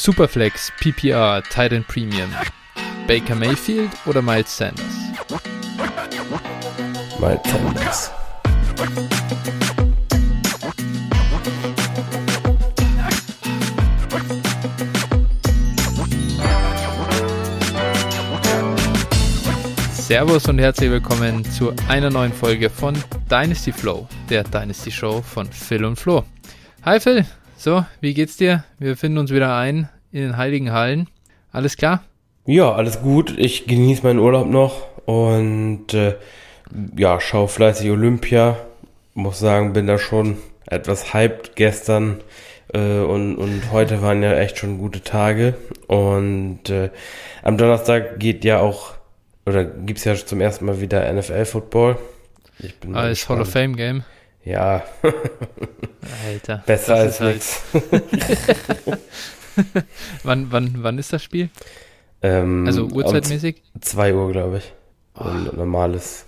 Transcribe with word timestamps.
Superflex, 0.00 0.72
PPR, 0.78 1.42
Titan 1.42 1.82
Premium. 1.82 2.30
Baker 3.08 3.34
Mayfield 3.34 3.90
oder 4.06 4.22
Miles 4.22 4.56
Sanders? 4.56 4.86
Miles 7.18 7.40
Sanders. 7.44 8.10
Servus 19.94 20.46
und 20.46 20.60
herzlich 20.60 20.92
willkommen 20.92 21.44
zu 21.50 21.74
einer 21.88 22.08
neuen 22.10 22.32
Folge 22.32 22.70
von 22.70 22.94
Dynasty 23.28 23.72
Flow, 23.72 24.06
der 24.30 24.44
Dynasty 24.44 24.92
Show 24.92 25.22
von 25.22 25.50
Phil 25.50 25.84
und 25.84 25.96
Flo. 25.96 26.24
Hi 26.84 27.00
Phil, 27.00 27.26
so, 27.58 27.84
wie 28.00 28.14
geht's 28.14 28.36
dir? 28.36 28.64
Wir 28.78 28.96
finden 28.96 29.18
uns 29.18 29.32
wieder 29.32 29.56
ein 29.56 29.88
in 30.12 30.22
den 30.22 30.36
Heiligen 30.36 30.72
Hallen. 30.72 31.08
Alles 31.50 31.76
klar? 31.76 32.04
Ja, 32.46 32.72
alles 32.72 33.02
gut. 33.02 33.34
Ich 33.36 33.66
genieße 33.66 34.04
meinen 34.04 34.20
Urlaub 34.20 34.46
noch 34.46 34.86
und 35.06 35.92
äh, 35.92 36.14
ja, 36.96 37.20
schaue 37.20 37.48
fleißig 37.48 37.90
Olympia. 37.90 38.56
Muss 39.14 39.40
sagen, 39.40 39.72
bin 39.72 39.88
da 39.88 39.98
schon 39.98 40.38
etwas 40.66 41.12
hyped 41.12 41.56
gestern 41.56 42.20
äh, 42.72 43.00
und, 43.00 43.36
und 43.36 43.72
heute 43.72 44.02
waren 44.02 44.22
ja 44.22 44.34
echt 44.34 44.58
schon 44.58 44.78
gute 44.78 45.02
Tage. 45.02 45.54
Und 45.88 46.70
äh, 46.70 46.90
am 47.42 47.58
Donnerstag 47.58 48.20
geht 48.20 48.44
ja 48.44 48.60
auch, 48.60 48.94
oder 49.46 49.64
gibt's 49.64 50.04
ja 50.04 50.14
zum 50.14 50.40
ersten 50.40 50.66
Mal 50.66 50.80
wieder 50.80 51.12
NFL-Football. 51.12 51.98
Als 52.92 53.28
Hall 53.28 53.40
of 53.40 53.50
Fame 53.50 53.76
Game. 53.76 54.04
Ja. 54.48 54.82
Alter. 56.24 56.62
Besser 56.66 56.94
als 56.94 57.20
halt 57.20 57.34
nichts. 57.34 57.62
wann, 60.22 60.50
wann, 60.50 60.82
wann 60.82 60.96
ist 60.96 61.12
das 61.12 61.22
Spiel? 61.22 61.50
Ähm, 62.22 62.64
also 62.66 62.86
uhrzeitmäßig? 62.86 63.62
2 63.78 64.14
Uhr, 64.14 64.32
glaube 64.32 64.58
ich. 64.58 64.72
Oh. 65.16 65.24
Ein 65.24 65.50
normales 65.54 66.24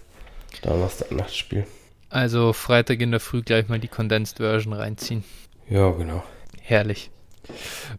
Donnerstag-Nachtspiel. 0.61 1.67
Also 2.11 2.53
Freitag 2.53 3.01
in 3.01 3.11
der 3.11 3.21
Früh 3.21 3.41
gleich 3.41 3.69
mal 3.69 3.79
die 3.79 3.89
Condensed 3.89 4.37
Version 4.37 4.75
reinziehen. 4.75 5.25
Ja, 5.71 5.91
genau. 5.93 6.23
Herrlich. 6.61 7.11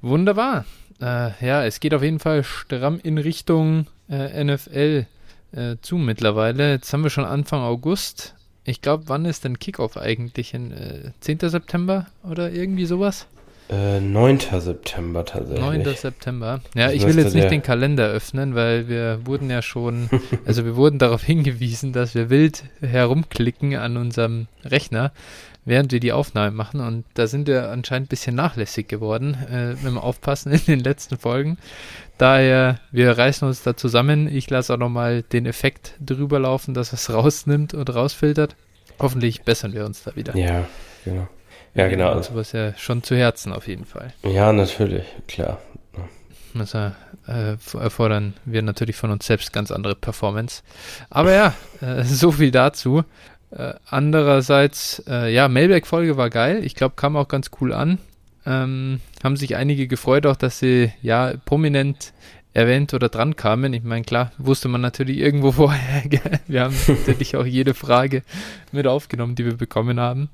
Wunderbar. 0.03 0.65
Äh, 1.01 1.31
ja, 1.43 1.65
es 1.65 1.79
geht 1.79 1.95
auf 1.95 2.03
jeden 2.03 2.19
Fall 2.19 2.43
stramm 2.43 2.99
in 3.01 3.17
Richtung 3.17 3.87
äh, 4.07 4.43
NFL 4.43 5.07
äh, 5.53 5.77
zu 5.81 5.95
mittlerweile. 5.95 6.73
Jetzt 6.73 6.93
haben 6.93 7.01
wir 7.01 7.09
schon 7.09 7.25
Anfang 7.25 7.61
August. 7.61 8.35
Ich 8.63 8.81
glaube, 8.81 9.05
wann 9.07 9.25
ist 9.25 9.43
denn 9.43 9.59
Kickoff 9.59 9.97
eigentlich? 9.97 10.53
In, 10.53 10.71
äh, 10.71 11.11
10. 11.19 11.49
September 11.49 12.07
oder 12.23 12.51
irgendwie 12.51 12.85
sowas? 12.85 13.27
Äh, 13.71 14.01
9. 14.01 14.39
September 14.59 15.23
tatsächlich. 15.23 15.65
9. 15.85 15.95
September. 15.95 16.59
Ja, 16.75 16.87
das 16.87 16.95
ich 16.95 17.07
will 17.07 17.17
jetzt 17.17 17.33
nicht 17.33 17.49
den 17.49 17.63
Kalender 17.63 18.07
öffnen, 18.07 18.53
weil 18.53 18.89
wir 18.89 19.25
wurden 19.25 19.49
ja 19.49 19.61
schon, 19.61 20.09
also 20.45 20.65
wir 20.65 20.75
wurden 20.75 20.99
darauf 20.99 21.23
hingewiesen, 21.23 21.93
dass 21.93 22.13
wir 22.13 22.29
wild 22.29 22.65
herumklicken 22.81 23.75
an 23.75 23.95
unserem 23.95 24.47
Rechner, 24.65 25.13
während 25.65 25.91
wir 25.91 25.99
die 25.99 26.11
Aufnahme 26.11 26.51
machen. 26.51 26.81
Und 26.81 27.05
da 27.13 27.27
sind 27.27 27.47
wir 27.47 27.69
anscheinend 27.69 28.07
ein 28.07 28.09
bisschen 28.09 28.35
nachlässig 28.35 28.87
geworden 28.87 29.37
äh, 29.51 29.69
mit 29.69 29.85
dem 29.85 29.97
Aufpassen 29.97 30.51
in 30.51 30.65
den 30.65 30.79
letzten 30.79 31.17
Folgen. 31.17 31.57
Daher, 32.17 32.79
wir 32.91 33.17
reißen 33.17 33.47
uns 33.47 33.63
da 33.63 33.75
zusammen. 33.75 34.27
Ich 34.27 34.49
lasse 34.49 34.73
auch 34.73 34.77
nochmal 34.77 35.23
den 35.23 35.45
Effekt 35.45 35.95
drüber 35.99 36.39
laufen, 36.39 36.73
dass 36.73 36.93
es 36.93 37.11
rausnimmt 37.11 37.73
und 37.73 37.93
rausfiltert. 37.93 38.55
Hoffentlich 38.99 39.43
bessern 39.43 39.73
wir 39.73 39.85
uns 39.85 40.03
da 40.03 40.15
wieder. 40.15 40.35
Ja, 40.35 40.65
genau. 41.03 41.27
Ja, 41.73 41.87
genau. 41.87 42.09
Also 42.11 42.33
sowas 42.33 42.51
ja 42.51 42.77
schon 42.77 43.01
zu 43.01 43.15
Herzen 43.15 43.53
auf 43.53 43.67
jeden 43.67 43.85
Fall. 43.85 44.13
Ja, 44.23 44.51
natürlich, 44.51 45.05
klar. 45.27 45.59
Das 46.53 46.73
äh, 46.73 46.91
erfordern 47.79 48.33
wir 48.45 48.61
natürlich 48.61 48.95
von 48.95 49.11
uns 49.11 49.25
selbst 49.25 49.53
ganz 49.53 49.71
andere 49.71 49.95
Performance. 49.95 50.63
Aber 51.09 51.31
ja, 51.31 51.53
äh, 51.81 52.03
so 52.03 52.31
viel 52.31 52.51
dazu. 52.51 53.03
Äh, 53.51 53.73
andererseits, 53.89 55.03
äh, 55.07 55.33
ja, 55.33 55.47
Mailback-Folge 55.47 56.17
war 56.17 56.29
geil. 56.29 56.63
Ich 56.63 56.75
glaube, 56.75 56.95
kam 56.95 57.17
auch 57.17 57.27
ganz 57.27 57.51
cool 57.59 57.73
an. 57.73 57.99
Ähm, 58.45 59.01
haben 59.23 59.37
sich 59.37 59.55
einige 59.55 59.87
gefreut, 59.87 60.25
auch 60.25 60.35
dass 60.35 60.59
sie 60.59 60.91
ja 61.01 61.33
prominent 61.45 62.13
erwähnt 62.53 62.93
oder 62.93 63.09
dran 63.09 63.35
kamen. 63.35 63.73
Ich 63.73 63.83
meine, 63.83 64.03
klar, 64.03 64.31
wusste 64.37 64.67
man 64.67 64.81
natürlich 64.81 65.17
irgendwo 65.17 65.51
vorher. 65.53 66.03
wir 66.47 66.61
haben 66.61 66.75
natürlich 66.87 67.35
auch 67.35 67.45
jede 67.45 67.73
Frage 67.73 68.23
mit 68.71 68.87
aufgenommen, 68.87 69.35
die 69.35 69.45
wir 69.45 69.55
bekommen 69.55 69.99
haben. 69.99 70.29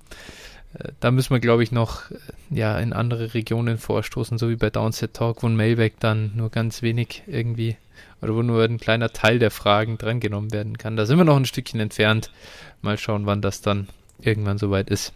Äh, 0.75 0.89
da 0.99 1.11
müssen 1.11 1.31
wir, 1.31 1.39
glaube 1.39 1.63
ich, 1.63 1.72
noch 1.72 2.09
äh, 2.11 2.16
ja, 2.49 2.78
in 2.79 2.94
andere 2.94 3.34
Regionen 3.34 3.78
vorstoßen, 3.78 4.38
so 4.38 4.49
wie 4.49 4.55
bei 4.55 4.69
Downset 4.69 5.13
Talk, 5.13 5.44
wo 5.44 5.47
ein 5.47 5.55
Mailback 5.55 5.99
dann 5.99 6.31
nur 6.35 6.49
ganz 6.49 6.81
wenig 6.81 7.23
irgendwie 7.28 7.78
oder 8.22 8.35
wo 8.35 8.41
nur 8.41 8.63
ein 8.63 8.79
kleiner 8.79 9.11
Teil 9.13 9.39
der 9.39 9.51
Fragen 9.51 9.97
drangenommen 9.97 10.51
werden 10.51 10.78
kann. 10.78 10.95
Da 10.95 11.05
sind 11.05 11.17
wir 11.17 11.25
noch 11.25 11.38
ein 11.38 11.45
Stückchen 11.45 11.79
entfernt. 11.79 12.31
Mal 12.82 12.98
schauen, 12.98 13.26
wann 13.26 13.42
das 13.42 13.62
dann 13.62 13.88
irgendwann 14.20 14.58
soweit 14.58 14.90
ist. 14.90 15.14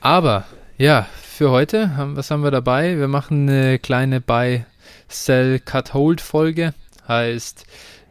Aber 0.00 0.44
ja, 0.76 1.06
für 1.22 1.50
heute, 1.50 1.90
was 2.14 2.30
haben 2.30 2.42
wir 2.42 2.50
dabei? 2.50 2.98
Wir 2.98 3.08
machen 3.08 3.48
eine 3.48 3.78
kleine 3.78 4.20
Buy, 4.20 4.64
Sell, 5.08 5.60
Cut, 5.60 5.94
Hold 5.94 6.20
Folge. 6.20 6.74
Heißt, 7.06 7.64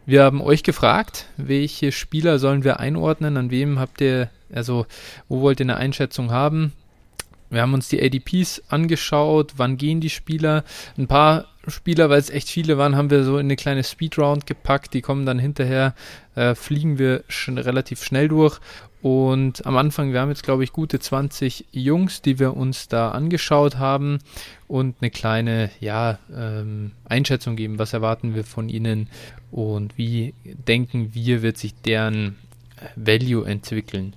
wir 0.06 0.24
haben 0.24 0.42
euch 0.42 0.64
gefragt, 0.64 1.26
welche 1.38 1.92
Spieler 1.92 2.40
sollen 2.40 2.64
wir 2.64 2.80
einordnen, 2.80 3.38
an 3.38 3.52
wem 3.52 3.80
habt 3.80 4.02
ihr, 4.02 4.30
also 4.54 4.86
wo 5.28 5.42
wollt 5.42 5.59
ihr 5.59 5.66
eine 5.66 5.76
Einschätzung 5.78 6.32
haben? 6.32 6.74
Wir 7.50 7.62
haben 7.62 7.74
uns 7.74 7.88
die 7.90 8.02
ADPs 8.02 8.64
angeschaut, 8.70 9.54
wann 9.58 9.78
gehen 9.78 10.02
die 10.02 10.09
Spieler. 10.09 10.64
Ein 10.98 11.08
paar 11.08 11.46
Spieler, 11.72 12.09
weil 12.09 12.19
es 12.19 12.29
echt 12.29 12.50
viele 12.50 12.78
waren, 12.78 12.95
haben 12.95 13.09
wir 13.09 13.23
so 13.23 13.38
in 13.38 13.47
eine 13.47 13.55
kleine 13.55 13.83
Speedround 13.83 14.45
gepackt. 14.45 14.94
Die 14.94 15.01
kommen 15.01 15.25
dann 15.25 15.39
hinterher, 15.39 15.94
äh, 16.35 16.55
fliegen 16.55 16.97
wir 16.97 17.23
schon 17.28 17.57
relativ 17.57 18.03
schnell 18.03 18.28
durch. 18.28 18.59
Und 19.01 19.66
am 19.66 19.78
Anfang, 19.78 20.11
wir 20.11 20.22
haben 20.22 20.29
jetzt, 20.29 20.44
glaube 20.44 20.63
ich, 20.63 20.73
gute 20.73 21.00
20 21.00 21.66
Jungs, 21.72 22.22
die 22.22 22.39
wir 22.39 22.57
uns 22.57 22.88
da 22.88 23.11
angeschaut 23.11 23.78
haben 23.78 24.19
und 24.67 24.95
eine 25.01 25.11
kleine 25.11 25.69
ja, 25.79 26.19
ähm, 26.35 26.91
Einschätzung 27.05 27.55
geben, 27.55 27.79
was 27.79 27.94
erwarten 27.94 28.34
wir 28.34 28.44
von 28.44 28.69
ihnen 28.69 29.07
und 29.51 29.97
wie 29.97 30.34
denken 30.44 31.13
wir, 31.13 31.41
wird 31.41 31.57
sich 31.57 31.75
deren 31.75 32.38
Value 32.95 33.45
entwickeln. 33.47 34.16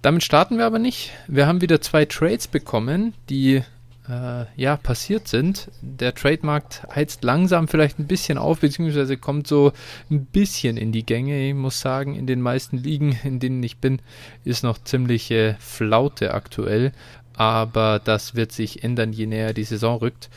Damit 0.00 0.22
starten 0.22 0.58
wir 0.58 0.66
aber 0.66 0.78
nicht. 0.78 1.12
Wir 1.26 1.46
haben 1.46 1.60
wieder 1.60 1.80
zwei 1.80 2.04
Trades 2.04 2.46
bekommen, 2.46 3.14
die 3.30 3.62
äh, 4.08 4.44
ja 4.56 4.76
passiert 4.76 5.28
sind. 5.28 5.70
Der 5.80 6.14
Trademarkt 6.14 6.82
heizt 6.94 7.24
langsam 7.24 7.68
vielleicht 7.68 7.98
ein 7.98 8.06
bisschen 8.06 8.38
auf, 8.38 8.60
beziehungsweise 8.60 9.16
kommt 9.16 9.46
so 9.46 9.72
ein 10.10 10.26
bisschen 10.26 10.76
in 10.76 10.92
die 10.92 11.06
Gänge. 11.06 11.48
Ich 11.48 11.54
muss 11.54 11.80
sagen, 11.80 12.14
in 12.14 12.26
den 12.26 12.40
meisten 12.40 12.76
Ligen, 12.76 13.18
in 13.24 13.40
denen 13.40 13.62
ich 13.62 13.78
bin, 13.78 14.00
ist 14.44 14.64
noch 14.64 14.78
ziemliche 14.82 15.56
Flaute 15.58 16.34
aktuell. 16.34 16.92
Aber 17.36 18.00
das 18.02 18.34
wird 18.34 18.52
sich 18.52 18.84
ändern, 18.84 19.12
je 19.12 19.26
näher 19.26 19.52
die 19.52 19.64
Saison 19.64 19.98
rückt. 19.98 20.30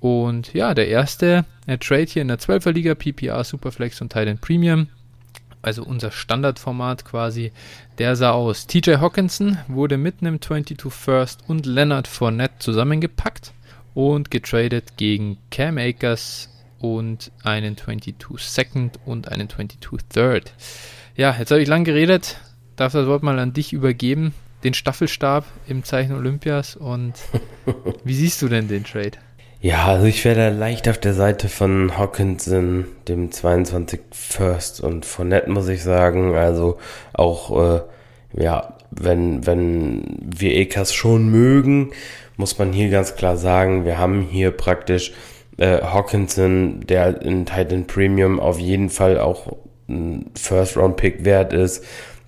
Und 0.00 0.52
ja, 0.52 0.74
der 0.74 0.88
erste 0.88 1.44
der 1.66 1.80
Trade 1.80 2.04
hier 2.04 2.22
in 2.22 2.28
der 2.28 2.38
12er 2.38 2.72
Liga, 2.72 2.94
PPR, 2.94 3.42
Superflex 3.42 4.00
und 4.00 4.12
Titan 4.12 4.38
Premium 4.38 4.88
also 5.64 5.82
unser 5.82 6.10
Standardformat 6.10 7.04
quasi, 7.04 7.52
der 7.98 8.16
sah 8.16 8.32
aus. 8.32 8.66
TJ 8.66 8.96
Hawkinson 8.96 9.58
wurde 9.68 9.96
mit 9.96 10.16
einem 10.20 10.40
22 10.40 10.92
First 10.92 11.40
und 11.48 11.66
Leonard 11.66 12.06
Fournette 12.06 12.58
zusammengepackt 12.58 13.52
und 13.94 14.30
getradet 14.30 14.96
gegen 14.96 15.38
Cam 15.50 15.78
Akers 15.78 16.50
und 16.80 17.32
einen 17.42 17.76
22 17.76 18.38
Second 18.38 18.98
und 19.06 19.30
einen 19.32 19.48
22 19.48 20.00
Third. 20.12 20.52
Ja, 21.16 21.34
jetzt 21.38 21.50
habe 21.50 21.62
ich 21.62 21.68
lang 21.68 21.84
geredet, 21.84 22.38
darf 22.76 22.92
das 22.92 23.06
Wort 23.06 23.22
mal 23.22 23.38
an 23.38 23.52
dich 23.52 23.72
übergeben, 23.72 24.34
den 24.64 24.74
Staffelstab 24.74 25.44
im 25.66 25.84
Zeichen 25.84 26.14
Olympias 26.14 26.76
und 26.76 27.14
wie 28.04 28.14
siehst 28.14 28.42
du 28.42 28.48
denn 28.48 28.68
den 28.68 28.84
Trade? 28.84 29.12
Ja, 29.64 29.86
also 29.86 30.04
ich 30.04 30.22
wäre 30.26 30.36
da 30.36 30.48
leicht 30.50 30.90
auf 30.90 30.98
der 30.98 31.14
Seite 31.14 31.48
von 31.48 31.96
Hawkinson, 31.96 32.84
dem 33.08 33.32
22 33.32 33.98
First 34.12 34.82
und 34.82 35.06
von 35.06 35.28
Nett 35.28 35.48
muss 35.48 35.68
ich 35.68 35.82
sagen. 35.82 36.34
Also 36.34 36.76
auch, 37.14 37.78
äh, 37.78 37.80
ja, 38.34 38.76
wenn, 38.90 39.46
wenn 39.46 40.18
wir 40.20 40.52
Ekas 40.52 40.92
schon 40.92 41.30
mögen, 41.30 41.92
muss 42.36 42.58
man 42.58 42.74
hier 42.74 42.90
ganz 42.90 43.16
klar 43.16 43.38
sagen, 43.38 43.86
wir 43.86 43.96
haben 43.96 44.20
hier 44.20 44.50
praktisch 44.50 45.14
äh, 45.56 45.80
Hawkinson, 45.80 46.80
der 46.86 47.22
in 47.22 47.46
Titan 47.46 47.86
Premium 47.86 48.40
auf 48.40 48.58
jeden 48.58 48.90
Fall 48.90 49.18
auch 49.18 49.56
ein 49.88 50.26
First-Round-Pick 50.34 51.24
wert 51.24 51.54
ist, 51.54 51.82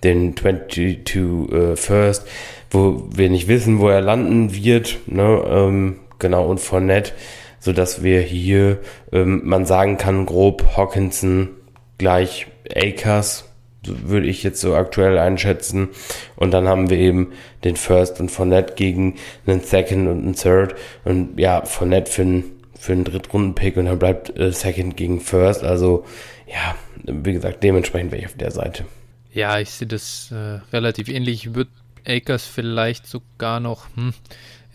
den 0.04 0.34
22 0.34 1.14
äh, 1.14 1.76
First, 1.76 2.26
wo 2.70 3.06
wir 3.14 3.28
nicht 3.28 3.46
wissen, 3.46 3.78
wo 3.78 3.90
er 3.90 4.00
landen 4.00 4.54
wird, 4.54 5.00
ne, 5.06 5.44
ähm, 5.46 5.96
genau, 6.18 6.46
und 6.46 6.58
Fournette, 6.60 7.12
so 7.60 7.72
dass 7.72 8.02
wir 8.02 8.20
hier, 8.20 8.78
ähm, 9.12 9.42
man 9.44 9.66
sagen 9.66 9.96
kann, 9.96 10.26
grob 10.26 10.76
Hawkinson 10.76 11.50
gleich 11.98 12.46
Akers, 12.74 13.44
würde 13.84 14.26
ich 14.26 14.42
jetzt 14.42 14.60
so 14.60 14.74
aktuell 14.74 15.18
einschätzen. 15.18 15.90
Und 16.34 16.50
dann 16.52 16.66
haben 16.66 16.90
wir 16.90 16.98
eben 16.98 17.32
den 17.62 17.76
First 17.76 18.20
und 18.20 18.30
Fournette 18.30 18.74
gegen 18.74 19.14
einen 19.46 19.60
Second 19.60 20.08
und 20.08 20.22
einen 20.22 20.34
Third. 20.34 20.74
Und 21.04 21.38
ja, 21.38 21.64
Fournette 21.64 22.10
für 22.10 22.22
einen 22.22 22.56
für 22.78 22.92
einen 22.92 23.04
Drittrunden-Pick 23.04 23.76
und 23.76 23.86
dann 23.86 23.98
bleibt 23.98 24.38
äh, 24.38 24.52
Second 24.52 24.96
gegen 24.96 25.20
First. 25.20 25.64
Also 25.64 26.04
ja, 26.46 26.76
wie 27.04 27.32
gesagt, 27.32 27.62
dementsprechend 27.62 28.12
wäre 28.12 28.20
ich 28.20 28.26
auf 28.26 28.36
der 28.36 28.50
Seite. 28.50 28.84
Ja, 29.32 29.58
ich 29.58 29.70
sehe 29.70 29.88
das 29.88 30.30
äh, 30.30 30.60
relativ 30.72 31.08
ähnlich. 31.08 31.46
Ich 31.46 31.54
würde 31.54 31.70
Akers 32.06 32.46
vielleicht 32.46 33.06
sogar 33.06 33.60
noch, 33.60 33.86
hm, 33.96 34.14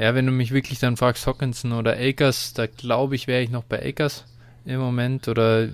ja, 0.01 0.15
wenn 0.15 0.25
du 0.25 0.31
mich 0.31 0.51
wirklich 0.51 0.79
dann 0.79 0.97
fragst, 0.97 1.27
Hawkinson 1.27 1.73
oder 1.73 1.95
Akers, 1.95 2.53
da 2.53 2.65
glaube 2.65 3.13
ich, 3.13 3.27
wäre 3.27 3.43
ich 3.43 3.51
noch 3.51 3.63
bei 3.63 3.87
Akers 3.87 4.25
im 4.65 4.79
Moment 4.79 5.27
oder 5.27 5.69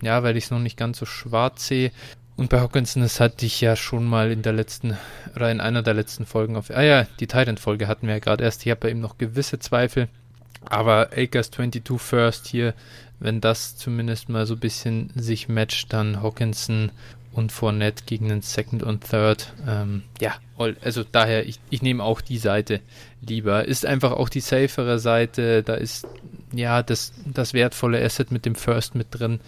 ja, 0.00 0.22
weil 0.22 0.36
ich 0.36 0.44
es 0.44 0.50
noch 0.52 0.60
nicht 0.60 0.76
ganz 0.76 1.00
so 1.00 1.04
schwarz 1.04 1.66
sehe. 1.66 1.90
Und 2.36 2.48
bei 2.48 2.60
Hawkinson, 2.60 3.02
das 3.02 3.18
hatte 3.18 3.44
ich 3.44 3.60
ja 3.60 3.74
schon 3.74 4.06
mal 4.06 4.30
in 4.30 4.42
der 4.42 4.52
letzten 4.52 4.96
oder 5.34 5.50
in 5.50 5.60
einer 5.60 5.82
der 5.82 5.94
letzten 5.94 6.26
Folgen 6.26 6.54
auf. 6.54 6.70
Ah 6.70 6.82
ja, 6.82 7.08
die 7.18 7.26
Titan-Folge 7.26 7.88
hatten 7.88 8.06
wir 8.06 8.14
ja 8.14 8.20
gerade 8.20 8.44
erst. 8.44 8.64
Ich 8.64 8.70
habe 8.70 8.82
bei 8.82 8.90
ihm 8.90 9.00
noch 9.00 9.18
gewisse 9.18 9.58
Zweifel. 9.58 10.08
Aber 10.64 11.10
Akers 11.16 11.50
22 11.50 12.00
First 12.00 12.46
hier, 12.46 12.74
wenn 13.18 13.40
das 13.40 13.76
zumindest 13.76 14.28
mal 14.28 14.46
so 14.46 14.54
ein 14.54 14.60
bisschen 14.60 15.10
sich 15.16 15.48
matcht, 15.48 15.92
dann 15.92 16.22
Hawkinson 16.22 16.92
und 17.32 17.52
Fournette 17.52 18.04
gegen 18.04 18.28
den 18.28 18.42
Second 18.42 18.82
und 18.82 19.08
Third. 19.08 19.52
Ähm, 19.66 20.02
ja, 20.20 20.34
also 20.56 21.04
daher, 21.04 21.46
ich, 21.46 21.58
ich 21.70 21.82
nehme 21.82 22.04
auch 22.04 22.20
die 22.20 22.38
Seite 22.38 22.80
lieber. 23.20 23.64
Ist 23.64 23.86
einfach 23.86 24.12
auch 24.12 24.28
die 24.28 24.40
safere 24.40 24.98
Seite. 24.98 25.62
Da 25.62 25.74
ist 25.74 26.06
ja 26.52 26.82
das, 26.82 27.12
das 27.26 27.54
wertvolle 27.54 28.04
Asset 28.04 28.30
mit 28.30 28.44
dem 28.44 28.54
First 28.54 28.94
mit 28.94 29.08
drin. 29.10 29.40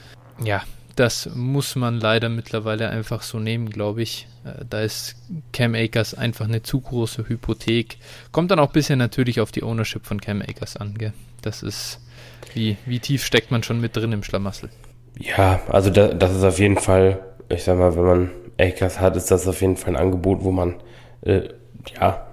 Ja, 0.42 0.62
das 0.96 1.28
muss 1.34 1.74
man 1.76 1.98
leider 1.98 2.28
mittlerweile 2.28 2.88
einfach 2.88 3.22
so 3.22 3.38
nehmen, 3.38 3.70
glaube 3.70 4.02
ich. 4.02 4.28
Äh, 4.44 4.64
da 4.68 4.80
ist 4.80 5.16
Cam 5.52 5.74
Akers 5.74 6.14
einfach 6.14 6.46
eine 6.46 6.62
zu 6.62 6.80
große 6.80 7.28
Hypothek. 7.28 7.98
Kommt 8.32 8.50
dann 8.50 8.58
auch 8.58 8.68
ein 8.68 8.72
bisschen 8.72 8.98
natürlich 8.98 9.40
auf 9.40 9.52
die 9.52 9.62
Ownership 9.62 10.06
von 10.06 10.20
Cam 10.20 10.40
Akers 10.40 10.76
an. 10.76 10.96
Gell? 10.96 11.12
Das 11.42 11.62
ist, 11.62 12.00
wie, 12.54 12.76
wie 12.86 13.00
tief 13.00 13.24
steckt 13.24 13.50
man 13.50 13.62
schon 13.62 13.80
mit 13.80 13.96
drin 13.96 14.12
im 14.12 14.22
Schlamassel? 14.22 14.70
Ja, 15.18 15.60
also 15.68 15.90
da, 15.90 16.08
das 16.08 16.34
ist 16.34 16.44
auf 16.44 16.58
jeden 16.58 16.78
Fall, 16.78 17.20
ich 17.48 17.64
sag 17.64 17.78
mal, 17.78 17.96
wenn 17.96 18.04
man 18.04 18.30
Akers 18.58 19.00
hat, 19.00 19.16
ist 19.16 19.30
das 19.30 19.46
auf 19.46 19.60
jeden 19.60 19.76
Fall 19.76 19.94
ein 19.94 20.02
Angebot, 20.02 20.42
wo 20.42 20.50
man, 20.50 20.76
äh, 21.22 21.48
ja, 22.00 22.26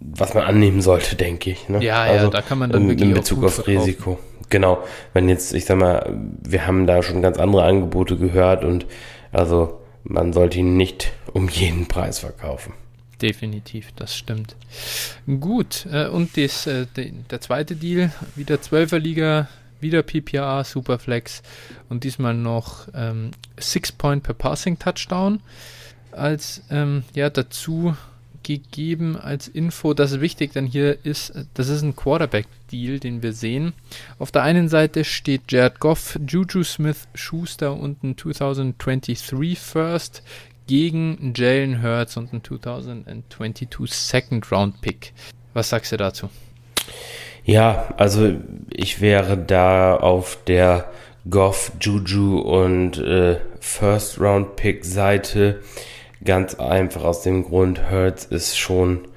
was 0.00 0.34
man 0.34 0.44
annehmen 0.44 0.80
sollte, 0.80 1.16
denke 1.16 1.50
ich. 1.50 1.68
Ne? 1.68 1.82
Ja, 1.82 2.02
also 2.02 2.26
ja, 2.26 2.30
da 2.30 2.42
kann 2.42 2.58
man 2.58 2.70
dann 2.70 2.88
wirklich 2.88 3.08
in 3.08 3.14
Bezug 3.14 3.44
auf 3.44 3.54
verkaufen. 3.54 3.78
Risiko. 3.78 4.18
Genau, 4.50 4.82
wenn 5.12 5.28
jetzt, 5.28 5.52
ich 5.52 5.66
sag 5.66 5.76
mal, 5.76 6.18
wir 6.42 6.66
haben 6.66 6.86
da 6.86 7.02
schon 7.02 7.20
ganz 7.20 7.38
andere 7.38 7.64
Angebote 7.64 8.16
gehört 8.16 8.64
und 8.64 8.86
also 9.30 9.80
man 10.04 10.32
sollte 10.32 10.58
ihn 10.58 10.76
nicht 10.76 11.12
um 11.32 11.48
jeden 11.48 11.86
Preis 11.86 12.20
verkaufen. 12.20 12.72
Definitiv, 13.20 13.92
das 13.96 14.16
stimmt. 14.16 14.56
Gut, 15.40 15.86
äh, 15.92 16.06
und 16.06 16.36
das, 16.36 16.66
äh, 16.66 16.86
der 16.96 17.40
zweite 17.40 17.74
Deal, 17.74 18.12
wieder 18.36 18.56
12er 18.56 18.98
Liga, 18.98 19.48
wieder 19.80 20.02
PPA, 20.02 20.64
Superflex 20.64 21.42
und 21.88 22.04
diesmal 22.04 22.34
noch 22.34 22.88
ähm, 22.94 23.30
6 23.58 23.92
Point 23.92 24.22
per 24.22 24.34
Passing 24.34 24.78
Touchdown 24.78 25.40
als 26.12 26.62
ähm, 26.70 27.04
ja 27.14 27.30
dazu 27.30 27.94
gegeben 28.42 29.16
als 29.16 29.46
Info. 29.46 29.92
Das 29.92 30.12
ist 30.12 30.20
wichtig, 30.20 30.52
denn 30.54 30.66
hier 30.66 31.04
ist, 31.04 31.34
das 31.54 31.68
ist 31.68 31.82
ein 31.82 31.94
Quarterback-Deal, 31.94 32.98
den 32.98 33.22
wir 33.22 33.34
sehen. 33.34 33.74
Auf 34.18 34.32
der 34.32 34.42
einen 34.42 34.68
Seite 34.68 35.04
steht 35.04 35.52
Jared 35.52 35.80
Goff, 35.80 36.18
Juju 36.26 36.64
Smith 36.64 37.08
Schuster 37.14 37.74
und 37.74 38.02
ein 38.02 38.16
2023 38.16 39.58
First 39.58 40.22
gegen 40.66 41.34
Jalen 41.36 41.82
Hurts 41.82 42.16
und 42.16 42.32
ein 42.32 42.42
2022 42.42 43.92
Second 43.92 44.50
Round 44.50 44.80
Pick. 44.80 45.12
Was 45.52 45.68
sagst 45.68 45.92
du 45.92 45.96
dazu? 45.98 46.30
Ja, 47.48 47.94
also 47.96 48.34
ich 48.68 49.00
wäre 49.00 49.38
da 49.38 49.96
auf 49.96 50.38
der 50.46 50.84
Goff, 51.30 51.72
Juju 51.80 52.40
und 52.40 52.98
äh, 52.98 53.38
First 53.58 54.20
Round 54.20 54.56
Pick 54.56 54.84
Seite. 54.84 55.60
Ganz 56.22 56.56
einfach 56.56 57.04
aus 57.04 57.22
dem 57.22 57.44
Grund, 57.44 57.88
Hertz 57.88 58.26
ist 58.26 58.58
schon 58.58 59.08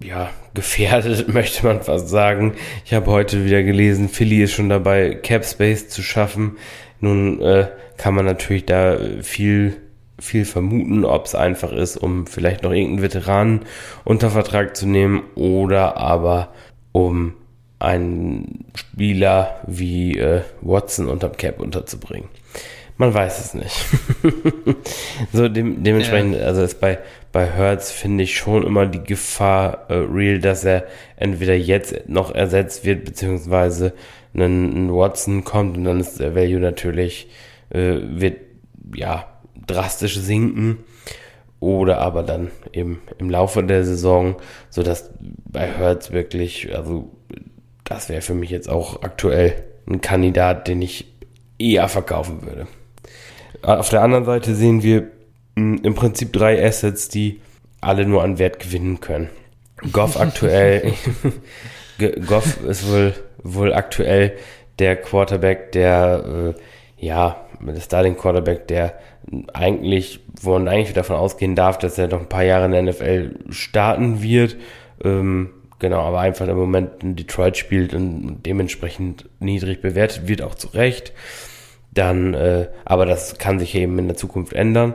ja, 0.00 0.30
gefährdet, 0.54 1.26
möchte 1.34 1.66
man 1.66 1.82
fast 1.82 2.08
sagen. 2.08 2.54
Ich 2.84 2.94
habe 2.94 3.10
heute 3.10 3.44
wieder 3.44 3.64
gelesen, 3.64 4.08
Philly 4.08 4.44
ist 4.44 4.52
schon 4.52 4.68
dabei, 4.68 5.14
Cap 5.16 5.44
Space 5.44 5.88
zu 5.88 6.02
schaffen. 6.02 6.56
Nun 7.00 7.42
äh, 7.42 7.66
kann 7.96 8.14
man 8.14 8.26
natürlich 8.26 8.66
da 8.66 8.96
viel, 9.22 9.76
viel 10.20 10.44
vermuten, 10.44 11.04
ob 11.04 11.26
es 11.26 11.34
einfach 11.34 11.72
ist, 11.72 11.96
um 11.96 12.28
vielleicht 12.28 12.62
noch 12.62 12.70
irgendeinen 12.70 13.02
Veteranen 13.02 13.60
unter 14.04 14.30
Vertrag 14.30 14.76
zu 14.76 14.86
nehmen 14.86 15.24
oder 15.34 15.96
aber 15.96 16.52
um 16.92 17.34
einen 17.80 18.66
Spieler 18.76 19.60
wie 19.66 20.16
äh, 20.18 20.42
Watson 20.60 21.08
unterm 21.08 21.36
Cap 21.36 21.60
unterzubringen. 21.60 22.28
Man 22.98 23.14
weiß 23.14 23.40
es 23.40 23.54
nicht. 23.54 23.86
so 25.32 25.48
dem, 25.48 25.82
dementsprechend, 25.82 26.36
ja. 26.36 26.42
also 26.42 26.62
ist 26.62 26.80
bei, 26.80 26.98
bei 27.32 27.46
Hertz 27.46 27.90
finde 27.90 28.24
ich 28.24 28.36
schon 28.36 28.62
immer 28.62 28.84
die 28.84 29.02
Gefahr 29.02 29.86
äh, 29.88 29.94
real, 29.94 30.38
dass 30.38 30.64
er 30.64 30.86
entweder 31.16 31.54
jetzt 31.54 32.08
noch 32.08 32.34
ersetzt 32.34 32.84
wird, 32.84 33.06
beziehungsweise 33.06 33.94
ein, 34.34 34.88
ein 34.88 34.94
Watson 34.94 35.44
kommt 35.44 35.78
und 35.78 35.84
dann 35.84 36.00
ist 36.00 36.20
der 36.20 36.34
Value 36.34 36.60
natürlich, 36.60 37.28
äh, 37.70 37.96
wird 38.02 38.36
ja 38.94 39.26
drastisch 39.66 40.18
sinken. 40.18 40.84
Oder 41.58 41.98
aber 41.98 42.22
dann 42.22 42.50
eben 42.72 43.00
im 43.18 43.28
Laufe 43.28 43.62
der 43.62 43.84
Saison, 43.84 44.36
so 44.70 44.82
dass 44.82 45.10
bei 45.44 45.66
Hertz 45.66 46.10
wirklich, 46.10 46.74
also 46.74 47.10
das 47.90 48.08
wäre 48.08 48.22
für 48.22 48.34
mich 48.34 48.50
jetzt 48.50 48.70
auch 48.70 49.02
aktuell 49.02 49.64
ein 49.86 50.00
Kandidat, 50.00 50.68
den 50.68 50.80
ich 50.80 51.12
eher 51.58 51.88
verkaufen 51.88 52.46
würde. 52.46 52.68
Auf 53.62 53.88
der 53.88 54.02
anderen 54.02 54.24
Seite 54.24 54.54
sehen 54.54 54.84
wir 54.84 55.10
hm, 55.56 55.80
im 55.82 55.94
Prinzip 55.96 56.32
drei 56.32 56.64
Assets, 56.64 57.08
die 57.08 57.40
alle 57.80 58.06
nur 58.06 58.22
an 58.22 58.38
Wert 58.38 58.60
gewinnen 58.60 59.00
können. 59.00 59.28
Goff 59.92 60.20
aktuell, 60.20 60.92
Goff 62.28 62.62
ist 62.62 62.88
wohl, 62.88 63.12
wohl 63.42 63.74
aktuell 63.74 64.34
der 64.78 64.94
Quarterback, 64.94 65.72
der, 65.72 66.54
äh, 66.56 67.04
ja, 67.04 67.44
der 67.60 67.80
Starting 67.80 68.16
Quarterback, 68.16 68.68
der 68.68 69.00
eigentlich, 69.52 70.20
wo 70.40 70.52
man 70.52 70.68
eigentlich 70.68 70.92
davon 70.92 71.16
ausgehen 71.16 71.56
darf, 71.56 71.76
dass 71.78 71.98
er 71.98 72.06
noch 72.06 72.20
ein 72.20 72.28
paar 72.28 72.44
Jahre 72.44 72.66
in 72.66 72.72
der 72.72 72.82
NFL 72.84 73.34
starten 73.50 74.22
wird. 74.22 74.56
Ähm, 75.02 75.50
genau, 75.80 76.02
aber 76.02 76.20
einfach 76.20 76.46
im 76.46 76.56
Moment 76.56 77.02
in 77.02 77.16
Detroit 77.16 77.56
spielt 77.56 77.94
und 77.94 78.42
dementsprechend 78.44 79.28
niedrig 79.40 79.82
bewertet 79.82 80.28
wird, 80.28 80.42
auch 80.42 80.54
zu 80.54 80.68
Recht. 80.68 81.12
Dann, 81.92 82.34
äh, 82.34 82.68
aber 82.84 83.06
das 83.06 83.38
kann 83.38 83.58
sich 83.58 83.74
eben 83.74 83.98
in 83.98 84.06
der 84.06 84.16
Zukunft 84.16 84.52
ändern. 84.52 84.94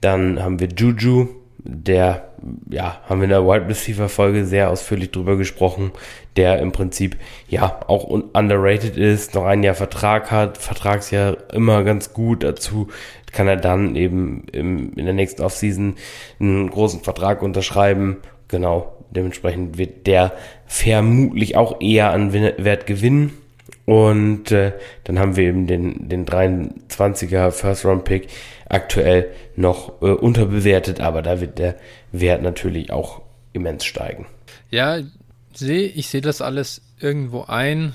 Dann 0.00 0.42
haben 0.42 0.60
wir 0.60 0.68
Juju, 0.68 1.28
der, 1.64 2.30
ja, 2.70 3.00
haben 3.08 3.20
wir 3.20 3.24
in 3.24 3.30
der 3.30 3.46
Wide 3.46 3.68
Receiver 3.68 4.08
Folge 4.08 4.44
sehr 4.44 4.70
ausführlich 4.70 5.10
drüber 5.10 5.36
gesprochen, 5.36 5.92
der 6.36 6.58
im 6.58 6.72
Prinzip, 6.72 7.16
ja, 7.48 7.80
auch 7.86 8.04
underrated 8.04 8.96
ist, 8.96 9.34
noch 9.34 9.44
ein 9.44 9.62
Jahr 9.62 9.74
Vertrag 9.74 10.30
hat, 10.30 10.58
Vertragsjahr 10.58 11.36
immer 11.52 11.84
ganz 11.84 12.12
gut 12.12 12.42
dazu, 12.42 12.88
kann 13.32 13.48
er 13.48 13.56
dann 13.56 13.96
eben 13.96 14.44
im, 14.52 14.92
in 14.94 15.04
der 15.04 15.14
nächsten 15.14 15.42
Offseason 15.42 15.94
einen 16.40 16.70
großen 16.70 17.00
Vertrag 17.00 17.42
unterschreiben. 17.42 18.18
Genau, 18.48 19.01
dementsprechend 19.16 19.78
wird 19.78 20.06
der 20.06 20.32
vermutlich 20.66 21.56
auch 21.56 21.80
eher 21.80 22.10
an 22.10 22.32
Wert 22.32 22.86
gewinnen 22.86 23.32
und 23.84 24.52
äh, 24.52 24.72
dann 25.04 25.18
haben 25.18 25.36
wir 25.36 25.44
eben 25.44 25.66
den, 25.66 26.08
den 26.08 26.24
23er 26.24 27.50
First 27.50 27.84
Round 27.84 28.04
Pick 28.04 28.28
aktuell 28.68 29.30
noch 29.56 30.00
äh, 30.02 30.06
unterbewertet, 30.06 31.00
aber 31.00 31.22
da 31.22 31.40
wird 31.40 31.58
der 31.58 31.76
Wert 32.12 32.42
natürlich 32.42 32.92
auch 32.92 33.22
immens 33.52 33.84
steigen. 33.84 34.26
Ja, 34.70 35.00
seh, 35.52 35.84
ich 35.84 36.08
sehe 36.08 36.20
das 36.20 36.40
alles 36.40 36.82
irgendwo 37.00 37.42
ein. 37.42 37.92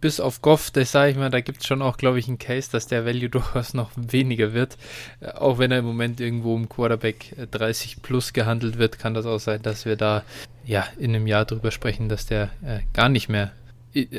Bis 0.00 0.20
auf 0.20 0.42
Goff, 0.42 0.70
das 0.70 0.92
sage 0.92 1.10
ich 1.10 1.16
mal, 1.16 1.30
da 1.30 1.40
gibt 1.40 1.60
es 1.60 1.66
schon 1.66 1.82
auch, 1.82 1.96
glaube 1.96 2.18
ich, 2.18 2.28
einen 2.28 2.38
Case, 2.38 2.70
dass 2.70 2.86
der 2.86 3.04
Value 3.04 3.28
durchaus 3.30 3.74
noch 3.74 3.90
weniger 3.96 4.52
wird. 4.52 4.76
Äh, 5.20 5.30
auch 5.32 5.58
wenn 5.58 5.70
er 5.70 5.78
im 5.78 5.84
Moment 5.84 6.20
irgendwo 6.20 6.56
im 6.56 6.68
Quarterback 6.68 7.34
30 7.50 7.96
äh, 7.96 8.00
plus 8.00 8.32
gehandelt 8.32 8.78
wird, 8.78 8.98
kann 8.98 9.14
das 9.14 9.26
auch 9.26 9.40
sein, 9.40 9.62
dass 9.62 9.84
wir 9.84 9.96
da 9.96 10.22
ja 10.64 10.86
in 10.98 11.14
einem 11.14 11.26
Jahr 11.26 11.44
drüber 11.44 11.70
sprechen, 11.70 12.08
dass 12.08 12.26
der 12.26 12.50
äh, 12.64 12.80
gar 12.92 13.08
nicht 13.08 13.28
mehr 13.28 13.52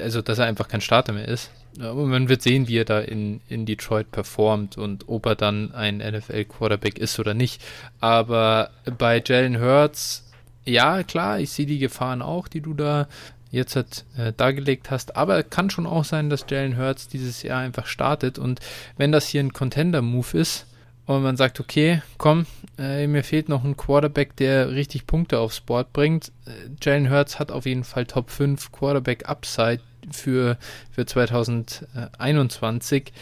also 0.01 0.21
dass 0.21 0.39
er 0.39 0.45
einfach 0.45 0.67
kein 0.67 0.81
Starter 0.81 1.13
mehr 1.13 1.27
ist. 1.27 1.51
Aber 1.79 2.05
man 2.05 2.29
wird 2.29 2.41
sehen, 2.41 2.67
wie 2.67 2.77
er 2.77 2.85
da 2.85 2.99
in, 2.99 3.41
in 3.49 3.65
Detroit 3.65 4.11
performt 4.11 4.77
und 4.77 5.09
ob 5.09 5.25
er 5.25 5.35
dann 5.35 5.73
ein 5.73 5.97
NFL-Quarterback 5.97 6.97
ist 6.97 7.19
oder 7.19 7.33
nicht. 7.33 7.61
Aber 7.99 8.69
bei 8.97 9.21
Jalen 9.25 9.59
Hurts, 9.59 10.31
ja, 10.63 11.03
klar, 11.03 11.39
ich 11.39 11.51
sehe 11.51 11.65
die 11.65 11.79
Gefahren 11.79 12.21
auch, 12.21 12.47
die 12.47 12.61
du 12.61 12.73
da 12.73 13.07
jetzt 13.55 13.75
halt, 13.75 14.05
äh, 14.17 14.33
dargelegt 14.33 14.91
hast. 14.91 15.15
Aber 15.15 15.41
kann 15.43 15.69
schon 15.69 15.87
auch 15.87 16.03
sein, 16.03 16.29
dass 16.29 16.45
Jalen 16.49 16.77
Hurts 16.77 17.07
dieses 17.07 17.43
Jahr 17.43 17.59
einfach 17.59 17.87
startet. 17.87 18.37
Und 18.37 18.59
wenn 18.97 19.11
das 19.11 19.27
hier 19.27 19.41
ein 19.41 19.53
Contender-Move 19.53 20.37
ist, 20.37 20.67
und 21.07 21.21
man 21.21 21.37
sagt, 21.37 21.59
okay, 21.59 22.01
komm, 22.17 22.47
äh, 22.79 23.05
mir 23.05 23.23
fehlt 23.23 23.47
noch 23.47 23.63
ein 23.63 23.77
Quarterback, 23.77 24.35
der 24.37 24.71
richtig 24.71 25.05
Punkte 25.05 25.37
aufs 25.37 25.61
Board 25.61 25.93
bringt. 25.93 26.31
Äh, 26.45 26.71
Jalen 26.81 27.11
Hurts 27.11 27.37
hat 27.37 27.51
auf 27.51 27.67
jeden 27.67 27.83
Fall 27.83 28.07
Top 28.07 28.31
5 28.31 28.71
Quarterback 28.71 29.29
Upside 29.29 29.81
für, 30.11 30.57
für 30.91 31.05
2021, 31.05 33.13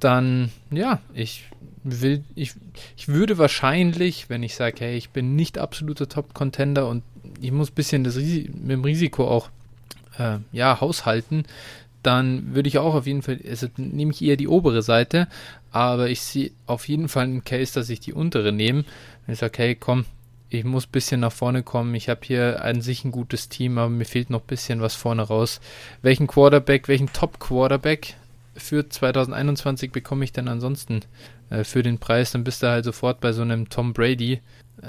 dann 0.00 0.50
ja, 0.70 1.00
ich 1.12 1.44
will, 1.84 2.24
ich, 2.34 2.54
ich 2.96 3.08
würde 3.08 3.38
wahrscheinlich, 3.38 4.28
wenn 4.28 4.42
ich 4.42 4.54
sage, 4.54 4.76
hey, 4.80 4.96
ich 4.96 5.10
bin 5.10 5.36
nicht 5.36 5.58
absoluter 5.58 6.08
Top-Contender 6.08 6.88
und 6.88 7.02
ich 7.40 7.52
muss 7.52 7.70
ein 7.70 7.74
bisschen 7.74 8.04
das 8.04 8.16
Ris 8.16 8.48
mit 8.48 8.70
dem 8.70 8.84
Risiko 8.84 9.28
auch 9.28 9.50
äh, 10.18 10.38
ja, 10.52 10.80
haushalten, 10.80 11.44
dann 12.02 12.54
würde 12.54 12.68
ich 12.68 12.78
auch 12.78 12.94
auf 12.94 13.06
jeden 13.06 13.22
Fall, 13.22 13.40
also 13.48 13.66
nehme 13.76 14.12
ich 14.12 14.22
eher 14.22 14.36
die 14.36 14.48
obere 14.48 14.82
Seite, 14.82 15.28
aber 15.72 16.08
ich 16.08 16.22
sehe 16.22 16.50
auf 16.66 16.88
jeden 16.88 17.08
Fall 17.08 17.24
einen 17.24 17.44
Case, 17.44 17.74
dass 17.74 17.90
ich 17.90 18.00
die 18.00 18.12
untere 18.12 18.52
nehme. 18.52 18.84
Wenn 19.26 19.32
ich 19.32 19.40
sage, 19.40 19.58
hey, 19.58 19.74
komm, 19.74 20.04
ich 20.50 20.64
muss 20.64 20.86
ein 20.86 20.92
bisschen 20.92 21.20
nach 21.20 21.32
vorne 21.32 21.62
kommen. 21.62 21.94
Ich 21.94 22.08
habe 22.08 22.20
hier 22.22 22.64
an 22.64 22.80
sich 22.80 23.04
ein 23.04 23.10
gutes 23.10 23.48
Team, 23.48 23.78
aber 23.78 23.90
mir 23.90 24.04
fehlt 24.04 24.30
noch 24.30 24.40
ein 24.40 24.46
bisschen 24.46 24.80
was 24.80 24.94
vorne 24.94 25.22
raus. 25.22 25.60
Welchen 26.02 26.26
Quarterback, 26.26 26.88
welchen 26.88 27.12
Top-Quarterback 27.12 28.14
für 28.56 28.88
2021 28.88 29.92
bekomme 29.92 30.24
ich 30.24 30.32
denn 30.32 30.48
ansonsten 30.48 31.00
äh, 31.50 31.64
für 31.64 31.82
den 31.82 31.98
Preis? 31.98 32.32
Dann 32.32 32.44
bist 32.44 32.62
du 32.62 32.68
halt 32.68 32.84
sofort 32.84 33.20
bei 33.20 33.32
so 33.32 33.42
einem 33.42 33.68
Tom 33.68 33.92
Brady 33.92 34.40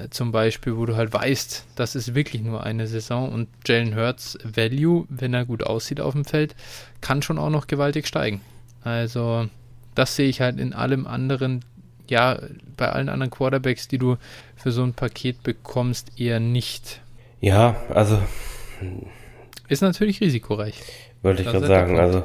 zum 0.10 0.32
Beispiel, 0.32 0.78
wo 0.78 0.86
du 0.86 0.96
halt 0.96 1.14
weißt, 1.14 1.66
das 1.76 1.96
ist 1.96 2.16
wirklich 2.16 2.42
nur 2.42 2.64
eine 2.64 2.88
Saison 2.88 3.32
und 3.32 3.48
Jalen 3.66 3.96
Hurts 3.96 4.38
Value, 4.44 5.06
wenn 5.10 5.34
er 5.34 5.46
gut 5.46 5.64
aussieht 5.64 6.00
auf 6.00 6.14
dem 6.14 6.26
Feld, 6.26 6.56
kann 7.02 7.22
schon 7.22 7.38
auch 7.38 7.50
noch 7.50 7.68
gewaltig 7.68 8.08
steigen. 8.08 8.42
Also 8.84 9.48
das 9.96 10.16
sehe 10.16 10.30
ich 10.30 10.42
halt 10.42 10.60
in 10.60 10.74
allem 10.74 11.08
anderen, 11.08 11.66
ja, 12.08 12.40
bei 12.78 12.90
allen 12.90 13.10
anderen 13.10 13.32
Quarterbacks, 13.32 13.88
die 13.88 13.98
du 13.98 14.18
für 14.56 14.72
so 14.72 14.84
ein 14.84 14.94
Paket 14.94 15.44
bekommst, 15.44 16.20
eher 16.20 16.40
nicht. 16.40 17.02
Ja, 17.42 17.76
also 17.94 18.20
ist 19.68 19.82
natürlich 19.82 20.22
risikoreich. 20.22 20.82
Wollte 21.22 21.42
ich 21.42 21.50
gerade 21.50 21.68
sagen, 21.68 22.00
also 22.00 22.24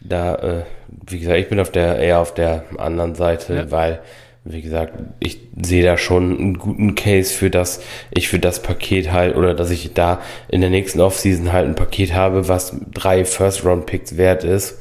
da, 0.00 0.34
äh, 0.36 0.64
wie 1.06 1.18
gesagt, 1.18 1.38
ich 1.38 1.48
bin 1.48 1.60
auf 1.60 1.72
der 1.72 1.98
eher 1.98 2.20
auf 2.20 2.34
der 2.34 2.64
anderen 2.78 3.14
Seite, 3.14 3.54
ja. 3.54 3.70
weil 3.70 4.00
wie 4.44 4.60
gesagt, 4.60 4.98
ich 5.20 5.38
sehe 5.60 5.82
da 5.82 5.96
schon 5.96 6.38
einen 6.38 6.58
guten 6.58 6.94
Case 6.94 7.32
für 7.32 7.48
das, 7.50 7.82
ich 8.10 8.28
für 8.28 8.38
das 8.38 8.62
Paket 8.62 9.10
halt, 9.10 9.36
oder 9.36 9.54
dass 9.54 9.70
ich 9.70 9.94
da 9.94 10.20
in 10.48 10.60
der 10.60 10.68
nächsten 10.68 11.00
Offseason 11.00 11.52
halt 11.52 11.66
ein 11.66 11.74
Paket 11.74 12.12
habe, 12.12 12.46
was 12.46 12.76
drei 12.92 13.24
First-Round-Picks 13.24 14.18
wert 14.18 14.44
ist. 14.44 14.78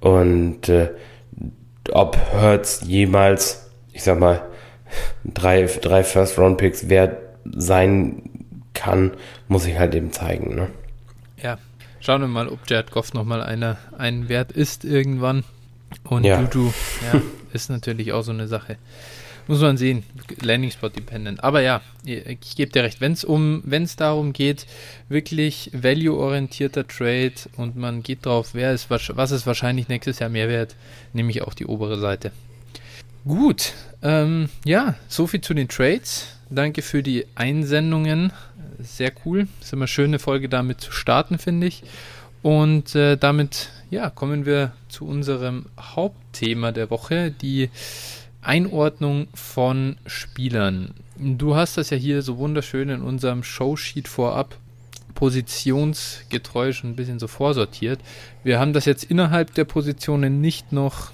Und 0.00 0.70
äh, 0.70 0.88
ob 1.92 2.16
Hertz 2.16 2.82
jemals, 2.86 3.70
ich 3.92 4.02
sag 4.02 4.18
mal, 4.18 4.42
drei, 5.24 5.64
drei 5.64 6.02
First-Round-Picks 6.02 6.88
wert 6.88 7.18
sein 7.44 8.30
kann, 8.72 9.12
muss 9.48 9.66
ich 9.66 9.78
halt 9.78 9.94
eben 9.94 10.12
zeigen. 10.12 10.54
Ne? 10.54 10.68
Ja, 11.42 11.58
schauen 12.00 12.22
wir 12.22 12.28
mal, 12.28 12.48
ob 12.48 12.60
Jared 12.66 12.90
Goff 12.90 13.12
nochmal 13.12 13.42
einer, 13.42 13.76
ein 13.98 14.30
Wert 14.30 14.50
ist 14.50 14.84
irgendwann. 14.86 15.44
Und 16.04 16.24
ja. 16.24 16.40
Juju, 16.40 16.72
ja, 17.12 17.22
ist 17.52 17.70
natürlich 17.70 18.12
auch 18.12 18.22
so 18.22 18.32
eine 18.32 18.48
Sache. 18.48 18.76
Muss 19.46 19.60
man 19.60 19.76
sehen, 19.76 20.04
Landing 20.40 20.70
Spot 20.70 20.88
dependent. 20.88 21.44
Aber 21.44 21.60
ja, 21.60 21.82
ich 22.04 22.56
gebe 22.56 22.72
dir 22.72 22.82
recht, 22.82 23.02
wenn 23.02 23.12
es 23.12 23.24
um, 23.24 23.62
wenn 23.64 23.82
es 23.82 23.94
darum 23.96 24.32
geht, 24.32 24.66
wirklich 25.08 25.70
value-orientierter 25.74 26.86
Trade 26.86 27.34
und 27.56 27.76
man 27.76 28.02
geht 28.02 28.24
drauf, 28.24 28.50
wer 28.54 28.72
ist, 28.72 28.88
was 28.88 29.30
ist 29.30 29.46
wahrscheinlich 29.46 29.88
nächstes 29.88 30.18
Jahr 30.18 30.30
mehr 30.30 30.48
wert, 30.48 30.76
nehme 31.12 31.30
ich 31.30 31.42
auch 31.42 31.52
die 31.52 31.66
obere 31.66 31.98
Seite. 31.98 32.32
Gut, 33.26 33.74
ähm, 34.02 34.48
ja, 34.64 34.94
soviel 35.08 35.40
zu 35.40 35.54
den 35.54 35.68
Trades. 35.68 36.28
Danke 36.50 36.82
für 36.82 37.02
die 37.02 37.26
Einsendungen. 37.34 38.32
Sehr 38.78 39.12
cool. 39.24 39.48
Ist 39.60 39.72
immer 39.72 39.86
schön, 39.86 40.06
eine 40.06 40.18
Folge 40.18 40.48
damit 40.48 40.80
zu 40.80 40.92
starten, 40.92 41.38
finde 41.38 41.66
ich. 41.66 41.82
Und 42.42 42.94
äh, 42.94 43.16
damit 43.16 43.70
ja, 43.94 44.10
kommen 44.10 44.44
wir 44.44 44.72
zu 44.88 45.06
unserem 45.06 45.66
Hauptthema 45.80 46.72
der 46.72 46.90
Woche, 46.90 47.30
die 47.30 47.70
Einordnung 48.42 49.28
von 49.34 49.96
Spielern. 50.04 50.94
Du 51.16 51.54
hast 51.54 51.78
das 51.78 51.90
ja 51.90 51.96
hier 51.96 52.20
so 52.22 52.36
wunderschön 52.36 52.88
in 52.88 53.02
unserem 53.02 53.44
Showsheet 53.44 54.08
vorab 54.08 54.58
positionsgetreu 55.14 56.72
schon 56.72 56.90
ein 56.90 56.96
bisschen 56.96 57.20
so 57.20 57.28
vorsortiert. 57.28 58.00
Wir 58.42 58.58
haben 58.58 58.72
das 58.72 58.84
jetzt 58.84 59.04
innerhalb 59.04 59.54
der 59.54 59.64
Positionen 59.64 60.40
nicht 60.40 60.72
noch 60.72 61.12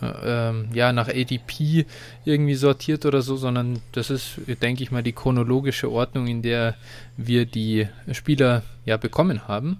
äh, 0.00 0.06
ähm, 0.24 0.68
ja, 0.72 0.92
nach 0.92 1.08
ADP 1.08 1.86
irgendwie 2.24 2.54
sortiert 2.54 3.04
oder 3.04 3.20
so, 3.20 3.36
sondern 3.36 3.80
das 3.90 4.10
ist, 4.10 4.38
denke 4.62 4.84
ich 4.84 4.92
mal, 4.92 5.02
die 5.02 5.12
chronologische 5.12 5.90
Ordnung, 5.90 6.28
in 6.28 6.42
der 6.42 6.76
wir 7.16 7.46
die 7.46 7.88
Spieler 8.12 8.62
ja 8.84 8.96
bekommen 8.96 9.48
haben. 9.48 9.78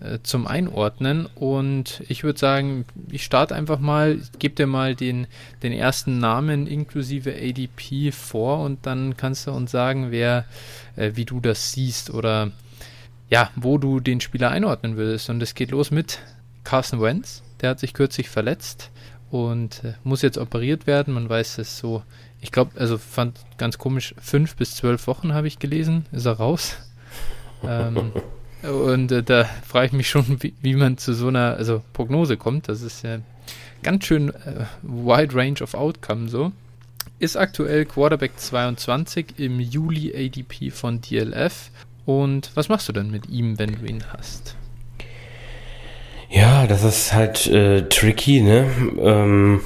Äh, 0.00 0.20
zum 0.22 0.46
Einordnen. 0.46 1.26
Und 1.26 2.02
ich 2.08 2.24
würde 2.24 2.38
sagen, 2.38 2.86
ich 3.10 3.22
starte 3.22 3.54
einfach 3.54 3.80
mal, 3.80 4.18
gebe 4.38 4.54
dir 4.54 4.66
mal 4.66 4.94
den, 4.94 5.26
den 5.62 5.74
ersten 5.74 6.18
Namen 6.18 6.66
inklusive 6.66 7.34
ADP 7.34 8.10
vor 8.10 8.60
und 8.60 8.86
dann 8.86 9.18
kannst 9.18 9.46
du 9.46 9.50
uns 9.50 9.70
sagen, 9.70 10.10
wer, 10.10 10.46
äh, 10.96 11.12
wie 11.16 11.26
du 11.26 11.38
das 11.40 11.72
siehst 11.72 12.08
oder 12.08 12.50
ja, 13.28 13.50
wo 13.56 13.76
du 13.76 14.00
den 14.00 14.22
Spieler 14.22 14.50
einordnen 14.50 14.96
würdest. 14.96 15.28
Und 15.28 15.42
es 15.42 15.54
geht 15.54 15.70
los 15.70 15.90
mit 15.90 16.20
Carson 16.64 17.02
Wentz. 17.02 17.42
Der 17.60 17.68
hat 17.68 17.80
sich 17.80 17.92
kürzlich 17.92 18.30
verletzt 18.30 18.90
und 19.30 19.84
äh, 19.84 19.92
muss 20.02 20.22
jetzt 20.22 20.38
operiert 20.38 20.86
werden. 20.86 21.12
Man 21.12 21.28
weiß 21.28 21.58
es 21.58 21.76
so, 21.76 22.02
ich 22.40 22.52
glaube, 22.52 22.80
also 22.80 22.96
fand 22.96 23.38
ganz 23.58 23.76
komisch, 23.76 24.14
fünf 24.18 24.56
bis 24.56 24.76
zwölf 24.76 25.06
Wochen 25.06 25.34
habe 25.34 25.46
ich 25.46 25.58
gelesen, 25.58 26.06
ist 26.10 26.24
er 26.24 26.38
raus. 26.38 26.78
ähm, 27.62 28.12
und 28.62 29.12
äh, 29.12 29.22
da 29.22 29.44
frage 29.66 29.86
ich 29.86 29.92
mich 29.92 30.08
schon, 30.08 30.42
wie, 30.42 30.54
wie, 30.60 30.74
man 30.74 30.98
zu 30.98 31.14
so 31.14 31.28
einer 31.28 31.56
also 31.56 31.82
Prognose 31.92 32.36
kommt. 32.36 32.68
Das 32.68 32.82
ist 32.82 33.02
ja 33.02 33.18
ganz 33.82 34.04
schön 34.04 34.30
äh, 34.30 34.64
wide 34.82 35.34
range 35.34 35.62
of 35.62 35.74
outcome 35.74 36.28
so. 36.28 36.52
Ist 37.18 37.36
aktuell 37.36 37.84
Quarterback 37.84 38.32
22 38.36 39.38
im 39.38 39.60
Juli 39.60 40.14
ADP 40.14 40.70
von 40.70 41.00
DLF. 41.00 41.70
Und 42.06 42.50
was 42.54 42.68
machst 42.68 42.88
du 42.88 42.92
denn 42.92 43.10
mit 43.10 43.28
ihm, 43.28 43.58
wenn 43.58 43.72
du 43.78 43.86
ihn 43.86 44.04
hast? 44.12 44.56
Ja, 46.30 46.66
das 46.66 46.84
ist 46.84 47.12
halt 47.12 47.46
äh, 47.46 47.88
tricky, 47.88 48.40
ne? 48.40 48.70
Ähm, 48.98 49.60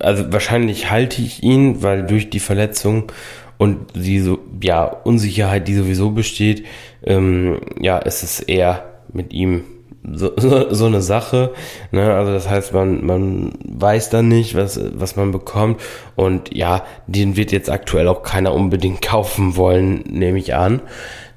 also 0.00 0.32
wahrscheinlich 0.32 0.90
halte 0.90 1.22
ich 1.22 1.42
ihn, 1.42 1.82
weil 1.82 2.04
durch 2.04 2.30
die 2.30 2.40
Verletzung 2.40 3.12
und 3.58 3.78
die 3.94 4.20
so, 4.20 4.38
ja, 4.62 4.84
Unsicherheit, 4.84 5.68
die 5.68 5.74
sowieso 5.74 6.10
besteht, 6.10 6.64
ähm, 7.04 7.60
ja, 7.80 7.98
ist 7.98 8.22
es 8.22 8.40
eher 8.40 8.84
mit 9.12 9.32
ihm 9.32 9.64
so, 10.12 10.32
so, 10.36 10.72
so 10.72 10.86
eine 10.86 11.02
Sache. 11.02 11.52
Ne? 11.90 12.12
Also 12.14 12.32
das 12.32 12.48
heißt, 12.48 12.72
man, 12.72 13.04
man 13.04 13.52
weiß 13.64 14.10
dann 14.10 14.28
nicht, 14.28 14.54
was, 14.54 14.80
was 14.94 15.16
man 15.16 15.32
bekommt. 15.32 15.80
Und 16.16 16.54
ja, 16.54 16.84
den 17.06 17.36
wird 17.36 17.52
jetzt 17.52 17.70
aktuell 17.70 18.08
auch 18.08 18.22
keiner 18.22 18.54
unbedingt 18.54 19.02
kaufen 19.06 19.56
wollen, 19.56 20.04
nehme 20.08 20.38
ich 20.38 20.54
an. 20.54 20.82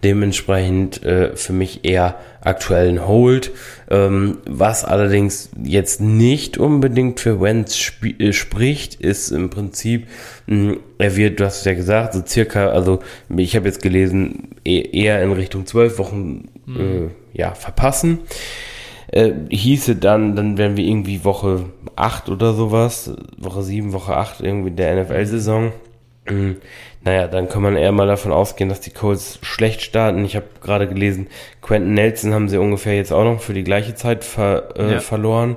Dementsprechend 0.03 1.03
äh, 1.03 1.35
für 1.35 1.53
mich 1.53 1.83
eher 1.83 2.15
aktuell 2.47 2.89
ein 2.89 3.07
Hold. 3.07 3.51
Ähm, 3.89 4.39
was 4.45 4.83
allerdings 4.83 5.49
jetzt 5.63 6.01
nicht 6.01 6.57
unbedingt 6.57 7.19
für 7.19 7.39
Wentz 7.39 7.75
sp 7.77 8.15
äh, 8.19 8.33
spricht, 8.33 8.95
ist 8.95 9.31
im 9.31 9.49
Prinzip, 9.49 10.07
mh, 10.47 10.71
hm, 10.71 10.79
er 10.97 11.15
wird, 11.15 11.39
du 11.39 11.45
hast 11.45 11.59
es 11.59 11.65
ja 11.65 11.73
gesagt, 11.73 12.13
so 12.13 12.23
circa, 12.25 12.69
also 12.69 12.99
ich 13.35 13.55
habe 13.55 13.67
jetzt 13.67 13.81
gelesen, 13.81 14.55
e 14.65 14.81
eher 14.81 15.21
in 15.21 15.31
Richtung 15.31 15.65
zwölf 15.65 15.99
Wochen 15.99 16.49
mhm. 16.65 16.79
äh, 16.79 17.37
ja, 17.37 17.53
verpassen. 17.53 18.19
Äh, 19.09 19.31
hieße 19.49 19.95
dann, 19.95 20.35
dann 20.35 20.57
wären 20.57 20.75
wir 20.75 20.83
irgendwie 20.83 21.23
Woche 21.23 21.65
8 21.95 22.29
oder 22.29 22.53
sowas, 22.53 23.13
Woche 23.37 23.63
7, 23.63 23.93
Woche 23.93 24.17
8 24.17 24.41
irgendwie 24.41 24.71
der 24.71 25.01
NFL-Saison. 25.01 25.71
Naja, 27.07 27.27
dann 27.27 27.47
kann 27.47 27.61
man 27.61 27.77
eher 27.77 27.93
mal 27.93 28.05
davon 28.05 28.33
ausgehen, 28.33 28.67
dass 28.67 28.81
die 28.81 28.89
Colts 28.89 29.39
schlecht 29.41 29.81
starten. 29.81 30.25
Ich 30.25 30.35
habe 30.35 30.47
gerade 30.61 30.89
gelesen, 30.89 31.27
Quentin 31.61 31.93
Nelson 31.93 32.33
haben 32.33 32.49
sie 32.49 32.57
ungefähr 32.57 32.97
jetzt 32.97 33.13
auch 33.13 33.23
noch 33.23 33.39
für 33.39 33.53
die 33.53 33.63
gleiche 33.63 33.95
Zeit 33.95 34.25
ver 34.25 34.75
äh, 34.75 34.91
ja. 34.91 34.99
verloren. 34.99 35.55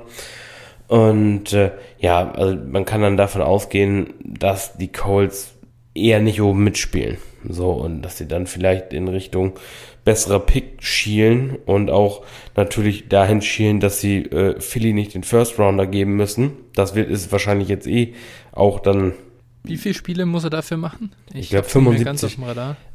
Und 0.87 1.51
äh, 1.51 1.71
ja, 1.99 2.31
also 2.31 2.55
man 2.55 2.85
kann 2.85 3.01
dann 3.01 3.17
davon 3.17 3.41
ausgehen, 3.41 4.13
dass 4.23 4.77
die 4.77 4.93
Colts 4.93 5.53
eher 5.93 6.21
nicht 6.21 6.41
oben 6.41 6.63
mitspielen. 6.63 7.17
So, 7.45 7.71
und 7.71 8.01
dass 8.01 8.17
sie 8.17 8.29
dann 8.29 8.47
vielleicht 8.47 8.93
in 8.93 9.09
Richtung 9.09 9.59
besserer 10.05 10.39
Pick 10.39 10.81
schielen 10.81 11.57
und 11.65 11.89
auch 11.89 12.21
natürlich 12.55 13.09
dahin 13.09 13.41
schielen, 13.41 13.81
dass 13.81 13.99
sie 13.99 14.19
äh, 14.19 14.61
Philly 14.61 14.93
nicht 14.93 15.15
den 15.15 15.23
First 15.23 15.59
Rounder 15.59 15.85
geben 15.85 16.15
müssen. 16.15 16.53
Das 16.75 16.95
wird 16.95 17.09
ist 17.09 17.33
wahrscheinlich 17.33 17.67
jetzt 17.67 17.87
eh 17.87 18.13
auch 18.53 18.79
dann 18.79 19.15
wie 19.63 19.77
viele 19.77 19.93
Spiele 19.93 20.25
muss 20.25 20.43
er 20.43 20.49
dafür 20.49 20.77
machen? 20.77 21.11
Ich, 21.33 21.41
ich 21.41 21.49
glaube 21.49 21.67
75. 21.67 22.37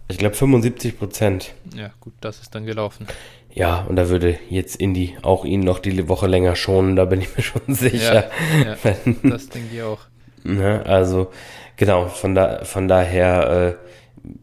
Ich 0.09 0.19
glaube 0.19 0.35
75 0.35 0.99
Prozent. 0.99 1.55
Ja, 1.75 1.91
gut, 2.01 2.15
das 2.21 2.41
ist 2.41 2.55
dann 2.55 2.65
gelaufen. 2.67 3.07
Ja, 3.53 3.87
und 3.89 3.97
da 3.97 4.09
würde 4.09 4.39
jetzt 4.51 4.77
Indy 4.77 5.17
auch 5.23 5.45
ihn 5.45 5.61
noch 5.61 5.79
die 5.79 6.09
Woche 6.09 6.27
länger 6.27 6.57
schonen, 6.57 6.95
da 6.95 7.07
bin 7.07 7.23
ich 7.23 7.37
mir 7.37 7.43
schon 7.43 7.75
sicher. 7.75 8.31
Ja, 8.65 8.77
ja 8.85 9.15
das 9.23 9.49
denke 9.49 9.75
ich 9.75 9.83
auch. 9.83 10.01
Ne, 10.45 10.87
also, 10.87 11.33
genau, 11.77 12.07
von, 12.07 12.37
da, 12.37 12.65
von 12.65 12.87
daher, 12.87 13.77
äh, 13.77 13.87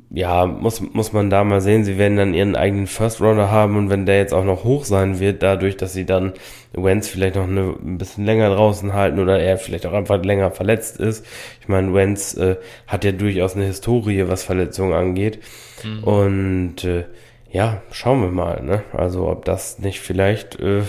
ja, 0.09 0.45
muss, 0.45 0.81
muss 0.81 1.13
man 1.13 1.29
da 1.29 1.43
mal 1.43 1.61
sehen. 1.61 1.83
Sie 1.83 1.97
werden 1.97 2.17
dann 2.17 2.33
ihren 2.33 2.55
eigenen 2.55 2.87
First 2.87 3.21
Rounder 3.21 3.49
haben 3.49 3.77
und 3.77 3.89
wenn 3.89 4.05
der 4.05 4.17
jetzt 4.17 4.33
auch 4.33 4.43
noch 4.43 4.63
hoch 4.63 4.85
sein 4.85 5.19
wird, 5.19 5.41
dadurch, 5.41 5.77
dass 5.77 5.93
sie 5.93 6.05
dann 6.05 6.33
Wenz 6.73 7.07
vielleicht 7.07 7.35
noch 7.35 7.47
eine, 7.47 7.75
ein 7.83 7.97
bisschen 7.97 8.25
länger 8.25 8.49
draußen 8.49 8.93
halten 8.93 9.19
oder 9.19 9.39
er 9.39 9.57
vielleicht 9.57 9.85
auch 9.85 9.93
einfach 9.93 10.23
länger 10.23 10.51
verletzt 10.51 10.99
ist. 10.99 11.25
Ich 11.61 11.67
meine, 11.67 11.93
Wenz 11.93 12.35
äh, 12.35 12.57
hat 12.87 13.03
ja 13.03 13.11
durchaus 13.11 13.55
eine 13.55 13.65
Historie, 13.65 14.27
was 14.27 14.43
Verletzungen 14.43 14.93
angeht. 14.93 15.39
Mhm. 15.83 16.03
Und 16.03 16.83
äh, 16.83 17.05
ja, 17.51 17.81
schauen 17.91 18.21
wir 18.21 18.31
mal, 18.31 18.63
ne? 18.63 18.83
Also 18.93 19.27
ob 19.27 19.45
das 19.45 19.79
nicht 19.79 19.99
vielleicht 19.99 20.59
äh, 20.59 20.83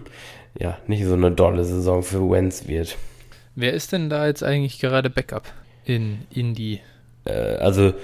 ja 0.58 0.78
nicht 0.86 1.04
so 1.04 1.14
eine 1.14 1.30
dolle 1.30 1.64
Saison 1.64 2.02
für 2.02 2.30
Wenz 2.30 2.68
wird. 2.68 2.96
Wer 3.54 3.72
ist 3.72 3.92
denn 3.92 4.08
da 4.08 4.26
jetzt 4.26 4.42
eigentlich 4.42 4.80
gerade 4.80 5.10
Backup 5.10 5.44
in 5.84 6.20
Indy? 6.30 6.80
Äh, 7.24 7.32
also 7.32 7.94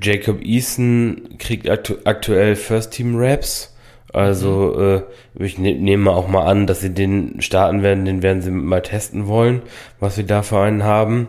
Jacob 0.00 0.42
Eason 0.42 1.36
kriegt 1.38 1.68
aktu 1.68 1.94
aktuell 2.04 2.56
First 2.56 2.92
Team 2.92 3.16
Raps. 3.16 3.74
Also 4.12 4.78
äh, 4.78 5.02
ich 5.42 5.58
ne 5.58 5.74
nehme 5.74 6.10
auch 6.10 6.28
mal 6.28 6.44
an, 6.44 6.66
dass 6.66 6.80
sie 6.80 6.92
den 6.92 7.40
starten 7.40 7.82
werden, 7.82 8.04
den 8.04 8.22
werden 8.22 8.42
sie 8.42 8.50
mal 8.50 8.82
testen 8.82 9.26
wollen, 9.26 9.62
was 10.00 10.18
wir 10.18 10.24
da 10.24 10.42
für 10.42 10.60
einen 10.60 10.84
haben. 10.84 11.28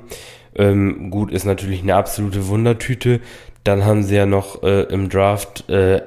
Ähm, 0.55 1.09
gut, 1.09 1.31
ist 1.31 1.45
natürlich 1.45 1.81
eine 1.81 1.95
absolute 1.95 2.47
Wundertüte. 2.47 3.21
Dann 3.63 3.85
haben 3.85 4.03
sie 4.03 4.15
ja 4.15 4.25
noch 4.25 4.63
äh, 4.63 4.83
im 4.83 5.09
Draft 5.09 5.69
äh, 5.69 6.01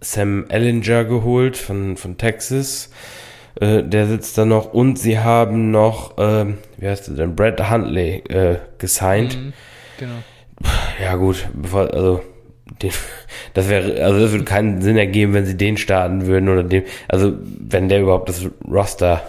Sam 0.00 0.46
Ellinger 0.48 1.04
geholt 1.04 1.56
von, 1.56 1.96
von 1.96 2.16
Texas. 2.16 2.90
Äh, 3.60 3.82
der 3.82 4.06
sitzt 4.06 4.38
da 4.38 4.46
noch. 4.46 4.72
Und 4.72 4.98
sie 4.98 5.18
haben 5.18 5.70
noch, 5.70 6.16
äh, 6.18 6.46
wie 6.78 6.88
heißt 6.88 7.08
der 7.08 7.14
denn, 7.14 7.36
Brad 7.36 7.70
Huntley 7.70 8.22
äh, 8.28 8.58
gesigned. 8.78 9.36
Mhm, 9.36 9.52
genau. 9.98 10.14
Ja, 11.02 11.16
gut, 11.16 11.48
bevor, 11.54 11.92
also 11.92 12.22
den, 12.82 12.90
das 13.54 13.68
wäre, 13.68 14.02
also 14.02 14.20
das 14.20 14.32
würde 14.32 14.44
keinen 14.44 14.82
Sinn 14.82 14.96
ergeben, 14.96 15.34
wenn 15.34 15.46
sie 15.46 15.56
den 15.56 15.76
starten 15.76 16.26
würden 16.26 16.48
oder 16.48 16.62
dem, 16.62 16.84
also 17.08 17.32
wenn 17.42 17.88
der 17.88 18.00
überhaupt 18.00 18.28
das 18.28 18.46
Roster 18.68 19.22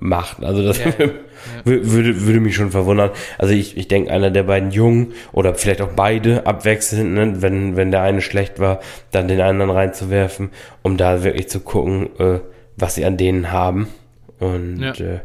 macht. 0.00 0.44
Also 0.44 0.62
das 0.62 0.78
ja, 0.78 0.86
ja. 0.98 1.10
würde, 1.64 2.26
würde 2.26 2.40
mich 2.40 2.56
schon 2.56 2.70
verwundern. 2.70 3.10
Also 3.38 3.54
ich, 3.54 3.76
ich 3.76 3.88
denke, 3.88 4.10
einer 4.10 4.30
der 4.30 4.42
beiden 4.42 4.70
Jungen 4.70 5.12
oder 5.32 5.54
vielleicht 5.54 5.80
auch 5.80 5.92
beide 5.94 6.46
abwechselnd, 6.46 7.14
ne, 7.14 7.42
wenn, 7.42 7.76
wenn 7.76 7.90
der 7.90 8.02
eine 8.02 8.20
schlecht 8.20 8.58
war, 8.58 8.80
dann 9.10 9.28
den 9.28 9.40
anderen 9.40 9.70
reinzuwerfen, 9.70 10.50
um 10.82 10.96
da 10.96 11.22
wirklich 11.24 11.48
zu 11.48 11.60
gucken, 11.60 12.10
äh, 12.18 12.40
was 12.76 12.94
sie 12.94 13.04
an 13.04 13.16
denen 13.16 13.52
haben. 13.52 13.88
Und 14.38 14.80
ja, 14.80 14.92
äh, 14.92 15.20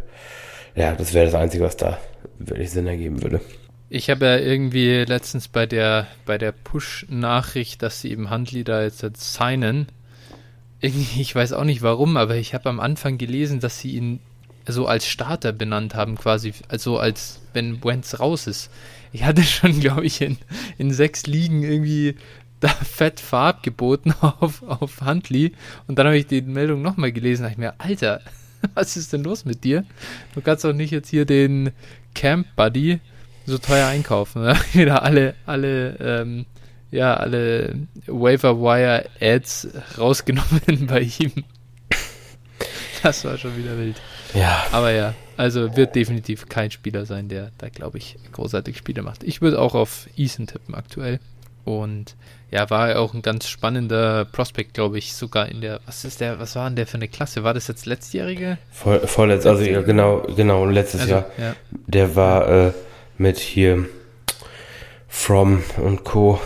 ja 0.76 0.94
das 0.94 1.14
wäre 1.14 1.26
das 1.26 1.36
Einzige, 1.36 1.64
was 1.64 1.78
da 1.78 1.98
wirklich 2.40 2.70
Sinn 2.70 2.88
ergeben 2.88 3.24
würde. 3.24 3.42
Ich 3.90 4.10
habe 4.10 4.26
ja 4.26 4.38
irgendwie 4.38 5.06
letztens 5.08 5.48
bei 5.48 5.66
der, 5.66 6.08
bei 6.26 6.38
der 6.38 6.52
Push-Nachricht, 6.52 7.82
dass 7.82 8.02
sie 8.02 8.12
eben 8.12 8.30
Handli 8.30 8.66
da 8.66 8.84
jetzt 8.84 9.02
signen, 9.34 9.88
irgendwie, 10.82 11.22
ich 11.22 11.34
weiß 11.34 11.54
auch 11.54 11.64
nicht 11.64 11.82
warum, 11.82 12.18
aber 12.18 12.36
ich 12.36 12.54
habe 12.54 12.70
am 12.70 12.80
Anfang 12.80 13.18
gelesen, 13.18 13.60
dass 13.60 13.80
sie 13.80 13.92
ihn 13.92 14.20
so 14.68 14.88
als 14.88 15.08
Starter 15.08 15.54
benannt 15.54 15.96
haben, 15.96 16.16
quasi, 16.16 16.54
also 16.68 17.00
als 17.00 17.40
wenn 17.54 17.84
Wentz 17.84 18.20
raus 18.20 18.48
ist. 18.48 18.70
Ich 19.14 19.24
hatte 19.24 19.44
schon, 19.44 19.80
glaube 19.80 20.06
ich, 20.06 20.22
in, 20.22 20.38
in 20.78 20.92
sechs 20.92 21.26
Ligen 21.26 21.64
irgendwie 21.64 22.16
da 22.60 22.70
fett 22.70 23.20
Farb 23.20 23.64
geboten 23.64 24.14
auf, 24.22 24.64
auf 24.64 25.02
Huntley 25.02 25.54
und 25.88 25.98
dann 25.98 26.08
habe 26.08 26.18
ich 26.18 26.28
die 26.28 26.42
Meldung 26.42 26.82
nochmal 26.82 27.12
gelesen, 27.12 27.44
da 27.44 27.50
ich 27.50 27.58
mir, 27.58 27.76
Alter, 27.78 28.22
was 28.74 28.98
ist 28.98 29.14
denn 29.14 29.24
los 29.24 29.46
mit 29.46 29.64
dir? 29.64 29.86
Du 30.36 30.42
kannst 30.42 30.66
doch 30.66 30.74
nicht 30.74 30.92
jetzt 30.92 31.10
hier 31.10 31.26
den 31.26 31.72
Camp 32.14 32.48
Buddy 32.56 33.00
so 33.48 33.58
teuer 33.58 33.88
einkaufen. 33.88 34.44
Ne? 34.44 34.56
Wieder 34.74 35.02
alle, 35.04 35.34
alle, 35.46 35.98
ähm, 36.00 36.46
ja, 36.92 37.16
alle 37.16 37.76
Waiver 38.06 38.60
Wire 38.62 39.06
Ads 39.20 39.70
rausgenommen 39.98 40.88
bei 40.88 41.02
ihm. 41.02 41.32
Das 43.04 43.24
war 43.26 43.38
schon 43.38 43.56
wieder 43.56 43.78
wild. 43.78 44.02
Ja. 44.34 44.66
Aber 44.72 44.92
ja, 44.92 45.14
also 45.38 45.76
wird 45.76 45.96
definitiv 45.96 46.50
kein 46.50 46.72
Spieler 46.72 47.06
sein, 47.06 47.30
der 47.30 47.52
da, 47.58 47.70
glaube 47.70 48.00
ich, 48.00 48.18
großartig 48.32 48.78
Spiele 48.78 49.04
macht. 49.04 49.24
Ich 49.24 49.42
würde 49.42 49.62
auch 49.62 49.76
auf 49.76 50.08
Eason 50.18 50.48
tippen 50.48 50.74
aktuell. 50.74 51.20
Und 51.64 52.16
ja, 52.50 52.70
war 52.70 52.90
ja 52.90 52.98
auch 52.98 53.14
ein 53.14 53.22
ganz 53.22 53.48
spannender 53.48 54.26
Prospekt, 54.26 54.74
glaube 54.74 54.98
ich, 54.98 55.14
sogar 55.14 55.50
in 55.50 55.62
der, 55.62 55.82
was 55.86 56.06
ist 56.06 56.22
der, 56.22 56.40
was 56.40 56.56
war 56.56 56.70
denn 56.70 56.78
der 56.78 56.88
für 56.88 56.96
eine 56.96 57.08
Klasse? 57.08 57.44
War 57.44 57.54
das 57.54 57.68
jetzt 57.68 57.86
letztjährige? 57.86 58.58
Vor, 58.72 59.00
vorletzt, 59.02 59.46
also 59.46 59.64
ja, 59.64 59.82
genau, 59.82 60.22
genau, 60.36 60.66
letztes 60.66 61.02
also, 61.02 61.14
Jahr. 61.14 61.26
Ja. 61.38 61.56
Der 61.86 62.16
war 62.16 62.50
äh, 62.50 62.74
mit 63.18 63.38
hier 63.38 63.86
From 65.08 65.64
und 65.78 66.04
Co. 66.04 66.40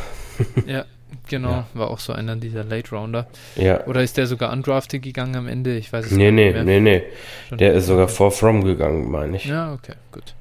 ja, 0.65 0.86
genau, 1.27 1.49
ja. 1.49 1.67
war 1.73 1.89
auch 1.89 1.99
so 1.99 2.13
einer 2.13 2.36
dieser 2.36 2.63
Late 2.63 2.95
Rounder. 2.95 3.27
Ja. 3.55 3.86
Oder 3.86 4.03
ist 4.03 4.17
der 4.17 4.27
sogar 4.27 4.51
undrafted 4.51 5.01
gegangen 5.01 5.36
am 5.36 5.47
Ende? 5.47 5.77
Ich 5.77 5.91
weiß 5.91 6.05
es 6.05 6.12
nee, 6.12 6.31
nicht. 6.31 6.55
Nee, 6.55 6.63
nee, 6.63 6.79
nee, 6.79 7.03
nee. 7.49 7.57
Der 7.57 7.73
ist 7.73 7.88
sogar 7.88 8.07
vor 8.07 8.31
From 8.31 8.63
gegangen, 8.63 9.10
meine 9.10 9.38
ich. 9.38 9.45
Ja, 9.45 9.73
okay, 9.73 9.95
gut. 10.12 10.36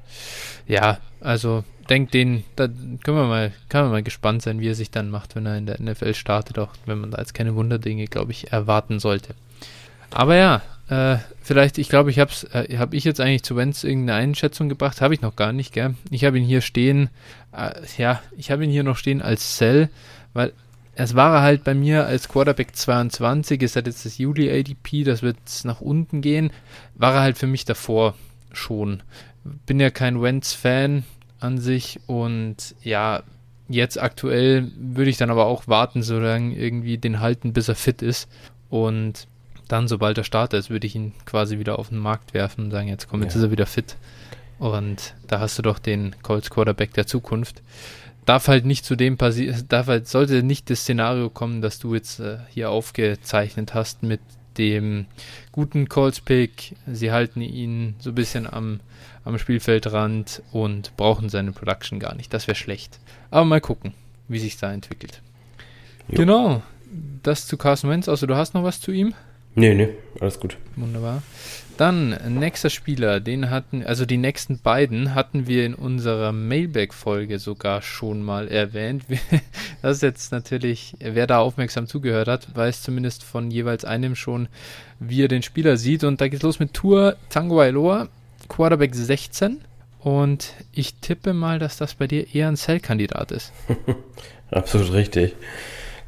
Ja, 0.67 0.99
also 1.19 1.63
denk 1.89 2.11
den, 2.11 2.43
da 2.55 2.67
können 2.67 3.17
wir 3.17 3.25
mal, 3.25 3.51
kann 3.67 3.83
man 3.83 3.91
mal 3.91 4.03
gespannt 4.03 4.41
sein, 4.41 4.59
wie 4.59 4.69
er 4.69 4.75
sich 4.75 4.91
dann 4.91 5.09
macht, 5.09 5.35
wenn 5.35 5.45
er 5.45 5.57
in 5.57 5.65
der 5.65 5.81
NFL 5.81 6.13
startet, 6.13 6.57
auch 6.59 6.69
wenn 6.85 6.99
man 6.99 7.11
da 7.11 7.17
jetzt 7.17 7.33
keine 7.33 7.55
Wunderdinge, 7.55 8.05
glaube 8.05 8.31
ich, 8.31 8.51
erwarten 8.51 8.99
sollte. 8.99 9.35
Aber 10.11 10.35
ja, 10.35 10.61
äh, 10.89 11.17
vielleicht, 11.41 11.77
ich 11.77 11.89
glaube, 11.89 12.11
ich 12.11 12.19
habe 12.19 12.31
äh, 12.51 12.77
hab 12.77 12.93
ich 12.93 13.03
jetzt 13.03 13.21
eigentlich 13.21 13.43
zu 13.43 13.55
Wenz 13.55 13.83
irgendeine 13.83 14.19
Einschätzung 14.19 14.69
gebracht, 14.69 15.01
habe 15.01 15.13
ich 15.13 15.21
noch 15.21 15.35
gar 15.35 15.53
nicht, 15.53 15.73
gell? 15.73 15.95
Ich 16.09 16.25
habe 16.25 16.37
ihn 16.37 16.45
hier 16.45 16.61
stehen, 16.61 17.09
äh, 17.55 17.71
ja, 17.97 18.21
ich 18.37 18.51
habe 18.51 18.63
ihn 18.63 18.71
hier 18.71 18.83
noch 18.83 18.97
stehen 18.97 19.21
als 19.21 19.57
Cell, 19.57 19.89
weil 20.33 20.53
es 20.95 21.15
war 21.15 21.41
halt 21.41 21.63
bei 21.63 21.73
mir 21.73 22.05
als 22.05 22.27
Quarterback 22.27 22.75
22, 22.75 23.61
ist 23.61 23.75
halt 23.75 23.87
jetzt 23.87 24.05
das 24.05 24.17
Juli 24.17 24.51
ADP, 24.51 25.03
das 25.03 25.23
wird 25.23 25.37
nach 25.63 25.81
unten 25.81 26.21
gehen, 26.21 26.51
war 26.95 27.15
er 27.15 27.21
halt 27.21 27.37
für 27.37 27.47
mich 27.47 27.63
davor 27.63 28.15
schon. 28.51 29.01
Bin 29.65 29.79
ja 29.79 29.89
kein 29.89 30.21
Wentz-Fan 30.21 31.03
an 31.39 31.57
sich 31.57 31.99
und 32.07 32.75
ja, 32.83 33.23
jetzt 33.69 33.99
aktuell 33.99 34.69
würde 34.77 35.09
ich 35.09 35.17
dann 35.17 35.31
aber 35.31 35.45
auch 35.45 35.67
warten, 35.67 36.03
solange 36.03 36.55
irgendwie 36.55 36.97
den 36.97 37.21
halten, 37.21 37.53
bis 37.53 37.69
er 37.69 37.75
fit 37.75 38.01
ist 38.01 38.27
und 38.69 39.27
dann, 39.71 39.87
sobald 39.87 40.17
er 40.17 40.23
startet 40.23 40.59
ist, 40.59 40.69
würde 40.69 40.85
ich 40.85 40.95
ihn 40.95 41.13
quasi 41.25 41.57
wieder 41.57 41.79
auf 41.79 41.89
den 41.89 41.97
Markt 41.97 42.33
werfen 42.33 42.65
und 42.65 42.71
sagen, 42.71 42.87
jetzt 42.87 43.07
komm, 43.07 43.21
jetzt 43.23 43.35
ja. 43.35 43.39
ist 43.39 43.45
er 43.45 43.51
wieder 43.51 43.65
fit. 43.65 43.95
Und 44.59 45.15
da 45.27 45.39
hast 45.39 45.57
du 45.57 45.61
doch 45.61 45.79
den 45.79 46.15
Colts 46.21 46.49
Quarterback 46.49 46.93
der 46.93 47.07
Zukunft. 47.07 47.61
Darf 48.25 48.47
halt 48.47 48.65
nicht 48.65 48.85
zu 48.85 48.95
dem 48.95 49.17
passieren, 49.17 49.65
darf 49.69 49.87
halt, 49.87 50.07
sollte 50.07 50.43
nicht 50.43 50.69
das 50.69 50.81
Szenario 50.81 51.29
kommen, 51.29 51.61
dass 51.61 51.79
du 51.79 51.95
jetzt 51.95 52.19
äh, 52.19 52.37
hier 52.49 52.69
aufgezeichnet 52.69 53.73
hast 53.73 54.03
mit 54.03 54.19
dem 54.57 55.05
guten 55.51 55.87
Colts 55.87 56.19
Pick. 56.19 56.75
Sie 56.85 57.11
halten 57.11 57.41
ihn 57.41 57.95
so 57.99 58.11
ein 58.11 58.15
bisschen 58.15 58.51
am, 58.51 58.81
am 59.23 59.39
Spielfeldrand 59.39 60.43
und 60.51 60.95
brauchen 60.97 61.29
seine 61.29 61.53
Production 61.53 61.99
gar 61.99 62.13
nicht. 62.13 62.33
Das 62.33 62.47
wäre 62.47 62.55
schlecht. 62.55 62.99
Aber 63.31 63.45
mal 63.45 63.61
gucken, 63.61 63.93
wie 64.27 64.39
sich 64.39 64.57
da 64.57 64.71
entwickelt. 64.71 65.21
Jo. 66.09 66.17
Genau. 66.17 66.61
Das 67.23 67.47
zu 67.47 67.57
Carson 67.57 67.89
Wentz. 67.89 68.09
Also 68.09 68.27
du 68.27 68.35
hast 68.35 68.53
noch 68.53 68.63
was 68.63 68.81
zu 68.81 68.91
ihm? 68.91 69.15
Nee, 69.55 69.73
nee, 69.73 69.89
alles 70.19 70.39
gut. 70.39 70.57
Wunderbar. 70.75 71.21
Dann, 71.77 72.17
nächster 72.39 72.69
Spieler, 72.69 73.19
den 73.19 73.49
hatten, 73.49 73.83
also 73.83 74.05
die 74.05 74.17
nächsten 74.17 74.59
beiden 74.59 75.15
hatten 75.15 75.47
wir 75.47 75.65
in 75.65 75.73
unserer 75.73 76.31
Mailback-Folge 76.31 77.39
sogar 77.39 77.81
schon 77.81 78.21
mal 78.21 78.47
erwähnt. 78.47 79.03
Das 79.81 79.97
ist 79.97 80.03
jetzt 80.03 80.31
natürlich, 80.31 80.93
wer 80.99 81.25
da 81.25 81.39
aufmerksam 81.39 81.87
zugehört 81.87 82.27
hat, 82.27 82.55
weiß 82.55 82.83
zumindest 82.83 83.23
von 83.23 83.49
jeweils 83.49 83.83
einem 83.83 84.15
schon, 84.15 84.47
wie 84.99 85.23
er 85.23 85.27
den 85.27 85.41
Spieler 85.41 85.75
sieht. 85.75 86.03
Und 86.03 86.21
da 86.21 86.27
geht's 86.27 86.43
los 86.43 86.59
mit 86.59 86.75
Tour 86.75 87.15
Tango 87.29 87.59
Ailoa, 87.59 88.07
Quarterback 88.47 88.93
16. 88.93 89.59
Und 89.97 90.53
ich 90.71 90.93
tippe 91.01 91.33
mal, 91.33 91.57
dass 91.57 91.77
das 91.77 91.95
bei 91.95 92.05
dir 92.05 92.35
eher 92.35 92.47
ein 92.47 92.57
Cell-Kandidat 92.57 93.31
ist. 93.31 93.53
Absolut 94.51 94.93
richtig. 94.93 95.33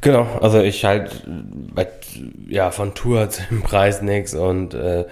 Genau, 0.03 0.27
also 0.41 0.61
ich 0.61 0.85
halt 0.85 1.23
ja 2.47 2.71
von 2.71 2.93
Tour 2.93 3.29
zu 3.31 3.41
dem 3.49 3.61
Preis 3.61 4.01
nichts 4.01 4.33
und 4.33 4.73
äh, 4.73 5.05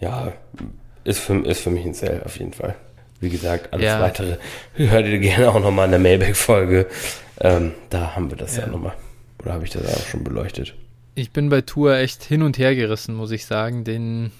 ja, 0.00 0.32
ist 1.04 1.20
für, 1.20 1.38
ist 1.44 1.60
für 1.60 1.70
mich 1.70 1.84
ein 1.84 1.94
Sale 1.94 2.22
auf 2.24 2.38
jeden 2.38 2.52
Fall. 2.52 2.74
Wie 3.20 3.30
gesagt, 3.30 3.72
alles 3.72 3.86
ja. 3.86 4.00
weitere 4.00 4.36
hört 4.74 5.06
ihr 5.06 5.18
gerne 5.18 5.50
auch 5.50 5.60
nochmal 5.60 5.86
in 5.86 5.92
der 5.92 6.00
Mailback-Folge. 6.00 6.86
Ähm, 7.40 7.72
da 7.90 8.14
haben 8.14 8.30
wir 8.30 8.36
das 8.36 8.56
ja, 8.56 8.64
ja 8.64 8.68
nochmal. 8.68 8.94
Oder 9.42 9.54
habe 9.54 9.64
ich 9.64 9.70
das 9.70 9.86
auch 9.86 10.06
schon 10.06 10.22
beleuchtet? 10.22 10.74
Ich 11.14 11.30
bin 11.30 11.48
bei 11.48 11.62
Tour 11.62 11.96
echt 11.96 12.22
hin 12.24 12.42
und 12.42 12.58
her 12.58 12.74
gerissen, 12.74 13.14
muss 13.14 13.30
ich 13.30 13.46
sagen. 13.46 13.84
Den, 13.84 14.32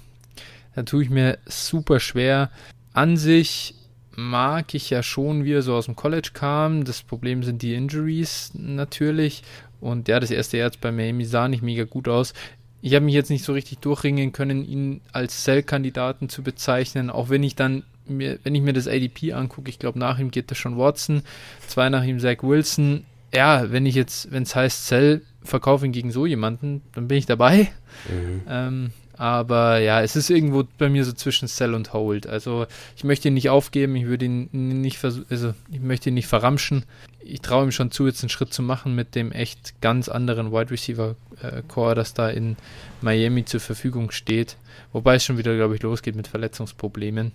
da 0.74 0.82
tue 0.82 1.04
ich 1.04 1.10
mir 1.10 1.38
super 1.46 2.00
schwer. 2.00 2.50
An 2.92 3.16
sich 3.16 3.74
mag 4.16 4.74
ich 4.74 4.90
ja 4.90 5.02
schon, 5.02 5.44
wie 5.44 5.52
er 5.52 5.62
so 5.62 5.74
aus 5.74 5.86
dem 5.86 5.96
College 5.96 6.30
kam. 6.32 6.84
Das 6.84 7.02
Problem 7.02 7.42
sind 7.42 7.62
die 7.62 7.74
Injuries 7.74 8.50
natürlich. 8.54 9.42
Und 9.86 10.08
ja, 10.08 10.18
das 10.18 10.32
erste 10.32 10.58
Jahr 10.58 10.72
bei 10.80 10.90
Miami 10.90 11.24
sah 11.24 11.46
nicht 11.46 11.62
mega 11.62 11.84
gut 11.84 12.08
aus. 12.08 12.34
Ich 12.82 12.94
habe 12.94 13.04
mich 13.04 13.14
jetzt 13.14 13.30
nicht 13.30 13.44
so 13.44 13.52
richtig 13.52 13.78
durchringen 13.78 14.32
können, 14.32 14.64
ihn 14.64 15.00
als 15.12 15.44
Cell-Kandidaten 15.44 16.28
zu 16.28 16.42
bezeichnen, 16.42 17.08
auch 17.08 17.28
wenn 17.28 17.44
ich 17.44 17.54
dann 17.54 17.84
mir, 18.08 18.40
wenn 18.42 18.54
ich 18.54 18.62
mir 18.62 18.72
das 18.72 18.88
ADP 18.88 19.32
angucke, 19.32 19.70
ich 19.70 19.78
glaube, 19.78 19.98
nach 19.98 20.18
ihm 20.18 20.30
geht 20.30 20.50
das 20.50 20.58
schon 20.58 20.76
Watson, 20.76 21.22
zwei 21.66 21.88
nach 21.88 22.04
ihm 22.04 22.18
Zach 22.18 22.42
Wilson. 22.42 23.04
ja, 23.32 23.70
wenn 23.70 23.86
ich 23.86 23.94
jetzt, 23.94 24.32
wenn 24.32 24.42
es 24.42 24.56
heißt, 24.56 24.86
Sell, 24.86 25.22
verkaufe 25.42 25.86
ihn 25.86 25.92
gegen 25.92 26.10
so 26.10 26.26
jemanden, 26.26 26.82
dann 26.94 27.06
bin 27.06 27.18
ich 27.18 27.26
dabei. 27.26 27.68
Mhm. 28.08 28.42
Ähm, 28.48 28.90
aber 29.16 29.78
ja, 29.78 30.02
es 30.02 30.16
ist 30.16 30.30
irgendwo 30.30 30.64
bei 30.78 30.88
mir 30.88 31.04
so 31.04 31.12
zwischen 31.12 31.48
Sell 31.48 31.74
und 31.74 31.92
Hold. 31.92 32.26
Also 32.26 32.66
ich 32.96 33.04
möchte 33.04 33.28
ihn 33.28 33.34
nicht 33.34 33.50
aufgeben, 33.50 33.96
ich 33.96 34.06
würde 34.06 34.26
ihn 34.26 34.48
nicht 34.52 35.02
also 35.04 35.54
ich 35.70 35.80
möchte 35.80 36.10
ihn 36.10 36.14
nicht 36.14 36.26
verramschen. 36.26 36.84
Ich 37.20 37.40
traue 37.40 37.64
ihm 37.64 37.72
schon 37.72 37.90
zu, 37.90 38.06
jetzt 38.06 38.22
einen 38.22 38.28
Schritt 38.28 38.52
zu 38.52 38.62
machen 38.62 38.94
mit 38.94 39.14
dem 39.14 39.32
echt 39.32 39.80
ganz 39.80 40.08
anderen 40.08 40.52
Wide 40.52 40.70
Receiver 40.70 41.16
äh, 41.42 41.62
Core, 41.66 41.94
das 41.94 42.14
da 42.14 42.28
in 42.28 42.56
Miami 43.00 43.44
zur 43.44 43.60
Verfügung 43.60 44.10
steht. 44.10 44.56
Wobei 44.92 45.16
es 45.16 45.24
schon 45.24 45.38
wieder, 45.38 45.56
glaube 45.56 45.74
ich, 45.74 45.82
losgeht 45.82 46.14
mit 46.14 46.28
Verletzungsproblemen. 46.28 47.32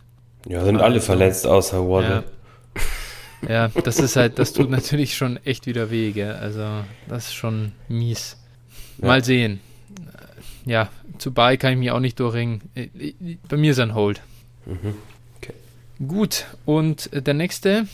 Ja, 0.48 0.64
sind 0.64 0.78
alle 0.78 0.96
also, 0.96 1.06
verletzt 1.08 1.46
außer 1.46 1.88
Waddle. 1.88 2.24
Ja. 3.44 3.68
ja, 3.68 3.82
das 3.84 4.00
ist 4.00 4.16
halt, 4.16 4.40
das 4.40 4.54
tut 4.54 4.70
natürlich 4.70 5.16
schon 5.16 5.38
echt 5.46 5.66
wieder 5.66 5.92
weh, 5.92 6.12
gell? 6.12 6.34
Also, 6.34 6.68
das 7.08 7.28
ist 7.28 7.34
schon 7.34 7.74
mies. 7.88 8.38
Mal 8.98 9.20
ja. 9.20 9.24
sehen. 9.24 9.60
Ja, 10.66 10.90
zu 11.22 11.32
Bay 11.32 11.58
kann 11.58 11.74
ich 11.74 11.80
mich 11.80 11.92
auch 11.92 12.00
nicht 12.00 12.20
durchringen. 12.20 12.62
Äh, 12.76 12.88
bei 13.48 13.58
mir 13.58 13.72
ist 13.72 13.80
ein 13.80 13.94
Hold. 13.94 14.22
Mhm. 14.66 14.96
Okay. 15.38 15.54
Gut, 16.06 16.46
und 16.66 17.10
der 17.14 17.36
nächste, 17.36 17.86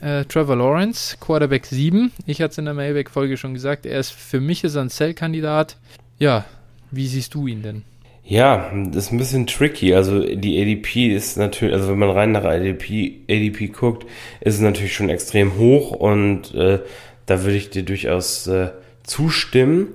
äh, 0.00 0.24
Trevor 0.24 0.56
Lawrence, 0.56 1.16
Quarterback 1.18 1.66
7. 1.66 2.12
Ich 2.26 2.40
hatte 2.40 2.52
es 2.52 2.58
in 2.58 2.64
der 2.66 2.74
Mailback-Folge 2.74 3.36
schon 3.36 3.54
gesagt, 3.54 3.84
er 3.84 3.98
ist 3.98 4.10
für 4.10 4.40
mich 4.40 4.62
ist 4.62 4.76
ein 4.76 4.90
Cell-Kandidat. 4.90 5.76
Ja, 6.18 6.44
wie 6.92 7.08
siehst 7.08 7.34
du 7.34 7.48
ihn 7.48 7.62
denn? 7.62 7.82
Ja, 8.24 8.70
das 8.72 9.06
ist 9.06 9.12
ein 9.12 9.18
bisschen 9.18 9.48
tricky. 9.48 9.94
Also 9.94 10.20
die 10.24 10.62
ADP 10.62 11.12
ist 11.12 11.36
natürlich, 11.36 11.74
also 11.74 11.88
wenn 11.88 11.98
man 11.98 12.10
rein 12.10 12.30
nach 12.30 12.44
ADP, 12.44 13.22
ADP 13.28 13.68
guckt, 13.68 14.06
ist 14.40 14.54
es 14.54 14.60
natürlich 14.60 14.94
schon 14.94 15.08
extrem 15.08 15.56
hoch 15.58 15.90
und 15.90 16.54
äh, 16.54 16.78
da 17.26 17.42
würde 17.42 17.56
ich 17.56 17.70
dir 17.70 17.82
durchaus 17.82 18.46
äh, 18.46 18.70
zustimmen. 19.02 19.88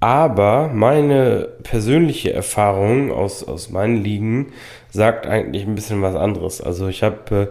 Aber 0.00 0.70
meine 0.72 1.48
persönliche 1.62 2.32
Erfahrung 2.32 3.12
aus, 3.12 3.44
aus 3.44 3.68
meinen 3.68 4.02
Ligen 4.02 4.52
sagt 4.90 5.26
eigentlich 5.26 5.66
ein 5.66 5.74
bisschen 5.74 6.00
was 6.00 6.16
anderes. 6.16 6.62
Also 6.62 6.88
ich 6.88 7.02
habe 7.02 7.36
äh, 7.36 7.46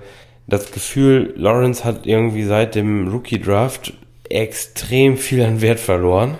das 0.48 0.72
Gefühl, 0.72 1.34
Lawrence 1.38 1.86
hat 1.86 2.08
irgendwie 2.08 2.44
seit 2.44 2.74
dem 2.74 3.08
Rookie 3.08 3.40
Draft 3.40 3.94
extrem 4.30 5.18
viel 5.18 5.44
an 5.44 5.62
Wert 5.62 5.80
verloren. 5.80 6.40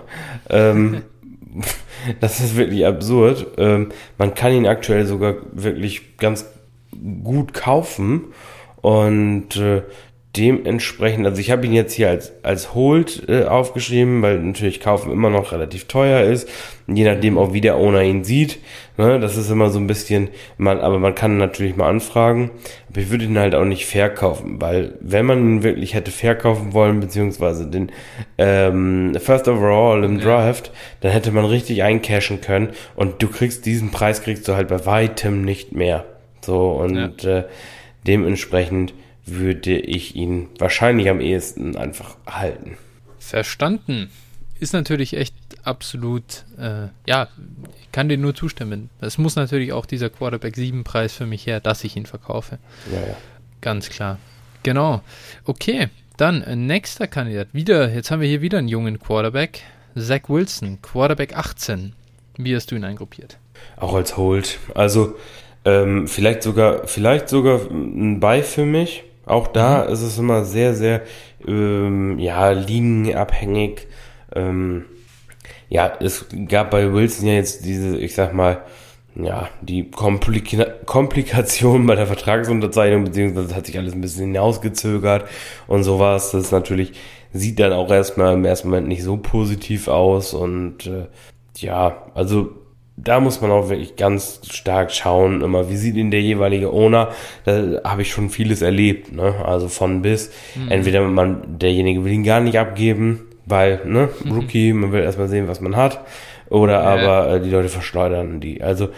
Ähm, 0.50 1.04
das 2.20 2.40
ist 2.40 2.58
wirklich 2.58 2.88
absurd. 2.88 3.46
Ähm, 3.58 3.92
man 4.18 4.34
kann 4.34 4.52
ihn 4.52 4.66
aktuell 4.66 5.06
sogar 5.06 5.36
wirklich 5.52 6.18
ganz 6.18 6.46
gut 7.24 7.54
kaufen. 7.54 8.34
Und 8.82 9.58
äh, 9.58 9.84
dementsprechend, 10.38 11.26
also 11.26 11.42
ich 11.42 11.50
habe 11.50 11.66
ihn 11.66 11.74
jetzt 11.74 11.94
hier 11.94 12.10
als, 12.10 12.34
als 12.44 12.76
Hold 12.76 13.24
äh, 13.28 13.46
aufgeschrieben, 13.46 14.22
weil 14.22 14.38
natürlich 14.40 14.80
Kaufen 14.80 15.12
immer 15.12 15.32
noch 15.32 15.52
relativ 15.52 15.86
teuer 15.86 16.22
ist, 16.22 16.48
je 16.88 17.04
nachdem 17.04 17.38
auch 17.38 17.52
wie 17.52 17.62
der 17.62 17.78
Owner 17.78 18.04
ihn 18.04 18.24
sieht. 18.24 18.60
Ne, 18.98 19.20
das 19.20 19.38
ist 19.38 19.50
immer 19.50 19.70
so 19.70 19.80
ein 19.80 19.88
bisschen, 19.88 20.30
man, 20.58 20.82
aber 20.82 21.00
man 21.00 21.16
kann 21.16 21.38
natürlich 21.38 21.76
mal 21.76 21.90
anfragen. 21.90 22.52
Aber 22.90 23.02
ich 23.02 23.10
würde 23.10 23.26
ihn 23.26 23.40
halt 23.40 23.56
auch 23.56 23.66
nicht 23.66 23.88
verkaufen, 23.88 24.62
weil 24.62 24.94
wenn 25.00 25.26
man 25.26 25.40
ihn 25.40 25.64
wirklich 25.64 25.96
hätte 25.96 26.12
verkaufen 26.12 26.74
wollen, 26.74 27.00
beziehungsweise 27.00 27.66
den 27.66 27.92
ähm, 28.38 29.16
First 29.20 29.48
Overall 29.48 30.04
im 30.04 30.20
Draft, 30.20 30.72
dann 31.02 31.12
hätte 31.12 31.32
man 31.32 31.46
richtig 31.46 31.82
eincashen 31.82 32.40
können 32.40 32.70
und 32.96 33.22
du 33.24 33.30
kriegst 33.30 33.66
diesen 33.66 33.90
Preis 33.90 34.22
kriegst 34.22 34.48
du 34.48 34.54
halt 34.54 34.68
bei 34.68 34.86
weitem 34.86 35.44
nicht 35.44 35.74
mehr. 35.74 36.06
So 36.42 36.72
und 36.72 37.24
ja. 37.24 37.40
äh, 37.40 37.44
dementsprechend 38.06 38.94
würde 39.36 39.78
ich 39.78 40.16
ihn 40.16 40.50
wahrscheinlich 40.58 41.10
am 41.10 41.22
ehesten 41.22 41.76
einfach 41.76 42.16
halten. 42.26 42.78
Verstanden. 43.20 44.10
Ist 44.60 44.74
natürlich 44.74 45.16
echt 45.16 45.36
absolut, 45.64 46.44
äh, 46.58 46.88
ja, 47.08 47.30
ich 47.82 47.92
kann 47.94 48.10
dir 48.10 48.18
nur 48.18 48.36
zustimmen. 48.36 48.90
Es 49.00 49.18
muss 49.18 49.38
natürlich 49.38 49.72
auch 49.72 49.86
dieser 49.86 50.10
Quarterback 50.10 50.56
7 50.56 50.84
Preis 50.84 51.14
für 51.14 51.26
mich 51.26 51.48
her, 51.48 51.62
dass 51.62 51.86
ich 51.86 51.96
ihn 51.96 52.06
verkaufe. 52.06 52.60
Ja, 52.92 53.00
ja. 53.00 53.16
Ganz 53.62 53.90
klar. 53.90 54.18
Genau. 54.64 55.02
Okay, 55.46 55.88
dann 56.18 56.42
äh, 56.44 56.58
nächster 56.58 57.08
Kandidat. 57.08 57.48
Wieder, 57.54 57.94
jetzt 57.94 58.12
haben 58.12 58.20
wir 58.20 58.28
hier 58.28 58.42
wieder 58.42 58.58
einen 58.58 58.68
jungen 58.68 59.00
Quarterback. 59.00 59.62
Zach 59.98 60.28
Wilson, 60.28 60.82
Quarterback 60.82 61.36
18. 61.36 61.94
Wie 62.38 62.56
hast 62.56 62.72
du 62.72 62.76
ihn 62.76 62.84
eingruppiert? 62.84 63.38
Auch 63.78 63.94
als 63.94 64.18
Hold. 64.18 64.60
Also 64.76 65.16
ähm, 65.66 66.08
vielleicht 66.08 66.44
sogar, 66.44 66.88
vielleicht 66.88 67.30
sogar 67.30 67.62
ein 67.70 68.20
Buy 68.20 68.44
für 68.44 68.66
mich. 68.66 69.04
Auch 69.30 69.48
da 69.48 69.86
mhm. 69.86 69.94
ist 69.94 70.02
es 70.02 70.18
immer 70.18 70.44
sehr, 70.44 70.74
sehr, 70.74 71.04
ähm, 71.48 72.20
ja, 72.20 72.50
linienabhängig. 72.50 73.88
Ähm, 74.36 74.86
ja, 75.70 75.94
es 76.00 76.26
gab 76.48 76.72
bei 76.72 76.92
Wilson 76.92 77.28
ja 77.28 77.34
jetzt 77.36 77.64
diese, 77.66 77.98
ich 77.98 78.16
sag 78.16 78.34
mal, 78.34 78.64
ja, 79.16 79.50
die 79.62 79.90
Komplika 79.90 80.66
Komplikation 80.86 81.86
bei 81.86 81.96
der 81.96 82.08
Vertragsunterzeichnung, 82.08 83.04
beziehungsweise 83.04 83.56
hat 83.56 83.66
sich 83.66 83.78
alles 83.78 83.94
ein 83.94 84.02
bisschen 84.02 84.28
hinausgezögert 84.28 85.26
und 85.68 85.84
sowas. 85.84 86.32
Das 86.32 86.46
ist 86.46 86.52
natürlich, 86.52 86.94
sieht 87.34 87.60
dann 87.60 87.74
auch 87.74 87.92
erstmal 87.92 88.34
im 88.34 88.46
ersten 88.46 88.70
Moment 88.70 88.88
nicht 88.88 89.04
so 89.04 89.18
positiv 89.18 89.88
aus 89.88 90.34
und 90.34 90.88
äh, 90.88 91.08
ja, 91.58 92.04
also 92.16 92.52
da 93.04 93.20
muss 93.20 93.42
man 93.42 93.52
auch 93.52 93.70
wirklich 93.70 93.96
ganz 93.96 94.42
stark 94.52 94.92
schauen, 94.92 95.42
immer, 95.42 95.70
wie 95.70 95.78
sieht 95.78 95.96
ihn 95.96 96.12
der 96.12 96.22
jeweilige 96.22 96.72
Owner. 96.72 97.12
Da 97.46 97.82
habe 97.84 98.02
ich 98.02 98.12
schon 98.12 98.30
vieles 98.30 98.62
erlebt, 98.62 99.12
ne? 99.12 99.36
Also 99.46 99.70
von 99.70 100.02
bis. 100.02 100.32
Mhm. 100.56 100.72
Entweder 100.72 101.02
man, 101.02 101.60
derjenige 101.60 102.04
will 102.04 102.12
ihn 102.12 102.24
gar 102.24 102.40
nicht 102.40 102.58
abgeben, 102.58 103.22
weil, 103.46 103.82
ne, 103.86 104.10
mhm. 104.24 104.32
Rookie, 104.32 104.74
man 104.74 104.92
will 104.92 105.02
erstmal 105.02 105.28
sehen, 105.28 105.48
was 105.48 105.62
man 105.62 105.76
hat. 105.76 106.02
Oder 106.50 106.74
ja. 106.74 106.82
aber 106.82 107.36
äh, 107.36 107.42
die 107.42 107.50
Leute 107.50 107.70
verschleudern 107.70 108.40
die. 108.40 108.62
Also, 108.62 108.90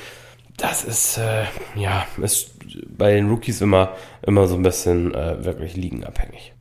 das 0.57 0.83
ist, 0.83 1.17
äh, 1.17 1.43
ja, 1.75 2.05
ist 2.21 2.51
bei 2.97 3.13
den 3.13 3.29
Rookies 3.29 3.61
immer, 3.61 3.93
immer 4.21 4.47
so 4.47 4.55
ein 4.55 4.63
bisschen 4.63 5.13
äh, 5.13 5.43
wirklich 5.43 5.75
liegenabhängig. 5.75 6.53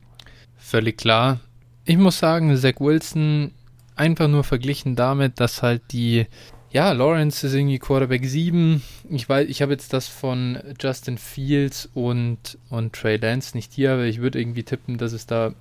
Völlig 0.57 0.97
klar. 0.97 1.39
Ich 1.85 1.97
muss 1.97 2.19
sagen, 2.19 2.55
Zach 2.55 2.79
Wilson 2.79 3.51
einfach 3.95 4.27
nur 4.27 4.43
verglichen 4.43 4.95
damit, 4.95 5.39
dass 5.39 5.61
halt 5.61 5.81
die 5.91 6.25
ja, 6.71 6.91
Lawrence 6.93 7.45
ist 7.45 7.53
irgendwie 7.53 7.79
Quarterback 7.79 8.25
7. 8.25 8.81
Ich 9.09 9.27
weiß, 9.27 9.49
ich 9.49 9.61
habe 9.61 9.73
jetzt 9.73 9.91
das 9.93 10.07
von 10.07 10.57
Justin 10.79 11.17
Fields 11.17 11.89
und, 11.93 12.57
und 12.69 12.93
Trey 12.93 13.17
Lance 13.17 13.55
nicht 13.55 13.73
hier, 13.73 13.93
aber 13.93 14.05
ich 14.05 14.21
würde 14.21 14.39
irgendwie 14.39 14.63
tippen, 14.63 14.97
dass 14.97 15.11
es 15.11 15.25
da 15.25 15.53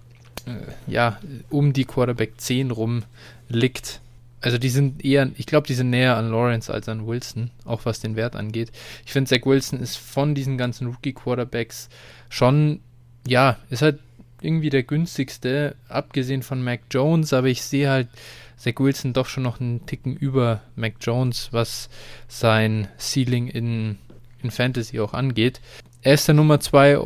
äh, 0.46 0.52
ja 0.86 1.18
um 1.50 1.72
die 1.72 1.84
Quarterback 1.84 2.34
10 2.40 2.70
rum 2.70 3.02
liegt. 3.48 4.00
Also 4.40 4.56
die 4.56 4.70
sind 4.70 5.04
eher, 5.04 5.28
ich 5.36 5.46
glaube, 5.46 5.66
die 5.66 5.74
sind 5.74 5.90
näher 5.90 6.16
an 6.16 6.30
Lawrence 6.30 6.72
als 6.72 6.88
an 6.88 7.06
Wilson, 7.06 7.50
auch 7.64 7.84
was 7.84 8.00
den 8.00 8.16
Wert 8.16 8.36
angeht. 8.36 8.70
Ich 9.04 9.12
finde, 9.12 9.28
Zach 9.28 9.44
Wilson 9.44 9.80
ist 9.80 9.96
von 9.96 10.34
diesen 10.34 10.56
ganzen 10.56 10.86
Rookie-Quarterbacks 10.86 11.88
schon, 12.30 12.80
ja, 13.26 13.58
ist 13.68 13.82
halt 13.82 13.98
irgendwie 14.40 14.70
der 14.70 14.84
günstigste, 14.84 15.74
abgesehen 15.88 16.42
von 16.42 16.62
Mac 16.62 16.80
Jones, 16.90 17.34
aber 17.34 17.48
ich 17.48 17.62
sehe 17.62 17.90
halt 17.90 18.08
Zach 18.60 18.74
Wilson 18.78 19.14
doch 19.14 19.26
schon 19.26 19.42
noch 19.42 19.58
einen 19.58 19.86
Ticken 19.86 20.14
über 20.14 20.60
Mac 20.76 20.94
Jones, 21.00 21.48
was 21.50 21.88
sein 22.28 22.88
Ceiling 22.98 23.48
in, 23.48 23.96
in 24.42 24.50
Fantasy 24.50 25.00
auch 25.00 25.14
angeht. 25.14 25.60
Er 26.02 26.14
ist 26.14 26.28
der 26.28 26.34
Nummer 26.34 26.60
2, 26.60 26.90
äh, 26.90 27.00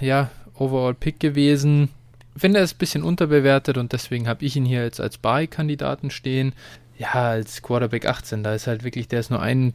ja, 0.00 0.30
Overall 0.54 0.94
Pick 0.94 1.18
gewesen. 1.18 1.88
Ich 2.34 2.42
finde, 2.42 2.58
er 2.58 2.64
ist 2.64 2.74
ein 2.74 2.78
bisschen 2.78 3.02
unterbewertet 3.02 3.78
und 3.78 3.94
deswegen 3.94 4.28
habe 4.28 4.44
ich 4.44 4.56
ihn 4.56 4.66
hier 4.66 4.82
jetzt 4.84 5.00
als 5.00 5.16
Buy-Kandidaten 5.16 6.10
stehen. 6.10 6.52
Ja, 6.98 7.14
als 7.14 7.62
Quarterback 7.62 8.04
18, 8.04 8.42
da 8.42 8.54
ist 8.54 8.66
halt 8.66 8.84
wirklich, 8.84 9.08
der 9.08 9.20
ist 9.20 9.30
nur 9.30 9.40
ein, 9.40 9.72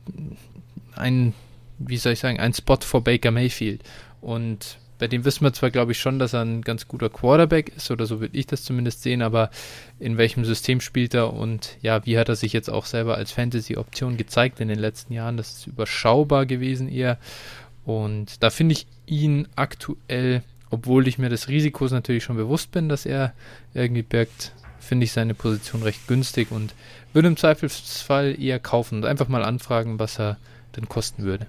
ein, 0.96 1.34
wie 1.80 1.98
soll 1.98 2.14
ich 2.14 2.20
sagen, 2.20 2.40
ein 2.40 2.54
Spot 2.54 2.78
vor 2.82 3.04
Baker 3.04 3.32
Mayfield. 3.32 3.82
Und 4.22 4.78
bei 4.98 5.08
dem 5.08 5.26
wissen 5.26 5.44
wir 5.44 5.54
zwar, 5.54 5.72
glaube 5.72 5.92
ich, 5.92 6.00
schon, 6.00 6.20
dass 6.20 6.34
er 6.34 6.42
ein 6.42 6.62
ganz 6.62 6.88
guter 6.88 7.10
Quarterback 7.10 7.74
ist, 7.76 7.92
oder 7.92 8.06
so 8.06 8.20
würde 8.20 8.38
ich 8.38 8.48
das 8.48 8.64
zumindest 8.64 9.02
sehen, 9.02 9.22
aber 9.22 9.50
in 10.00 10.18
welchem 10.18 10.46
System 10.46 10.82
spielt 10.82 11.14
er 11.14 11.34
und 11.34 11.78
ja, 11.82 12.06
wie 12.06 12.18
hat 12.18 12.30
er 12.30 12.36
sich 12.36 12.54
jetzt 12.54 12.70
auch 12.70 12.86
selber 12.86 13.16
als 13.16 13.32
Fantasy-Option 13.32 14.18
gezeigt 14.18 14.60
in 14.60 14.68
den 14.68 14.80
letzten 14.80 15.14
Jahren? 15.14 15.38
Das 15.38 15.52
ist 15.52 15.68
überschaubar 15.68 16.46
gewesen 16.46 16.88
eher. 16.88 17.18
Und 17.86 18.42
da 18.42 18.50
finde 18.50 18.74
ich 18.74 18.88
ihn 19.06 19.48
aktuell, 19.56 20.44
obwohl 20.70 21.08
ich 21.08 21.18
mir 21.18 21.30
des 21.30 21.48
Risikos 21.48 21.92
natürlich 21.92 22.24
schon 22.24 22.38
bewusst 22.38 22.72
bin, 22.72 22.90
dass 22.90 23.06
er 23.06 23.34
irgendwie 23.74 24.02
birgt, 24.02 24.54
finde 24.80 25.04
ich 25.04 25.12
seine 25.12 25.34
Position 25.34 25.84
recht 25.84 26.08
günstig 26.08 26.52
und 26.52 26.74
würde 27.14 27.28
im 27.28 27.38
Zweifelsfall 27.38 28.36
eher 28.42 28.60
kaufen 28.60 29.00
und 29.00 29.06
einfach 29.06 29.28
mal 29.28 29.44
anfragen, 29.44 30.00
was 30.00 30.20
er 30.20 30.38
denn 30.76 30.90
kosten 30.90 31.24
würde. 31.24 31.48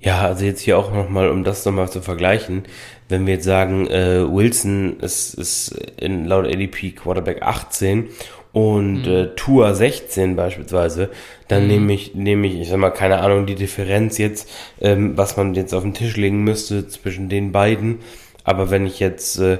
Ja, 0.00 0.22
also 0.22 0.44
jetzt 0.44 0.60
hier 0.60 0.78
auch 0.78 0.92
nochmal, 0.92 1.28
um 1.28 1.44
das 1.44 1.64
nochmal 1.66 1.90
zu 1.90 2.00
vergleichen, 2.00 2.64
wenn 3.10 3.26
wir 3.26 3.34
jetzt 3.34 3.44
sagen, 3.44 3.86
äh, 3.86 4.24
Wilson 4.26 4.98
ist, 5.00 5.34
ist 5.34 5.78
in, 5.98 6.24
laut 6.24 6.46
ADP 6.46 6.92
Quarterback 6.92 7.42
18 7.42 8.08
und 8.52 9.02
mhm. 9.02 9.12
äh, 9.12 9.26
Tour 9.36 9.74
16 9.74 10.36
beispielsweise, 10.36 11.10
dann 11.48 11.64
mhm. 11.64 11.68
nehme 11.68 11.92
ich, 11.92 12.14
nehme 12.14 12.46
ich, 12.46 12.60
ich 12.60 12.68
sag 12.68 12.78
mal, 12.78 12.90
keine 12.90 13.18
Ahnung, 13.18 13.44
die 13.46 13.56
Differenz 13.56 14.16
jetzt, 14.16 14.48
ähm, 14.80 15.18
was 15.18 15.36
man 15.36 15.54
jetzt 15.54 15.74
auf 15.74 15.82
den 15.82 15.94
Tisch 15.94 16.16
legen 16.16 16.42
müsste 16.44 16.88
zwischen 16.88 17.28
den 17.28 17.52
beiden. 17.52 17.98
Aber 18.42 18.70
wenn 18.70 18.86
ich 18.86 19.00
jetzt 19.00 19.38
äh, 19.38 19.58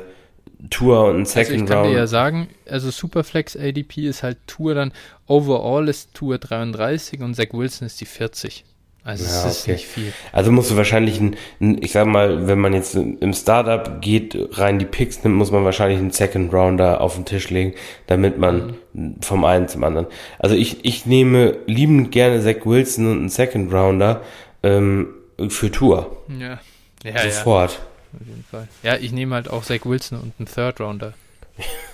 Tour 0.71 1.05
und 1.05 1.17
ein 1.17 1.21
Also 1.21 1.41
ich 1.41 1.47
Second 1.49 1.69
kann 1.69 1.85
dir 1.85 1.93
ja 1.93 2.07
sagen, 2.07 2.49
also 2.67 2.91
Superflex 2.91 3.57
ADP 3.57 4.07
ist 4.07 4.23
halt 4.23 4.39
Tour 4.47 4.75
dann, 4.75 4.93
overall 5.27 5.89
ist 5.89 6.15
Tour 6.15 6.39
33 6.39 7.21
und 7.21 7.35
Zach 7.35 7.53
Wilson 7.53 7.87
ist 7.87 8.01
die 8.01 8.07
40. 8.07 8.65
Also 9.03 9.25
Ja, 9.25 9.31
es 9.31 9.57
ist 9.57 9.63
okay. 9.63 9.73
nicht 9.73 9.87
viel. 9.87 10.13
Also 10.33 10.53
musst 10.53 10.71
du 10.71 10.77
wahrscheinlich, 10.77 11.19
ein, 11.21 11.37
ein, 11.61 11.83
ich 11.83 11.93
sag 11.93 12.07
mal, 12.07 12.47
wenn 12.47 12.59
man 12.59 12.75
jetzt 12.75 12.95
im 12.95 13.33
Startup 13.33 14.01
geht, 14.03 14.37
rein 14.53 14.79
die 14.79 14.85
Picks 14.85 15.25
nimmt, 15.25 15.37
muss 15.37 15.51
man 15.51 15.65
wahrscheinlich 15.65 15.99
einen 15.99 16.11
Second 16.11 16.53
Rounder 16.53 17.01
auf 17.01 17.15
den 17.15 17.25
Tisch 17.25 17.49
legen, 17.51 17.75
damit 18.07 18.39
man 18.39 18.75
vom 19.23 19.45
einen 19.45 19.69
zum 19.69 19.85
anderen. 19.85 20.07
Also 20.39 20.55
ich, 20.55 20.85
ich 20.85 21.07
nehme 21.07 21.57
liebend 21.67 22.13
gerne 22.13 22.43
Zach 22.43 22.65
Wilson 22.67 23.11
und 23.11 23.19
einen 23.21 23.29
Second 23.31 23.73
Rounder 23.73 24.21
ähm, 24.63 25.09
für 25.49 25.71
Tour. 25.71 26.17
Ja. 26.39 26.61
Ja, 27.03 27.11
ja, 27.13 27.31
Sofort. 27.31 27.81
auf 28.13 28.27
jeden 28.27 28.45
Fall. 28.51 28.69
Ja, 28.83 28.97
ich 28.97 29.13
nehme 29.13 29.35
halt 29.35 29.49
auch 29.49 29.65
Zach 29.65 29.85
Wilson 29.85 30.19
und 30.21 30.35
einen 30.39 30.47
Third 30.47 30.81
Rounder. 30.81 31.15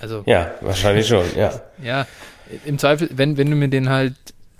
Also, 0.01 0.23
Ja, 0.25 0.51
wahrscheinlich 0.61 1.07
schon, 1.07 1.23
ja. 1.37 1.61
ja, 1.81 2.05
im 2.65 2.77
Zweifel, 2.77 3.09
wenn, 3.13 3.37
wenn 3.37 3.49
du 3.49 3.55
mir 3.55 3.69
den 3.69 3.89
halt 3.89 4.15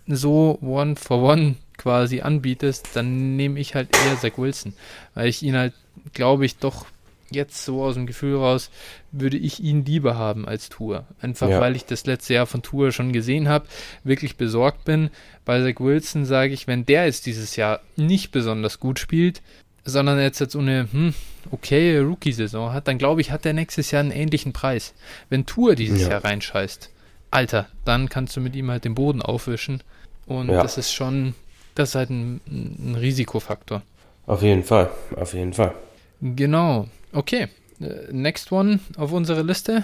so 0.07 0.57
one 0.62 0.95
for 0.95 1.21
one 1.21 1.55
quasi 1.77 2.21
anbietest, 2.21 2.89
dann 2.95 3.35
nehme 3.35 3.59
ich 3.59 3.75
halt 3.75 3.89
eher 3.95 4.19
Zach 4.19 4.37
Wilson. 4.37 4.73
Weil 5.13 5.27
ich 5.27 5.43
ihn 5.43 5.55
halt, 5.55 5.73
glaube 6.13 6.45
ich, 6.45 6.57
doch 6.57 6.85
jetzt 7.29 7.65
so 7.65 7.83
aus 7.83 7.95
dem 7.95 8.07
Gefühl 8.07 8.37
raus, 8.37 8.69
würde 9.11 9.37
ich 9.37 9.59
ihn 9.61 9.83
lieber 9.83 10.15
haben 10.15 10.47
als 10.47 10.69
Tour. 10.69 11.05
Einfach 11.21 11.49
Ja. 11.49 11.59
weil 11.59 11.75
ich 11.75 11.85
das 11.85 12.05
letzte 12.05 12.33
Jahr 12.33 12.45
von 12.45 12.61
Tour 12.61 12.91
schon 12.93 13.11
gesehen 13.11 13.49
habe, 13.49 13.67
wirklich 14.05 14.37
besorgt 14.37 14.85
bin. 14.85 15.09
Bei 15.43 15.61
Zach 15.61 15.79
Wilson 15.81 16.25
sage 16.25 16.53
ich, 16.53 16.67
wenn 16.67 16.85
der 16.85 17.05
jetzt 17.05 17.25
dieses 17.25 17.55
Jahr 17.57 17.81
nicht 17.97 18.31
besonders 18.31 18.79
gut 18.79 18.97
spielt, 18.99 19.41
sondern 19.83 20.19
jetzt 20.19 20.39
jetzt 20.39 20.53
so 20.53 20.59
eine 20.59 20.87
hm, 20.91 21.13
okay 21.51 21.97
Rookie-Saison 21.99 22.71
hat, 22.73 22.87
dann 22.87 22.97
glaube 22.97 23.21
ich, 23.21 23.31
hat 23.31 23.43
der 23.45 23.53
nächstes 23.53 23.91
Jahr 23.91 24.01
einen 24.01 24.11
ähnlichen 24.11 24.53
Preis. 24.53 24.93
Wenn 25.29 25.45
Tour 25.45 25.75
dieses 25.75 26.03
Ja. 26.03 26.09
Jahr 26.11 26.23
reinscheißt, 26.23 26.89
Alter, 27.29 27.67
dann 27.83 28.07
kannst 28.07 28.35
du 28.37 28.41
mit 28.41 28.55
ihm 28.55 28.71
halt 28.71 28.85
den 28.85 28.95
Boden 28.95 29.21
aufwischen. 29.21 29.83
Und 30.25 30.49
Ja. 30.49 30.61
das 30.63 30.77
ist 30.77 30.93
schon, 30.93 31.35
das 31.77 31.89
ist 31.89 31.95
halt 31.95 32.09
ein, 32.09 32.41
ein 32.47 32.95
Risikofaktor. 32.95 33.81
Auf 34.25 34.41
jeden 34.41 34.63
Fall, 34.63 34.89
auf 35.15 35.33
jeden 35.33 35.53
Fall. 35.53 35.73
Genau. 36.21 36.87
Okay. 37.11 37.47
Äh, 37.79 38.11
Next 38.11 38.51
one 38.51 38.79
auf 38.97 39.11
unserer 39.11 39.43
Liste. 39.43 39.83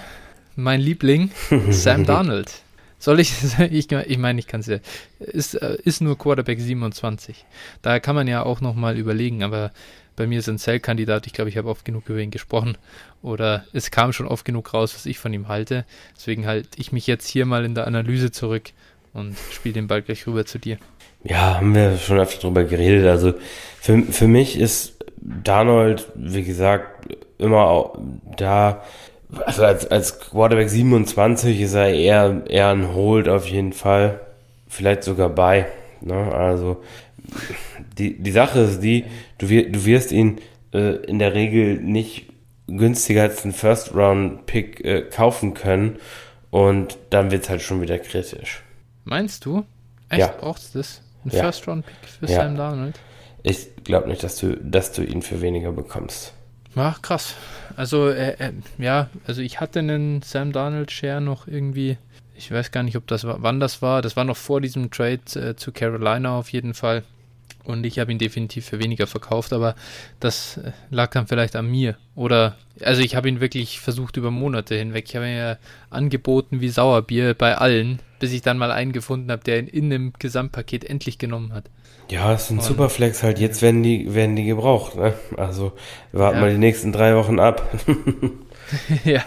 Mein 0.55 0.81
Liebling, 0.81 1.31
Sam 1.69 2.05
Darnold. 2.05 2.51
Soll 2.99 3.19
ich, 3.19 3.33
ich, 3.71 3.91
ich 3.91 4.17
meine, 4.17 4.39
ich 4.39 4.47
kann 4.47 4.61
es 4.61 4.67
ja. 4.67 4.77
Ist, 5.19 5.55
äh, 5.55 5.77
ist 5.83 6.01
nur 6.01 6.17
Quarterback 6.17 6.59
27. 6.59 7.45
Da 7.81 7.99
kann 7.99 8.15
man 8.15 8.27
ja 8.27 8.43
auch 8.43 8.61
nochmal 8.61 8.97
überlegen, 8.97 9.43
aber 9.43 9.71
bei 10.15 10.27
mir 10.27 10.39
ist 10.39 10.49
ein 10.49 10.59
Cell-Kandidat. 10.59 11.27
Ich 11.27 11.33
glaube, 11.33 11.49
ich 11.49 11.57
habe 11.57 11.69
oft 11.69 11.85
genug 11.85 12.07
über 12.09 12.19
ihn 12.19 12.31
gesprochen. 12.31 12.77
Oder 13.21 13.65
es 13.73 13.91
kam 13.91 14.13
schon 14.13 14.27
oft 14.27 14.45
genug 14.45 14.73
raus, 14.73 14.93
was 14.95 15.05
ich 15.05 15.17
von 15.19 15.33
ihm 15.33 15.47
halte. 15.47 15.85
Deswegen 16.15 16.45
halte 16.45 16.69
ich 16.79 16.91
mich 16.91 17.07
jetzt 17.07 17.27
hier 17.27 17.45
mal 17.45 17.65
in 17.65 17.75
der 17.75 17.87
Analyse 17.87 18.31
zurück 18.31 18.71
und 19.13 19.35
spiele 19.51 19.73
den 19.73 19.87
Ball 19.87 20.01
gleich 20.01 20.27
rüber 20.27 20.45
zu 20.45 20.59
dir. 20.59 20.77
Ja, 21.23 21.55
haben 21.55 21.73
wir 21.73 21.97
schon 21.97 22.19
öfter 22.19 22.41
drüber 22.41 22.63
geredet. 22.63 23.05
Also 23.07 23.33
für, 23.79 24.01
für 24.03 24.27
mich 24.27 24.59
ist 24.59 24.93
Darnold, 25.17 26.07
wie 26.15 26.43
gesagt, 26.43 27.15
immer 27.37 27.67
au- 27.69 27.97
da, 28.37 28.83
also 29.45 29.63
als, 29.63 29.89
als 29.89 30.19
Quarterback 30.19 30.69
27 30.69 31.61
ist 31.61 31.73
er 31.75 31.93
eher, 31.93 32.43
eher 32.47 32.69
ein 32.69 32.93
Hold 32.93 33.29
auf 33.29 33.47
jeden 33.47 33.71
Fall. 33.73 34.19
Vielleicht 34.67 35.03
sogar 35.03 35.29
bei. 35.29 35.67
Ne? 36.01 36.13
Also 36.33 36.83
die, 37.97 38.21
die 38.21 38.31
Sache 38.31 38.59
ist 38.59 38.81
die, 38.81 39.05
du, 39.37 39.47
wir, 39.49 39.71
du 39.71 39.85
wirst 39.85 40.11
ihn 40.11 40.39
äh, 40.73 40.95
in 41.05 41.19
der 41.19 41.33
Regel 41.33 41.77
nicht 41.79 42.27
günstiger 42.67 43.21
als 43.23 43.43
einen 43.43 43.53
First-Round-Pick 43.53 44.83
äh, 44.83 45.01
kaufen 45.03 45.53
können. 45.53 45.97
Und 46.51 46.97
dann 47.09 47.31
wird's 47.31 47.49
halt 47.49 47.61
schon 47.61 47.81
wieder 47.81 47.97
kritisch. 47.97 48.61
Meinst 49.05 49.45
du? 49.45 49.63
Echt 50.09 50.19
Ja. 50.19 50.33
brauchst 50.39 50.75
du 50.75 50.79
das? 50.79 51.01
Ein 51.25 51.31
Ja. 51.31 51.43
First-Round-Pick 51.43 51.95
für 52.19 52.25
Ja. 52.25 52.35
Sam 52.43 52.57
Darnold? 52.57 52.99
Ich 53.43 53.67
glaube 53.83 54.07
nicht, 54.07 54.23
dass 54.23 54.37
du, 54.37 54.55
dass 54.57 54.91
du 54.93 55.03
ihn 55.03 55.21
für 55.21 55.41
weniger 55.41 55.71
bekommst. 55.71 56.33
Ach, 56.75 57.01
krass. 57.01 57.35
Also, 57.75 58.09
äh, 58.09 58.31
äh, 58.39 58.51
ja, 58.77 59.09
also 59.27 59.41
ich 59.41 59.59
hatte 59.59 59.79
einen 59.79 60.21
Sam 60.21 60.51
Darnold 60.51 60.91
Share 60.91 61.21
noch 61.21 61.47
irgendwie. 61.47 61.97
Ich 62.35 62.51
weiß 62.51 62.71
gar 62.71 62.83
nicht, 62.83 62.97
ob 62.97 63.05
das 63.07 63.25
war, 63.25 63.43
wann 63.43 63.59
das 63.59 63.81
war. 63.81 64.01
Das 64.01 64.15
war 64.15 64.23
noch 64.23 64.37
vor 64.37 64.59
diesem 64.59 64.89
Trade 64.89 65.19
äh, 65.35 65.55
zu 65.55 65.71
Carolina 65.71 66.37
auf 66.37 66.49
jeden 66.51 66.73
Fall. 66.73 67.03
Und 67.65 67.85
ich 67.85 67.97
habe 67.99 68.11
ihn 68.11 68.17
definitiv 68.17 68.65
für 68.65 68.79
weniger 68.79 69.07
verkauft, 69.07 69.53
aber 69.53 69.75
das 70.19 70.57
äh, 70.57 70.71
lag 70.89 71.11
dann 71.11 71.27
vielleicht 71.27 71.55
an 71.55 71.71
mir. 71.71 71.95
Oder, 72.13 72.57
also 72.81 73.01
ich 73.01 73.15
habe 73.15 73.29
ihn 73.29 73.39
wirklich 73.39 73.79
versucht 73.79 74.17
über 74.17 74.31
Monate 74.31 74.75
hinweg. 74.75 75.05
Ich 75.07 75.15
habe 75.15 75.27
ihn 75.29 75.37
ja 75.37 75.57
angeboten 75.89 76.59
wie 76.59 76.67
Sauerbier 76.67 77.33
bei 77.35 77.55
allen, 77.57 77.99
bis 78.19 78.33
ich 78.33 78.41
dann 78.41 78.57
mal 78.57 78.71
einen 78.71 78.91
gefunden 78.91 79.31
habe, 79.31 79.43
der 79.45 79.59
ihn 79.59 79.67
in 79.67 79.89
dem 79.89 80.11
Gesamtpaket 80.19 80.83
endlich 80.83 81.17
genommen 81.17 81.53
hat. 81.53 81.69
Ja, 82.11 82.33
es 82.33 82.43
ist 82.43 82.49
ein 82.51 82.57
Und- 82.57 82.65
Superflex 82.65 83.23
halt. 83.23 83.39
Jetzt 83.39 83.61
werden 83.61 83.81
die, 83.81 84.13
werden 84.13 84.35
die 84.35 84.43
gebraucht, 84.43 84.95
ne? 84.97 85.13
Also, 85.37 85.71
warten 86.11 86.35
Ja. 86.35 86.41
mal 86.41 86.51
die 86.51 86.57
nächsten 86.57 86.91
drei 86.91 87.15
Wochen 87.15 87.39
ab. 87.39 87.65
ja, 89.05 89.23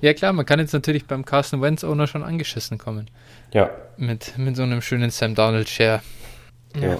ja 0.00 0.12
klar, 0.14 0.32
man 0.32 0.44
kann 0.46 0.58
jetzt 0.58 0.72
natürlich 0.72 1.06
beim 1.06 1.24
Carson 1.24 1.60
Wentz 1.62 1.84
Owner 1.84 2.06
schon 2.08 2.24
angeschissen 2.24 2.78
kommen. 2.78 3.08
ja, 3.52 3.70
Mit, 3.96 4.36
mit 4.38 4.56
so 4.56 4.62
einem 4.64 4.82
schönen 4.82 5.10
Sam 5.10 5.36
Donald 5.36 5.68
Share. 5.68 6.02
ja. 6.80 6.98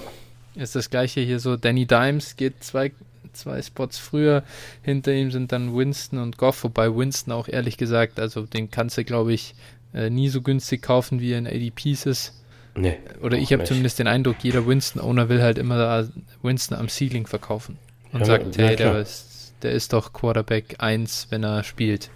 Ist 0.57 0.75
das 0.75 0.89
gleiche 0.89 1.21
hier 1.21 1.39
so. 1.39 1.55
Danny 1.55 1.85
Dimes 1.85 2.35
geht 2.35 2.63
zwei, 2.63 2.91
zwei 3.33 3.61
Spots 3.61 3.97
früher. 3.97 4.43
Hinter 4.81 5.13
ihm 5.13 5.31
sind 5.31 5.51
dann 5.51 5.75
Winston 5.75 6.19
und 6.19 6.37
Goff, 6.37 6.63
wobei 6.63 6.93
Winston 6.95 7.31
auch 7.33 7.47
ehrlich 7.47 7.77
gesagt, 7.77 8.19
also 8.19 8.43
den 8.43 8.71
kannst 8.71 8.97
du, 8.97 9.03
glaube 9.03 9.33
ich, 9.33 9.55
äh, 9.93 10.09
nie 10.09 10.29
so 10.29 10.41
günstig 10.41 10.81
kaufen, 10.81 11.21
wie 11.21 11.33
er 11.33 11.37
in 11.39 11.47
ADPs 11.47 12.05
ist. 12.05 12.33
Nee. 12.75 12.97
Oder 13.21 13.37
ich 13.37 13.53
habe 13.53 13.63
zumindest 13.63 13.99
den 13.99 14.07
Eindruck, 14.07 14.37
jeder 14.41 14.67
Winston-Owner 14.67 15.29
will 15.29 15.41
halt 15.41 15.57
immer 15.57 15.77
da 15.77 16.07
Winston 16.43 16.77
am 16.77 16.89
Ceiling 16.89 17.25
verkaufen. 17.25 17.79
Und 18.11 18.19
Ja, 18.21 18.25
sagt, 18.25 18.55
ja, 18.57 18.67
hey, 18.67 18.75
der 18.75 18.99
ist, 18.99 19.53
der 19.63 19.71
ist 19.71 19.93
doch 19.93 20.13
Quarterback 20.13 20.75
1, 20.79 21.27
wenn 21.29 21.43
er 21.43 21.63
spielt. 21.63 22.09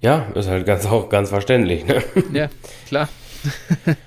Ja, 0.00 0.26
ist 0.34 0.48
halt 0.48 0.66
ganz 0.66 0.86
auch 0.86 1.08
ganz 1.08 1.30
verständlich, 1.30 1.84
ne? 1.86 2.02
Ja, 2.32 2.48
klar. 2.86 3.08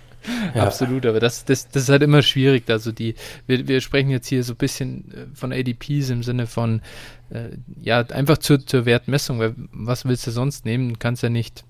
Ja. 0.56 0.64
Absolut, 0.66 1.06
aber 1.06 1.20
das, 1.20 1.46
das, 1.46 1.68
das 1.70 1.84
ist 1.84 1.90
halt 1.90 2.04
immer 2.04 2.22
schwierig. 2.22 2.70
Also 2.70 2.92
die, 2.92 3.16
wir, 3.48 3.68
wir 3.68 3.82
sprechen 3.82 4.10
jetzt 4.10 4.28
hier 4.28 4.44
so 4.44 4.54
ein 4.54 4.58
bisschen 4.58 5.12
äh, 5.12 5.36
von 5.36 5.52
ADPs 5.54 6.10
im 6.10 6.24
Sinne 6.24 6.48
von, 6.48 6.82
äh, 7.30 7.50
ja, 7.82 8.00
einfach 8.02 8.38
zur, 8.40 8.66
zur 8.66 8.86
Wertmessung, 8.86 9.40
weil 9.40 9.54
was 9.72 10.06
willst 10.06 10.26
du 10.28 10.32
sonst 10.32 10.66
nehmen? 10.66 10.90
Du 10.90 10.96
kannst 11.00 11.24
ja 11.24 11.30
nicht 11.30 11.64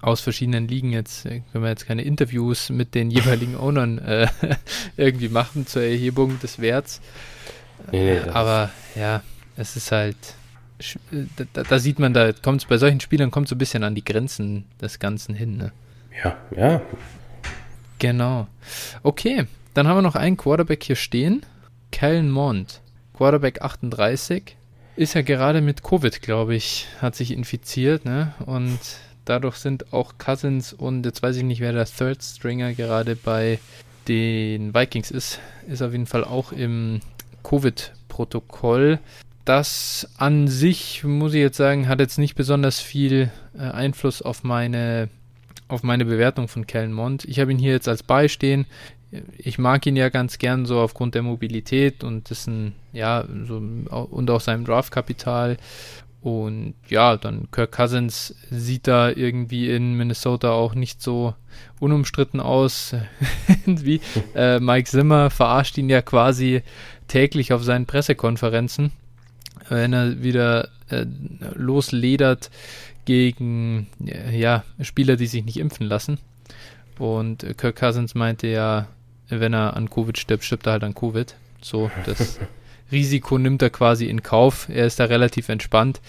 aus 0.00 0.20
verschiedenen 0.22 0.68
Ligen 0.68 0.92
jetzt, 0.92 1.26
äh, 1.26 1.42
können 1.52 1.64
wir 1.64 1.70
jetzt 1.70 1.86
keine 1.86 2.02
Interviews 2.02 2.70
mit 2.70 2.94
den 2.94 3.10
jeweiligen 3.10 3.56
Ownern 3.58 3.98
äh, 3.98 4.26
irgendwie 4.96 5.28
machen 5.28 5.66
zur 5.66 5.82
Erhebung 5.82 6.40
des 6.40 6.58
Werts. 6.60 7.00
Nee, 7.90 8.20
nee, 8.24 8.30
Aber 8.30 8.70
ja, 8.94 9.22
es 9.56 9.76
ist 9.76 9.92
halt, 9.92 10.16
äh, 11.12 11.24
da, 11.36 11.44
da- 11.52 11.62
da 11.64 11.78
sieht 11.78 11.98
man, 11.98 12.14
da 12.14 12.32
kommt 12.32 12.62
es 12.62 12.66
bei 12.68 12.78
solchen 12.78 13.00
Spielern 13.00 13.30
kommt 13.30 13.48
so 13.48 13.54
ein 13.54 13.58
bisschen 13.58 13.82
an 13.84 13.94
die 13.94 14.04
Grenzen 14.04 14.64
des 14.80 14.98
Ganzen 14.98 15.34
hin, 15.34 15.56
ne? 15.56 15.72
Ja, 16.24 16.36
ja. 16.56 16.80
Genau. 18.02 18.48
Okay, 19.04 19.46
dann 19.74 19.86
haben 19.86 19.98
wir 19.98 20.02
noch 20.02 20.16
einen 20.16 20.36
Quarterback 20.36 20.82
hier 20.82 20.96
stehen. 20.96 21.46
Kellen 21.92 22.32
Mond, 22.32 22.80
Quarterback 23.16 23.62
38, 23.62 24.56
ist 24.96 25.14
ja 25.14 25.22
gerade 25.22 25.60
mit 25.60 25.84
Covid, 25.84 26.20
glaube 26.20 26.56
ich, 26.56 26.88
hat 27.00 27.14
sich 27.14 27.30
infiziert, 27.30 28.04
ne? 28.04 28.34
Und 28.44 28.80
dadurch 29.24 29.54
sind 29.54 29.92
auch 29.92 30.14
Cousins 30.18 30.72
und 30.72 31.06
jetzt 31.06 31.22
weiß 31.22 31.36
ich 31.36 31.44
nicht, 31.44 31.60
wer 31.60 31.72
der 31.72 31.86
Third 31.86 32.24
Stringer 32.24 32.74
gerade 32.74 33.14
bei 33.14 33.60
den 34.08 34.74
Vikings 34.74 35.12
ist, 35.12 35.38
ist 35.68 35.80
auf 35.80 35.92
jeden 35.92 36.06
Fall 36.06 36.24
auch 36.24 36.50
im 36.50 36.98
Covid-Protokoll. 37.44 38.98
Das 39.44 40.08
an 40.16 40.48
sich, 40.48 41.04
muss 41.04 41.34
ich 41.34 41.40
jetzt 41.40 41.56
sagen, 41.56 41.86
hat 41.86 42.00
jetzt 42.00 42.18
nicht 42.18 42.34
besonders 42.34 42.80
viel 42.80 43.30
äh, 43.56 43.60
Einfluss 43.60 44.22
auf 44.22 44.42
meine 44.42 45.08
auf 45.68 45.82
meine 45.82 46.04
Bewertung 46.04 46.48
von 46.48 46.66
Kellen 46.66 46.92
Mond. 46.92 47.24
Ich 47.24 47.40
habe 47.40 47.52
ihn 47.52 47.58
hier 47.58 47.72
jetzt 47.72 47.88
als 47.88 48.02
beistehen. 48.02 48.66
Ich 49.36 49.58
mag 49.58 49.86
ihn 49.86 49.96
ja 49.96 50.08
ganz 50.08 50.38
gern 50.38 50.64
so 50.64 50.80
aufgrund 50.80 51.14
der 51.14 51.22
Mobilität 51.22 52.02
und 52.02 52.30
dessen, 52.30 52.74
ja, 52.92 53.24
so, 53.46 53.56
und 53.56 54.30
auch 54.30 54.40
seinem 54.40 54.64
Draftkapital. 54.64 55.58
Und 56.22 56.74
ja, 56.88 57.16
dann 57.16 57.50
Kirk 57.50 57.72
Cousins 57.72 58.36
sieht 58.48 58.86
da 58.86 59.10
irgendwie 59.10 59.70
in 59.70 59.94
Minnesota 59.94 60.52
auch 60.52 60.74
nicht 60.74 61.02
so 61.02 61.34
unumstritten 61.80 62.38
aus 62.38 62.94
wie 63.66 64.00
äh, 64.36 64.60
Mike 64.60 64.88
Zimmer 64.88 65.30
verarscht 65.30 65.76
ihn 65.78 65.90
ja 65.90 66.00
quasi 66.00 66.62
täglich 67.08 67.52
auf 67.52 67.64
seinen 67.64 67.86
Pressekonferenzen, 67.86 68.92
wenn 69.68 69.92
er 69.92 70.22
wieder 70.22 70.68
äh, 70.90 71.06
losledert 71.54 72.50
gegen 73.04 73.88
ja, 74.30 74.64
Spieler, 74.80 75.16
die 75.16 75.26
sich 75.26 75.44
nicht 75.44 75.58
impfen 75.58 75.86
lassen. 75.86 76.18
Und 76.98 77.44
äh, 77.44 77.54
Kirk 77.54 77.76
Cousins 77.76 78.14
meinte 78.14 78.46
ja, 78.46 78.86
wenn 79.28 79.54
er 79.54 79.76
an 79.76 79.90
Covid 79.90 80.18
stirbt, 80.18 80.44
stirbt 80.44 80.66
er 80.66 80.72
halt 80.72 80.84
an 80.84 80.94
Covid. 80.94 81.34
So, 81.60 81.90
das 82.06 82.38
Risiko 82.92 83.38
nimmt 83.38 83.62
er 83.62 83.70
quasi 83.70 84.06
in 84.06 84.22
Kauf. 84.22 84.68
Er 84.68 84.86
ist 84.86 85.00
da 85.00 85.04
relativ 85.04 85.48
entspannt. 85.48 86.00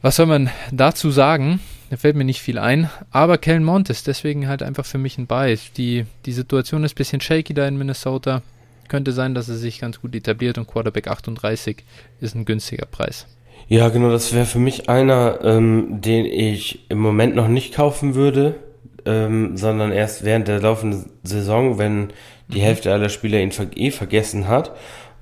Was 0.00 0.16
soll 0.16 0.26
man 0.26 0.50
dazu 0.72 1.10
sagen? 1.10 1.60
Da 1.90 1.96
fällt 1.96 2.16
mir 2.16 2.24
nicht 2.24 2.40
viel 2.40 2.58
ein. 2.58 2.90
Aber 3.10 3.38
Kellen 3.38 3.64
Mond 3.64 3.90
ist 3.90 4.06
deswegen 4.06 4.48
halt 4.48 4.62
einfach 4.62 4.84
für 4.84 4.98
mich 4.98 5.18
ein 5.18 5.26
Bias. 5.26 5.72
Die, 5.76 6.06
die 6.26 6.32
Situation 6.32 6.84
ist 6.84 6.92
ein 6.92 6.96
bisschen 6.96 7.20
shaky 7.20 7.54
da 7.54 7.68
in 7.68 7.76
Minnesota. 7.76 8.42
Könnte 8.88 9.12
sein, 9.12 9.34
dass 9.34 9.48
er 9.48 9.56
sich 9.56 9.78
ganz 9.78 10.00
gut 10.00 10.14
etabliert 10.14 10.58
und 10.58 10.66
Quarterback 10.66 11.06
38 11.06 11.84
ist 12.20 12.34
ein 12.34 12.44
günstiger 12.44 12.86
Preis. 12.86 13.26
Ja, 13.72 13.88
genau, 13.88 14.10
das 14.10 14.34
wäre 14.34 14.44
für 14.44 14.58
mich 14.58 14.90
einer, 14.90 15.38
ähm, 15.42 16.02
den 16.02 16.26
ich 16.26 16.90
im 16.90 16.98
Moment 16.98 17.34
noch 17.34 17.48
nicht 17.48 17.72
kaufen 17.72 18.14
würde, 18.14 18.56
ähm, 19.06 19.56
sondern 19.56 19.92
erst 19.92 20.26
während 20.26 20.46
der 20.46 20.60
laufenden 20.60 21.06
Saison, 21.22 21.78
wenn 21.78 22.12
die 22.48 22.58
mhm. 22.58 22.64
Hälfte 22.64 22.92
aller 22.92 23.08
Spieler 23.08 23.40
ihn 23.40 23.50
eh 23.74 23.90
vergessen 23.90 24.46
hat 24.46 24.72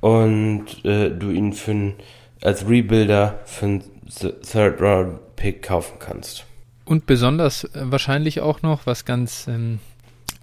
und 0.01 0.85
äh, 0.85 1.11
du 1.11 1.31
ihn 1.31 1.53
für 1.53 1.71
ein, 1.71 1.95
als 2.43 2.69
Rebuilder 2.69 3.39
für 3.45 3.67
einen 3.67 3.85
Third-Round-Pick 4.09 5.63
kaufen 5.63 6.01
kannst. 6.01 6.45
Und 6.85 7.07
besonders 7.07 7.63
äh, 7.63 7.83
wahrscheinlich 7.85 8.41
auch 8.41 8.63
noch, 8.63 8.85
was 8.85 9.05
ganz 9.05 9.47
ähm, 9.47 9.79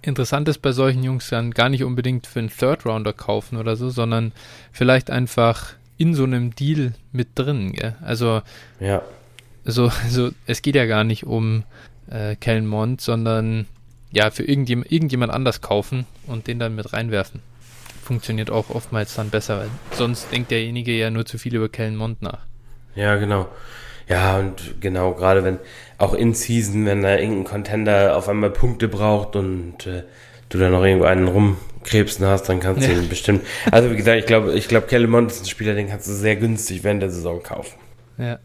interessant 0.00 0.48
ist 0.48 0.62
bei 0.62 0.72
solchen 0.72 1.04
Jungs, 1.04 1.28
dann 1.28 1.50
gar 1.50 1.68
nicht 1.68 1.84
unbedingt 1.84 2.26
für 2.26 2.38
einen 2.38 2.48
Third 2.48 2.86
Rounder 2.86 3.12
kaufen 3.12 3.58
oder 3.58 3.76
so, 3.76 3.90
sondern 3.90 4.32
vielleicht 4.72 5.10
einfach 5.10 5.74
in 5.98 6.14
so 6.14 6.24
einem 6.24 6.54
Deal 6.54 6.94
mit 7.12 7.28
drin. 7.34 7.72
Gell? 7.72 7.96
Also, 8.00 8.40
ja. 8.80 9.02
so, 9.64 9.90
also 10.04 10.30
es 10.46 10.62
geht 10.62 10.76
ja 10.76 10.86
gar 10.86 11.04
nicht 11.04 11.26
um 11.26 11.64
äh, 12.10 12.36
Kellen 12.36 12.66
Mond, 12.66 13.00
sondern 13.00 13.66
ja, 14.10 14.30
für 14.30 14.44
irgendjemand, 14.44 14.90
irgendjemand 14.90 15.32
anders 15.32 15.60
kaufen 15.60 16.06
und 16.26 16.46
den 16.46 16.58
dann 16.58 16.74
mit 16.74 16.92
reinwerfen. 16.92 17.42
Funktioniert 18.02 18.50
auch 18.50 18.70
oftmals 18.70 19.14
dann 19.14 19.28
besser, 19.28 19.58
weil 19.58 19.70
sonst 19.92 20.32
denkt 20.32 20.50
derjenige 20.50 20.92
ja 20.92 21.10
nur 21.10 21.26
zu 21.26 21.36
viel 21.36 21.54
über 21.54 21.68
Kellen 21.68 21.96
Mond 21.96 22.22
nach. 22.22 22.38
Ja, 22.94 23.16
genau. 23.16 23.48
Ja, 24.08 24.38
und 24.38 24.80
genau, 24.80 25.12
gerade 25.12 25.44
wenn, 25.44 25.58
auch 25.98 26.14
in 26.14 26.32
Season, 26.32 26.86
wenn 26.86 27.02
da 27.02 27.18
irgendein 27.18 27.44
Contender 27.44 28.16
auf 28.16 28.28
einmal 28.28 28.50
Punkte 28.50 28.88
braucht 28.88 29.36
und 29.36 29.86
äh, 29.86 30.04
du 30.48 30.58
da 30.58 30.70
noch 30.70 30.82
irgendwo 30.82 31.04
einen 31.04 31.28
rumkrebsen 31.88 32.26
hast, 32.26 32.48
dann 32.48 32.60
kannst 32.60 32.86
du 32.86 32.92
ja. 32.92 32.98
ihn 32.98 33.08
bestimmt. 33.08 33.44
Also 33.70 33.90
wie 33.90 33.96
gesagt, 33.96 34.18
ich 34.18 34.26
glaube, 34.26 34.52
ich 34.52 34.68
glaube, 34.68 34.86
Kellemont 34.86 35.30
ist 35.30 35.42
ein 35.42 35.46
Spieler, 35.46 35.74
den 35.74 35.88
kannst 35.88 36.08
du 36.08 36.12
sehr 36.12 36.36
günstig 36.36 36.84
während 36.84 37.02
der 37.02 37.10
Saison 37.10 37.42
kaufen. 37.42 37.78
Ja. 38.18 38.38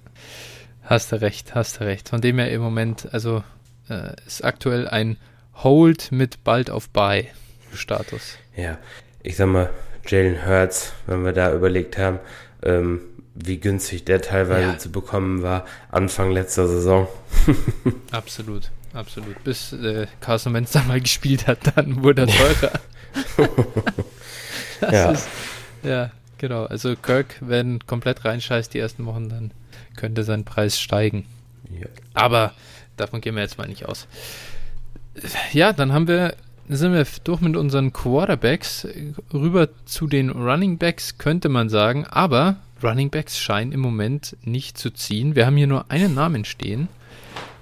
Hast 0.83 1.11
du 1.11 1.21
recht, 1.21 1.55
hast 1.55 1.79
du 1.79 1.85
recht. 1.85 2.09
Von 2.09 2.21
dem 2.21 2.39
her 2.39 2.51
im 2.51 2.61
Moment, 2.61 3.07
also 3.13 3.43
äh, 3.89 4.13
ist 4.25 4.43
aktuell 4.43 4.87
ein 4.87 5.17
Hold 5.55 6.11
mit 6.11 6.43
bald 6.43 6.69
auf 6.69 6.89
Buy 6.89 7.27
Status. 7.73 8.37
Ja, 8.55 8.77
ich 9.21 9.35
sag 9.35 9.47
mal, 9.47 9.69
Jalen 10.07 10.45
Hurts, 10.45 10.93
wenn 11.07 11.23
wir 11.23 11.31
da 11.31 11.53
überlegt 11.53 11.97
haben, 11.97 12.19
ähm, 12.63 13.01
wie 13.35 13.59
günstig 13.59 14.03
der 14.05 14.21
teilweise 14.21 14.73
ja. 14.73 14.77
zu 14.77 14.91
bekommen 14.91 15.41
war, 15.41 15.65
Anfang 15.89 16.31
letzter 16.31 16.67
Saison. 16.67 17.07
absolut, 18.11 18.69
absolut. 18.93 19.41
Bis 19.43 19.73
äh, 19.73 20.07
Carson 20.19 20.53
Wentz 20.53 20.71
da 20.71 20.83
mal 20.83 20.99
gespielt 20.99 21.47
hat, 21.47 21.59
dann 21.75 22.03
wurde 22.03 22.23
er 22.23 22.27
teurer. 22.59 22.79
ja. 24.81 25.11
Ist, 25.11 25.27
ja, 25.83 26.11
genau. 26.37 26.65
Also 26.65 26.95
Kirk, 26.95 27.35
wenn 27.41 27.85
komplett 27.85 28.25
reinscheißt 28.25 28.73
die 28.73 28.79
ersten 28.79 29.05
Wochen, 29.05 29.29
dann 29.29 29.51
könnte 29.95 30.23
sein 30.23 30.43
Preis 30.43 30.79
steigen. 30.79 31.25
Ja. 31.69 31.87
Aber 32.13 32.53
davon 32.97 33.21
gehen 33.21 33.35
wir 33.35 33.41
jetzt 33.41 33.57
mal 33.57 33.67
nicht 33.67 33.85
aus. 33.85 34.07
Ja, 35.51 35.73
dann 35.73 35.93
haben 35.93 36.07
wir 36.07 36.35
sind 36.69 36.93
wir 36.93 37.05
durch 37.23 37.41
mit 37.41 37.57
unseren 37.57 37.91
Quarterbacks 37.91 38.87
rüber 39.33 39.69
zu 39.85 40.07
den 40.07 40.29
Running 40.29 40.77
Backs, 40.77 41.17
könnte 41.17 41.49
man 41.49 41.69
sagen. 41.69 42.05
Aber 42.05 42.57
Running 42.81 43.09
Backs 43.09 43.37
scheinen 43.37 43.71
im 43.71 43.79
Moment 43.81 44.37
nicht 44.43 44.77
zu 44.77 44.91
ziehen. 44.91 45.35
Wir 45.35 45.45
haben 45.45 45.57
hier 45.57 45.67
nur 45.67 45.91
einen 45.91 46.13
Namen 46.13 46.45
stehen, 46.45 46.87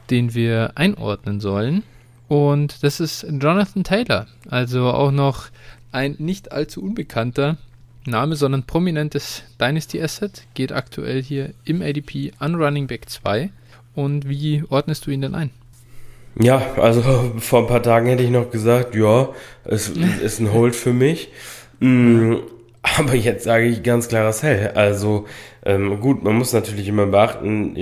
den 0.09 0.33
wir 0.33 0.73
einordnen 0.75 1.39
sollen. 1.39 1.83
Und 2.31 2.81
das 2.81 3.01
ist 3.01 3.23
Jonathan 3.23 3.83
Taylor. 3.83 4.25
Also 4.49 4.85
auch 4.85 5.11
noch 5.11 5.49
ein 5.91 6.15
nicht 6.17 6.53
allzu 6.53 6.81
unbekannter 6.81 7.57
Name, 8.05 8.37
sondern 8.37 8.63
prominentes 8.63 9.43
Dynasty 9.59 10.01
Asset. 10.01 10.43
Geht 10.53 10.71
aktuell 10.71 11.21
hier 11.21 11.53
im 11.65 11.81
ADP 11.81 12.31
an 12.39 12.55
Running 12.55 12.87
Back 12.87 13.09
2. 13.09 13.49
Und 13.95 14.29
wie 14.29 14.63
ordnest 14.69 15.05
du 15.05 15.11
ihn 15.11 15.19
denn 15.19 15.35
ein? 15.35 15.49
Ja, 16.39 16.75
also 16.77 17.33
vor 17.39 17.63
ein 17.63 17.67
paar 17.67 17.83
Tagen 17.83 18.07
hätte 18.07 18.23
ich 18.23 18.29
noch 18.29 18.49
gesagt, 18.49 18.95
ja, 18.95 19.27
es 19.65 19.89
ist 19.89 20.39
ein 20.39 20.53
Hold 20.53 20.73
für 20.73 20.93
mich. 20.93 21.27
Mm, 21.81 22.35
aber 22.83 23.15
jetzt 23.15 23.43
sage 23.43 23.65
ich 23.65 23.83
ganz 23.83 24.07
klares 24.07 24.41
Hell. 24.41 24.71
Also 24.75 25.27
ähm, 25.63 25.99
gut, 25.99 26.23
man 26.23 26.35
muss 26.35 26.53
natürlich 26.53 26.87
immer 26.87 27.05
beachten, 27.05 27.77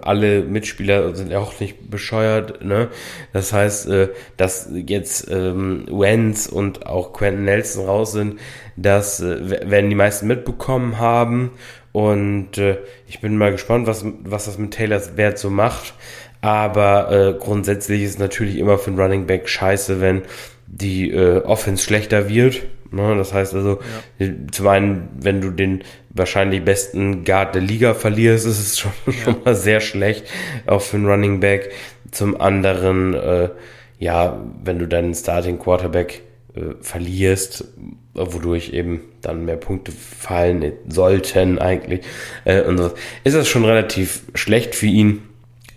alle 0.00 0.42
Mitspieler 0.42 1.14
sind 1.14 1.30
ja 1.30 1.38
auch 1.38 1.58
nicht 1.60 1.90
bescheuert. 1.90 2.64
Ne? 2.64 2.88
Das 3.32 3.52
heißt, 3.52 3.88
äh, 3.88 4.08
dass 4.38 4.70
jetzt 4.72 5.30
ähm, 5.30 5.86
Wenz 5.90 6.46
und 6.46 6.86
auch 6.86 7.12
Quentin 7.12 7.44
Nelson 7.44 7.84
raus 7.84 8.12
sind, 8.12 8.40
das 8.76 9.20
äh, 9.20 9.70
werden 9.70 9.90
die 9.90 9.96
meisten 9.96 10.26
mitbekommen 10.26 10.98
haben. 10.98 11.52
Und 11.92 12.56
äh, 12.56 12.78
ich 13.06 13.20
bin 13.20 13.36
mal 13.36 13.52
gespannt, 13.52 13.86
was, 13.86 14.04
was 14.22 14.46
das 14.46 14.56
mit 14.56 14.72
Taylors 14.72 15.16
Wert 15.16 15.38
so 15.38 15.50
macht. 15.50 15.94
Aber 16.40 17.10
äh, 17.10 17.34
grundsätzlich 17.38 18.02
ist 18.02 18.18
natürlich 18.18 18.56
immer 18.56 18.78
für 18.78 18.90
einen 18.90 19.00
Running 19.00 19.26
Back 19.26 19.48
scheiße, 19.48 20.00
wenn 20.00 20.22
die 20.66 21.10
äh, 21.10 21.42
Offense 21.42 21.82
schlechter 21.82 22.28
wird 22.28 22.62
Ne? 22.90 23.16
Das 23.16 23.32
heißt 23.32 23.54
also, 23.54 23.80
ja. 24.18 24.26
zum 24.50 24.66
einen, 24.68 25.08
wenn 25.20 25.40
du 25.40 25.50
den 25.50 25.82
wahrscheinlich 26.10 26.64
besten 26.64 27.24
Guard 27.24 27.54
der 27.54 27.62
Liga 27.62 27.94
verlierst, 27.94 28.46
ist 28.46 28.58
es 28.58 28.78
schon, 28.78 28.92
ja. 29.06 29.12
schon 29.12 29.36
mal 29.44 29.54
sehr 29.54 29.80
schlecht, 29.80 30.26
auch 30.66 30.82
für 30.82 30.96
einen 30.96 31.06
Running 31.06 31.40
Back. 31.40 31.70
Zum 32.10 32.40
anderen, 32.40 33.14
äh, 33.14 33.50
ja, 33.98 34.40
wenn 34.64 34.78
du 34.78 34.86
deinen 34.86 35.14
Starting 35.14 35.58
Quarterback 35.58 36.22
äh, 36.54 36.74
verlierst, 36.80 37.64
wodurch 38.14 38.72
eben 38.72 39.02
dann 39.20 39.44
mehr 39.44 39.56
Punkte 39.56 39.92
fallen 39.92 40.72
sollten 40.88 41.58
eigentlich, 41.58 42.00
äh, 42.44 42.62
und 42.62 42.78
so, 42.78 42.90
ist 43.24 43.36
das 43.36 43.48
schon 43.48 43.64
relativ 43.64 44.22
schlecht 44.34 44.74
für 44.74 44.86
ihn. 44.86 45.22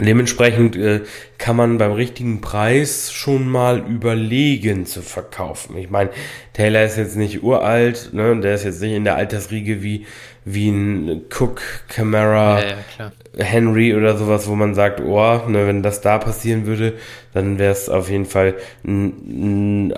Dementsprechend 0.06 0.76
äh, 0.76 1.02
kann 1.38 1.56
man 1.56 1.78
beim 1.78 1.92
richtigen 1.92 2.42
Preis 2.42 3.12
schon 3.12 3.48
mal 3.48 3.80
überlegen 3.80 4.86
zu 4.86 5.02
verkaufen. 5.02 5.78
Ich 5.78 5.90
meine, 5.90 6.10
Taylor 6.54 6.84
ist 6.84 6.98
jetzt 6.98 7.16
nicht 7.16 7.44
uralt, 7.44 8.10
ne? 8.14 8.40
Der 8.40 8.56
ist 8.56 8.64
jetzt 8.64 8.82
nicht 8.82 8.94
in 8.94 9.04
der 9.04 9.16
Altersriege 9.16 9.84
wie 9.84 10.06
wie 10.44 10.70
ein 10.70 11.22
Cook, 11.30 11.62
Camera, 11.88 12.62
ja, 12.62 12.76
ja, 12.98 13.12
Henry 13.38 13.94
oder 13.96 14.18
sowas, 14.18 14.48
wo 14.48 14.56
man 14.56 14.74
sagt, 14.74 15.00
oh, 15.00 15.42
ne, 15.48 15.68
wenn 15.68 15.84
das 15.84 16.02
da 16.02 16.18
passieren 16.18 16.66
würde, 16.66 16.94
dann 17.34 17.60
wäre 17.60 17.72
es 17.72 17.90
auf 17.90 18.10
jeden 18.10 18.26
Fall 18.26 18.56
ein, 18.84 19.90
ein, 19.90 19.94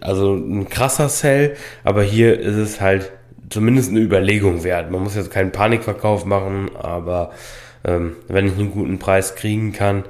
also 0.00 0.34
ein 0.34 0.68
krasser 0.68 1.08
Sell. 1.08 1.56
Aber 1.84 2.02
hier 2.02 2.40
ist 2.40 2.56
es 2.56 2.80
halt 2.80 3.12
zumindest 3.50 3.90
eine 3.90 4.00
Überlegung 4.00 4.64
wert. 4.64 4.90
Man 4.90 5.02
muss 5.02 5.14
jetzt 5.14 5.30
keinen 5.30 5.52
Panikverkauf 5.52 6.24
machen, 6.24 6.70
aber 6.76 7.32
ähm, 7.84 8.16
wenn 8.28 8.46
ich 8.46 8.54
einen 8.54 8.72
guten 8.72 8.98
Preis 8.98 9.34
kriegen 9.34 9.72
kann, 9.72 10.04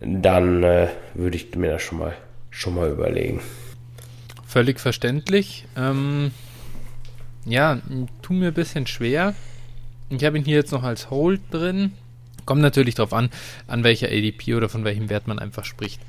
dann 0.00 0.62
äh, 0.62 0.88
würde 1.14 1.36
ich 1.36 1.54
mir 1.54 1.72
das 1.72 1.82
schon 1.82 1.98
mal, 1.98 2.16
schon 2.50 2.74
mal 2.74 2.90
überlegen. 2.90 3.40
Völlig 4.46 4.80
verständlich. 4.80 5.66
Ähm, 5.76 6.30
ja, 7.44 7.78
tut 8.22 8.36
mir 8.36 8.48
ein 8.48 8.54
bisschen 8.54 8.86
schwer. 8.86 9.34
Ich 10.08 10.24
habe 10.24 10.38
ihn 10.38 10.44
hier 10.44 10.56
jetzt 10.56 10.72
noch 10.72 10.82
als 10.82 11.10
Hold 11.10 11.40
drin. 11.50 11.92
Kommt 12.44 12.62
natürlich 12.62 12.94
darauf 12.94 13.12
an, 13.12 13.30
an 13.66 13.82
welcher 13.82 14.06
ADP 14.06 14.54
oder 14.54 14.68
von 14.68 14.84
welchem 14.84 15.08
Wert 15.08 15.26
man 15.26 15.38
einfach 15.38 15.64
spricht. 15.64 16.00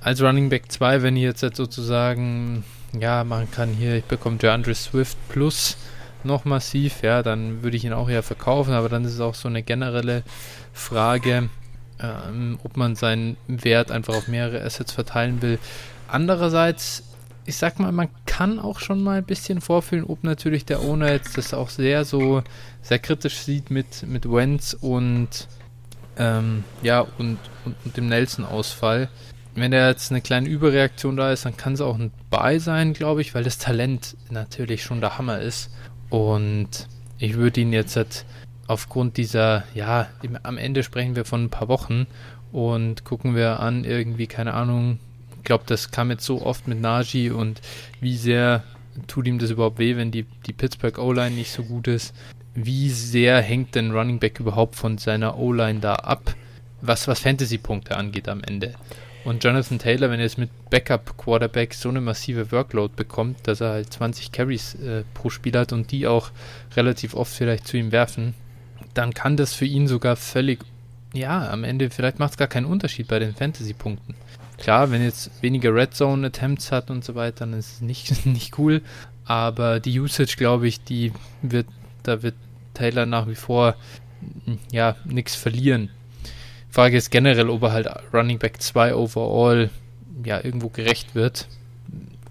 Als 0.00 0.20
Running 0.20 0.48
Back 0.48 0.72
2, 0.72 1.02
wenn 1.02 1.16
ich 1.16 1.22
jetzt, 1.22 1.40
sozusagen, 1.40 2.64
ja, 2.98 3.22
machen 3.22 3.48
kann, 3.52 3.72
hier, 3.72 3.96
ich 3.96 4.04
bekomme 4.04 4.36
DeAndre 4.36 4.74
Swift 4.74 5.16
plus 5.28 5.76
noch 6.24 6.44
massiv, 6.44 7.02
ja, 7.02 7.22
dann 7.22 7.62
würde 7.62 7.76
ich 7.76 7.84
ihn 7.84 7.92
auch 7.92 8.08
eher 8.08 8.22
verkaufen, 8.22 8.72
aber 8.72 8.88
dann 8.88 9.04
ist 9.04 9.14
es 9.14 9.20
auch 9.20 9.34
so 9.34 9.48
eine 9.48 9.62
generelle 9.62 10.22
Frage, 10.72 11.48
ähm, 12.00 12.58
ob 12.64 12.76
man 12.76 12.96
seinen 12.96 13.36
Wert 13.46 13.90
einfach 13.90 14.14
auf 14.14 14.28
mehrere 14.28 14.62
Assets 14.62 14.92
verteilen 14.92 15.42
will. 15.42 15.58
Andererseits, 16.08 17.04
ich 17.46 17.56
sag 17.56 17.78
mal, 17.78 17.92
man 17.92 18.08
kann 18.26 18.58
auch 18.58 18.80
schon 18.80 19.02
mal 19.02 19.18
ein 19.18 19.24
bisschen 19.24 19.60
vorfühlen, 19.60 20.04
ob 20.04 20.24
natürlich 20.24 20.64
der 20.64 20.80
Owner 20.80 21.10
jetzt 21.12 21.38
das 21.38 21.54
auch 21.54 21.68
sehr 21.68 22.04
so 22.04 22.42
sehr 22.82 22.98
kritisch 22.98 23.38
sieht 23.38 23.70
mit, 23.70 24.06
mit 24.06 24.30
Wentz 24.30 24.76
und 24.80 25.48
ähm, 26.16 26.64
ja, 26.82 27.00
und, 27.18 27.38
und, 27.64 27.76
und 27.84 27.96
dem 27.96 28.08
Nelson-Ausfall 28.08 29.08
wenn 29.54 29.70
da 29.72 29.88
jetzt 29.88 30.10
eine 30.10 30.20
kleine 30.20 30.48
Überreaktion 30.48 31.16
da 31.16 31.32
ist, 31.32 31.44
dann 31.44 31.56
kann 31.56 31.74
es 31.74 31.80
auch 31.80 31.98
ein 31.98 32.12
Buy 32.30 32.58
sein, 32.60 32.92
glaube 32.92 33.20
ich, 33.20 33.34
weil 33.34 33.44
das 33.44 33.58
Talent 33.58 34.16
natürlich 34.30 34.82
schon 34.82 35.00
der 35.00 35.18
Hammer 35.18 35.40
ist. 35.40 35.70
Und 36.10 36.88
ich 37.18 37.34
würde 37.34 37.60
ihn 37.60 37.72
jetzt 37.72 37.96
halt 37.96 38.24
aufgrund 38.66 39.16
dieser, 39.16 39.64
ja, 39.74 40.08
am 40.42 40.58
Ende 40.58 40.82
sprechen 40.82 41.16
wir 41.16 41.24
von 41.24 41.44
ein 41.44 41.50
paar 41.50 41.68
Wochen 41.68 42.06
und 42.52 43.04
gucken 43.04 43.34
wir 43.34 43.60
an, 43.60 43.84
irgendwie, 43.84 44.26
keine 44.26 44.54
Ahnung, 44.54 44.98
ich 45.38 45.44
glaube, 45.44 45.64
das 45.66 45.90
kam 45.90 46.10
jetzt 46.10 46.24
so 46.24 46.42
oft 46.42 46.68
mit 46.68 46.80
Najee 46.80 47.30
und 47.30 47.60
wie 48.00 48.16
sehr 48.16 48.62
tut 49.06 49.26
ihm 49.26 49.38
das 49.38 49.50
überhaupt 49.50 49.78
weh, 49.78 49.96
wenn 49.96 50.10
die, 50.10 50.26
die 50.46 50.52
Pittsburgh 50.52 50.98
O-Line 50.98 51.34
nicht 51.34 51.52
so 51.52 51.62
gut 51.62 51.88
ist. 51.88 52.14
wie 52.54 52.90
sehr 52.90 53.40
hängt 53.40 53.74
denn 53.74 53.92
Running 53.92 54.18
Back 54.18 54.40
überhaupt 54.40 54.76
von 54.76 54.98
seiner 54.98 55.38
O-Line 55.38 55.80
da 55.80 55.94
ab, 55.94 56.34
was, 56.80 57.06
was 57.08 57.20
Fantasy-Punkte 57.20 57.96
angeht 57.96 58.28
am 58.28 58.42
Ende. 58.42 58.74
Und 59.24 59.44
Jonathan 59.44 59.78
Taylor, 59.78 60.10
wenn 60.10 60.18
er 60.18 60.26
jetzt 60.26 60.38
mit 60.38 60.50
Backup-Quarterback 60.70 61.74
so 61.74 61.88
eine 61.88 62.00
massive 62.00 62.52
Workload 62.52 62.94
bekommt, 62.96 63.46
dass 63.46 63.60
er 63.60 63.70
halt 63.70 63.92
20 63.92 64.32
Carries 64.32 64.74
äh, 64.76 65.04
pro 65.14 65.28
Spiel 65.28 65.56
hat 65.58 65.72
und 65.72 65.90
die 65.90 66.06
auch 66.06 66.30
relativ 66.74 67.14
oft 67.14 67.32
vielleicht 67.32 67.66
zu 67.66 67.76
ihm 67.76 67.92
werfen, 67.92 68.34
dann 68.94 69.12
kann 69.12 69.36
das 69.36 69.54
für 69.54 69.66
ihn 69.66 69.86
sogar 69.86 70.16
völlig, 70.16 70.60
ja, 71.12 71.50
am 71.50 71.64
Ende 71.64 71.90
vielleicht 71.90 72.18
macht 72.18 72.32
es 72.32 72.36
gar 72.38 72.48
keinen 72.48 72.66
Unterschied 72.66 73.08
bei 73.08 73.18
den 73.18 73.34
Fantasy-Punkten. 73.34 74.14
Klar, 74.56 74.90
wenn 74.90 75.02
jetzt 75.02 75.42
weniger 75.42 75.74
Red 75.74 75.94
Zone 75.94 76.26
Attempts 76.26 76.72
hat 76.72 76.90
und 76.90 77.04
so 77.04 77.14
weiter, 77.14 77.40
dann 77.40 77.54
ist 77.54 77.74
es 77.74 77.80
nicht, 77.80 78.26
nicht 78.26 78.58
cool. 78.58 78.82
Aber 79.24 79.80
die 79.80 80.00
Usage, 80.00 80.34
glaube 80.36 80.66
ich, 80.66 80.82
die 80.82 81.12
wird, 81.42 81.66
da 82.02 82.22
wird 82.22 82.34
Taylor 82.74 83.06
nach 83.06 83.28
wie 83.28 83.34
vor 83.34 83.74
ja 84.72 84.96
nichts 85.04 85.34
verlieren. 85.34 85.90
Frage 86.70 86.96
ist 86.96 87.10
generell, 87.10 87.50
ob 87.50 87.62
er 87.62 87.72
halt 87.72 87.88
Running 88.12 88.38
Back 88.38 88.62
2 88.62 88.94
overall 88.94 89.70
ja 90.24 90.42
irgendwo 90.42 90.68
gerecht 90.68 91.14
wird 91.14 91.48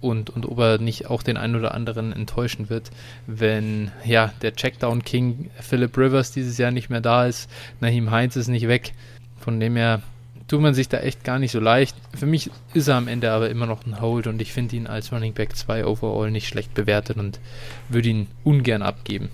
und, 0.00 0.30
und 0.30 0.46
ob 0.46 0.58
er 0.58 0.78
nicht 0.78 1.10
auch 1.10 1.22
den 1.22 1.36
einen 1.36 1.56
oder 1.56 1.74
anderen 1.74 2.12
enttäuschen 2.12 2.70
wird, 2.70 2.90
wenn 3.26 3.90
ja 4.04 4.32
der 4.42 4.54
Checkdown 4.54 5.02
King 5.04 5.50
Philip 5.60 5.96
Rivers 5.96 6.32
dieses 6.32 6.56
Jahr 6.58 6.70
nicht 6.70 6.88
mehr 6.90 7.00
da 7.00 7.26
ist, 7.26 7.50
Naheem 7.80 8.10
Heinz 8.10 8.36
ist 8.36 8.48
nicht 8.48 8.68
weg. 8.68 8.92
Von 9.38 9.60
dem 9.60 9.76
her 9.76 10.02
tut 10.48 10.60
man 10.60 10.74
sich 10.74 10.88
da 10.88 10.98
echt 10.98 11.22
gar 11.22 11.38
nicht 11.38 11.52
so 11.52 11.60
leicht. 11.60 11.96
Für 12.16 12.26
mich 12.26 12.50
ist 12.74 12.88
er 12.88 12.96
am 12.96 13.08
Ende 13.08 13.30
aber 13.30 13.50
immer 13.50 13.66
noch 13.66 13.86
ein 13.86 14.00
Hold 14.00 14.26
und 14.26 14.40
ich 14.40 14.52
finde 14.52 14.76
ihn 14.76 14.86
als 14.86 15.12
Running 15.12 15.34
Back 15.34 15.56
2 15.56 15.84
overall 15.84 16.30
nicht 16.30 16.48
schlecht 16.48 16.74
bewertet 16.74 17.18
und 17.18 17.40
würde 17.88 18.08
ihn 18.08 18.26
ungern 18.42 18.82
abgeben. 18.82 19.28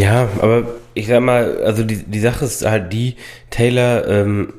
Ja, 0.00 0.30
aber 0.40 0.62
ich 0.94 1.08
sag 1.08 1.20
mal, 1.20 1.62
also 1.62 1.84
die, 1.84 2.04
die 2.04 2.20
Sache 2.20 2.46
ist 2.46 2.64
halt 2.64 2.90
die, 2.90 3.16
Taylor, 3.50 4.08
ähm, 4.08 4.54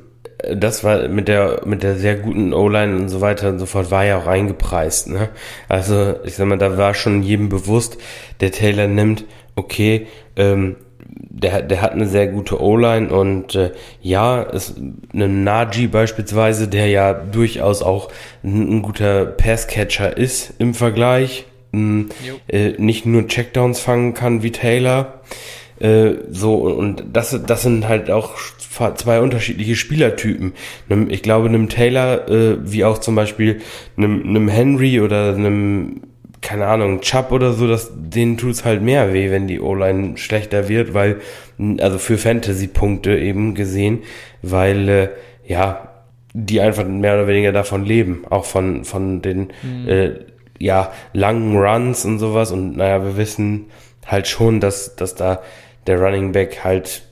das 0.54 0.84
war 0.84 1.08
mit 1.08 1.26
der 1.26 1.62
mit 1.64 1.82
der 1.82 1.96
sehr 1.96 2.14
guten 2.14 2.52
O-Line 2.52 2.94
und 2.96 3.08
so 3.08 3.20
weiter 3.20 3.48
und 3.48 3.58
so 3.58 3.66
fort 3.66 3.90
war 3.90 4.04
ja 4.04 4.18
auch 4.18 4.28
eingepreist, 4.28 5.08
ne? 5.08 5.30
Also 5.68 6.14
ich 6.24 6.36
sag 6.36 6.46
mal, 6.46 6.58
da 6.58 6.78
war 6.78 6.94
schon 6.94 7.24
jedem 7.24 7.48
bewusst, 7.48 7.98
der 8.40 8.52
Taylor 8.52 8.86
nimmt, 8.86 9.24
okay, 9.56 10.06
ähm, 10.36 10.76
der, 11.00 11.62
der 11.62 11.82
hat 11.82 11.90
eine 11.90 12.06
sehr 12.06 12.28
gute 12.28 12.62
O-Line 12.62 13.12
und 13.12 13.56
äh, 13.56 13.72
ja, 14.00 14.42
ist 14.42 14.76
ein 14.78 15.42
Najee 15.42 15.88
beispielsweise, 15.88 16.68
der 16.68 16.86
ja 16.86 17.14
durchaus 17.14 17.82
auch 17.82 18.12
ein, 18.44 18.76
ein 18.78 18.82
guter 18.82 19.26
Passcatcher 19.26 20.16
ist 20.16 20.54
im 20.58 20.72
Vergleich, 20.74 21.46
m, 21.72 22.08
äh, 22.48 22.72
nicht 22.78 23.06
nur 23.06 23.26
Checkdowns 23.26 23.80
fangen 23.80 24.14
kann 24.14 24.42
wie 24.42 24.52
Taylor. 24.52 25.20
Äh, 25.80 26.14
so, 26.30 26.54
und 26.54 27.04
das, 27.12 27.38
das 27.46 27.62
sind 27.62 27.88
halt 27.88 28.10
auch 28.10 28.34
zwei 28.96 29.20
unterschiedliche 29.20 29.76
Spielertypen. 29.76 30.52
Ich 31.08 31.22
glaube, 31.22 31.48
einem 31.48 31.68
Taylor, 31.68 32.28
äh, 32.28 32.56
wie 32.62 32.84
auch 32.84 32.98
zum 32.98 33.14
Beispiel 33.14 33.60
einem, 33.96 34.22
einem 34.26 34.48
Henry 34.48 35.00
oder 35.00 35.34
einem 35.34 36.02
keine 36.42 36.66
Ahnung, 36.66 37.00
Chubb 37.00 37.30
oder 37.30 37.52
so, 37.52 37.68
das, 37.68 37.92
denen 37.94 38.36
tut's 38.36 38.64
halt 38.64 38.82
mehr 38.82 39.14
weh, 39.14 39.30
wenn 39.30 39.46
die 39.46 39.60
O-Line 39.60 40.18
schlechter 40.18 40.68
wird, 40.68 40.92
weil, 40.92 41.20
also 41.78 41.98
für 41.98 42.18
Fantasy-Punkte 42.18 43.16
eben 43.16 43.54
gesehen, 43.54 44.00
weil, 44.42 44.88
äh, 44.88 45.08
ja, 45.46 45.88
die 46.34 46.60
einfach 46.60 46.84
mehr 46.86 47.14
oder 47.14 47.28
weniger 47.28 47.52
davon 47.52 47.84
leben, 47.84 48.24
auch 48.28 48.44
von, 48.44 48.84
von 48.84 49.22
den, 49.22 49.52
mhm. 49.62 49.88
äh, 49.88 50.10
ja, 50.62 50.92
langen 51.12 51.56
Runs 51.56 52.04
und 52.04 52.20
sowas 52.20 52.52
und 52.52 52.76
naja, 52.76 53.02
wir 53.02 53.16
wissen 53.16 53.66
halt 54.06 54.28
schon, 54.28 54.60
dass, 54.60 54.94
dass 54.94 55.14
da 55.16 55.42
der 55.88 56.00
Running 56.00 56.32
Back 56.32 56.62
halt 56.62 57.02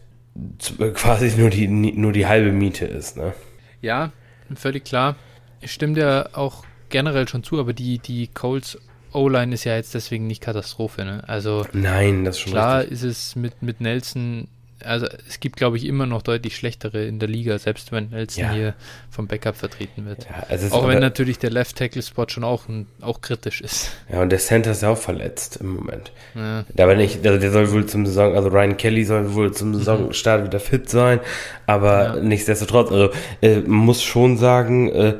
quasi 0.95 1.37
nur 1.37 1.51
die, 1.51 1.67
nur 1.67 2.13
die 2.13 2.27
halbe 2.27 2.53
Miete 2.53 2.87
ist, 2.87 3.17
ne? 3.17 3.35
Ja, 3.83 4.13
völlig 4.55 4.85
klar. 4.85 5.17
Ich 5.61 5.73
stimme 5.73 5.95
dir 5.95 6.31
auch 6.35 6.65
generell 6.91 7.27
schon 7.29 7.43
zu, 7.43 7.59
aber 7.59 7.73
die, 7.73 7.99
die 7.99 8.29
Colts 8.29 8.79
O-Line 9.13 9.53
ist 9.53 9.65
ja 9.65 9.75
jetzt 9.75 9.95
deswegen 9.95 10.29
nicht 10.29 10.41
Katastrophe. 10.41 11.05
Ne? 11.05 11.25
Also 11.27 11.67
Nein, 11.73 12.25
das 12.25 12.37
ist 12.37 12.43
schon 12.43 12.53
klar 12.53 12.81
richtig. 12.81 12.93
ist 12.93 13.03
es 13.03 13.37
mit, 13.37 13.63
mit 13.63 13.81
Nelson, 13.81 14.47
also 14.85 15.07
es 15.29 15.41
gibt 15.41 15.57
glaube 15.57 15.77
ich 15.77 15.87
immer 15.87 16.07
noch 16.07 16.23
deutlich 16.23 16.57
schlechtere 16.57 17.05
in 17.05 17.19
der 17.19 17.29
Liga, 17.29 17.59
selbst 17.59 17.93
wenn 17.93 18.11
Nelson 18.11 18.45
ja. 18.45 18.53
hier 18.53 18.75
vom 19.11 19.27
Backup 19.27 19.57
vertreten 19.57 20.07
wird. 20.07 20.25
Ja, 20.25 20.45
also 20.49 20.75
auch 20.75 20.89
wenn 20.89 21.01
natürlich 21.01 21.39
der 21.39 21.51
Left 21.51 21.77
Tackle 21.77 22.03
Spot 22.03 22.27
schon 22.29 22.45
auch, 22.45 22.65
auch 23.01 23.21
kritisch 23.21 23.61
ist. 23.61 23.91
Ja, 24.13 24.23
und 24.23 24.31
der 24.31 24.39
Center 24.39 24.73
ist 24.73 24.83
ja 24.83 24.91
auch 24.91 24.99
verletzt 24.99 25.59
im 25.61 25.75
Moment. 25.75 26.13
Ja. 26.35 26.65
Aber 26.79 26.95
nicht, 26.95 27.27
also 27.27 27.39
der 27.39 27.51
soll 27.51 27.71
wohl 27.73 27.87
zum 27.87 28.07
Saison, 28.07 28.35
also 28.35 28.49
Ryan 28.49 28.77
Kelly 28.77 29.05
soll 29.05 29.35
wohl 29.35 29.53
zum 29.53 29.71
mhm. 29.71 29.75
Saisonstart 29.75 30.45
wieder 30.45 30.61
fit 30.61 30.89
sein, 30.89 31.21
aber 31.67 32.17
ja. 32.17 32.17
nichtsdestotrotz, 32.17 32.91
also 32.91 33.11
äh, 33.43 33.61
man 33.61 33.87
muss 33.87 34.03
schon 34.03 34.37
sagen, 34.37 34.91
äh, 34.91 35.15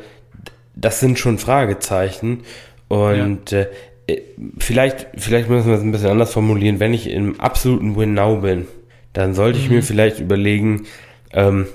das 0.75 1.01
sind 1.01 1.19
schon 1.19 1.39
Fragezeichen. 1.39 2.43
Und 2.89 3.53
ja. 3.53 3.67
äh, 4.07 4.23
vielleicht, 4.59 5.07
vielleicht 5.17 5.49
müssen 5.49 5.69
wir 5.69 5.77
es 5.77 5.83
ein 5.83 5.93
bisschen 5.93 6.11
anders 6.11 6.33
formulieren. 6.33 6.81
Wenn 6.81 6.95
ich 6.95 7.09
im 7.09 7.41
absoluten 7.41 7.97
Win-Now 7.97 8.41
bin, 8.41 8.67
dann 9.13 9.35
sollte 9.35 9.59
mhm. 9.59 9.65
ich 9.65 9.71
mir 9.71 9.83
vielleicht 9.83 10.21
überlegen, 10.21 10.87
ähm, 11.33 11.67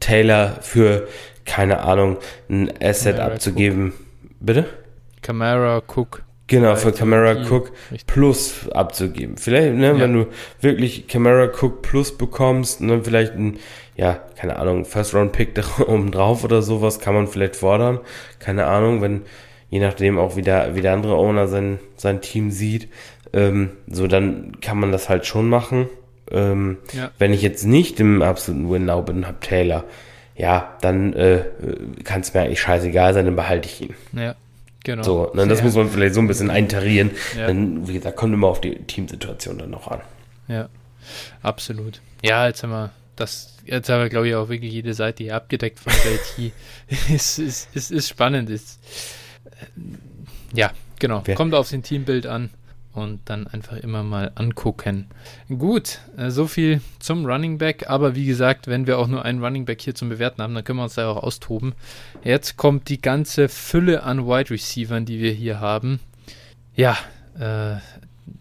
Taylor 0.00 0.58
für, 0.60 1.06
keine 1.44 1.80
Ahnung, 1.80 2.18
ein 2.48 2.72
Asset 2.82 3.16
Camara 3.16 3.34
abzugeben. 3.34 3.88
Cook. 3.88 4.36
Bitte? 4.40 4.66
Camara 5.22 5.82
Cook. 5.86 6.24
Genau, 6.48 6.74
für 6.76 6.92
Camara 6.92 7.46
Cook 7.48 7.72
Plus 8.06 8.68
abzugeben. 8.68 9.38
Vielleicht, 9.38 9.74
ne, 9.74 9.86
ja. 9.86 9.98
wenn 10.00 10.12
du 10.12 10.26
wirklich 10.60 11.06
Camara 11.06 11.46
Cook 11.46 11.80
Plus 11.82 12.18
bekommst, 12.18 12.80
ne, 12.80 13.00
vielleicht 13.02 13.34
ein, 13.34 13.58
ja, 13.96 14.20
keine 14.36 14.56
Ahnung, 14.56 14.84
First 14.84 15.14
Round 15.14 15.32
Pick 15.32 15.58
oben 15.86 16.10
drauf 16.10 16.44
oder 16.44 16.60
sowas 16.60 17.00
kann 17.00 17.14
man 17.14 17.28
vielleicht 17.28 17.56
fordern. 17.56 18.00
Keine 18.38 18.66
Ahnung, 18.66 19.00
wenn, 19.00 19.22
je 19.70 19.80
nachdem 19.80 20.18
auch 20.18 20.36
wie 20.36 20.42
der, 20.42 20.74
wie 20.74 20.82
der 20.82 20.92
andere 20.92 21.14
Owner 21.14 21.46
sein, 21.46 21.78
sein 21.96 22.20
Team 22.20 22.50
sieht. 22.50 22.88
Ähm, 23.32 23.70
so, 23.86 24.06
dann 24.06 24.60
kann 24.60 24.78
man 24.78 24.92
das 24.92 25.08
halt 25.08 25.24
schon 25.24 25.48
machen. 25.48 25.88
Ähm, 26.32 26.78
ja. 26.92 27.10
Wenn 27.18 27.32
ich 27.32 27.42
jetzt 27.42 27.64
nicht 27.64 28.00
im 28.00 28.22
absoluten 28.22 28.70
Win-Now 28.70 29.02
bin, 29.02 29.26
hab 29.26 29.40
Taylor, 29.40 29.84
ja, 30.34 30.76
dann 30.80 31.12
äh, 31.12 31.44
kann 32.04 32.22
es 32.22 32.32
mir 32.34 32.40
eigentlich 32.40 32.60
scheißegal 32.60 33.14
sein, 33.14 33.26
dann 33.26 33.36
behalte 33.36 33.68
ich 33.68 33.80
ihn. 33.82 33.94
Ja, 34.12 34.34
genau. 34.82 35.02
So, 35.02 35.26
dann, 35.26 35.46
ne, 35.46 35.54
das 35.54 35.62
muss 35.62 35.74
man 35.74 35.88
vielleicht 35.88 36.14
so 36.14 36.20
ein 36.20 36.26
bisschen 36.26 36.50
eintarieren. 36.50 37.10
Ja. 37.36 37.46
Dann, 37.46 37.86
wie 37.86 37.94
gesagt, 37.94 38.16
kommt 38.16 38.32
immer 38.32 38.48
auf 38.48 38.60
die 38.60 38.74
Teamsituation 38.76 39.58
dann 39.58 39.70
noch 39.70 39.88
an. 39.88 40.00
Ja, 40.48 40.68
absolut. 41.42 42.00
Ja, 42.22 42.46
jetzt 42.46 42.62
haben 42.62 42.70
wir 42.70 42.90
das, 43.16 43.58
jetzt 43.64 43.88
haben 43.88 44.00
wir, 44.00 44.08
glaube 44.08 44.28
ich, 44.28 44.34
auch 44.34 44.48
wirklich 44.48 44.72
jede 44.72 44.94
Seite 44.94 45.24
hier 45.24 45.36
abgedeckt 45.36 45.78
von 45.78 45.92
JT. 45.92 46.52
es, 47.14 47.38
ist, 47.38 47.68
es 47.74 47.90
ist 47.90 48.08
spannend. 48.08 48.50
Es, 48.50 48.78
ja, 50.54 50.70
genau. 50.98 51.22
Wer? 51.24 51.34
Kommt 51.34 51.54
auf 51.54 51.68
den 51.68 51.82
Teambild 51.82 52.26
an 52.26 52.50
und 52.92 53.20
dann 53.24 53.46
einfach 53.46 53.76
immer 53.78 54.02
mal 54.02 54.32
angucken. 54.34 55.06
Gut, 55.48 56.00
äh, 56.16 56.30
so 56.30 56.46
viel 56.46 56.80
zum 56.98 57.24
Running 57.24 57.58
Back. 57.58 57.88
Aber 57.88 58.14
wie 58.14 58.26
gesagt, 58.26 58.66
wenn 58.66 58.86
wir 58.86 58.98
auch 58.98 59.08
nur 59.08 59.24
einen 59.24 59.42
Running 59.42 59.64
Back 59.64 59.80
hier 59.80 59.94
zum 59.94 60.08
Bewerten 60.08 60.42
haben, 60.42 60.54
dann 60.54 60.64
können 60.64 60.78
wir 60.78 60.84
uns 60.84 60.94
da 60.94 61.10
auch 61.10 61.22
austoben. 61.22 61.74
Jetzt 62.22 62.56
kommt 62.56 62.88
die 62.88 63.00
ganze 63.00 63.48
Fülle 63.48 64.02
an 64.02 64.26
Wide 64.26 64.50
Receivern, 64.50 65.04
die 65.04 65.20
wir 65.20 65.32
hier 65.32 65.60
haben. 65.60 66.00
Ja, 66.74 66.96
äh, 67.38 67.80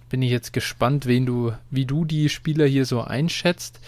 bin 0.10 0.22
ich 0.22 0.32
jetzt 0.32 0.52
gespannt, 0.52 1.06
wen 1.06 1.26
du, 1.26 1.54
wie 1.70 1.86
du 1.86 2.04
die 2.04 2.28
Spieler 2.30 2.66
hier 2.66 2.86
so 2.86 3.02
einschätzt. 3.02 3.80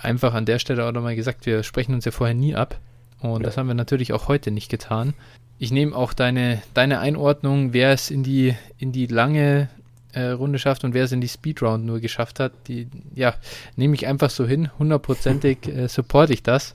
Einfach 0.00 0.34
an 0.34 0.46
der 0.46 0.58
Stelle 0.60 0.84
auch 0.84 0.92
nochmal 0.92 1.16
gesagt, 1.16 1.46
wir 1.46 1.62
sprechen 1.62 1.94
uns 1.94 2.04
ja 2.04 2.12
vorher 2.12 2.34
nie 2.34 2.54
ab. 2.54 2.78
Und 3.20 3.40
ja. 3.40 3.46
das 3.46 3.56
haben 3.56 3.66
wir 3.66 3.74
natürlich 3.74 4.12
auch 4.12 4.28
heute 4.28 4.50
nicht 4.50 4.68
getan 4.68 5.14
ich 5.58 5.72
nehme 5.72 5.96
auch 5.96 6.12
deine, 6.12 6.62
deine 6.74 7.00
Einordnung, 7.00 7.72
wer 7.72 7.92
es 7.92 8.10
in 8.10 8.22
die, 8.22 8.54
in 8.78 8.92
die 8.92 9.06
lange 9.06 9.68
äh, 10.16 10.30
Runde 10.30 10.58
schafft 10.58 10.84
und 10.84 10.94
wer 10.94 11.04
es 11.04 11.12
in 11.12 11.20
die 11.20 11.28
Speedround 11.28 11.84
nur 11.84 12.00
geschafft 12.00 12.40
hat, 12.40 12.52
die, 12.68 12.88
ja, 13.14 13.34
nehme 13.76 13.94
ich 13.94 14.06
einfach 14.06 14.30
so 14.30 14.46
hin. 14.46 14.70
Hundertprozentig 14.78 15.68
äh, 15.68 15.88
supporte 15.88 16.32
ich 16.32 16.42
das. 16.42 16.74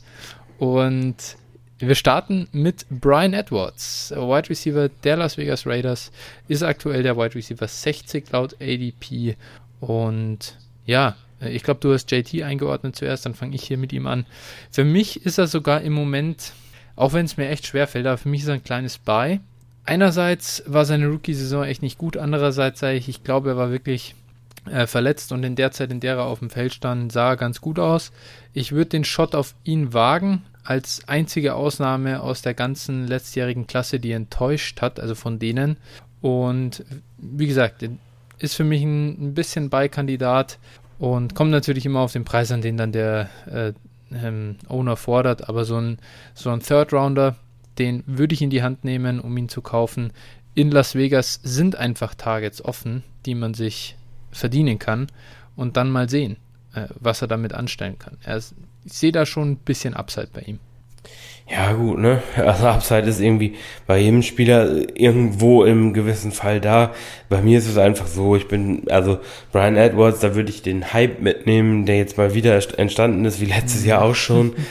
Und 0.58 1.16
wir 1.80 1.96
starten 1.96 2.48
mit 2.52 2.86
Brian 2.90 3.34
Edwards, 3.34 4.14
Wide 4.16 4.50
Receiver 4.50 4.90
der 4.90 5.18
Las 5.18 5.38
Vegas 5.38 5.66
Raiders, 5.66 6.12
ist 6.48 6.62
aktuell 6.62 7.02
der 7.02 7.18
Wide 7.18 7.36
Receiver 7.36 7.68
60 7.68 8.32
laut 8.32 8.56
ADP. 8.62 9.36
Und 9.80 10.58
ja, 10.86 11.16
ich 11.40 11.64
glaube, 11.64 11.80
du 11.80 11.92
hast 11.92 12.12
JT 12.12 12.44
eingeordnet 12.44 12.96
zuerst, 12.96 13.26
dann 13.26 13.34
fange 13.34 13.56
ich 13.56 13.64
hier 13.64 13.78
mit 13.78 13.92
ihm 13.92 14.06
an. 14.06 14.28
Für 14.70 14.84
mich 14.84 15.26
ist 15.26 15.40
er 15.40 15.48
sogar 15.48 15.82
im 15.82 15.94
Moment 15.94 16.54
auch 16.96 17.14
wenn 17.14 17.26
es 17.26 17.38
mir 17.38 17.50
echt 17.50 17.66
schwer 17.66 17.88
fällt, 17.88 18.06
aber 18.06 18.18
für 18.18 18.30
mich 18.30 18.42
ist 18.42 18.48
er 18.48 18.56
ein 18.56 18.64
kleines 18.64 18.98
Buy. 18.98 19.40
Einerseits 19.86 20.64
war 20.68 20.86
seine 20.86 21.08
Rookie-Saison 21.08 21.64
echt 21.64 21.82
nicht 21.82 21.98
gut, 21.98 22.18
andererseits 22.18 22.80
sage 22.80 22.98
ich, 22.98 23.10
ich 23.10 23.24
glaube, 23.24 23.50
er 23.50 23.58
war 23.58 23.72
wirklich 23.72 24.16
äh, 24.70 24.86
verletzt 24.86 25.32
und 25.32 25.44
in 25.44 25.56
der 25.56 25.72
Zeit, 25.72 25.92
in 25.92 26.00
der 26.00 26.16
er 26.16 26.26
auf 26.26 26.40
dem 26.40 26.50
Feld 26.50 26.74
stand, 26.74 27.12
sah 27.12 27.32
er 27.32 27.38
ganz 27.38 27.62
gut 27.62 27.80
aus. 27.80 28.12
Ich 28.54 28.72
würde 28.72 28.92
den 28.92 29.04
Shot 29.04 29.34
auf 29.34 29.56
ihn 29.64 29.94
wagen, 29.94 30.44
als 30.64 31.08
einzige 31.08 31.56
Ausnahme 31.56 32.22
aus 32.22 32.42
der 32.42 32.54
ganzen 32.54 33.08
letztjährigen 33.08 33.66
Klasse, 33.66 34.00
die 34.00 34.12
enttäuscht 34.12 34.82
hat, 34.82 35.00
also 35.00 35.16
von 35.16 35.40
denen. 35.40 35.78
Und 36.22 36.86
wie 37.18 37.48
gesagt, 37.48 37.84
ist 38.38 38.56
für 38.56 38.64
mich 38.64 38.84
ein, 38.84 39.30
ein 39.30 39.34
bisschen 39.34 39.70
Beikandidat 39.70 40.60
und 41.00 41.34
kommt 41.34 41.52
natürlich 41.52 41.86
immer 41.86 42.02
auf 42.02 42.14
den 42.14 42.26
Preis 42.26 42.52
an, 42.52 42.62
den 42.62 42.78
dann 42.78 42.92
der 42.92 43.30
äh, 43.52 43.74
ähm, 44.14 44.58
Owner 44.68 44.96
fordert. 44.96 45.50
Aber 45.50 45.66
so 45.66 45.78
ein, 45.78 45.98
so 46.36 46.52
ein 46.52 46.60
Third 46.60 46.94
Rounder, 46.94 47.36
den 47.78 48.04
würde 48.06 48.34
ich 48.34 48.42
in 48.42 48.50
die 48.50 48.64
Hand 48.64 48.84
nehmen, 48.84 49.20
um 49.20 49.36
ihn 49.38 49.50
zu 49.50 49.62
kaufen. 49.62 50.12
In 50.54 50.72
Las 50.72 50.96
Vegas 50.96 51.40
sind 51.44 51.76
einfach 51.76 52.16
Targets 52.16 52.64
offen, 52.64 53.04
die 53.26 53.36
man 53.36 53.54
sich 53.54 53.96
verdienen 54.32 54.80
kann 54.80 55.08
und 55.56 55.78
dann 55.78 55.90
mal 55.90 56.10
sehen, 56.10 56.38
äh, 56.74 56.88
was 57.00 57.22
er 57.22 57.28
damit 57.28 57.54
anstellen 57.54 58.00
kann. 58.00 58.18
Er 58.24 58.38
ist, 58.38 58.56
ich 58.86 58.94
sehe 58.94 59.12
da 59.12 59.26
schon 59.26 59.52
ein 59.52 59.58
bisschen 59.58 59.94
Upside 59.94 60.30
bei 60.34 60.42
ihm. 60.42 60.60
Ja, 61.50 61.74
gut, 61.74 62.00
ne? 62.00 62.22
Also 62.38 62.68
Upside 62.68 63.10
ist 63.10 63.20
irgendwie 63.20 63.56
bei 63.86 64.00
jedem 64.00 64.24
Spieler 64.24 64.70
irgendwo 64.98 65.66
im 65.66 65.94
gewissen 65.94 66.32
Fall 66.32 66.62
da. 66.62 66.94
Bei 67.28 67.42
mir 67.42 67.58
ist 67.58 67.68
es 67.68 67.78
einfach 67.78 68.08
so, 68.08 68.36
ich 68.38 68.48
bin, 68.48 68.90
also 68.90 69.20
Brian 69.52 69.76
Edwards, 69.76 70.22
da 70.22 70.34
würde 70.34 70.50
ich 70.50 70.62
den 70.62 70.94
Hype 70.94 71.20
mitnehmen, 71.22 71.86
der 71.86 71.98
jetzt 71.98 72.18
mal 72.18 72.34
wieder 72.34 72.58
entstanden 72.78 73.26
ist, 73.26 73.42
wie 73.42 73.46
letztes 73.46 73.86
Jahr 73.86 74.02
auch 74.02 74.16
schon. 74.16 74.54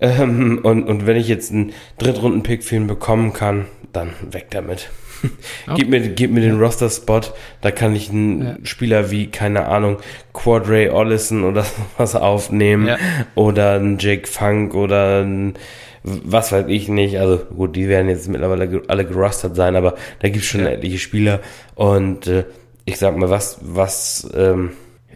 ähm, 0.00 0.60
und, 0.62 0.84
und 0.84 1.06
wenn 1.06 1.16
ich 1.16 1.28
jetzt 1.28 1.52
einen 1.52 1.72
Drittrunden-Pick 1.98 2.64
für 2.64 2.76
ihn 2.76 2.86
bekommen 2.86 3.32
kann, 3.32 3.66
dann 3.92 4.10
weg 4.30 4.46
damit. 4.50 4.90
Okay. 5.66 5.74
gib, 5.76 5.90
mir, 5.90 6.00
gib 6.08 6.30
mir 6.30 6.40
den 6.40 6.58
Roster-Spot, 6.58 7.20
da 7.60 7.70
kann 7.70 7.94
ich 7.94 8.08
einen 8.08 8.42
ja. 8.42 8.56
Spieler 8.62 9.10
wie, 9.10 9.26
keine 9.26 9.66
Ahnung, 9.66 9.98
Quadray 10.32 10.88
Ollison 10.88 11.44
oder 11.44 11.66
was 11.98 12.16
aufnehmen. 12.16 12.86
Ja. 12.86 12.96
Oder 13.34 13.74
einen 13.74 13.98
Jake 13.98 14.26
Funk 14.26 14.74
oder 14.74 15.20
einen 15.20 15.58
was 16.02 16.52
weiß 16.52 16.66
ich 16.68 16.88
nicht. 16.88 17.18
Also 17.18 17.38
gut, 17.38 17.76
die 17.76 17.88
werden 17.88 18.08
jetzt 18.08 18.28
mittlerweile 18.28 18.82
alle 18.88 19.04
gerustert 19.04 19.56
sein, 19.56 19.76
aber 19.76 19.94
da 20.20 20.28
gibt 20.28 20.44
es 20.44 20.50
schon 20.50 20.62
ja. 20.62 20.70
etliche 20.70 20.98
Spieler. 20.98 21.40
Und 21.74 22.26
äh, 22.26 22.44
ich 22.84 22.98
sag 22.98 23.16
mal, 23.16 23.30
was, 23.30 23.58
was, 23.60 24.28
ähm, 24.34 24.70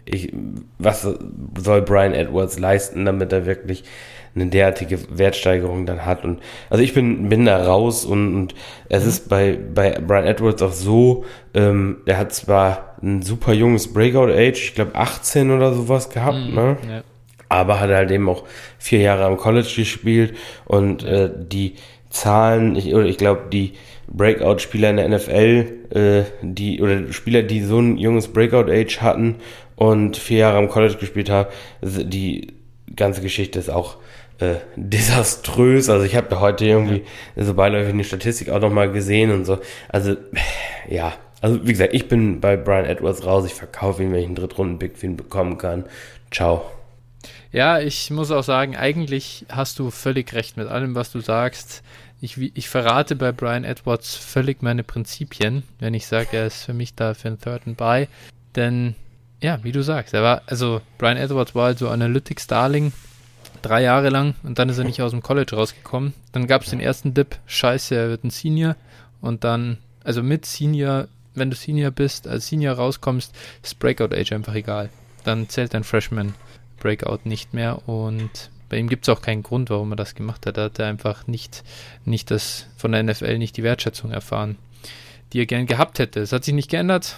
ich, 0.05 0.31
was 0.77 1.07
soll 1.57 1.81
Brian 1.81 2.13
Edwards 2.13 2.59
leisten, 2.59 3.05
damit 3.05 3.33
er 3.33 3.45
wirklich 3.45 3.83
eine 4.35 4.47
derartige 4.47 4.99
Wertsteigerung 5.17 5.85
dann 5.85 6.05
hat. 6.05 6.23
Und 6.23 6.41
also 6.69 6.83
ich 6.83 6.93
bin, 6.93 7.29
bin 7.29 7.45
da 7.45 7.65
raus 7.65 8.05
und, 8.05 8.35
und 8.35 8.55
es 8.89 9.03
mhm. 9.03 9.09
ist 9.09 9.29
bei, 9.29 9.57
bei 9.73 9.91
Brian 9.91 10.25
Edwards 10.25 10.61
auch 10.61 10.73
so, 10.73 11.25
ähm, 11.53 11.97
er 12.05 12.17
hat 12.17 12.33
zwar 12.33 12.97
ein 13.01 13.21
super 13.21 13.53
junges 13.53 13.93
Breakout-Age, 13.93 14.59
ich 14.59 14.75
glaube 14.75 14.95
18 14.95 15.51
oder 15.51 15.73
sowas 15.73 16.09
gehabt, 16.09 16.37
mhm, 16.37 16.55
ne? 16.55 16.77
Ja 16.87 17.03
aber 17.47 17.79
hat 17.79 17.89
halt 17.89 18.11
eben 18.11 18.27
auch 18.29 18.43
vier 18.77 18.99
Jahre 18.99 19.25
am 19.25 19.37
College 19.37 19.71
gespielt 19.75 20.35
und 20.65 21.03
äh, 21.03 21.29
die 21.35 21.75
Zahlen, 22.09 22.75
ich, 22.75 22.93
oder 22.93 23.05
ich 23.05 23.17
glaube, 23.17 23.43
die 23.51 23.73
Breakout-Spieler 24.07 24.89
in 24.89 24.97
der 24.97 25.09
NFL, 25.09 25.65
äh, 25.89 26.23
die, 26.41 26.81
oder 26.81 27.11
Spieler, 27.11 27.43
die 27.43 27.61
so 27.61 27.79
ein 27.79 27.97
junges 27.97 28.29
Breakout-Age 28.29 29.01
hatten 29.01 29.35
und 29.75 30.17
vier 30.17 30.39
Jahre 30.39 30.57
am 30.57 30.69
College 30.69 30.95
gespielt 30.97 31.29
haben, 31.29 31.49
die 31.81 32.53
ganze 32.95 33.21
Geschichte 33.21 33.59
ist 33.59 33.69
auch 33.69 33.97
äh, 34.39 34.55
desaströs. 34.75 35.89
Also 35.89 36.05
ich 36.05 36.15
habe 36.15 36.27
da 36.29 36.39
heute 36.39 36.65
irgendwie 36.65 37.05
so 37.35 37.53
beiläufig 37.53 37.93
eine 37.93 38.03
Statistik 38.03 38.49
auch 38.49 38.59
nochmal 38.59 38.91
gesehen 38.91 39.31
und 39.31 39.45
so. 39.45 39.59
Also, 39.89 40.15
ja, 40.89 41.13
also 41.41 41.65
wie 41.65 41.71
gesagt, 41.71 41.93
ich 41.93 42.07
bin 42.07 42.41
bei 42.41 42.57
Brian 42.57 42.85
Edwards 42.85 43.25
raus. 43.25 43.45
Ich 43.45 43.53
verkaufe 43.53 44.03
ihn, 44.03 44.11
wenn 44.11 44.19
ich 44.19 44.25
einen 44.25 44.35
Drittrunden-Pick 44.35 44.97
für 44.97 45.05
ihn 45.05 45.17
bekommen 45.17 45.57
kann. 45.57 45.85
Ciao. 46.31 46.65
Ja, 47.51 47.79
ich 47.79 48.11
muss 48.11 48.31
auch 48.31 48.43
sagen, 48.43 48.75
eigentlich 48.75 49.45
hast 49.49 49.79
du 49.79 49.89
völlig 49.89 50.33
recht 50.33 50.57
mit 50.57 50.67
allem, 50.67 50.95
was 50.95 51.11
du 51.11 51.21
sagst. 51.21 51.83
Ich, 52.19 52.37
ich 52.37 52.67
verrate 52.67 53.15
bei 53.15 53.31
Brian 53.31 53.63
Edwards 53.63 54.15
völlig 54.15 54.61
meine 54.61 54.83
Prinzipien, 54.83 55.63
wenn 55.79 55.93
ich 55.93 56.07
sage, 56.07 56.37
er 56.37 56.47
ist 56.47 56.63
für 56.63 56.73
mich 56.73 56.95
da 56.95 57.13
für 57.13 57.29
einen 57.29 57.39
Third 57.39 57.61
and 57.67 57.77
Buy. 57.77 58.07
Denn, 58.55 58.95
ja, 59.41 59.59
wie 59.63 59.71
du 59.71 59.83
sagst, 59.83 60.13
er 60.13 60.23
war, 60.23 60.41
also 60.47 60.81
Brian 60.97 61.17
Edwards 61.17 61.55
war 61.55 61.67
also 61.67 61.89
Analytics 61.89 62.47
Darling 62.47 62.91
drei 63.65 63.81
Jahre 63.81 64.09
lang 64.09 64.35
und 64.43 64.59
dann 64.59 64.69
ist 64.69 64.77
er 64.77 64.83
nicht 64.83 65.01
aus 65.01 65.11
dem 65.11 65.23
College 65.23 65.55
rausgekommen. 65.55 66.13
Dann 66.31 66.47
gab 66.47 66.63
es 66.63 66.69
den 66.69 66.79
ersten 66.79 67.13
Dip, 67.13 67.37
scheiße, 67.47 67.95
er 67.95 68.09
wird 68.09 68.23
ein 68.23 68.29
Senior 68.29 68.75
und 69.21 69.43
dann, 69.43 69.77
also 70.03 70.21
mit 70.21 70.45
Senior, 70.45 71.07
wenn 71.33 71.49
du 71.49 71.55
Senior 71.55 71.91
bist, 71.91 72.27
als 72.27 72.47
Senior 72.47 72.75
rauskommst, 72.75 73.33
ist 73.63 73.79
Breakout 73.79 74.15
Age 74.15 74.33
einfach 74.33 74.53
egal. 74.53 74.89
Dann 75.23 75.49
zählt 75.49 75.73
dein 75.73 75.83
Freshman 75.83 76.35
Breakout 76.79 77.21
nicht 77.23 77.53
mehr 77.53 77.87
und 77.87 78.51
bei 78.69 78.77
ihm 78.77 78.87
gibt 78.87 79.07
es 79.07 79.09
auch 79.09 79.21
keinen 79.21 79.43
Grund, 79.43 79.69
warum 79.69 79.91
er 79.93 79.95
das 79.95 80.15
gemacht 80.15 80.45
hat. 80.45 80.57
Er 80.57 80.65
hat 80.65 80.79
einfach 80.79 81.27
nicht, 81.27 81.63
nicht 82.03 82.29
das 82.31 82.67
von 82.77 82.91
der 82.91 83.03
NFL 83.03 83.37
nicht 83.37 83.57
die 83.57 83.63
Wertschätzung 83.63 84.11
erfahren, 84.11 84.57
die 85.33 85.39
er 85.39 85.45
gern 85.45 85.65
gehabt 85.65 85.99
hätte. 85.99 86.19
Es 86.19 86.31
hat 86.31 86.43
sich 86.43 86.53
nicht 86.53 86.69
geändert. 86.69 87.17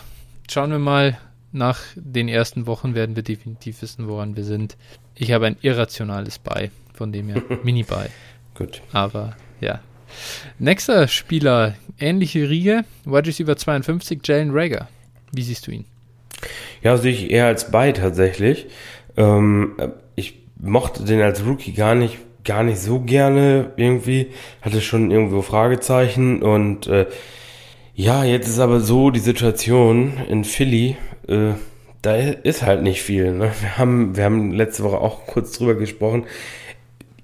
Schauen 0.49 0.71
wir 0.71 0.79
mal. 0.79 1.17
Nach 1.51 1.79
den 1.95 2.27
ersten 2.27 2.67
Wochen 2.67 2.93
werden 2.93 3.15
wir 3.15 3.23
definitiv 3.23 3.81
wissen, 3.81 4.07
woran 4.07 4.35
wir 4.35 4.43
sind. 4.43 4.77
Ich 5.15 5.31
habe 5.31 5.47
ein 5.47 5.57
irrationales 5.61 6.39
Buy, 6.39 6.69
von 6.93 7.11
dem 7.11 7.29
her 7.29 7.41
Mini-Buy. 7.63 8.07
Gut. 8.55 8.81
Aber 8.91 9.35
ja. 9.61 9.79
Nächster 10.59 11.07
Spieler, 11.07 11.75
ähnliche 11.99 12.49
Riege, 12.49 12.83
Wide 13.05 13.27
Receiver 13.27 13.55
52, 13.55 14.19
Jalen 14.23 14.51
Rager. 14.51 14.87
Wie 15.31 15.43
siehst 15.43 15.67
du 15.67 15.71
ihn? 15.71 15.85
Ja, 16.81 16.97
sehe 16.97 17.11
ich 17.11 17.31
eher 17.31 17.47
als 17.47 17.71
Buy 17.71 17.93
tatsächlich. 17.93 18.67
Ähm, 19.15 19.75
ich 20.15 20.39
mochte 20.59 21.03
den 21.03 21.21
als 21.21 21.45
Rookie 21.45 21.73
gar 21.73 21.95
nicht, 21.95 22.17
gar 22.43 22.63
nicht 22.63 22.79
so 22.79 22.99
gerne 22.99 23.71
irgendwie. 23.77 24.31
Hatte 24.61 24.81
schon 24.81 25.11
irgendwo 25.11 25.41
Fragezeichen 25.41 26.41
und 26.41 26.87
äh, 26.87 27.07
ja, 27.97 28.23
jetzt 28.23 28.47
ist 28.47 28.59
aber 28.59 28.79
so 28.79 29.09
die 29.09 29.19
Situation 29.19 30.19
in 30.29 30.43
Philly, 30.43 30.97
äh, 31.27 31.53
da 32.03 32.15
ist 32.15 32.61
halt 32.61 32.83
nicht 32.83 33.01
viel. 33.01 33.31
Ne? 33.31 33.51
Wir, 33.59 33.77
haben, 33.79 34.15
wir 34.15 34.23
haben 34.23 34.51
letzte 34.51 34.83
Woche 34.83 34.99
auch 34.99 35.25
kurz 35.25 35.53
drüber 35.57 35.73
gesprochen. 35.73 36.25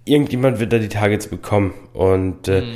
Irgendjemand 0.03 0.59
wird 0.59 0.73
da 0.73 0.79
die 0.79 0.89
Targets 0.89 1.27
bekommen 1.27 1.75
und 1.93 2.47
äh, 2.47 2.61
mhm. 2.61 2.73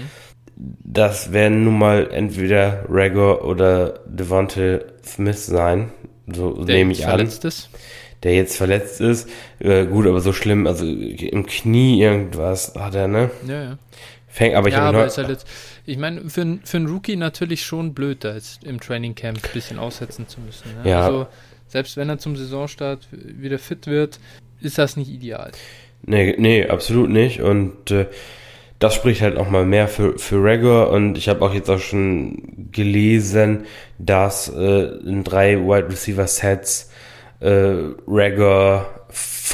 das 0.56 1.34
werden 1.34 1.64
nun 1.64 1.80
mal 1.80 2.12
entweder 2.12 2.86
Rager 2.88 3.44
oder 3.44 4.02
Devonte 4.06 4.94
Smith 5.04 5.48
sein. 5.48 5.92
So 6.28 6.52
nehme 6.52 6.92
ich 6.92 7.08
an. 7.08 7.20
Ist 7.22 7.72
der 8.22 8.36
jetzt 8.36 8.58
verletzt 8.58 9.02
ist. 9.02 9.28
Äh, 9.58 9.86
gut, 9.86 10.06
aber 10.06 10.22
so 10.22 10.34
schlimm, 10.34 10.68
also 10.68 10.86
im 10.86 11.48
Knie 11.48 12.00
irgendwas 12.00 12.76
hat 12.76 12.94
er, 12.94 13.08
ne? 13.08 13.32
Ja, 13.48 13.64
ja. 13.64 13.78
Fängt, 14.28 14.56
aber 14.56 14.68
ich 14.68 14.76
ja, 14.76 14.82
aber 14.82 15.08
ist 15.08 15.18
halt 15.18 15.30
jetzt, 15.30 15.48
ich 15.88 15.98
meine, 15.98 16.30
für, 16.30 16.60
für 16.64 16.78
einen 16.78 16.88
Rookie 16.88 17.16
natürlich 17.16 17.66
schon 17.66 17.94
blöd, 17.94 18.24
da 18.24 18.34
jetzt 18.34 18.64
im 18.66 18.80
Training 18.80 19.16
Camp 19.16 19.40
ein 19.44 19.54
bisschen 19.54 19.80
aussetzen 19.80 20.28
zu 20.28 20.42
müssen. 20.42 20.68
Ne? 20.84 20.90
Ja. 20.90 21.06
Also, 21.06 21.28
selbst 21.70 21.96
wenn 21.96 22.10
er 22.10 22.20
zum 22.20 22.36
Saisonstart 22.36 23.08
wieder 23.12 23.58
fit 23.58 23.88
wird, 23.88 24.20
ist 24.60 24.78
das 24.78 24.98
nicht 24.98 25.10
ideal. 25.10 25.52
Nee, 26.04 26.36
nee, 26.38 26.68
absolut 26.68 27.10
nicht. 27.10 27.42
Und 27.42 27.90
äh, 27.92 28.08
das 28.80 28.96
spricht 28.96 29.22
halt 29.22 29.38
auch 29.38 29.50
mal 29.50 29.66
mehr 29.66 29.88
für, 29.88 30.20
für 30.20 30.44
Rager. 30.44 30.92
Und 30.92 31.18
ich 31.18 31.30
habe 31.30 31.44
auch 31.44 31.54
jetzt 31.54 31.70
auch 31.70 31.80
schon 31.80 32.70
gelesen, 32.72 33.66
dass 33.98 34.50
äh, 34.50 34.88
in 35.06 35.24
drei 35.24 35.58
Wide 35.58 35.90
Receiver 35.90 36.28
Sets 36.28 36.92
äh, 37.40 37.76
Rager, 38.08 38.97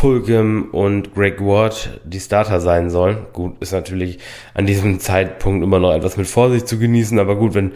Fulgham 0.03 0.67
und 0.73 1.15
Greg 1.15 1.39
Ward 1.39 2.01
die 2.03 2.19
Starter 2.19 2.59
sein 2.59 2.89
sollen. 2.89 3.25
Gut, 3.31 3.53
ist 3.61 3.71
natürlich 3.71 4.19
an 4.53 4.65
diesem 4.65 4.99
Zeitpunkt 4.99 5.63
immer 5.63 5.79
noch 5.79 5.93
etwas 5.93 6.17
mit 6.17 6.27
Vorsicht 6.27 6.67
zu 6.67 6.77
genießen, 6.77 7.17
aber 7.19 7.37
gut, 7.37 7.53
wenn 7.53 7.71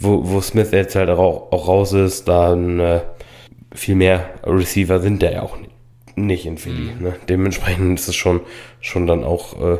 wo, 0.00 0.28
wo 0.28 0.40
Smith 0.40 0.72
jetzt 0.72 0.96
halt 0.96 1.08
auch, 1.08 1.52
auch 1.52 1.68
raus 1.68 1.92
ist, 1.92 2.26
dann 2.26 2.80
äh, 2.80 3.00
viel 3.72 3.94
mehr 3.94 4.28
Receiver 4.44 4.98
sind 4.98 5.22
der 5.22 5.34
ja 5.34 5.42
auch 5.42 5.56
nicht 6.16 6.46
in 6.46 6.58
Philly. 6.58 6.90
Mhm. 6.98 7.00
Ne? 7.00 7.14
Dementsprechend 7.28 8.00
ist 8.00 8.08
es 8.08 8.16
schon, 8.16 8.40
schon 8.80 9.06
dann 9.06 9.22
auch 9.22 9.60
äh, 9.60 9.78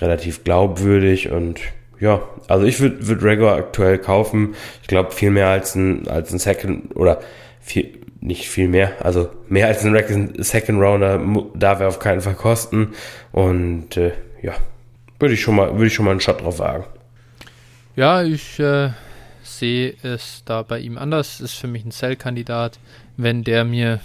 relativ 0.00 0.42
glaubwürdig 0.42 1.30
und 1.30 1.60
ja, 2.00 2.20
also 2.48 2.66
ich 2.66 2.80
würde 2.80 3.06
würd 3.06 3.22
Rager 3.22 3.54
aktuell 3.54 3.98
kaufen. 3.98 4.56
Ich 4.82 4.88
glaube 4.88 5.12
viel 5.12 5.30
mehr 5.30 5.46
als 5.46 5.76
ein, 5.76 6.08
als 6.08 6.32
ein 6.32 6.40
Second 6.40 6.96
oder 6.96 7.20
viel, 7.60 7.92
nicht 8.20 8.48
viel 8.48 8.68
mehr. 8.68 9.04
Also 9.04 9.30
mehr 9.48 9.68
als 9.68 9.84
ein 9.84 10.42
Second 10.42 10.80
Rounder 10.80 11.20
darf 11.54 11.80
er 11.80 11.88
auf 11.88 11.98
keinen 11.98 12.20
Fall 12.20 12.34
kosten. 12.34 12.94
Und 13.32 13.96
äh, 13.96 14.12
ja, 14.42 14.54
würde 15.18 15.34
ich 15.34 15.40
schon 15.40 15.56
mal, 15.56 15.72
würde 15.74 15.86
ich 15.86 15.94
schon 15.94 16.04
mal 16.04 16.12
einen 16.12 16.20
Shot 16.20 16.40
drauf 16.40 16.58
wagen. 16.58 16.84
Ja, 17.96 18.22
ich 18.22 18.58
äh, 18.60 18.90
sehe 19.42 19.94
es 20.02 20.42
da 20.44 20.62
bei 20.62 20.78
ihm 20.78 20.98
anders. 20.98 21.40
Ist 21.40 21.54
für 21.54 21.66
mich 21.66 21.84
ein 21.84 21.90
Sell-Kandidat. 21.90 22.78
Wenn 23.16 23.44
der 23.44 23.64
mir 23.64 24.00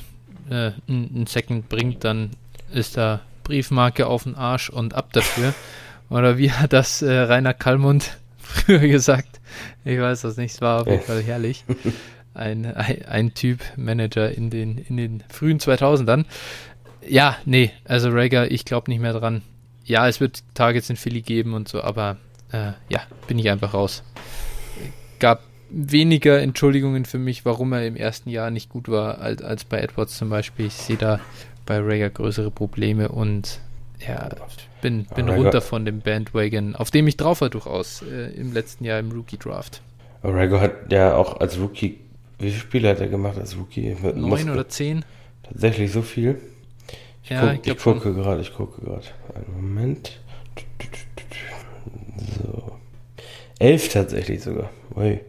äh, 0.50 0.72
einen 0.88 1.28
Second 1.28 1.70
bringt, 1.70 2.04
dann 2.04 2.32
ist 2.72 2.98
da 2.98 3.22
Briefmarke 3.44 4.08
auf 4.08 4.24
den 4.24 4.36
Arsch 4.36 4.70
und 4.70 4.94
ab 4.94 5.14
dafür. 5.14 5.54
Oder 6.10 6.38
wie 6.38 6.52
hat 6.52 6.74
das 6.74 7.02
äh, 7.02 7.12
Rainer 7.12 7.54
Kallmund 7.54 8.18
früher 8.38 8.80
gesagt? 8.80 9.40
Ich 9.86 10.00
weiß 10.00 10.22
das 10.22 10.38
nicht, 10.38 10.54
es 10.54 10.62
war 10.62 10.82
auf 10.82 10.88
jeden 10.88 11.04
Fall 11.04 11.22
herrlich 11.22 11.64
ein, 12.34 12.66
ein, 12.66 13.06
ein, 13.06 13.34
Typ 13.34 13.60
Manager 13.76 14.32
in 14.32 14.50
den, 14.50 14.78
in 14.78 14.98
den 14.98 15.24
frühen 15.30 15.60
2000ern. 15.60 16.26
Ja, 17.08 17.38
nee, 17.46 17.72
also 17.86 18.10
Rager, 18.10 18.50
ich 18.52 18.66
glaube 18.66 18.90
nicht 18.92 19.02
mehr 19.02 19.14
dran. 19.14 19.42
Ja, 19.86 20.08
es 20.08 20.20
wird 20.20 20.44
Targets 20.54 20.90
in 20.90 20.96
Philly 20.96 21.22
geben 21.22 21.54
und 21.54 21.68
so, 21.68 21.82
aber 21.82 22.18
äh, 22.52 22.72
ja, 22.90 23.02
bin 23.28 23.40
ich 23.40 23.50
einfach 23.50 23.74
raus. 23.74 24.04
Gab 25.20 25.42
weniger 25.70 26.42
Entschuldigungen 26.42 27.06
für 27.06 27.18
mich, 27.18 27.46
warum 27.46 27.74
er 27.74 27.86
im 27.86 27.96
ersten 27.96 28.30
Jahr 28.30 28.52
nicht 28.52 28.70
gut 28.70 28.88
war, 28.88 29.20
als, 29.20 29.42
als 29.42 29.64
bei 29.66 29.80
Edwards 29.80 30.18
zum 30.18 30.30
Beispiel. 30.30 30.68
Ich 30.68 30.74
sehe 30.74 30.98
da 30.98 31.20
bei 31.66 31.80
Rager 31.80 32.10
größere 32.10 32.52
Probleme 32.52 33.10
und 33.10 33.60
ja, 34.08 34.30
bin, 34.82 35.06
bin 35.16 35.30
runter 35.30 35.62
von 35.62 35.86
dem 35.86 36.02
Bandwagon, 36.02 36.76
auf 36.76 36.92
dem 36.92 37.08
ich 37.08 37.18
drauf 37.18 37.42
war 37.42 37.50
durchaus 37.50 38.04
äh, 38.04 38.32
im 38.34 38.54
letzten 38.54 38.86
Jahr 38.86 39.00
im 39.00 39.12
Rookie-Draft. 39.12 39.82
Rager 40.24 40.62
hat 40.62 40.92
ja 40.92 41.16
auch 41.16 41.40
als 41.40 41.60
Rookie, 41.60 42.00
wie 42.44 42.50
viele 42.50 42.62
Spiele 42.62 42.90
hat 42.90 43.00
er 43.00 43.08
gemacht 43.08 43.38
als 43.38 43.58
Rookie? 43.58 43.96
Mit 44.02 44.16
Neun 44.16 44.30
Muskel? 44.30 44.52
oder 44.52 44.68
zehn? 44.68 45.06
Tatsächlich 45.44 45.92
so 45.92 46.02
viel? 46.02 46.40
Ich, 47.24 47.30
ja, 47.30 47.54
guck, 47.54 47.66
ich, 47.66 47.72
ich 47.72 47.78
gucke 47.80 48.14
gerade, 48.14 48.42
ich 48.42 48.54
gucke 48.54 48.82
gerade. 48.82 49.06
Einen 49.34 49.54
Moment. 49.56 50.20
So. 52.38 52.72
Elf 53.60 53.90
tatsächlich 53.90 54.42
sogar. 54.44 54.70
Ui. 54.96 55.20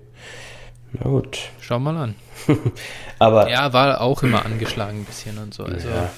Na 0.92 1.10
gut. 1.10 1.38
Schau 1.60 1.78
mal 1.78 1.96
an. 1.96 2.14
Aber. 3.18 3.48
Ja, 3.48 3.72
war 3.72 4.00
auch 4.00 4.22
immer 4.22 4.44
angeschlagen 4.44 5.00
ein 5.00 5.04
bisschen 5.04 5.38
und 5.38 5.54
so. 5.54 5.64
Also 5.64 5.88
ja. 5.88 6.10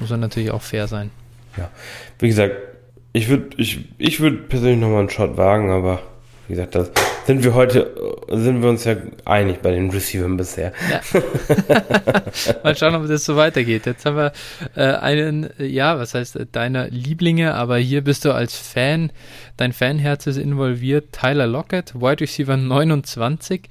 muss 0.00 0.10
er 0.10 0.16
natürlich 0.16 0.50
auch 0.50 0.62
fair 0.62 0.88
sein. 0.88 1.10
Ja. 1.56 1.70
Wie 2.18 2.28
gesagt, 2.28 2.56
ich 3.12 3.28
würde 3.28 3.56
ich, 3.56 3.80
ich 3.98 4.20
würd 4.20 4.48
persönlich 4.48 4.80
nochmal 4.80 5.00
einen 5.00 5.10
Shot 5.10 5.36
wagen, 5.36 5.70
aber 5.70 6.02
wie 6.48 6.54
gesagt, 6.54 6.74
das 6.74 6.90
sind 7.26 7.42
wir 7.42 7.54
heute, 7.54 7.94
sind 8.28 8.62
wir 8.62 8.68
uns 8.68 8.84
ja 8.84 8.96
einig 9.24 9.60
bei 9.60 9.70
den 9.70 9.90
Receivern 9.90 10.36
bisher. 10.36 10.72
Ja. 10.90 11.00
Mal 12.62 12.76
schauen, 12.76 12.94
ob 12.94 13.08
das 13.08 13.24
so 13.24 13.36
weitergeht. 13.36 13.86
Jetzt 13.86 14.04
haben 14.04 14.16
wir 14.16 14.32
äh, 14.74 14.96
einen, 14.96 15.50
ja, 15.58 15.98
was 15.98 16.14
heißt 16.14 16.36
äh, 16.36 16.46
deiner 16.50 16.88
Lieblinge, 16.88 17.54
aber 17.54 17.78
hier 17.78 18.02
bist 18.02 18.24
du 18.24 18.32
als 18.32 18.56
Fan, 18.56 19.10
dein 19.56 19.72
Fanherz 19.72 20.26
ist 20.26 20.36
involviert, 20.36 21.12
Tyler 21.12 21.46
Lockett, 21.46 21.94
Wide 21.94 22.20
Receiver 22.20 22.56
29 22.56 23.68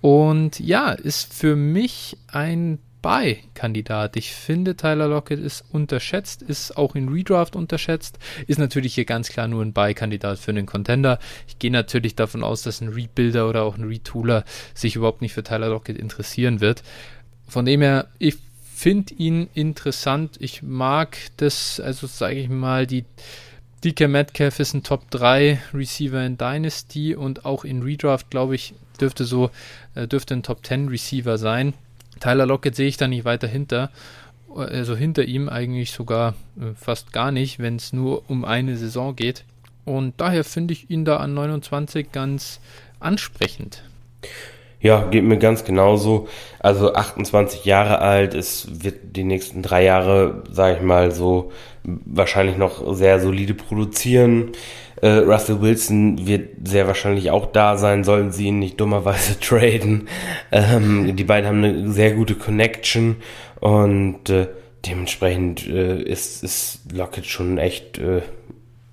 und 0.00 0.58
ja, 0.60 0.92
ist 0.92 1.32
für 1.32 1.56
mich 1.56 2.16
ein 2.28 2.78
Buy-Kandidat. 3.02 4.16
Ich 4.16 4.32
finde, 4.32 4.76
Tyler 4.76 5.08
Lockett 5.08 5.40
ist 5.40 5.64
unterschätzt, 5.70 6.40
ist 6.40 6.76
auch 6.76 6.94
in 6.94 7.08
Redraft 7.08 7.56
unterschätzt, 7.56 8.18
ist 8.46 8.58
natürlich 8.58 8.94
hier 8.94 9.04
ganz 9.04 9.28
klar 9.28 9.48
nur 9.48 9.62
ein 9.62 9.72
Buy-Kandidat 9.72 10.38
für 10.38 10.52
einen 10.52 10.66
Contender. 10.66 11.18
Ich 11.48 11.58
gehe 11.58 11.72
natürlich 11.72 12.14
davon 12.14 12.44
aus, 12.44 12.62
dass 12.62 12.80
ein 12.80 12.88
Rebuilder 12.88 13.48
oder 13.48 13.64
auch 13.64 13.76
ein 13.76 13.84
Retooler 13.84 14.44
sich 14.74 14.96
überhaupt 14.96 15.20
nicht 15.20 15.34
für 15.34 15.42
Tyler 15.42 15.68
Lockett 15.68 15.98
interessieren 15.98 16.60
wird. 16.60 16.82
Von 17.48 17.66
dem 17.66 17.82
her, 17.82 18.08
ich 18.18 18.36
finde 18.74 19.14
ihn 19.14 19.48
interessant. 19.54 20.36
Ich 20.40 20.62
mag 20.62 21.16
das, 21.36 21.80
also 21.80 22.06
sage 22.06 22.36
ich 22.36 22.48
mal, 22.48 22.86
die 22.86 23.04
DK 23.84 24.08
Metcalf 24.08 24.60
ist 24.60 24.74
ein 24.74 24.84
Top 24.84 25.10
3 25.10 25.60
Receiver 25.74 26.24
in 26.24 26.38
Dynasty 26.38 27.16
und 27.16 27.44
auch 27.44 27.64
in 27.64 27.82
Redraft, 27.82 28.30
glaube 28.30 28.54
ich, 28.54 28.74
dürfte 29.00 29.24
so, 29.24 29.50
äh, 29.94 30.06
dürfte 30.06 30.34
ein 30.34 30.42
Top 30.42 30.64
10 30.64 30.88
Receiver 30.88 31.36
sein. 31.36 31.74
Tyler 32.22 32.46
Lockett 32.46 32.76
sehe 32.76 32.86
ich 32.86 32.96
da 32.96 33.08
nicht 33.08 33.24
weiter 33.24 33.48
hinter. 33.48 33.90
Also 34.54 34.94
hinter 34.94 35.24
ihm 35.24 35.48
eigentlich 35.48 35.90
sogar 35.90 36.34
äh, 36.56 36.74
fast 36.76 37.12
gar 37.12 37.32
nicht, 37.32 37.58
wenn 37.58 37.76
es 37.76 37.92
nur 37.92 38.30
um 38.30 38.44
eine 38.44 38.76
Saison 38.76 39.16
geht. 39.16 39.44
Und 39.84 40.20
daher 40.20 40.44
finde 40.44 40.72
ich 40.72 40.88
ihn 40.88 41.04
da 41.04 41.16
an 41.16 41.34
29 41.34 42.12
ganz 42.12 42.60
ansprechend. 43.00 43.82
Ja, 44.80 45.04
geht 45.10 45.24
mir 45.24 45.38
ganz 45.38 45.64
genauso. 45.64 46.28
Also 46.60 46.94
28 46.94 47.64
Jahre 47.64 47.98
alt, 47.98 48.34
es 48.34 48.84
wird 48.84 49.16
die 49.16 49.24
nächsten 49.24 49.62
drei 49.62 49.82
Jahre, 49.84 50.44
sage 50.50 50.76
ich 50.76 50.82
mal, 50.82 51.10
so 51.10 51.50
wahrscheinlich 51.82 52.56
noch 52.56 52.94
sehr 52.94 53.18
solide 53.18 53.54
produzieren. 53.54 54.52
Äh, 55.02 55.18
Russell 55.18 55.60
Wilson 55.60 56.26
wird 56.28 56.66
sehr 56.66 56.86
wahrscheinlich 56.86 57.32
auch 57.32 57.46
da 57.46 57.76
sein, 57.76 58.04
sollen 58.04 58.30
sie 58.30 58.46
ihn 58.46 58.60
nicht 58.60 58.80
dummerweise 58.80 59.38
traden. 59.40 60.08
Ähm, 60.52 61.16
die 61.16 61.24
beiden 61.24 61.48
haben 61.48 61.64
eine 61.64 61.90
sehr 61.90 62.14
gute 62.14 62.36
Connection 62.36 63.16
und 63.60 64.30
äh, 64.30 64.48
dementsprechend 64.86 65.66
äh, 65.66 66.00
ist, 66.00 66.44
ist 66.44 66.80
Lockett 66.92 67.26
schon 67.26 67.58
echt 67.58 67.98
äh, 67.98 68.22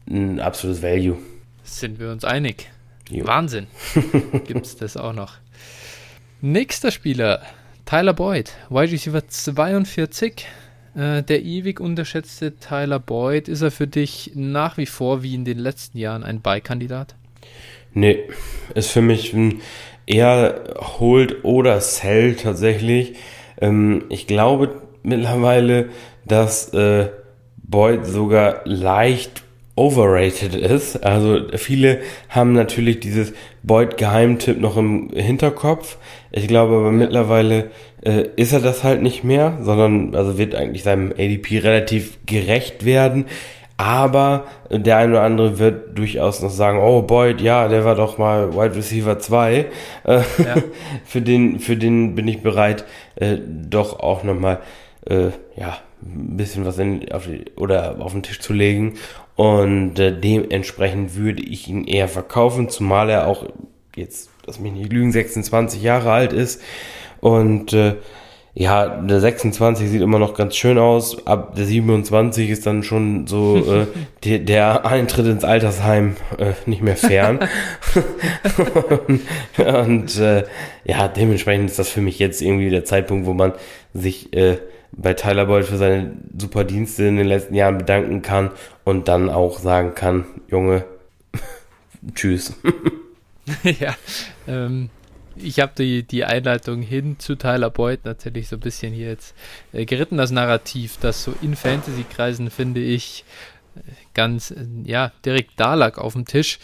ein 0.09 0.39
absolutes 0.39 0.81
Value. 0.81 1.17
Sind 1.63 1.99
wir 1.99 2.11
uns 2.11 2.25
einig? 2.25 2.71
Jo. 3.11 3.27
Wahnsinn. 3.27 3.67
Gibt's 4.47 4.75
das 4.75 4.97
auch 4.97 5.13
noch. 5.13 5.35
Nächster 6.41 6.89
Spieler, 6.89 7.43
Tyler 7.85 8.13
Boyd, 8.13 8.51
Receiver 8.71 9.27
42, 9.27 10.47
äh, 10.95 11.23
der 11.23 11.43
ewig 11.43 11.79
unterschätzte 11.79 12.57
Tyler 12.57 12.99
Boyd, 12.99 13.47
ist 13.47 13.61
er 13.61 13.71
für 13.71 13.87
dich 13.87 14.31
nach 14.35 14.77
wie 14.77 14.85
vor 14.85 15.23
wie 15.23 15.35
in 15.35 15.45
den 15.45 15.59
letzten 15.59 15.97
Jahren 15.97 16.23
ein 16.23 16.41
Beikandidat? 16.41 17.15
Nee, 17.93 18.29
ist 18.75 18.91
für 18.91 19.01
mich 19.01 19.35
eher 20.05 20.75
Hold 20.99 21.43
oder 21.43 21.81
Sell 21.81 22.35
tatsächlich. 22.35 23.15
Ähm, 23.59 24.05
ich 24.09 24.27
glaube 24.27 24.81
mittlerweile, 25.03 25.89
dass 26.25 26.73
äh, 26.73 27.09
Boyd 27.57 28.05
sogar 28.05 28.61
leicht 28.65 29.43
overrated 29.79 30.53
ist. 30.55 31.03
Also 31.05 31.39
viele 31.55 32.01
haben 32.27 32.51
natürlich 32.51 32.99
dieses 32.99 33.33
Boyd-Geheimtipp 33.63 34.59
noch 34.59 34.75
im 34.75 35.09
Hinterkopf. 35.13 35.97
Ich 36.31 36.47
glaube 36.47 36.75
aber 36.75 36.91
mittlerweile 36.91 37.71
äh, 38.03 38.25
ist 38.35 38.51
er 38.51 38.59
das 38.59 38.83
halt 38.83 39.01
nicht 39.01 39.23
mehr, 39.23 39.57
sondern 39.61 40.15
also 40.15 40.37
wird 40.37 40.53
eigentlich 40.53 40.83
seinem 40.83 41.11
ADP 41.11 41.59
relativ 41.59 42.17
gerecht 42.25 42.83
werden. 42.83 43.25
Aber 43.77 44.47
der 44.69 44.97
eine 44.97 45.13
oder 45.13 45.23
andere 45.23 45.57
wird 45.57 45.97
durchaus 45.97 46.41
noch 46.41 46.49
sagen, 46.49 46.79
oh 46.79 47.01
Boyd, 47.01 47.39
ja, 47.39 47.69
der 47.69 47.85
war 47.85 47.95
doch 47.95 48.17
mal 48.17 48.53
Wide 48.53 48.75
Receiver 48.75 49.17
2. 49.17 49.53
Äh, 49.53 49.65
ja. 50.03 50.23
für, 51.05 51.21
den, 51.21 51.59
für 51.61 51.77
den 51.77 52.13
bin 52.13 52.27
ich 52.27 52.41
bereit, 52.41 52.83
äh, 53.15 53.37
doch 53.47 54.01
auch 54.01 54.23
nochmal 54.23 54.59
äh, 55.05 55.29
ja, 55.55 55.77
ein 56.01 56.37
bisschen 56.37 56.65
was 56.65 56.77
in, 56.77 57.11
auf 57.11 57.25
die, 57.25 57.45
oder 57.55 57.97
auf 57.99 58.11
den 58.11 58.23
Tisch 58.23 58.39
zu 58.39 58.53
legen. 58.53 58.95
Und 59.39 59.97
äh, 59.99 60.11
dementsprechend 60.11 61.15
würde 61.15 61.41
ich 61.41 61.69
ihn 61.69 61.85
eher 61.85 62.09
verkaufen, 62.09 62.67
zumal 62.67 63.09
er 63.09 63.25
auch 63.25 63.45
jetzt, 63.95 64.29
lass 64.45 64.59
mich 64.59 64.73
nicht 64.73 64.91
lügen, 64.91 65.13
26 65.13 65.81
Jahre 65.81 66.11
alt 66.11 66.33
ist. 66.33 66.61
Und 67.21 67.71
äh, 67.71 67.95
ja, 68.53 68.89
der 68.97 69.21
26 69.21 69.91
sieht 69.91 70.01
immer 70.01 70.19
noch 70.19 70.33
ganz 70.33 70.57
schön 70.57 70.77
aus. 70.77 71.25
Ab 71.25 71.55
der 71.55 71.63
27 71.63 72.49
ist 72.49 72.65
dann 72.65 72.83
schon 72.83 73.27
so 73.27 73.55
äh, 73.73 73.85
die, 74.25 74.43
der 74.43 74.85
Eintritt 74.85 75.27
ins 75.27 75.45
Altersheim 75.45 76.17
äh, 76.37 76.51
nicht 76.65 76.81
mehr 76.81 76.97
fern. 76.97 77.39
und 79.07 79.21
und 79.57 80.19
äh, 80.19 80.43
ja, 80.83 81.07
dementsprechend 81.07 81.69
ist 81.69 81.79
das 81.79 81.87
für 81.87 82.01
mich 82.01 82.19
jetzt 82.19 82.41
irgendwie 82.41 82.69
der 82.69 82.83
Zeitpunkt, 82.83 83.25
wo 83.25 83.33
man 83.33 83.53
sich 83.93 84.35
äh, 84.35 84.57
bei 84.91 85.13
Tyler 85.13 85.45
Boyd 85.45 85.65
für 85.65 85.77
seine 85.77 86.17
super 86.37 86.63
Dienste 86.63 87.05
in 87.05 87.17
den 87.17 87.27
letzten 87.27 87.53
Jahren 87.53 87.77
bedanken 87.77 88.21
kann 88.21 88.51
und 88.83 89.07
dann 89.07 89.29
auch 89.29 89.59
sagen 89.59 89.95
kann, 89.95 90.25
Junge, 90.49 90.85
tschüss. 92.15 92.55
ja, 93.63 93.95
ähm, 94.47 94.89
ich 95.35 95.59
habe 95.59 95.71
die, 95.77 96.03
die 96.03 96.25
Einleitung 96.25 96.81
hin 96.81 97.17
zu 97.19 97.35
Tyler 97.35 97.69
Boyd 97.69 98.05
natürlich 98.05 98.47
so 98.47 98.57
ein 98.57 98.61
bisschen 98.61 98.93
hier 98.93 99.07
jetzt 99.07 99.35
äh, 99.73 99.85
geritten, 99.85 100.17
das 100.17 100.31
Narrativ, 100.31 100.97
das 100.99 101.23
so 101.23 101.33
in 101.41 101.55
Fantasy-Kreisen, 101.55 102.49
finde 102.49 102.81
ich, 102.81 103.23
äh, 103.75 103.81
ganz, 104.13 104.51
äh, 104.51 104.65
ja, 104.83 105.11
direkt 105.25 105.51
da 105.57 105.75
lag 105.75 105.97
auf 105.97 106.13
dem 106.13 106.25
Tisch. 106.25 106.59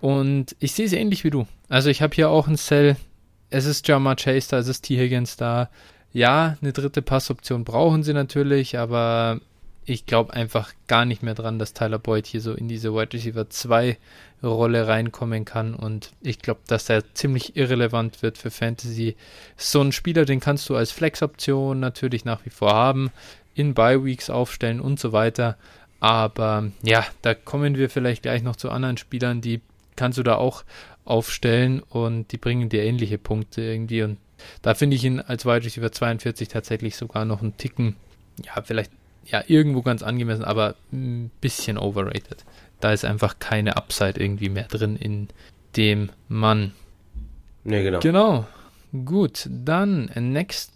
Und 0.00 0.56
ich 0.58 0.72
sehe 0.72 0.86
es 0.86 0.92
ähnlich 0.92 1.24
wie 1.24 1.30
du. 1.30 1.46
Also 1.68 1.90
ich 1.90 2.02
habe 2.02 2.14
hier 2.14 2.30
auch 2.30 2.48
ein 2.48 2.56
Cell, 2.56 2.96
es 3.50 3.64
ist 3.64 3.86
Jamar 3.88 4.16
Chase 4.16 4.48
da, 4.50 4.58
es 4.58 4.68
ist 4.68 4.82
T. 4.82 4.98
Higgins 4.98 5.36
da. 5.36 5.70
Ja, 6.12 6.56
eine 6.60 6.72
dritte 6.72 7.02
Passoption 7.02 7.64
brauchen 7.64 8.02
sie 8.02 8.14
natürlich, 8.14 8.78
aber 8.78 9.40
ich 9.84 10.06
glaube 10.06 10.34
einfach 10.34 10.72
gar 10.86 11.04
nicht 11.04 11.22
mehr 11.22 11.34
dran, 11.34 11.58
dass 11.58 11.72
Tyler 11.72 11.98
Boyd 11.98 12.26
hier 12.26 12.40
so 12.40 12.52
in 12.52 12.68
diese 12.68 12.94
Wide 12.94 13.12
Receiver 13.12 13.48
2 13.48 13.96
Rolle 14.42 14.86
reinkommen 14.86 15.44
kann 15.44 15.74
und 15.74 16.12
ich 16.22 16.38
glaube, 16.40 16.60
dass 16.66 16.88
er 16.88 17.14
ziemlich 17.14 17.56
irrelevant 17.56 18.22
wird 18.22 18.38
für 18.38 18.50
Fantasy. 18.50 19.16
So 19.56 19.80
ein 19.80 19.92
Spieler, 19.92 20.24
den 20.24 20.40
kannst 20.40 20.68
du 20.68 20.76
als 20.76 20.92
Flex-Option 20.92 21.80
natürlich 21.80 22.24
nach 22.24 22.44
wie 22.44 22.50
vor 22.50 22.72
haben, 22.72 23.10
in 23.54 23.74
Bye-Weeks 23.74 24.30
aufstellen 24.30 24.80
und 24.80 25.00
so 25.00 25.12
weiter. 25.12 25.56
Aber 26.00 26.70
ja, 26.82 27.04
da 27.22 27.34
kommen 27.34 27.76
wir 27.76 27.90
vielleicht 27.90 28.22
gleich 28.22 28.42
noch 28.42 28.56
zu 28.56 28.70
anderen 28.70 28.98
Spielern, 28.98 29.40
die 29.40 29.60
kannst 29.96 30.18
du 30.18 30.22
da 30.22 30.36
auch 30.36 30.64
aufstellen 31.04 31.80
und 31.80 32.30
die 32.30 32.36
bringen 32.36 32.68
dir 32.68 32.84
ähnliche 32.84 33.18
Punkte 33.18 33.62
irgendwie 33.62 34.02
und 34.02 34.18
da 34.62 34.74
finde 34.74 34.96
ich 34.96 35.04
ihn 35.04 35.20
als 35.20 35.44
Wide 35.44 35.64
Receiver 35.64 35.92
42 35.92 36.48
tatsächlich 36.48 36.96
sogar 36.96 37.24
noch 37.24 37.42
einen 37.42 37.56
Ticken, 37.56 37.96
ja, 38.44 38.62
vielleicht 38.62 38.90
ja, 39.30 39.42
irgendwo 39.46 39.82
ganz 39.82 40.02
angemessen, 40.02 40.44
aber 40.44 40.74
ein 40.92 41.30
bisschen 41.40 41.78
overrated. 41.78 42.44
Da 42.80 42.92
ist 42.92 43.04
einfach 43.04 43.38
keine 43.38 43.76
Upside 43.76 44.20
irgendwie 44.20 44.48
mehr 44.48 44.64
drin 44.64 44.96
in 44.96 45.28
dem 45.76 46.10
Mann. 46.28 46.72
Ne, 47.64 47.82
genau. 47.82 48.00
Genau. 48.00 48.46
Gut, 49.04 49.48
dann 49.50 50.10
next, 50.14 50.72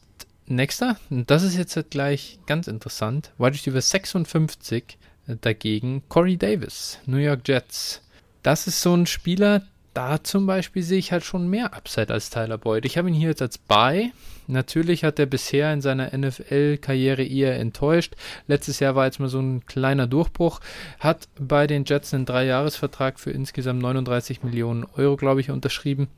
nächster. 0.46 0.98
Das 1.08 1.42
ist 1.42 1.56
jetzt 1.56 1.90
gleich 1.90 2.38
ganz 2.46 2.66
interessant. 2.66 3.32
Wide 3.38 3.52
Receiver 3.54 3.80
56 3.80 4.98
dagegen 5.40 6.02
Corey 6.08 6.36
Davis, 6.36 6.98
New 7.06 7.16
York 7.16 7.48
Jets. 7.48 8.02
Das 8.42 8.66
ist 8.66 8.82
so 8.82 8.94
ein 8.94 9.06
Spieler, 9.06 9.62
da 9.94 10.22
zum 10.22 10.46
Beispiel 10.46 10.82
sehe 10.82 10.98
ich 10.98 11.12
halt 11.12 11.24
schon 11.24 11.48
mehr 11.48 11.74
Upside 11.74 12.12
als 12.12 12.30
Tyler 12.30 12.58
Boyd. 12.58 12.84
Ich 12.84 12.98
habe 12.98 13.08
ihn 13.08 13.14
hier 13.14 13.28
jetzt 13.28 13.42
als 13.42 13.58
Buy. 13.58 14.12
Natürlich 14.46 15.04
hat 15.04 15.18
er 15.18 15.26
bisher 15.26 15.72
in 15.72 15.80
seiner 15.80 16.16
NFL-Karriere 16.16 17.22
eher 17.22 17.58
enttäuscht. 17.58 18.14
Letztes 18.48 18.80
Jahr 18.80 18.94
war 18.94 19.06
jetzt 19.06 19.20
mal 19.20 19.28
so 19.28 19.40
ein 19.40 19.64
kleiner 19.66 20.06
Durchbruch. 20.06 20.60
Hat 20.98 21.28
bei 21.38 21.66
den 21.66 21.84
Jets 21.84 22.12
einen 22.12 22.26
Dreijahresvertrag 22.26 23.20
für 23.20 23.30
insgesamt 23.30 23.82
39 23.82 24.42
Millionen 24.42 24.84
Euro, 24.96 25.16
glaube 25.16 25.40
ich, 25.40 25.50
unterschrieben. 25.50 26.08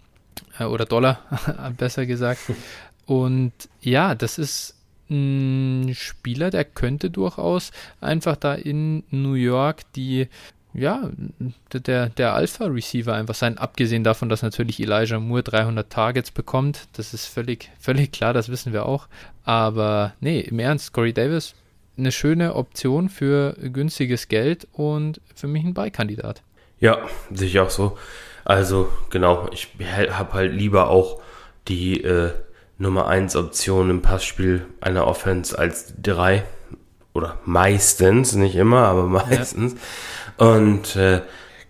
Äh, 0.58 0.64
oder 0.64 0.84
Dollar, 0.84 1.20
besser 1.76 2.06
gesagt. 2.06 2.40
Und 3.06 3.52
ja, 3.80 4.14
das 4.14 4.38
ist 4.38 4.76
ein 5.10 5.94
Spieler, 5.94 6.50
der 6.50 6.64
könnte 6.64 7.10
durchaus 7.10 7.72
einfach 8.00 8.36
da 8.36 8.54
in 8.54 9.04
New 9.10 9.34
York 9.34 9.82
die 9.94 10.28
ja, 10.74 11.08
der, 11.72 12.08
der 12.08 12.34
Alpha-Receiver 12.34 13.14
einfach 13.14 13.34
sein, 13.34 13.58
abgesehen 13.58 14.04
davon, 14.04 14.28
dass 14.28 14.42
natürlich 14.42 14.80
Elijah 14.80 15.20
Moore 15.20 15.44
300 15.44 15.88
Targets 15.88 16.30
bekommt. 16.30 16.88
Das 16.94 17.14
ist 17.14 17.26
völlig, 17.26 17.70
völlig 17.78 18.12
klar, 18.12 18.32
das 18.32 18.48
wissen 18.48 18.72
wir 18.72 18.86
auch. 18.86 19.06
Aber 19.44 20.14
nee, 20.20 20.40
im 20.40 20.58
Ernst, 20.58 20.92
Corey 20.92 21.12
Davis, 21.12 21.54
eine 21.96 22.10
schöne 22.10 22.54
Option 22.54 23.08
für 23.08 23.54
günstiges 23.60 24.28
Geld 24.28 24.66
und 24.72 25.20
für 25.34 25.46
mich 25.46 25.64
ein 25.64 25.74
Beikandidat. 25.74 26.42
Ja, 26.80 26.98
sehe 27.30 27.48
ich 27.48 27.60
auch 27.60 27.70
so. 27.70 27.96
Also, 28.44 28.90
genau, 29.10 29.48
ich 29.52 29.68
habe 30.10 30.32
halt 30.34 30.52
lieber 30.52 30.90
auch 30.90 31.20
die 31.68 32.02
äh, 32.02 32.32
Nummer 32.78 33.06
1 33.06 33.36
Option 33.36 33.90
im 33.90 34.02
Passspiel 34.02 34.66
einer 34.80 35.06
Offense 35.06 35.56
als 35.56 35.94
drei. 36.02 36.44
Oder 37.14 37.38
meistens, 37.44 38.34
nicht 38.34 38.56
immer, 38.56 38.88
aber 38.88 39.04
meistens. 39.06 39.74
Ja. 39.74 39.78
Und 40.36 40.96
äh, 40.96 41.20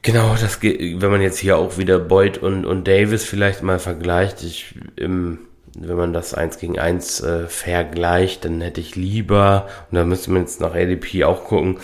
genau, 0.03 0.37
das 0.41 0.61
geht, 0.61 1.01
wenn 1.01 1.11
man 1.11 1.21
jetzt 1.21 1.39
hier 1.39 1.57
auch 1.57 1.79
wieder 1.79 1.99
Boyd 1.99 2.39
und, 2.39 2.65
und 2.65 2.87
Davis 2.89 3.25
vielleicht 3.25 3.63
mal 3.63 3.79
vergleicht, 3.79 4.43
ich 4.43 4.75
im 4.97 5.39
wenn 5.77 5.97
man 5.97 6.13
das 6.13 6.35
eins 6.35 6.59
gegen 6.59 6.79
eins 6.79 7.21
äh, 7.21 7.47
vergleicht, 7.49 8.45
dann 8.45 8.61
hätte 8.61 8.81
ich 8.81 8.95
lieber, 8.95 9.69
und 9.91 9.97
da 9.97 10.05
müsste 10.05 10.31
man 10.31 10.43
jetzt 10.43 10.61
nach 10.61 10.75
ADP 10.75 11.25
auch 11.25 11.45
gucken, 11.45 11.79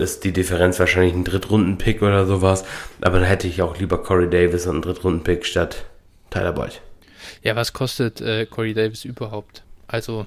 ist 0.00 0.24
die 0.24 0.32
Differenz 0.32 0.78
wahrscheinlich 0.78 1.14
ein 1.14 1.24
Drittrunden-Pick 1.24 2.02
oder 2.02 2.26
sowas, 2.26 2.64
aber 3.00 3.20
dann 3.20 3.28
hätte 3.28 3.46
ich 3.46 3.62
auch 3.62 3.78
lieber 3.78 4.02
Corey 4.02 4.28
Davis 4.28 4.66
und 4.66 4.74
einen 4.74 4.82
Drittrunden-Pick 4.82 5.46
statt 5.46 5.84
Tyler 6.30 6.52
Boyd. 6.52 6.80
Ja, 7.42 7.54
was 7.54 7.72
kostet 7.72 8.20
äh, 8.20 8.46
Corey 8.46 8.74
Davis 8.74 9.04
überhaupt? 9.04 9.62
Also 9.86 10.26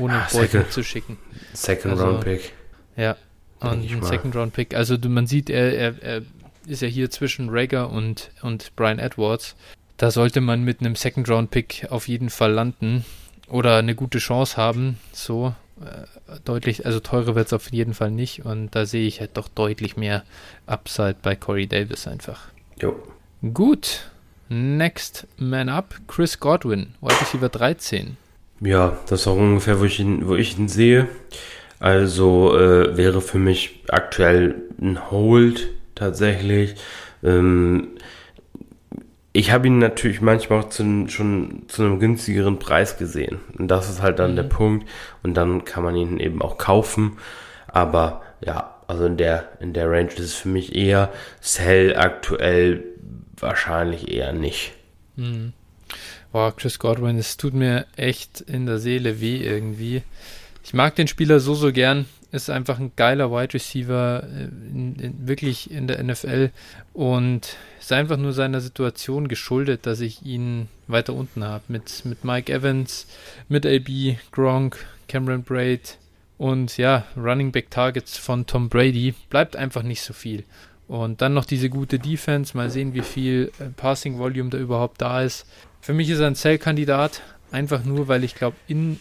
ohne 0.00 0.14
ah, 0.14 0.28
Boyd 0.32 0.54
mitzuschicken. 0.54 1.18
Second 1.52 1.94
also, 1.94 2.04
Round 2.06 2.20
Pick. 2.24 2.52
Ja, 2.96 3.16
und 3.60 3.90
ein 3.90 4.02
Second-Round-Pick. 4.02 4.74
Also 4.74 4.96
man 5.08 5.26
sieht, 5.26 5.50
er, 5.50 5.76
er, 5.76 6.02
er 6.02 6.22
ist 6.66 6.82
ja 6.82 6.88
hier 6.88 7.10
zwischen 7.10 7.48
Rager 7.50 7.90
und, 7.90 8.30
und 8.42 8.74
Brian 8.76 8.98
Edwards. 8.98 9.56
Da 9.96 10.10
sollte 10.10 10.40
man 10.40 10.62
mit 10.62 10.80
einem 10.80 10.94
Second-Round-Pick 10.94 11.86
auf 11.90 12.08
jeden 12.08 12.30
Fall 12.30 12.52
landen 12.52 13.04
oder 13.48 13.76
eine 13.76 13.94
gute 13.94 14.18
Chance 14.18 14.56
haben. 14.56 14.98
So 15.12 15.54
äh, 15.80 16.38
deutlich, 16.44 16.84
also 16.84 17.00
teurer 17.00 17.34
wird 17.34 17.46
es 17.46 17.52
auf 17.52 17.72
jeden 17.72 17.94
Fall 17.94 18.10
nicht. 18.10 18.44
Und 18.44 18.74
da 18.74 18.86
sehe 18.86 19.06
ich 19.06 19.20
halt 19.20 19.36
doch 19.36 19.48
deutlich 19.48 19.96
mehr 19.96 20.24
Upside 20.66 21.16
bei 21.22 21.36
Corey 21.36 21.66
Davis 21.66 22.06
einfach. 22.06 22.48
Jo. 22.80 22.94
Gut. 23.54 24.10
Next 24.48 25.26
Man 25.38 25.68
Up, 25.68 25.96
Chris 26.06 26.38
Godwin, 26.38 26.94
Wide 27.00 27.20
Receiver 27.20 27.48
13. 27.48 28.16
Ja, 28.60 28.96
das 29.08 29.22
ist 29.22 29.26
auch 29.26 29.36
ungefähr, 29.36 29.80
wo 29.80 29.84
ich 29.84 29.98
ihn, 29.98 30.28
wo 30.28 30.36
ich 30.36 30.56
ihn 30.56 30.68
sehe. 30.68 31.08
Also 31.78 32.56
äh, 32.56 32.96
wäre 32.96 33.20
für 33.20 33.38
mich 33.38 33.82
aktuell 33.88 34.54
ein 34.80 35.10
Hold 35.10 35.68
tatsächlich. 35.94 36.74
Ähm, 37.22 37.96
ich 39.32 39.50
habe 39.50 39.66
ihn 39.66 39.78
natürlich 39.78 40.22
manchmal 40.22 40.60
auch 40.60 40.68
zu, 40.70 41.08
schon 41.08 41.64
zu 41.68 41.82
einem 41.82 42.00
günstigeren 42.00 42.58
Preis 42.58 42.96
gesehen. 42.96 43.40
Und 43.58 43.68
das 43.68 43.90
ist 43.90 44.00
halt 44.00 44.18
dann 44.18 44.32
mhm. 44.32 44.36
der 44.36 44.42
Punkt. 44.44 44.88
Und 45.22 45.34
dann 45.34 45.64
kann 45.66 45.82
man 45.82 45.94
ihn 45.94 46.18
eben 46.18 46.40
auch 46.40 46.56
kaufen. 46.56 47.18
Aber 47.68 48.22
ja, 48.44 48.74
also 48.86 49.04
in 49.04 49.18
der, 49.18 49.48
in 49.60 49.74
der 49.74 49.90
Range 49.90 50.08
ist 50.08 50.20
es 50.20 50.34
für 50.34 50.48
mich 50.48 50.74
eher 50.74 51.12
Sell 51.40 51.96
aktuell 51.96 52.84
wahrscheinlich 53.38 54.10
eher 54.10 54.32
nicht. 54.32 54.72
Mhm. 55.16 55.52
Boah, 56.32 56.54
Chris 56.54 56.78
Godwin, 56.78 57.18
es 57.18 57.36
tut 57.36 57.54
mir 57.54 57.86
echt 57.96 58.40
in 58.40 58.66
der 58.66 58.78
Seele 58.78 59.20
weh 59.20 59.36
irgendwie. 59.36 60.02
Ich 60.66 60.74
mag 60.74 60.96
den 60.96 61.06
Spieler 61.06 61.38
so, 61.38 61.54
so 61.54 61.70
gern. 61.70 62.06
Ist 62.32 62.50
einfach 62.50 62.80
ein 62.80 62.90
geiler 62.96 63.30
Wide 63.30 63.54
Receiver, 63.54 64.24
äh, 64.24 64.46
in, 64.46 64.96
in, 64.96 65.28
wirklich 65.28 65.70
in 65.70 65.86
der 65.86 66.02
NFL. 66.02 66.50
Und 66.92 67.56
ist 67.78 67.92
einfach 67.92 68.16
nur 68.16 68.32
seiner 68.32 68.60
Situation 68.60 69.28
geschuldet, 69.28 69.86
dass 69.86 70.00
ich 70.00 70.26
ihn 70.26 70.66
weiter 70.88 71.14
unten 71.14 71.44
habe. 71.44 71.62
Mit, 71.68 72.04
mit 72.04 72.24
Mike 72.24 72.52
Evans, 72.52 73.06
mit 73.48 73.64
AB, 73.64 74.16
Gronk, 74.32 74.84
Cameron 75.06 75.44
Braid 75.44 75.98
und 76.36 76.76
ja, 76.78 77.04
Running 77.16 77.52
Back 77.52 77.70
Targets 77.70 78.18
von 78.18 78.44
Tom 78.46 78.68
Brady. 78.68 79.14
Bleibt 79.30 79.54
einfach 79.54 79.84
nicht 79.84 80.02
so 80.02 80.14
viel. 80.14 80.42
Und 80.88 81.22
dann 81.22 81.32
noch 81.32 81.44
diese 81.44 81.70
gute 81.70 82.00
Defense. 82.00 82.56
Mal 82.56 82.70
sehen, 82.70 82.92
wie 82.92 83.02
viel 83.02 83.52
äh, 83.60 83.66
Passing 83.66 84.18
Volume 84.18 84.50
da 84.50 84.58
überhaupt 84.58 85.00
da 85.00 85.22
ist. 85.22 85.46
Für 85.80 85.92
mich 85.92 86.10
ist 86.10 86.18
er 86.18 86.26
ein 86.26 86.34
Sell-Kandidat. 86.34 87.22
Einfach 87.52 87.84
nur, 87.84 88.08
weil 88.08 88.24
ich 88.24 88.34
glaube, 88.34 88.56
in 88.66 88.98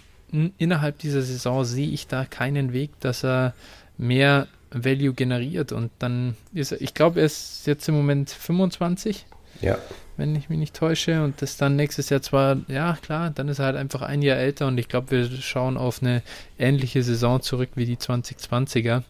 innerhalb 0.58 1.00
dieser 1.00 1.22
Saison 1.22 1.64
sehe 1.66 1.90
ich 1.90 2.08
da 2.08 2.26
keinen 2.26 2.74
Weg, 2.74 2.92
dass 3.00 3.24
er 3.24 3.54
mehr 3.98 4.48
Value 4.72 5.14
generiert. 5.14 5.72
Und 5.72 5.92
dann 6.00 6.36
ist 6.54 6.72
er, 6.72 6.82
ich 6.82 6.94
glaube, 6.94 7.20
er 7.20 7.26
ist 7.26 7.66
jetzt 7.66 7.88
im 7.88 7.96
Moment 7.96 8.30
25. 8.30 9.26
Ja. 9.62 9.78
Wenn 10.18 10.36
ich 10.36 10.50
mich 10.50 10.60
nicht 10.60 10.76
täusche. 10.76 11.24
Und 11.24 11.42
das 11.42 11.58
dann 11.58 11.76
nächstes 11.76 12.10
Jahr 12.10 12.22
zwar, 12.22 12.58
ja 12.68 12.98
klar, 13.02 13.30
dann 13.30 13.48
ist 13.48 13.60
er 13.60 13.66
halt 13.66 13.78
einfach 13.78 14.02
ein 14.02 14.22
Jahr 14.22 14.38
älter. 14.38 14.68
Und 14.68 14.78
ich 14.78 14.88
glaube, 14.88 15.12
wir 15.12 15.30
schauen 15.42 15.78
auf 15.78 16.02
eine 16.02 16.22
ähnliche 16.60 17.04
Saison 17.04 17.42
zurück 17.42 17.70
wie 17.76 17.86
die 17.86 17.98
2020er. 17.98 19.04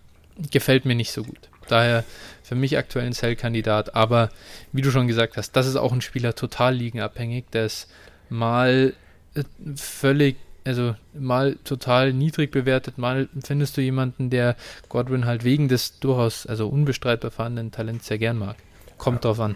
Gefällt 0.51 0.85
mir 0.85 0.95
nicht 0.95 1.11
so 1.11 1.23
gut. 1.23 1.49
Daher 1.67 2.03
für 2.43 2.55
mich 2.55 2.77
aktuell 2.77 3.07
ein 3.07 3.13
Sell-Kandidat. 3.13 3.95
Aber 3.95 4.29
wie 4.71 4.81
du 4.81 4.91
schon 4.91 5.07
gesagt 5.07 5.37
hast, 5.37 5.51
das 5.53 5.65
ist 5.65 5.77
auch 5.77 5.91
ein 5.91 6.01
Spieler 6.01 6.35
total 6.35 6.75
liegenabhängig. 6.75 7.45
Der 7.53 7.65
ist 7.65 7.89
mal 8.29 8.93
äh, 9.33 9.43
völlig 9.75 10.37
also 10.65 10.95
mal 11.13 11.57
total 11.63 12.11
niedrig 12.11 12.51
bewertet, 12.51 12.97
mal 12.97 13.29
findest 13.43 13.77
du 13.77 13.81
jemanden, 13.81 14.29
der 14.29 14.55
Godwin 14.89 15.25
halt 15.25 15.43
wegen 15.43 15.67
des 15.67 15.99
durchaus, 15.99 16.45
also 16.45 16.67
unbestreitbar 16.67 17.31
vorhandenen 17.31 17.71
Talents 17.71 18.07
sehr 18.07 18.17
gern 18.17 18.37
mag. 18.37 18.55
Kommt 18.97 19.23
drauf 19.23 19.39
an. 19.39 19.55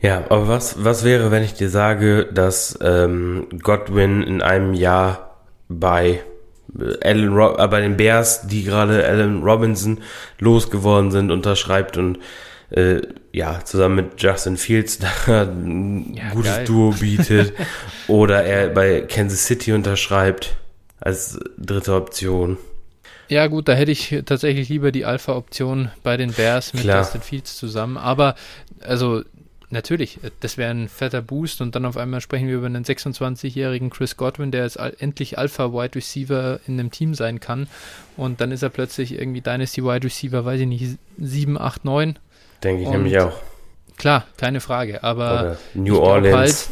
Ja, 0.00 0.24
aber 0.28 0.48
was, 0.48 0.82
was 0.82 1.04
wäre, 1.04 1.30
wenn 1.30 1.42
ich 1.42 1.54
dir 1.54 1.68
sage, 1.68 2.26
dass 2.32 2.78
ähm, 2.82 3.46
Godwin 3.62 4.22
in 4.22 4.42
einem 4.42 4.72
Jahr 4.72 5.36
bei 5.68 6.22
äh, 6.78 7.12
Ro 7.26 7.56
äh, 7.58 7.68
bei 7.68 7.80
den 7.80 7.96
Bears, 7.96 8.46
die 8.46 8.64
gerade 8.64 9.06
Alan 9.06 9.42
Robinson 9.42 10.00
losgeworden 10.38 11.10
sind, 11.10 11.30
unterschreibt 11.30 11.98
und 11.98 12.18
äh, 12.70 13.00
ja, 13.32 13.64
zusammen 13.64 13.96
mit 13.96 14.22
Justin 14.22 14.56
Fields 14.56 14.98
da 14.98 15.08
ein 15.42 16.14
ja, 16.14 16.30
gutes 16.30 16.56
geil. 16.56 16.64
Duo 16.64 16.90
bietet. 17.00 17.52
oder 18.08 18.44
er 18.44 18.68
bei 18.68 19.02
Kansas 19.02 19.46
City 19.46 19.72
unterschreibt 19.72 20.56
als 21.00 21.38
dritte 21.56 21.94
Option. 21.94 22.58
Ja, 23.28 23.46
gut, 23.46 23.68
da 23.68 23.74
hätte 23.74 23.92
ich 23.92 24.22
tatsächlich 24.26 24.68
lieber 24.68 24.90
die 24.90 25.04
Alpha-Option 25.04 25.90
bei 26.02 26.16
den 26.16 26.32
Bears 26.32 26.74
mit 26.74 26.82
Klar. 26.82 26.98
Justin 26.98 27.20
Fields 27.20 27.56
zusammen. 27.56 27.96
Aber, 27.96 28.34
also, 28.80 29.22
natürlich, 29.70 30.18
das 30.40 30.58
wäre 30.58 30.72
ein 30.72 30.88
fetter 30.88 31.22
Boost 31.22 31.60
und 31.60 31.76
dann 31.76 31.84
auf 31.84 31.96
einmal 31.96 32.20
sprechen 32.20 32.48
wir 32.48 32.56
über 32.56 32.66
einen 32.66 32.84
26-jährigen 32.84 33.90
Chris 33.90 34.16
Godwin, 34.16 34.50
der 34.50 34.64
jetzt 34.64 34.76
endlich 34.76 35.38
Alpha-Wide 35.38 35.94
Receiver 35.94 36.58
in 36.66 36.80
einem 36.80 36.90
Team 36.90 37.14
sein 37.14 37.38
kann. 37.38 37.68
Und 38.16 38.40
dann 38.40 38.50
ist 38.50 38.62
er 38.62 38.68
plötzlich 38.68 39.16
irgendwie 39.16 39.40
Dynasty 39.40 39.84
Wide 39.84 40.04
Receiver, 40.04 40.44
weiß 40.44 40.60
ich 40.60 40.66
nicht, 40.66 40.98
7, 41.18 41.56
8, 41.56 41.84
9 41.84 42.18
Denke 42.62 42.82
ich 42.82 42.88
und 42.88 42.94
nämlich 42.94 43.18
auch. 43.18 43.32
Klar, 43.96 44.24
keine 44.36 44.60
Frage. 44.60 45.02
Aber 45.04 45.40
Oder 45.40 45.58
New 45.74 45.98
Orleans. 45.98 46.36
Halt, 46.36 46.68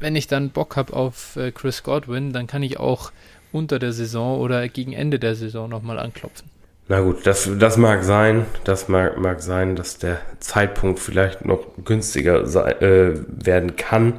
wenn 0.00 0.16
ich 0.16 0.26
dann 0.26 0.50
Bock 0.50 0.76
habe 0.76 0.92
auf 0.92 1.36
äh, 1.36 1.52
Chris 1.52 1.82
Godwin, 1.82 2.32
dann 2.32 2.46
kann 2.46 2.62
ich 2.62 2.78
auch 2.78 3.12
unter 3.52 3.78
der 3.78 3.92
Saison 3.92 4.38
oder 4.38 4.68
gegen 4.68 4.92
Ende 4.92 5.18
der 5.18 5.34
Saison 5.34 5.68
nochmal 5.68 5.98
anklopfen. 5.98 6.48
Na 6.88 7.00
gut, 7.00 7.26
das, 7.26 7.48
das 7.58 7.76
mag 7.76 8.02
sein. 8.02 8.46
Das 8.64 8.88
mag, 8.88 9.18
mag 9.18 9.40
sein, 9.40 9.76
dass 9.76 9.98
der 9.98 10.20
Zeitpunkt 10.40 10.98
vielleicht 10.98 11.44
noch 11.44 11.60
günstiger 11.84 12.46
sei, 12.46 12.72
äh, 12.72 13.14
werden 13.28 13.76
kann. 13.76 14.14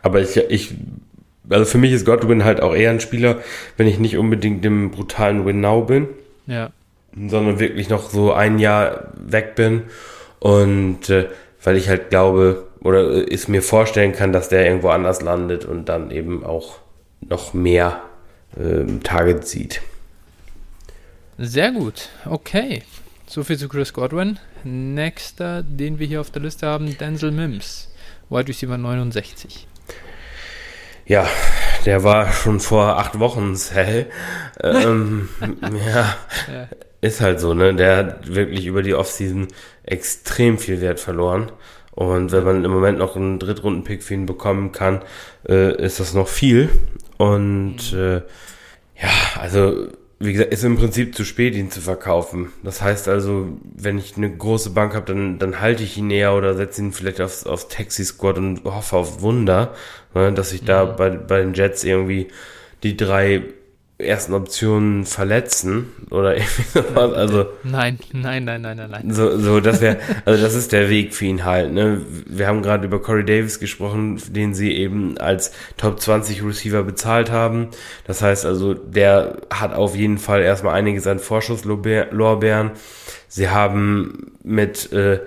Aber 0.00 0.20
ich, 0.20 0.36
ich, 0.36 0.74
also 1.48 1.64
für 1.64 1.78
mich 1.78 1.92
ist 1.92 2.06
Godwin 2.06 2.44
halt 2.44 2.60
auch 2.62 2.74
eher 2.74 2.90
ein 2.90 3.00
Spieler, 3.00 3.42
wenn 3.76 3.86
ich 3.86 3.98
nicht 3.98 4.16
unbedingt 4.16 4.64
im 4.64 4.90
brutalen 4.90 5.44
Win-Now 5.44 5.82
bin. 5.82 6.08
Ja. 6.46 6.70
Sondern 7.14 7.58
wirklich 7.58 7.88
noch 7.88 8.10
so 8.10 8.32
ein 8.32 8.58
Jahr 8.58 9.12
weg 9.16 9.54
bin 9.54 9.82
und 10.40 11.08
äh, 11.10 11.28
weil 11.62 11.76
ich 11.76 11.88
halt 11.88 12.10
glaube 12.10 12.66
oder 12.80 13.10
äh, 13.10 13.34
es 13.34 13.48
mir 13.48 13.62
vorstellen 13.62 14.12
kann, 14.12 14.32
dass 14.32 14.48
der 14.48 14.66
irgendwo 14.66 14.90
anders 14.90 15.22
landet 15.22 15.64
und 15.64 15.88
dann 15.88 16.10
eben 16.10 16.44
auch 16.44 16.76
noch 17.20 17.54
mehr 17.54 18.02
äh, 18.56 19.00
Target 19.02 19.46
sieht. 19.46 19.80
Sehr 21.38 21.72
gut, 21.72 22.10
okay. 22.26 22.82
So 23.26 23.42
viel 23.42 23.58
zu 23.58 23.68
Chris 23.68 23.92
Godwin. 23.92 24.38
nächster, 24.64 25.62
den 25.62 25.98
wir 25.98 26.06
hier 26.06 26.20
auf 26.20 26.30
der 26.30 26.42
Liste 26.42 26.66
haben, 26.66 26.96
Denzel 26.98 27.32
Mims, 27.32 27.90
Wide 28.28 28.48
Receiver 28.48 28.78
69. 28.78 29.66
Ja, 31.06 31.28
der 31.84 32.02
war 32.04 32.32
schon 32.32 32.60
vor 32.60 32.98
acht 32.98 33.18
Wochen 33.18 33.56
hell. 33.72 34.06
ähm, 34.62 35.28
ja, 35.86 36.16
ja, 36.52 36.68
ist 37.04 37.20
halt 37.20 37.38
so, 37.38 37.52
ne? 37.54 37.74
Der 37.74 37.96
hat 37.96 38.34
wirklich 38.34 38.64
über 38.66 38.82
die 38.82 38.94
Offseason 38.94 39.48
extrem 39.84 40.58
viel 40.58 40.80
Wert 40.80 41.00
verloren. 41.00 41.52
Und 41.90 42.32
wenn 42.32 42.44
man 42.44 42.64
im 42.64 42.70
Moment 42.70 42.98
noch 42.98 43.14
einen 43.14 43.38
Drittrunden-Pick 43.38 44.02
für 44.02 44.14
ihn 44.14 44.26
bekommen 44.26 44.72
kann, 44.72 45.02
äh, 45.46 45.76
ist 45.84 46.00
das 46.00 46.14
noch 46.14 46.28
viel. 46.28 46.70
Und 47.18 47.92
mhm. 47.92 47.98
äh, 47.98 48.14
ja, 49.00 49.10
also 49.38 49.88
wie 50.18 50.32
gesagt, 50.32 50.52
ist 50.52 50.64
im 50.64 50.78
Prinzip 50.78 51.14
zu 51.14 51.24
spät, 51.24 51.54
ihn 51.54 51.70
zu 51.70 51.82
verkaufen. 51.82 52.52
Das 52.62 52.80
heißt 52.80 53.08
also, 53.08 53.48
wenn 53.76 53.98
ich 53.98 54.16
eine 54.16 54.34
große 54.34 54.70
Bank 54.70 54.94
habe, 54.94 55.06
dann, 55.06 55.38
dann 55.38 55.60
halte 55.60 55.82
ich 55.82 55.98
ihn 55.98 56.06
näher 56.06 56.34
oder 56.34 56.54
setze 56.54 56.80
ihn 56.80 56.92
vielleicht 56.92 57.20
aufs, 57.20 57.44
aufs 57.44 57.68
Taxi-Squad 57.68 58.38
und 58.38 58.64
hoffe 58.64 58.96
auf 58.96 59.20
Wunder, 59.20 59.74
ne, 60.14 60.32
dass 60.32 60.52
ich 60.52 60.62
mhm. 60.62 60.66
da 60.66 60.84
bei, 60.86 61.10
bei 61.10 61.40
den 61.40 61.52
Jets 61.52 61.84
irgendwie 61.84 62.28
die 62.82 62.96
drei 62.96 63.42
ersten 63.98 64.34
Optionen 64.34 65.04
verletzen 65.04 65.92
oder 66.10 66.36
irgendwie 66.36 66.62
sowas. 66.62 67.12
Also 67.12 67.46
nein, 67.62 67.98
nein, 68.12 68.44
nein, 68.44 68.60
nein, 68.62 68.76
nein, 68.76 68.90
nein. 68.90 69.10
So, 69.12 69.38
so 69.38 69.60
das 69.60 69.80
wäre, 69.80 69.98
also 70.24 70.42
das 70.42 70.54
ist 70.54 70.72
der 70.72 70.90
Weg 70.90 71.14
für 71.14 71.26
ihn 71.26 71.44
halt. 71.44 71.72
Ne? 71.72 72.02
Wir 72.26 72.48
haben 72.48 72.62
gerade 72.62 72.86
über 72.86 73.00
Corey 73.00 73.24
Davis 73.24 73.60
gesprochen, 73.60 74.20
den 74.28 74.54
sie 74.54 74.72
eben 74.72 75.16
als 75.18 75.52
Top 75.76 76.00
20 76.00 76.44
Receiver 76.44 76.82
bezahlt 76.82 77.30
haben. 77.30 77.68
Das 78.04 78.20
heißt 78.20 78.44
also, 78.44 78.74
der 78.74 79.38
hat 79.52 79.74
auf 79.74 79.94
jeden 79.94 80.18
Fall 80.18 80.42
erstmal 80.42 80.74
einiges 80.74 81.06
an 81.06 81.20
Vorschusslorbeeren. 81.20 82.72
Sie 83.28 83.48
haben 83.48 84.32
mit 84.42 84.92
äh, 84.92 85.20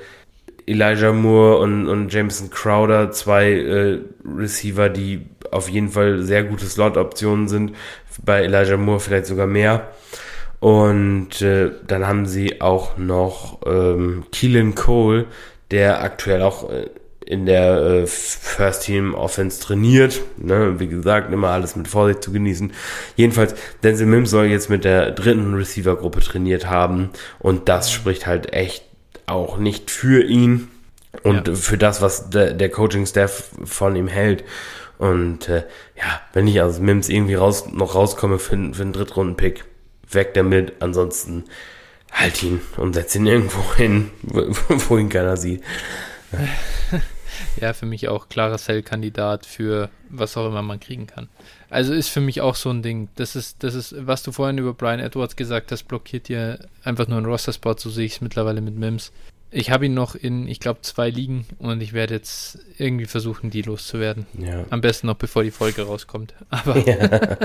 Elijah 0.67 1.13
Moore 1.13 1.59
und, 1.59 1.87
und 1.87 2.13
Jameson 2.13 2.49
Crowder 2.49 3.11
zwei 3.11 3.51
äh, 3.51 3.99
Receiver, 4.25 4.89
die 4.89 5.25
auf 5.49 5.69
jeden 5.69 5.89
Fall 5.89 6.21
sehr 6.23 6.43
gute 6.43 6.65
Slot-Optionen 6.65 7.47
sind. 7.47 7.71
Bei 8.23 8.43
Elijah 8.43 8.77
Moore 8.77 8.99
vielleicht 8.99 9.27
sogar 9.27 9.47
mehr. 9.47 9.87
Und 10.59 11.41
äh, 11.41 11.71
dann 11.87 12.05
haben 12.07 12.25
sie 12.25 12.61
auch 12.61 12.97
noch 12.97 13.59
ähm, 13.65 14.25
Keelan 14.31 14.75
Cole, 14.75 15.25
der 15.71 16.01
aktuell 16.01 16.41
auch 16.41 16.69
äh, 16.69 16.89
in 17.25 17.45
der 17.45 17.77
äh, 17.77 18.07
First 18.07 18.83
Team 18.83 19.13
Offense 19.13 19.61
trainiert. 19.61 20.21
Ne? 20.37 20.79
Wie 20.79 20.87
gesagt, 20.87 21.31
immer 21.31 21.49
alles 21.49 21.75
mit 21.75 21.87
Vorsicht 21.87 22.23
zu 22.23 22.31
genießen. 22.31 22.73
Jedenfalls, 23.15 23.55
Denzel 23.83 24.07
Mims 24.07 24.31
soll 24.31 24.45
jetzt 24.45 24.69
mit 24.69 24.83
der 24.83 25.11
dritten 25.11 25.53
Receiver-Gruppe 25.53 26.21
trainiert 26.21 26.69
haben. 26.69 27.11
Und 27.39 27.69
das 27.69 27.91
spricht 27.91 28.25
halt 28.25 28.53
echt 28.53 28.83
auch 29.27 29.57
nicht 29.57 29.91
für 29.91 30.23
ihn 30.23 30.69
und 31.23 31.47
ja. 31.47 31.55
für 31.55 31.77
das, 31.77 32.01
was 32.01 32.29
der, 32.29 32.53
der 32.53 32.69
Coaching-Staff 32.69 33.51
von 33.63 33.95
ihm 33.95 34.07
hält. 34.07 34.43
Und 34.97 35.47
äh, 35.47 35.63
ja, 35.95 36.21
wenn 36.33 36.47
ich 36.47 36.59
aus 36.61 36.79
Mims 36.79 37.09
irgendwie 37.09 37.35
raus, 37.35 37.67
noch 37.71 37.93
rauskomme 37.93 38.39
für, 38.39 38.73
für 38.73 38.81
einen 38.81 38.93
Drittrunden-Pick, 38.93 39.65
weg 40.11 40.33
damit. 40.33 40.81
Ansonsten 40.81 41.43
halt 42.11 42.41
ihn 42.41 42.61
und 42.77 42.93
setz 42.93 43.13
ihn 43.15 43.27
irgendwo 43.27 43.73
hin, 43.75 44.11
wo 44.23 44.97
ihn 44.97 45.09
keiner 45.09 45.37
sieht. 45.37 45.63
Ja, 47.61 47.73
für 47.73 47.85
mich 47.85 48.07
auch 48.07 48.29
klarer 48.29 48.57
Sell-Kandidat 48.57 49.45
für 49.45 49.89
was 50.09 50.37
auch 50.37 50.47
immer 50.47 50.61
man 50.61 50.79
kriegen 50.79 51.07
kann. 51.07 51.27
Also 51.69 51.93
ist 51.93 52.09
für 52.09 52.21
mich 52.21 52.41
auch 52.41 52.55
so 52.55 52.69
ein 52.69 52.81
Ding. 52.81 53.09
Das 53.15 53.35
ist, 53.35 53.63
das 53.63 53.75
ist, 53.75 53.95
was 53.97 54.23
du 54.23 54.31
vorhin 54.31 54.57
über 54.57 54.73
Brian 54.73 54.99
Edwards 54.99 55.35
gesagt 55.35 55.71
hast, 55.71 55.83
blockiert 55.83 56.27
dir 56.27 56.59
einfach 56.83 57.07
nur 57.07 57.17
einen 57.17 57.25
Roster-Spot, 57.25 57.75
so 57.77 57.89
sehe 57.89 58.05
ich 58.05 58.13
es 58.13 58.21
mittlerweile 58.21 58.61
mit 58.61 58.75
Mims. 58.75 59.11
Ich 59.49 59.71
habe 59.71 59.85
ihn 59.85 59.93
noch 59.93 60.15
in, 60.15 60.47
ich 60.47 60.59
glaube, 60.59 60.81
zwei 60.81 61.09
Ligen 61.09 61.45
und 61.59 61.81
ich 61.81 61.93
werde 61.93 62.15
jetzt 62.15 62.59
irgendwie 62.77 63.05
versuchen, 63.05 63.49
die 63.49 63.61
loszuwerden. 63.61 64.25
Ja. 64.37 64.65
Am 64.69 64.81
besten 64.81 65.07
noch 65.07 65.15
bevor 65.15 65.43
die 65.43 65.51
Folge 65.51 65.83
rauskommt. 65.83 66.33
Aber 66.49 66.77
ja. 66.85 67.37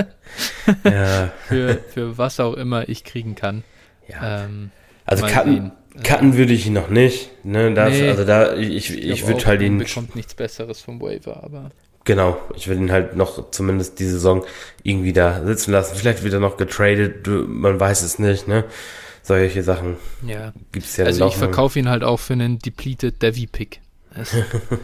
ja. 0.83 1.31
für, 1.47 1.79
für 1.87 2.17
was 2.17 2.39
auch 2.39 2.55
immer 2.55 2.89
ich 2.89 3.03
kriegen 3.03 3.35
kann. 3.35 3.63
Ja. 4.07 4.45
Ähm, 4.45 4.71
also 5.05 5.25
Cutten, 5.25 5.71
Cutten 6.03 6.37
würde 6.37 6.53
ich 6.53 6.65
ihn 6.65 6.73
noch 6.73 6.89
nicht. 6.89 7.29
Ne? 7.45 7.73
Das, 7.73 7.91
nee, 7.91 8.09
also 8.09 8.25
da, 8.25 8.55
ich, 8.55 8.91
ich, 8.91 9.03
ich 9.03 9.27
würde 9.27 9.45
halt 9.45 9.61
ihn. 9.61 9.77
bekommt 9.77 10.15
nichts 10.15 10.33
Besseres 10.33 10.81
vom 10.81 11.01
Waiver, 11.01 11.43
aber. 11.43 11.71
Genau, 12.05 12.37
ich 12.55 12.67
würde 12.67 12.81
ihn 12.81 12.91
halt 12.91 13.15
noch 13.15 13.51
zumindest 13.51 13.99
die 13.99 14.05
Saison 14.05 14.45
irgendwie 14.83 15.13
da 15.13 15.43
sitzen 15.45 15.71
lassen. 15.71 15.95
Vielleicht 15.95 16.23
wird 16.23 16.33
er 16.33 16.39
noch 16.39 16.57
getradet, 16.57 17.25
man 17.27 17.79
weiß 17.79 18.03
es 18.03 18.19
nicht, 18.19 18.47
ne? 18.47 18.65
Solche 19.21 19.63
Sachen 19.63 19.95
ja. 20.27 20.51
gibt 20.73 20.85
es 20.85 20.97
ja 20.97 21.05
Also 21.05 21.25
ich 21.27 21.37
verkaufe 21.37 21.79
ihn 21.79 21.87
halt 21.87 22.03
auch 22.03 22.19
für 22.19 22.33
einen 22.33 22.59
depleted 22.59 23.21
Devi-Pick. 23.21 23.79
Es, 24.15 24.35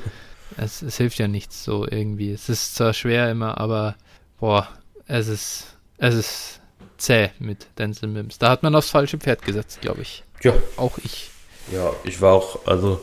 es, 0.58 0.82
es, 0.82 0.96
hilft 0.96 1.20
ja 1.20 1.28
nichts 1.28 1.66
so 1.66 1.86
irgendwie. 1.86 2.32
Es 2.32 2.48
ist 2.48 2.76
zwar 2.76 2.94
schwer 2.94 3.30
immer, 3.30 3.60
aber 3.60 3.96
boah, 4.40 4.70
es 5.08 5.28
ist, 5.28 5.76
es 5.98 6.16
ist 6.16 6.62
zäh 6.98 7.32
mit 7.40 7.68
Denzel 7.78 8.08
Mims. 8.08 8.38
Da 8.38 8.50
hat 8.50 8.64
man 8.64 8.76
aufs 8.76 8.92
falsche 8.92 9.18
Pferd 9.18 9.42
gesetzt, 9.42 9.82
glaube 9.82 10.04
ich. 10.04 10.24
Ja. 10.42 10.54
Auch 10.78 10.98
ich. 11.00 11.32
Ja, 11.74 11.92
ich 12.06 12.22
war 12.22 12.34
auch, 12.34 12.66
also 12.66 13.02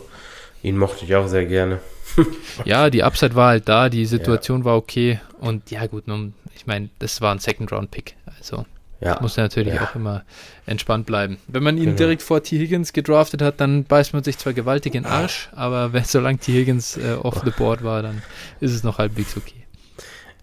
ihn 0.62 0.78
mochte 0.78 1.04
ich 1.04 1.14
auch 1.14 1.28
sehr 1.28 1.44
gerne. 1.44 1.80
ja, 2.64 2.90
die 2.90 3.02
Upside 3.02 3.34
war 3.34 3.48
halt 3.48 3.68
da, 3.68 3.88
die 3.88 4.06
Situation 4.06 4.60
ja. 4.60 4.64
war 4.66 4.76
okay 4.76 5.20
und 5.40 5.70
ja 5.70 5.86
gut, 5.86 6.08
nun, 6.08 6.34
ich 6.54 6.66
meine, 6.66 6.88
das 6.98 7.20
war 7.20 7.32
ein 7.32 7.38
Second-Round-Pick, 7.38 8.16
also 8.38 8.64
ja. 9.00 9.18
muss 9.20 9.36
natürlich 9.36 9.74
ja. 9.74 9.84
auch 9.84 9.94
immer 9.94 10.24
entspannt 10.64 11.06
bleiben. 11.06 11.38
Wenn 11.46 11.62
man 11.62 11.76
ihn 11.76 11.84
genau. 11.84 11.96
direkt 11.96 12.22
vor 12.22 12.42
T. 12.42 12.58
Higgins 12.58 12.92
gedraftet 12.92 13.42
hat, 13.42 13.60
dann 13.60 13.84
beißt 13.84 14.14
man 14.14 14.24
sich 14.24 14.38
zwar 14.38 14.52
gewaltig 14.52 14.94
in 14.94 15.04
den 15.04 15.12
Arsch, 15.12 15.50
aber 15.54 15.92
wenn, 15.92 16.04
solange 16.04 16.38
T. 16.38 16.52
Higgins 16.52 16.96
äh, 16.96 17.16
off 17.22 17.42
the 17.44 17.50
board 17.50 17.84
war, 17.84 18.02
dann 18.02 18.22
ist 18.60 18.72
es 18.72 18.82
noch 18.82 18.98
halbwegs 18.98 19.36
okay. 19.36 19.66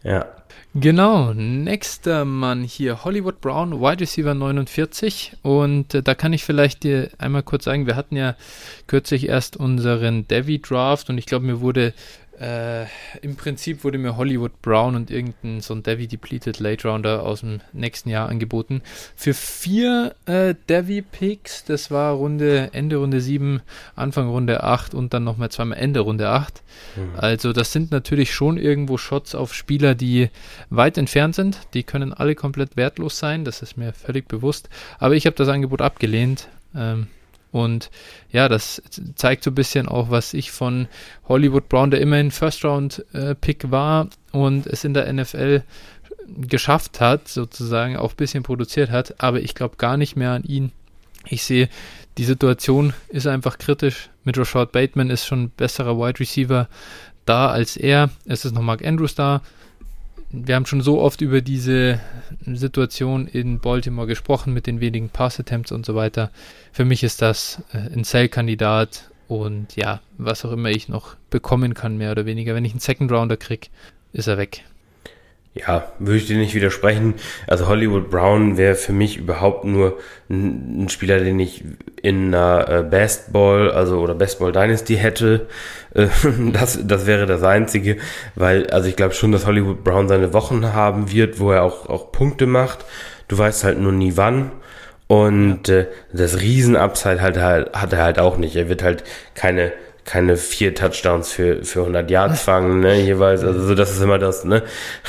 Ja, 0.04 0.26
Genau, 0.76 1.36
nächster 1.36 2.26
Mann 2.26 2.64
hier, 2.64 3.04
Hollywood 3.04 3.42
Brown, 3.42 3.80
Wide 3.80 4.00
Receiver 4.00 4.34
49. 4.34 5.34
Und 5.44 5.94
äh, 5.94 6.02
da 6.02 6.16
kann 6.16 6.34
ich 6.34 6.44
vielleicht 6.44 6.84
dir 6.84 7.12
einmal 7.20 7.44
kurz 7.44 7.66
sagen, 7.66 7.86
wir 7.86 7.96
hatten 7.96 8.16
ja 8.16 8.36
kürzlich 8.88 9.30
erst 9.30 9.56
unseren 9.56 10.28
Devi 10.28 10.60
Draft 10.60 11.12
und 11.12 11.20
ich 11.20 11.28
glaube, 11.28 11.46
mir 11.46 11.62
wurde 11.62 11.94
äh, 12.40 12.86
Im 13.22 13.36
Prinzip 13.36 13.84
wurde 13.84 14.00
mir 14.00 14.18
Hollywood 14.18 14.62
Brown 14.62 14.96
und 14.96 15.12
irgendein 15.12 15.62
so 15.62 15.76
ein 15.76 15.84
Devi 15.84 16.08
Depleted 16.08 16.60
Late 16.60 16.88
Rounder 16.88 17.24
aus 17.24 17.42
dem 17.42 17.62
nächsten 17.74 18.10
Jahr 18.10 18.28
angeboten. 18.28 18.82
Für 19.16 19.34
vier 19.34 20.16
äh, 20.26 20.56
Devi 20.68 21.04
Picks, 21.04 21.64
das 21.64 21.92
war 21.92 22.14
Runde, 22.14 22.72
Ende 22.74 22.98
Runde 22.98 23.22
7, 23.22 23.62
Anfang 23.96 24.30
Runde 24.30 24.64
8 24.64 24.96
und 24.96 25.14
dann 25.14 25.24
nochmal 25.24 25.52
zweimal 25.52 25.78
Ende 25.78 26.00
Runde 26.00 26.30
8. 26.30 26.64
Mhm. 26.96 27.20
Also 27.20 27.54
das 27.54 27.72
sind 27.72 27.92
natürlich 27.92 28.34
schon 28.34 28.58
irgendwo 28.58 28.98
Shots 28.98 29.36
auf 29.36 29.54
Spieler, 29.54 29.94
die 29.94 30.30
weit 30.72 30.98
entfernt 30.98 31.36
sind. 31.36 31.60
Die 31.76 31.84
können 31.84 32.14
alle 32.14 32.34
komplett 32.34 32.76
wertlos 32.76 33.20
sein, 33.20 33.46
das 33.46 33.62
ist 33.62 33.78
mir 33.78 33.94
völlig 33.94 34.28
bewusst. 34.28 34.70
Aber 34.98 35.16
ich 35.16 35.28
habe 35.28 35.36
das 35.36 35.50
Angebot 35.50 35.82
abgelehnt. 35.82 36.48
Ähm, 36.76 37.08
und 37.54 37.92
ja, 38.32 38.50
das 38.50 38.82
zeigt 39.14 39.44
so 39.44 39.52
ein 39.52 39.56
bisschen 39.56 39.88
auch, 39.88 40.10
was 40.10 40.34
ich 40.34 40.52
von 40.52 40.88
Hollywood 41.30 41.70
Brown, 41.70 41.92
der 41.92 42.02
immerhin 42.02 42.32
First 42.32 42.66
Round 42.66 43.06
äh, 43.14 43.36
war 43.66 44.10
und 44.32 44.66
es 44.66 44.84
in 44.84 44.96
der 44.96 45.14
NFL 45.14 45.62
geschafft 46.28 47.00
hat, 47.00 47.28
sozusagen 47.28 47.96
auch 47.96 48.14
ein 48.14 48.18
bisschen 48.18 48.42
produziert 48.42 48.90
hat, 48.90 49.22
aber 49.22 49.40
ich 49.40 49.54
glaube 49.54 49.76
gar 49.78 49.98
nicht 49.98 50.16
mehr 50.16 50.32
an 50.32 50.44
ihn. 50.44 50.72
Ich 51.28 51.44
sehe, 51.44 51.70
die 52.18 52.26
Situation 52.26 52.92
ist 53.10 53.28
einfach 53.28 53.60
kritisch. 53.60 54.10
Mit 54.24 54.36
Rashad 54.36 54.72
Bateman 54.72 55.12
ist 55.12 55.28
schon 55.28 55.44
ein 55.44 55.50
besserer 55.52 55.98
Wide 55.98 56.20
Receiver 56.20 56.68
da 57.26 57.50
als 57.50 57.78
er. 57.78 58.10
Es 58.26 58.46
ist 58.46 58.56
noch 58.56 58.64
Mark 58.64 58.84
Andrews 58.84 59.14
da 59.14 59.44
wir 60.34 60.56
haben 60.56 60.66
schon 60.66 60.82
so 60.82 61.00
oft 61.00 61.22
über 61.22 61.42
diese 61.42 62.00
Situation 62.46 63.28
in 63.28 63.60
Baltimore 63.60 64.08
gesprochen 64.08 64.52
mit 64.52 64.66
den 64.66 64.80
wenigen 64.80 65.10
Pass-Attempts 65.10 65.72
und 65.72 65.86
so 65.86 65.94
weiter. 65.94 66.32
Für 66.72 66.86
mich 66.86 67.04
ist 67.04 67.22
das 67.22 67.62
äh, 67.72 67.78
ein 67.78 68.04
Sell-Kandidat 68.04 69.12
und 69.28 69.76
ja, 69.76 70.02
was 70.18 70.44
auch 70.44 70.52
immer 70.52 70.70
ich 70.70 70.90
noch 70.90 71.16
bekommen 71.30 71.76
kann, 71.76 71.98
mehr 71.98 72.12
oder 72.12 72.26
weniger. 72.26 72.56
Wenn 72.56 72.66
ich 72.66 72.72
einen 72.72 72.80
Second 72.80 73.12
Rounder 73.12 73.38
kriege, 73.38 73.68
ist 74.12 74.28
er 74.28 74.40
weg. 74.40 74.64
Ja, 75.56 75.92
würde 76.00 76.18
ich 76.18 76.26
dir 76.26 76.38
nicht 76.38 76.56
widersprechen. 76.56 77.14
Also 77.46 77.68
Hollywood 77.68 78.10
Brown 78.10 78.58
wäre 78.58 78.74
für 78.74 78.92
mich 78.92 79.18
überhaupt 79.18 79.66
nur 79.66 80.00
ein, 80.28 80.90
Spieler, 80.90 81.20
den 81.20 81.40
ich 81.40 81.64
in 82.02 82.34
einer 82.34 82.68
äh, 82.70 82.84
Best 82.84 83.32
Ball, 83.34 83.70
also 83.70 84.00
oder 84.00 84.16
Best 84.16 84.40
Ball 84.40 84.52
Dynasty 84.52 84.96
hätte. 84.96 85.48
Äh, 85.94 86.08
das, 86.54 86.80
das 86.84 87.06
wäre 87.06 87.28
das 87.28 87.44
Einzige, 87.44 87.98
weil, 88.34 88.68
also 88.72 88.90
ich 88.90 88.96
glaube 88.96 89.14
schon, 89.14 89.32
dass 89.32 89.46
Hollywood 89.46 89.84
Brown 89.84 90.08
seine 90.08 90.34
Wochen 90.34 90.74
haben 90.74 91.12
wird, 91.12 91.40
wo 91.40 91.52
er 91.52 91.62
auch, 91.62 91.88
auch 91.88 92.12
Punkte 92.12 92.48
macht. 92.48 92.84
Du 93.28 93.38
weißt 93.38 93.64
halt 93.64 93.80
nur 93.80 93.92
nie 93.92 94.18
wann. 94.18 94.52
Und 95.06 95.70
äh, 95.70 95.86
das 96.12 96.42
Riesen-Upside 96.42 97.22
halt, 97.22 97.40
hat 97.40 97.94
er 97.94 98.04
halt 98.04 98.18
auch 98.18 98.38
nicht. 98.38 98.56
Er 98.56 98.70
wird 98.70 98.82
halt 98.82 99.04
keine 99.36 99.72
keine 100.06 100.38
vier 100.38 100.76
Touchdowns 100.76 101.32
für, 101.32 101.64
für 101.64 101.82
100 101.82 102.10
Yards 102.10 102.42
fangen, 102.42 102.80
ne, 102.80 103.02
jeweils. 103.02 103.44
Also 103.44 103.62
so, 103.62 103.76
das 103.76 103.92
ist 103.92 104.02
immer 104.02 104.20
das, 104.20 104.44
ne. 104.46 104.64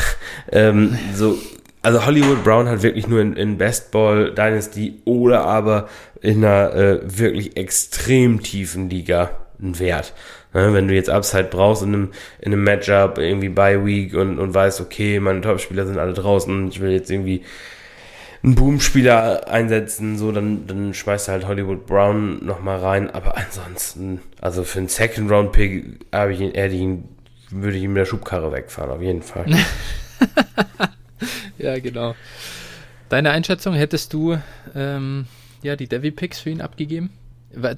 ähm, 0.53 0.99
so, 1.15 1.39
also 1.83 2.07
Hollywood 2.07 2.45
Brown 2.45 2.69
hat 2.69 2.83
wirklich 2.83 3.07
nur 3.09 3.21
in, 3.21 3.37
in 3.37 3.59
Best 3.59 3.91
Ball 3.91 4.33
Dynasty 4.33 5.03
oder 5.05 5.45
aber 5.45 5.89
in 6.21 6.45
einer 6.45 6.75
äh, 6.75 7.01
wirklich 7.05 7.57
extrem 7.57 8.43
tiefen 8.43 8.89
Liga 8.89 9.31
einen 9.61 9.79
Wert. 9.79 10.15
Ne, 10.55 10.73
wenn 10.73 10.89
du 10.89 10.95
jetzt 10.95 11.11
Upside 11.11 11.49
brauchst 11.51 11.83
in 11.83 11.89
einem, 11.89 12.13
in 12.41 12.53
einem 12.53 12.63
Matchup, 12.63 13.19
irgendwie 13.19 13.49
by 13.49 13.85
Week 13.85 14.15
und, 14.15 14.39
und 14.39 14.55
weißt, 14.55 14.81
okay, 14.81 15.19
meine 15.21 15.41
Topspieler 15.41 15.85
sind 15.85 15.99
alle 15.99 16.13
draußen, 16.13 16.69
ich 16.69 16.81
will 16.81 16.93
jetzt 16.93 17.11
irgendwie 17.11 17.43
einen 18.45 18.55
Boom-Spieler 18.55 19.49
einsetzen, 19.49 20.19
so, 20.19 20.31
dann, 20.31 20.67
dann 20.67 20.93
schmeißt 20.93 21.29
du 21.29 21.33
halt 21.33 21.49
Hollywood 21.49 21.87
Brown 21.87 22.45
nochmal 22.45 22.79
rein. 22.79 23.11
Aber 23.11 23.37
ansonsten, 23.39 24.21
also 24.41 24.65
für 24.65 24.79
einen 24.79 24.89
Second-Round-Pick 24.89 26.07
habe 26.13 26.35
ich 26.35 26.41
ihn, 26.41 26.53
hätte 26.53 26.99
würde 27.51 27.77
ich 27.77 27.83
ihm 27.83 27.95
mit 27.95 28.01
der 28.01 28.07
Schubkarre 28.07 28.53
wegfahren, 28.53 28.91
auf 28.91 29.01
jeden 29.01 29.23
Fall. 29.23 29.47
ja, 31.59 31.79
genau. 31.79 32.15
Deine 33.09 33.31
Einschätzung, 33.31 33.75
hättest 33.75 34.13
du 34.13 34.39
ähm, 34.75 35.27
ja, 35.63 35.77
die 35.77 35.89
Devi-Picks 35.89 36.41
für 36.41 36.51
ihn 36.51 36.61
abgegeben? 36.61 37.11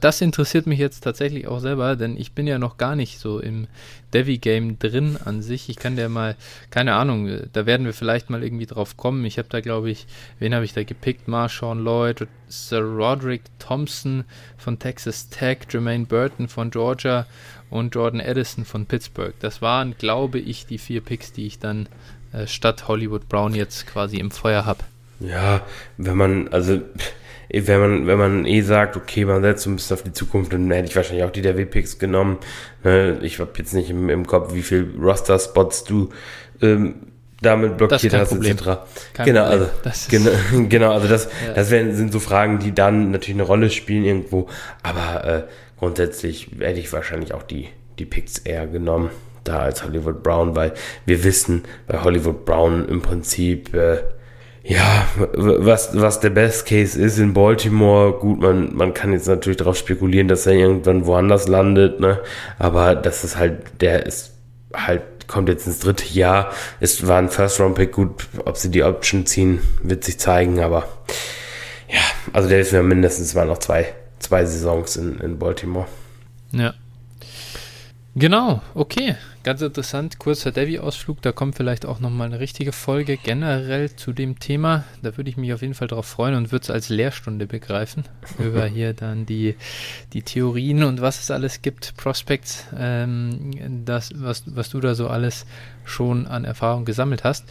Das 0.00 0.20
interessiert 0.20 0.66
mich 0.66 0.78
jetzt 0.78 1.00
tatsächlich 1.00 1.46
auch 1.46 1.60
selber, 1.60 1.96
denn 1.96 2.16
ich 2.16 2.32
bin 2.32 2.46
ja 2.46 2.58
noch 2.58 2.78
gar 2.78 2.96
nicht 2.96 3.18
so 3.18 3.40
im 3.40 3.66
Devi-Game 4.14 4.78
drin 4.78 5.18
an 5.24 5.42
sich. 5.42 5.68
Ich 5.68 5.76
kann 5.76 5.96
dir 5.96 6.08
mal, 6.08 6.36
keine 6.70 6.94
Ahnung, 6.94 7.28
da 7.52 7.66
werden 7.66 7.84
wir 7.84 7.92
vielleicht 7.92 8.30
mal 8.30 8.42
irgendwie 8.42 8.66
drauf 8.66 8.96
kommen. 8.96 9.24
Ich 9.24 9.38
habe 9.38 9.48
da, 9.48 9.60
glaube 9.60 9.90
ich, 9.90 10.06
wen 10.38 10.54
habe 10.54 10.64
ich 10.64 10.72
da 10.72 10.84
gepickt? 10.84 11.28
Marshawn 11.28 11.82
Lloyd, 11.82 12.26
Sir 12.48 12.80
Roderick 12.80 13.42
Thompson 13.58 14.24
von 14.56 14.78
Texas 14.78 15.28
Tech, 15.28 15.58
Jermaine 15.68 16.06
Burton 16.06 16.48
von 16.48 16.70
Georgia 16.70 17.26
und 17.68 17.94
Jordan 17.94 18.20
Addison 18.20 18.64
von 18.64 18.86
Pittsburgh. 18.86 19.34
Das 19.40 19.60
waren, 19.60 19.96
glaube 19.98 20.38
ich, 20.38 20.66
die 20.66 20.78
vier 20.78 21.00
Picks, 21.00 21.32
die 21.32 21.46
ich 21.46 21.58
dann 21.58 21.88
äh, 22.32 22.46
statt 22.46 22.88
Hollywood 22.88 23.28
Brown 23.28 23.54
jetzt 23.54 23.86
quasi 23.86 24.18
im 24.18 24.30
Feuer 24.30 24.64
habe. 24.64 24.84
Ja, 25.20 25.62
wenn 25.96 26.16
man, 26.16 26.48
also 26.48 26.80
wenn 27.52 27.80
man, 27.80 28.06
wenn 28.06 28.18
man 28.18 28.46
eh 28.46 28.60
sagt, 28.62 28.96
okay, 28.96 29.24
man 29.24 29.42
setzt 29.42 29.64
so 29.64 29.70
ein 29.70 29.76
bisschen 29.76 29.94
auf 29.94 30.02
die 30.02 30.12
Zukunft, 30.12 30.52
dann 30.52 30.70
hätte 30.70 30.88
ich 30.88 30.96
wahrscheinlich 30.96 31.24
auch 31.24 31.30
die 31.30 31.42
der 31.42 31.56
W-Picks 31.56 31.98
genommen. 31.98 32.38
Ne? 32.84 33.18
Ich 33.22 33.38
habe 33.38 33.50
jetzt 33.56 33.72
nicht 33.72 33.90
im, 33.90 34.08
im 34.08 34.26
Kopf, 34.26 34.54
wie 34.54 34.62
viel 34.62 34.94
Roster-Spots 35.00 35.84
du 35.84 36.10
ähm, 36.60 36.96
damit 37.42 37.76
blockiert 37.76 38.14
hast, 38.14 38.30
Problem. 38.30 38.56
etc. 38.56 38.78
genau, 39.24 39.44
also, 39.44 39.68
genau, 40.08 40.30
genau, 40.68 40.92
also 40.92 41.08
das, 41.08 41.28
ja. 41.46 41.54
das 41.54 41.70
wär, 41.70 41.94
sind 41.94 42.12
so 42.12 42.20
Fragen, 42.20 42.58
die 42.58 42.74
dann 42.74 43.10
natürlich 43.10 43.36
eine 43.36 43.46
Rolle 43.46 43.70
spielen 43.70 44.04
irgendwo, 44.04 44.48
aber 44.82 45.24
äh, 45.24 45.42
grundsätzlich 45.78 46.48
hätte 46.58 46.80
ich 46.80 46.92
wahrscheinlich 46.92 47.34
auch 47.34 47.42
die, 47.42 47.68
die 47.98 48.06
Picks 48.06 48.38
eher 48.38 48.66
genommen, 48.66 49.10
da 49.44 49.60
als 49.60 49.84
Hollywood 49.84 50.22
Brown, 50.22 50.56
weil 50.56 50.72
wir 51.04 51.22
wissen, 51.24 51.64
bei 51.86 52.02
Hollywood 52.02 52.44
Brown 52.44 52.88
im 52.88 53.02
Prinzip 53.02 53.74
äh, 53.74 53.98
ja, 54.68 55.06
was, 55.34 55.90
was 55.94 56.18
der 56.18 56.30
Best 56.30 56.66
Case 56.66 57.00
ist 57.00 57.18
in 57.18 57.32
Baltimore, 57.32 58.12
gut, 58.18 58.40
man, 58.40 58.74
man 58.74 58.94
kann 58.94 59.12
jetzt 59.12 59.28
natürlich 59.28 59.58
darauf 59.58 59.76
spekulieren, 59.76 60.26
dass 60.26 60.46
er 60.46 60.54
irgendwann 60.54 61.06
woanders 61.06 61.46
landet, 61.46 62.00
ne? 62.00 62.20
Aber 62.58 62.96
das 62.96 63.22
ist 63.22 63.36
halt, 63.36 63.80
der 63.80 64.06
ist 64.06 64.32
halt, 64.74 65.02
kommt 65.28 65.48
jetzt 65.48 65.68
ins 65.68 65.78
dritte 65.78 66.04
Jahr. 66.12 66.50
Es 66.80 67.06
war 67.06 67.18
ein 67.18 67.28
First-Round-Pick, 67.28 67.92
gut, 67.92 68.26
ob 68.44 68.56
sie 68.56 68.70
die 68.70 68.82
Option 68.82 69.24
ziehen, 69.24 69.60
wird 69.82 70.02
sich 70.02 70.18
zeigen, 70.18 70.58
aber 70.60 70.88
ja, 71.88 72.00
also 72.32 72.48
der 72.48 72.60
ist 72.60 72.72
ja 72.72 72.82
mindestens 72.82 73.34
mal 73.34 73.46
noch 73.46 73.58
zwei, 73.58 73.94
zwei 74.18 74.44
Saisons 74.44 74.96
in, 74.96 75.20
in 75.20 75.38
Baltimore. 75.38 75.86
Ja. 76.50 76.74
Genau, 78.16 78.62
okay. 78.74 79.14
Ganz 79.46 79.62
interessant, 79.62 80.18
kurzer 80.18 80.50
Devi-Ausflug, 80.50 81.22
da 81.22 81.30
kommt 81.30 81.54
vielleicht 81.54 81.86
auch 81.86 82.00
nochmal 82.00 82.26
eine 82.26 82.40
richtige 82.40 82.72
Folge 82.72 83.16
generell 83.16 83.94
zu 83.94 84.12
dem 84.12 84.40
Thema. 84.40 84.82
Da 85.02 85.16
würde 85.16 85.30
ich 85.30 85.36
mich 85.36 85.52
auf 85.52 85.62
jeden 85.62 85.74
Fall 85.74 85.86
darauf 85.86 86.06
freuen 86.06 86.34
und 86.34 86.50
würde 86.50 86.64
es 86.64 86.70
als 86.70 86.88
Lehrstunde 86.88 87.46
begreifen, 87.46 88.02
über 88.40 88.66
hier 88.66 88.92
dann 88.92 89.24
die, 89.24 89.54
die 90.12 90.22
Theorien 90.22 90.82
und 90.82 91.00
was 91.00 91.20
es 91.20 91.30
alles 91.30 91.62
gibt, 91.62 91.96
Prospects, 91.96 92.66
ähm, 92.76 93.84
das, 93.84 94.10
was, 94.16 94.42
was 94.46 94.68
du 94.70 94.80
da 94.80 94.96
so 94.96 95.06
alles 95.06 95.46
schon 95.84 96.26
an 96.26 96.44
Erfahrung 96.44 96.84
gesammelt 96.84 97.22
hast. 97.22 97.44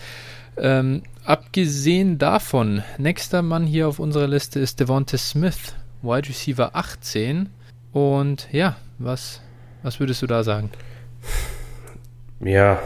Ähm, 0.58 1.02
abgesehen 1.24 2.18
davon, 2.18 2.84
nächster 2.98 3.42
Mann 3.42 3.66
hier 3.66 3.88
auf 3.88 4.00
unserer 4.00 4.28
Liste 4.28 4.60
ist 4.60 4.82
Devonta 4.82 5.18
Smith, 5.18 5.74
Wide 6.02 6.28
Receiver 6.28 6.76
18. 6.76 7.48
Und 7.94 8.50
ja, 8.52 8.76
was, 8.98 9.40
was 9.82 10.02
würdest 10.02 10.22
du 10.22 10.28
da 10.28 10.44
sagen? 10.44 10.72
Ja, 12.46 12.80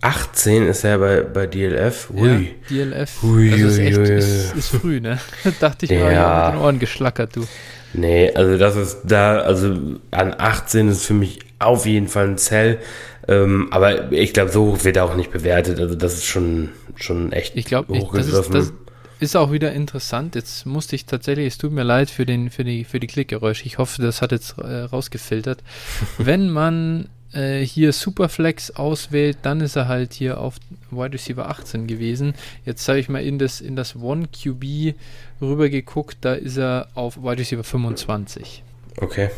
18 0.00 0.66
ist 0.66 0.84
er 0.84 0.98
bei, 0.98 1.20
bei 1.22 1.46
DLF. 1.46 2.10
Ui. 2.14 2.54
Ja, 2.68 2.84
DLF. 2.84 3.22
Ui, 3.22 3.52
also 3.52 3.66
ist 3.66 3.78
echt, 3.78 3.98
ui, 3.98 4.04
ui. 4.04 4.16
Ist, 4.16 4.54
ist, 4.54 4.68
früh, 4.68 5.00
ne? 5.00 5.18
Dachte 5.60 5.86
ich 5.86 5.92
ja. 5.92 6.00
mal, 6.00 6.12
ja, 6.12 6.44
mit 6.46 6.54
den 6.54 6.62
Ohren 6.62 6.78
geschlackert, 6.78 7.36
du. 7.36 7.46
Nee, 7.94 8.32
also 8.34 8.58
das 8.58 8.76
ist 8.76 9.02
da, 9.04 9.38
also 9.38 9.76
an 10.10 10.34
18 10.36 10.88
ist 10.88 11.04
für 11.04 11.14
mich 11.14 11.38
auf 11.58 11.86
jeden 11.86 12.08
Fall 12.08 12.28
ein 12.28 12.38
Zell. 12.38 12.80
Ähm, 13.28 13.68
aber 13.70 14.12
ich 14.12 14.32
glaube, 14.32 14.50
so 14.50 14.72
hoch 14.72 14.84
wird 14.84 14.96
er 14.96 15.04
auch 15.04 15.14
nicht 15.14 15.30
bewertet. 15.30 15.78
Also 15.80 15.94
das 15.94 16.14
ist 16.14 16.26
schon, 16.26 16.70
schon 16.96 17.32
echt 17.32 17.56
ich 17.56 17.64
glaub, 17.64 17.88
hochgegriffen. 17.88 18.32
Das 18.32 18.64
ist, 18.66 18.72
das 18.72 18.72
ist 19.20 19.36
auch 19.36 19.52
wieder 19.52 19.72
interessant. 19.72 20.34
Jetzt 20.34 20.66
musste 20.66 20.96
ich 20.96 21.06
tatsächlich, 21.06 21.46
es 21.46 21.58
tut 21.58 21.72
mir 21.72 21.84
leid 21.84 22.10
für, 22.10 22.26
den, 22.26 22.50
für 22.50 22.64
die, 22.64 22.84
für 22.84 23.00
die 23.00 23.06
Klickgeräusche. 23.06 23.64
Ich 23.64 23.78
hoffe, 23.78 24.02
das 24.02 24.20
hat 24.20 24.32
jetzt 24.32 24.58
äh, 24.58 24.80
rausgefiltert. 24.80 25.62
Wenn 26.18 26.50
man 26.50 27.08
äh, 27.34 27.64
hier 27.64 27.92
Superflex 27.92 28.70
auswählt, 28.72 29.38
dann 29.42 29.60
ist 29.60 29.76
er 29.76 29.88
halt 29.88 30.12
hier 30.12 30.38
auf 30.38 30.56
Wide 30.90 31.12
Receiver 31.12 31.48
18 31.48 31.86
gewesen. 31.86 32.34
Jetzt 32.64 32.88
habe 32.88 32.98
ich 32.98 33.08
mal 33.08 33.22
in 33.22 33.38
das, 33.38 33.60
in 33.60 33.76
das 33.76 33.96
One 33.96 34.28
QB 34.28 34.94
rüber 35.40 35.68
geguckt, 35.68 36.18
da 36.22 36.34
ist 36.34 36.56
er 36.56 36.88
auf 36.94 37.16
Wide 37.22 37.38
Receiver 37.38 37.64
25. 37.64 38.62
Okay, 38.98 39.30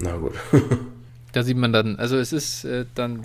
na 0.00 0.16
gut. 0.16 0.34
da 1.32 1.42
sieht 1.42 1.56
man 1.56 1.72
dann, 1.72 1.96
also 1.96 2.16
es 2.16 2.32
ist 2.32 2.64
äh, 2.64 2.86
dann, 2.94 3.24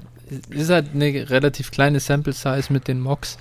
ist 0.50 0.70
halt 0.70 0.88
eine 0.94 1.30
relativ 1.30 1.72
kleine 1.72 2.00
Sample 2.00 2.34
Size 2.34 2.72
mit 2.72 2.88
den 2.88 3.00
Mocks, 3.00 3.38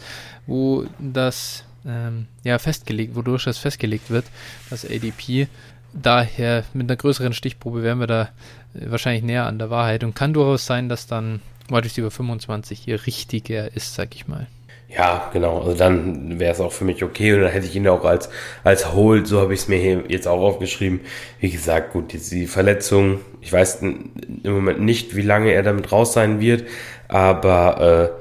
wo 0.47 0.87
das 0.99 1.64
ähm, 1.87 2.26
ja 2.45 2.59
festgelegt, 2.59 3.14
wodurch 3.14 3.45
das 3.45 3.59
festgelegt 3.59 4.11
wird, 4.11 4.26
das 4.70 4.85
ADP. 4.85 5.49
Daher 5.93 6.64
mit 6.72 6.89
einer 6.89 6.97
größeren 6.97 7.33
Stichprobe 7.33 7.83
wären 7.83 7.99
wir 7.99 8.07
da 8.07 8.28
wahrscheinlich 8.75 9.23
näher 9.23 9.47
an 9.47 9.59
der 9.59 9.71
Wahrheit 9.71 10.05
und 10.05 10.14
kann 10.14 10.33
durchaus 10.33 10.66
sein, 10.66 10.89
dass 10.89 11.07
dann 11.07 11.41
Wide 11.68 11.85
Receiver 11.85 12.11
25 12.11 12.81
hier 12.81 13.07
richtiger 13.07 13.75
ist, 13.75 13.95
sag 13.95 14.14
ich 14.14 14.29
mal. 14.29 14.47
Ja, 14.89 15.31
genau. 15.33 15.61
Also 15.61 15.75
dann 15.75 16.41
wäre 16.41 16.53
es 16.53 16.61
auch 16.61 16.73
für 16.73 16.85
mich 16.85 17.05
okay 17.05 17.33
und 17.35 17.43
dann 17.43 17.53
hätte 17.53 17.66
ich 17.66 17.77
ihn 17.77 17.87
auch 17.87 18.05
als, 18.05 18.29
als 18.64 18.93
Hold, 18.93 19.29
so 19.29 19.41
habe 19.41 19.55
ich 19.55 19.61
es 19.61 19.68
mir 19.68 19.79
hier 19.79 20.03
jetzt 20.09 20.27
auch 20.27 20.41
aufgeschrieben. 20.41 21.01
Wie 21.39 21.51
gesagt, 21.51 21.93
gut, 21.93 22.12
die 22.12 22.47
Verletzung, 22.47 23.21
ich 23.41 23.53
weiß 23.53 23.83
im 23.83 24.11
Moment 24.45 24.81
nicht, 24.81 25.14
wie 25.14 25.23
lange 25.23 25.53
er 25.53 25.62
damit 25.62 25.93
raus 25.93 26.12
sein 26.12 26.41
wird, 26.41 26.64
aber 27.07 28.16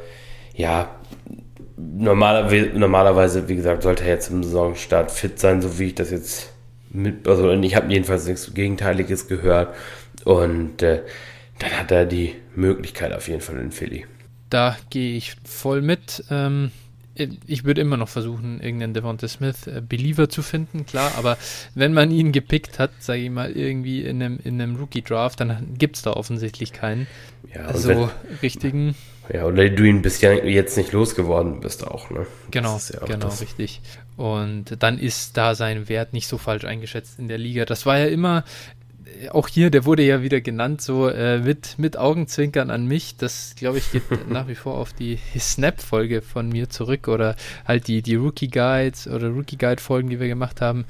äh, 0.56 0.62
ja, 0.62 0.90
normalerweise, 1.78 2.68
normalerweise, 2.76 3.50
wie 3.50 3.56
gesagt, 3.56 3.82
sollte 3.82 4.04
er 4.04 4.10
jetzt 4.12 4.30
im 4.30 4.44
Saisonstart 4.44 5.10
fit 5.10 5.40
sein, 5.40 5.62
so 5.62 5.80
wie 5.80 5.86
ich 5.86 5.96
das 5.96 6.12
jetzt 6.12 6.52
mit, 6.92 7.28
also 7.28 7.52
ich 7.52 7.76
habe 7.76 7.92
jedenfalls 7.92 8.28
nichts 8.28 8.54
Gegenteiliges 8.54 9.28
gehört. 9.28 9.76
Und 10.26 10.82
äh, 10.82 11.04
dann 11.60 11.72
hat 11.72 11.92
er 11.92 12.06
die 12.06 12.36
Möglichkeit 12.56 13.14
auf 13.14 13.28
jeden 13.28 13.42
Fall 13.42 13.58
in 13.60 13.72
Philly. 13.72 14.06
Da 14.50 14.78
gehe 14.90 15.16
ich 15.16 15.36
voll 15.44 15.82
mit. 15.82 16.24
Ähm, 16.30 16.72
ich 17.46 17.66
würde 17.66 17.82
immer 17.82 17.98
noch 17.98 18.10
versuchen, 18.10 18.62
irgendeinen 18.62 18.94
Devonta 18.94 19.28
Smith 19.28 19.68
äh, 19.68 19.82
Believer 19.88 20.30
zu 20.30 20.42
finden, 20.42 20.86
klar, 20.86 21.12
aber 21.18 21.38
wenn 21.76 21.94
man 21.94 22.12
ihn 22.12 22.32
gepickt 22.32 22.80
hat, 22.80 22.92
sage 23.00 23.22
ich 23.22 23.30
mal, 23.30 23.52
irgendwie 23.52 24.04
in 24.04 24.22
einem, 24.22 24.40
in 24.44 24.62
einem 24.62 24.78
Rookie-Draft, 24.78 25.40
dann 25.40 25.76
gibt 25.78 25.98
es 25.98 26.02
da 26.02 26.14
offensichtlich 26.14 26.72
keinen 26.72 27.08
ja, 27.54 27.74
so 27.76 27.90
wenn, 27.90 28.10
richtigen. 28.42 28.96
Ja, 29.32 29.46
oder 29.46 29.70
du 29.70 29.84
ihn 29.84 30.02
bisher 30.02 30.48
jetzt 30.48 30.78
nicht 30.78 30.92
losgeworden 30.92 31.60
bist 31.60 31.86
auch, 31.86 32.10
ne? 32.10 32.26
Genau, 32.52 32.80
ja 32.92 33.06
genau, 33.06 33.26
das. 33.26 33.42
richtig. 33.42 33.82
Und 34.16 34.82
dann 34.82 34.98
ist 34.98 35.38
da 35.38 35.56
sein 35.56 35.88
Wert 35.88 36.14
nicht 36.14 36.28
so 36.28 36.38
falsch 36.38 36.66
eingeschätzt 36.66 37.20
in 37.20 37.28
der 37.28 37.38
Liga. 37.38 37.66
Das 37.66 37.86
war 37.86 37.98
ja 37.98 38.08
immer 38.08 38.44
auch 39.32 39.48
hier, 39.48 39.70
der 39.70 39.86
wurde 39.86 40.04
ja 40.04 40.22
wieder 40.22 40.42
genannt, 40.42 40.82
so 40.82 41.08
äh, 41.08 41.40
mit, 41.40 41.78
mit 41.78 41.98
Augenzwinkern 41.98 42.70
an 42.70 42.86
mich. 42.86 43.18
Das, 43.18 43.54
glaube 43.56 43.78
ich, 43.78 43.92
geht 43.92 44.04
nach 44.30 44.48
wie 44.48 44.56
vor 44.56 44.78
auf 44.78 44.94
die 44.94 45.20
Snap-Folge 45.38 46.22
von 46.22 46.50
mir 46.50 46.70
zurück 46.70 47.08
oder 47.08 47.36
halt 47.66 47.88
die, 47.88 48.02
die 48.02 48.16
Rookie-Guides 48.16 49.08
oder 49.08 49.30
Rookie-Guide-Folgen, 49.30 50.10
die 50.10 50.20
wir 50.20 50.28
gemacht 50.28 50.62
haben. 50.62 50.86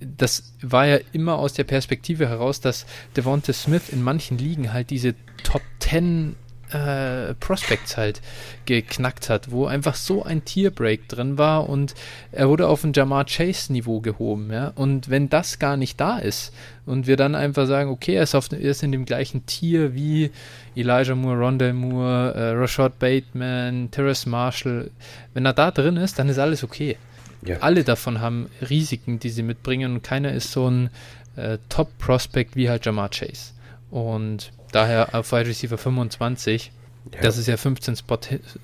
Das 0.00 0.52
war 0.60 0.86
ja 0.86 0.98
immer 1.12 1.38
aus 1.38 1.54
der 1.54 1.64
Perspektive 1.64 2.28
heraus, 2.28 2.60
dass 2.60 2.86
Devonta 3.16 3.52
Smith 3.52 3.88
in 3.88 4.02
manchen 4.02 4.36
Ligen 4.38 4.72
halt 4.72 4.90
diese 4.90 5.14
Top 5.42 5.62
10 5.80 6.36
äh, 6.72 7.34
Prospects 7.34 7.96
halt 7.96 8.20
geknackt 8.64 9.28
hat, 9.28 9.50
wo 9.50 9.66
einfach 9.66 9.94
so 9.94 10.24
ein 10.24 10.44
Tierbreak 10.44 11.08
drin 11.08 11.38
war 11.38 11.68
und 11.68 11.94
er 12.32 12.48
wurde 12.48 12.68
auf 12.68 12.84
ein 12.84 12.92
Jamar 12.92 13.24
Chase 13.24 13.72
Niveau 13.72 14.00
gehoben, 14.00 14.52
ja. 14.52 14.72
Und 14.74 15.08
wenn 15.08 15.28
das 15.28 15.58
gar 15.58 15.76
nicht 15.76 16.00
da 16.00 16.18
ist 16.18 16.52
und 16.84 17.06
wir 17.06 17.16
dann 17.16 17.34
einfach 17.34 17.66
sagen, 17.66 17.90
okay, 17.90 18.14
er 18.14 18.24
ist, 18.24 18.34
auf, 18.34 18.50
er 18.50 18.58
ist 18.58 18.82
in 18.82 18.92
dem 18.92 19.04
gleichen 19.04 19.46
Tier 19.46 19.94
wie 19.94 20.30
Elijah 20.74 21.14
Moore, 21.14 21.38
Rondell 21.38 21.72
Moore, 21.72 22.34
äh, 22.34 22.50
Rashad 22.50 22.98
Bateman, 22.98 23.90
Terrace 23.90 24.26
Marshall, 24.26 24.90
wenn 25.34 25.46
er 25.46 25.52
da 25.52 25.70
drin 25.70 25.96
ist, 25.96 26.18
dann 26.18 26.28
ist 26.28 26.38
alles 26.38 26.64
okay. 26.64 26.96
Ja. 27.42 27.58
Alle 27.58 27.84
davon 27.84 28.20
haben 28.20 28.48
Risiken, 28.68 29.20
die 29.20 29.30
sie 29.30 29.42
mitbringen 29.42 29.94
und 29.94 30.02
keiner 30.02 30.32
ist 30.32 30.50
so 30.50 30.68
ein 30.68 30.90
äh, 31.36 31.58
Top-Prospect 31.68 32.56
wie 32.56 32.68
halt 32.68 32.84
Jamar 32.84 33.10
Chase. 33.10 33.52
Und 33.90 34.50
daher 34.76 35.14
auf 35.14 35.32
Wide 35.32 35.48
Receiver 35.48 35.78
25. 35.78 36.70
Ja. 37.14 37.20
Das 37.22 37.38
ist 37.38 37.46
ja 37.46 37.56
15 37.56 37.96
Spot, 37.96 38.18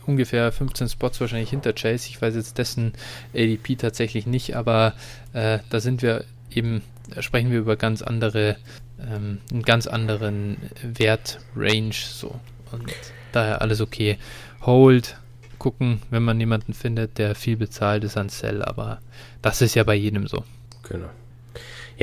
ungefähr 0.07 0.53
15 0.53 0.89
Spots 0.91 1.21
wahrscheinlich 1.21 1.51
hinter 1.51 1.73
Chase. 1.73 2.09
Ich 2.09 2.21
weiß 2.21 2.35
jetzt 2.35 2.59
dessen 2.59 2.93
ADP 3.35 3.77
tatsächlich 3.77 4.27
nicht, 4.27 4.57
aber 4.57 4.95
äh, 5.33 5.61
da 5.71 5.81
sind 5.81 6.03
wir 6.03 6.25
eben, 6.51 6.83
da 7.09 7.23
sprechen 7.23 7.51
wir 7.51 7.61
über 7.61 7.77
ganz 7.77 8.03
andere, 8.03 8.57
ähm, 9.01 9.39
einen 9.51 9.63
ganz 9.63 9.87
anderen 9.87 10.57
Wert, 10.83 11.39
Range, 11.57 11.95
so. 11.95 12.39
Und 12.73 12.93
daher 13.31 13.63
alles 13.63 13.81
okay. 13.81 14.19
Hold, 14.63 15.17
gucken, 15.59 16.03
wenn 16.11 16.25
man 16.25 16.39
jemanden 16.41 16.75
findet, 16.75 17.19
der 17.19 17.35
viel 17.35 17.57
bezahlt, 17.57 18.05
ist 18.05 18.17
an 18.17 18.29
Sell, 18.29 18.63
aber 18.63 19.01
das 19.41 19.63
ist 19.63 19.77
ja 19.77 19.85
bei 19.85 19.95
jedem 19.95 20.27
so. 20.27 20.45
Genau. 20.89 21.09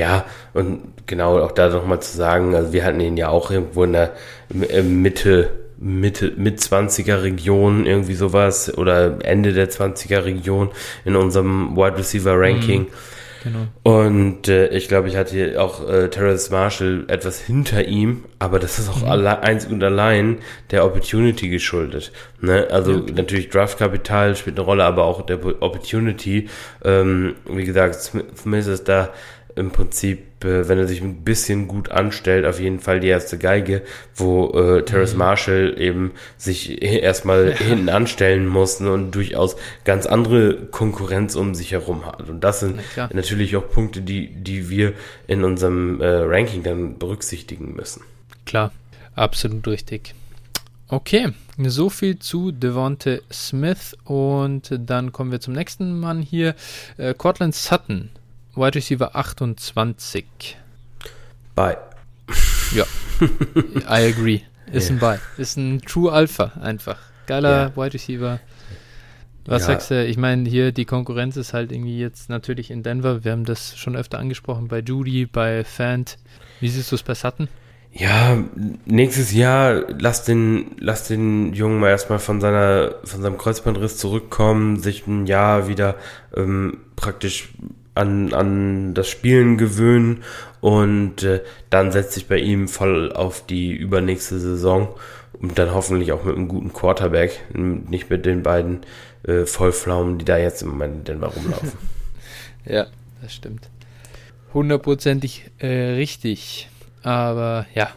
Ja, 0.00 0.24
und 0.54 0.80
genau 1.06 1.38
auch 1.40 1.52
da 1.52 1.68
nochmal 1.68 2.00
zu 2.00 2.16
sagen, 2.16 2.54
also 2.54 2.72
wir 2.72 2.84
hatten 2.84 3.00
ihn 3.00 3.18
ja 3.18 3.28
auch 3.28 3.50
irgendwo 3.50 3.84
in 3.84 3.92
der 3.92 4.12
Mitte, 4.48 5.50
Mitte, 5.78 6.32
mit 6.38 6.58
20er 6.58 7.22
Region, 7.22 7.84
irgendwie 7.84 8.14
sowas, 8.14 8.78
oder 8.78 9.18
Ende 9.22 9.52
der 9.52 9.68
20er 9.68 10.24
Region 10.24 10.70
in 11.04 11.16
unserem 11.16 11.76
Wide 11.76 11.98
Receiver 11.98 12.32
Ranking. 12.34 12.84
Mhm. 12.84 12.86
Genau. 13.42 13.66
Und 13.82 14.48
äh, 14.48 14.68
ich 14.68 14.88
glaube, 14.88 15.08
ich 15.08 15.16
hatte 15.16 15.34
hier 15.34 15.62
auch 15.62 15.86
äh, 15.86 16.08
Terrence 16.08 16.50
Marshall 16.50 17.04
etwas 17.08 17.40
hinter 17.40 17.86
ihm, 17.86 18.24
aber 18.38 18.58
das 18.58 18.78
ist 18.78 18.88
auch 18.88 19.02
mhm. 19.02 19.08
alle, 19.08 19.42
einzig 19.42 19.70
und 19.70 19.82
allein 19.82 20.38
der 20.70 20.84
Opportunity 20.84 21.48
geschuldet. 21.48 22.12
Ne? 22.40 22.68
Also 22.70 22.92
ja. 22.92 23.02
natürlich 23.14 23.50
Draftkapital 23.50 24.36
spielt 24.36 24.56
eine 24.56 24.64
Rolle, 24.64 24.84
aber 24.84 25.04
auch 25.04 25.24
der 25.26 25.44
Opportunity. 25.62 26.48
Ähm, 26.84 27.34
wie 27.46 27.64
gesagt, 27.64 27.94
Smith 28.36 28.66
ist 28.66 28.88
da 28.88 29.10
im 29.60 29.70
Prinzip, 29.70 30.44
äh, 30.44 30.68
wenn 30.68 30.78
er 30.78 30.88
sich 30.88 31.02
ein 31.02 31.22
bisschen 31.22 31.68
gut 31.68 31.90
anstellt, 31.90 32.46
auf 32.46 32.58
jeden 32.58 32.80
Fall 32.80 32.98
die 32.98 33.08
erste 33.08 33.38
Geige, 33.38 33.82
wo 34.16 34.50
äh, 34.50 34.82
Terrace 34.84 35.12
mhm. 35.12 35.18
Marshall 35.18 35.74
eben 35.78 36.12
sich 36.36 36.82
erstmal 36.82 37.50
ja. 37.50 37.56
hinten 37.56 37.90
anstellen 37.90 38.48
muss 38.48 38.80
ne, 38.80 38.90
und 38.90 39.12
durchaus 39.12 39.56
ganz 39.84 40.06
andere 40.06 40.56
Konkurrenz 40.66 41.36
um 41.36 41.54
sich 41.54 41.72
herum 41.72 42.06
hat. 42.06 42.28
Und 42.28 42.42
das 42.42 42.60
sind 42.60 42.80
Na 42.96 43.10
natürlich 43.12 43.54
auch 43.54 43.68
Punkte, 43.68 44.00
die, 44.00 44.28
die 44.28 44.70
wir 44.70 44.94
in 45.28 45.44
unserem 45.44 46.00
äh, 46.00 46.06
Ranking 46.06 46.62
dann 46.62 46.98
berücksichtigen 46.98 47.74
müssen. 47.74 48.02
Klar, 48.46 48.72
absolut 49.14 49.68
richtig. 49.68 50.14
Okay, 50.88 51.32
so 51.56 51.88
viel 51.88 52.18
zu 52.18 52.50
Devonte 52.50 53.22
Smith 53.30 53.96
und 54.04 54.76
dann 54.76 55.12
kommen 55.12 55.30
wir 55.30 55.40
zum 55.40 55.54
nächsten 55.54 56.00
Mann 56.00 56.20
hier, 56.20 56.56
äh, 56.96 57.14
Cortland 57.14 57.54
Sutton 57.54 58.10
Wide 58.54 58.74
Receiver 58.74 59.14
28. 59.14 60.56
Bye. 61.54 61.76
Ja, 62.72 62.84
I 63.88 64.12
agree. 64.12 64.42
Ist 64.70 64.90
yeah. 64.90 64.96
ein 64.96 64.98
Bye. 65.00 65.20
Ist 65.36 65.56
ein 65.56 65.80
True 65.80 66.12
Alpha 66.12 66.52
einfach. 66.60 66.98
Geiler 67.26 67.72
yeah. 67.74 67.76
Wide 67.76 67.94
Receiver. 67.94 68.38
Was 69.44 69.62
ja. 69.62 69.66
sagst 69.66 69.90
du? 69.90 70.06
Ich 70.06 70.16
meine, 70.16 70.48
hier 70.48 70.70
die 70.70 70.84
Konkurrenz 70.84 71.36
ist 71.36 71.52
halt 71.52 71.72
irgendwie 71.72 71.98
jetzt 71.98 72.28
natürlich 72.28 72.70
in 72.70 72.84
Denver. 72.84 73.24
Wir 73.24 73.32
haben 73.32 73.44
das 73.44 73.76
schon 73.76 73.96
öfter 73.96 74.20
angesprochen 74.20 74.68
bei 74.68 74.78
Judy, 74.78 75.26
bei 75.26 75.64
Fant. 75.64 76.18
Wie 76.60 76.68
siehst 76.68 76.92
du 76.92 76.96
es 76.96 77.02
bei 77.02 77.14
Sutton? 77.14 77.48
Ja, 77.92 78.38
nächstes 78.84 79.32
Jahr 79.32 79.82
lass 79.98 80.22
den, 80.22 80.76
lass 80.78 81.08
den 81.08 81.52
Jungen 81.54 81.80
mal 81.80 81.88
erstmal 81.88 82.20
von 82.20 82.40
seiner, 82.40 82.94
von 83.02 83.20
seinem 83.20 83.36
Kreuzbandriss 83.36 83.96
zurückkommen, 83.96 84.78
sich 84.78 85.08
ein 85.08 85.26
Jahr 85.26 85.66
wieder 85.66 85.96
ähm, 86.36 86.78
praktisch 86.94 87.48
an, 88.00 88.32
an 88.32 88.94
das 88.94 89.08
Spielen 89.08 89.58
gewöhnen 89.58 90.24
und 90.60 91.22
äh, 91.22 91.42
dann 91.68 91.92
setzt 91.92 92.12
sich 92.12 92.26
bei 92.26 92.38
ihm 92.38 92.68
voll 92.68 93.12
auf 93.12 93.44
die 93.46 93.72
übernächste 93.72 94.40
Saison 94.40 94.88
und 95.34 95.58
dann 95.58 95.74
hoffentlich 95.74 96.12
auch 96.12 96.24
mit 96.24 96.36
einem 96.36 96.48
guten 96.48 96.72
Quarterback, 96.72 97.40
nicht 97.54 98.10
mit 98.10 98.26
den 98.26 98.42
beiden 98.42 98.80
äh, 99.22 99.44
Vollpflaumen, 99.44 100.18
die 100.18 100.24
da 100.24 100.38
jetzt 100.38 100.62
im 100.62 100.68
Moment 100.70 100.96
in 100.96 101.04
Denver 101.04 101.28
rumlaufen. 101.28 101.72
ja, 102.64 102.86
das 103.22 103.34
stimmt. 103.34 103.68
Hundertprozentig 104.52 105.50
äh, 105.58 105.94
richtig. 105.94 106.68
Aber 107.02 107.66
ja, 107.74 107.90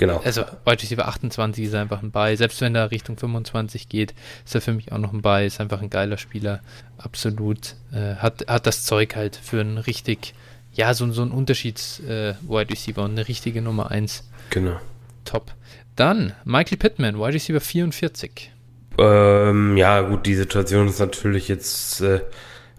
Genau. 0.00 0.22
Also 0.24 0.46
Wide 0.64 0.82
Receiver 0.82 1.06
28 1.06 1.66
ist 1.66 1.74
einfach 1.74 2.02
ein 2.02 2.10
Buy. 2.10 2.34
Selbst 2.34 2.62
wenn 2.62 2.74
er 2.74 2.90
Richtung 2.90 3.18
25 3.18 3.90
geht, 3.90 4.14
ist 4.46 4.54
er 4.54 4.62
für 4.62 4.72
mich 4.72 4.92
auch 4.92 4.98
noch 4.98 5.12
ein 5.12 5.20
Buy. 5.20 5.44
Ist 5.44 5.60
einfach 5.60 5.82
ein 5.82 5.90
geiler 5.90 6.16
Spieler. 6.16 6.60
Absolut. 6.96 7.74
Äh, 7.92 8.14
hat, 8.14 8.46
hat 8.48 8.66
das 8.66 8.84
Zeug 8.84 9.14
halt 9.14 9.36
für 9.36 9.60
einen 9.60 9.76
richtig, 9.76 10.32
ja, 10.72 10.94
so, 10.94 11.12
so 11.12 11.20
ein 11.20 11.30
Unterschieds-Wide 11.30 12.38
äh, 12.48 12.72
Receiver 12.72 13.04
und 13.04 13.10
eine 13.10 13.28
richtige 13.28 13.60
Nummer 13.60 13.90
1. 13.90 14.26
Genau. 14.48 14.80
Top. 15.26 15.52
Dann 15.96 16.32
Michael 16.46 16.78
Pittman, 16.78 17.18
Wide 17.18 17.34
Receiver 17.34 17.60
44. 17.60 18.52
Ähm, 18.96 19.76
ja, 19.76 20.00
gut, 20.00 20.24
die 20.24 20.34
Situation 20.34 20.88
ist 20.88 20.98
natürlich 20.98 21.46
jetzt 21.48 22.00
äh, 22.00 22.20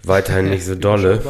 weiterhin 0.03 0.49
nicht 0.49 0.65
so 0.65 0.75
dolle. 0.75 1.21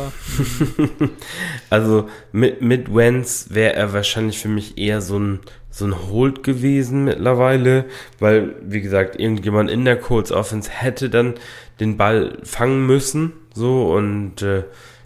also 1.70 2.08
mit, 2.32 2.62
mit 2.62 2.94
Wenz 2.94 3.48
wäre 3.50 3.76
er 3.76 3.94
wahrscheinlich 3.94 4.40
für 4.40 4.50
mich 4.50 4.78
eher 4.78 5.02
so 5.02 5.20
ein 5.20 5.40
so 5.74 5.86
ein 5.86 6.10
Hold 6.10 6.44
gewesen 6.44 7.06
mittlerweile, 7.06 7.86
weil, 8.20 8.56
wie 8.62 8.82
gesagt, 8.82 9.18
irgendjemand 9.18 9.72
in 9.72 9.86
der 9.86 9.96
Colts 9.96 10.32
Offense 10.32 10.70
hätte 10.70 11.10
dann 11.10 11.36
den 11.80 11.96
Ball 11.96 12.38
fangen 12.44 12.86
müssen, 12.86 13.32
so, 13.54 13.94
und 13.94 14.42
äh, 14.42 14.64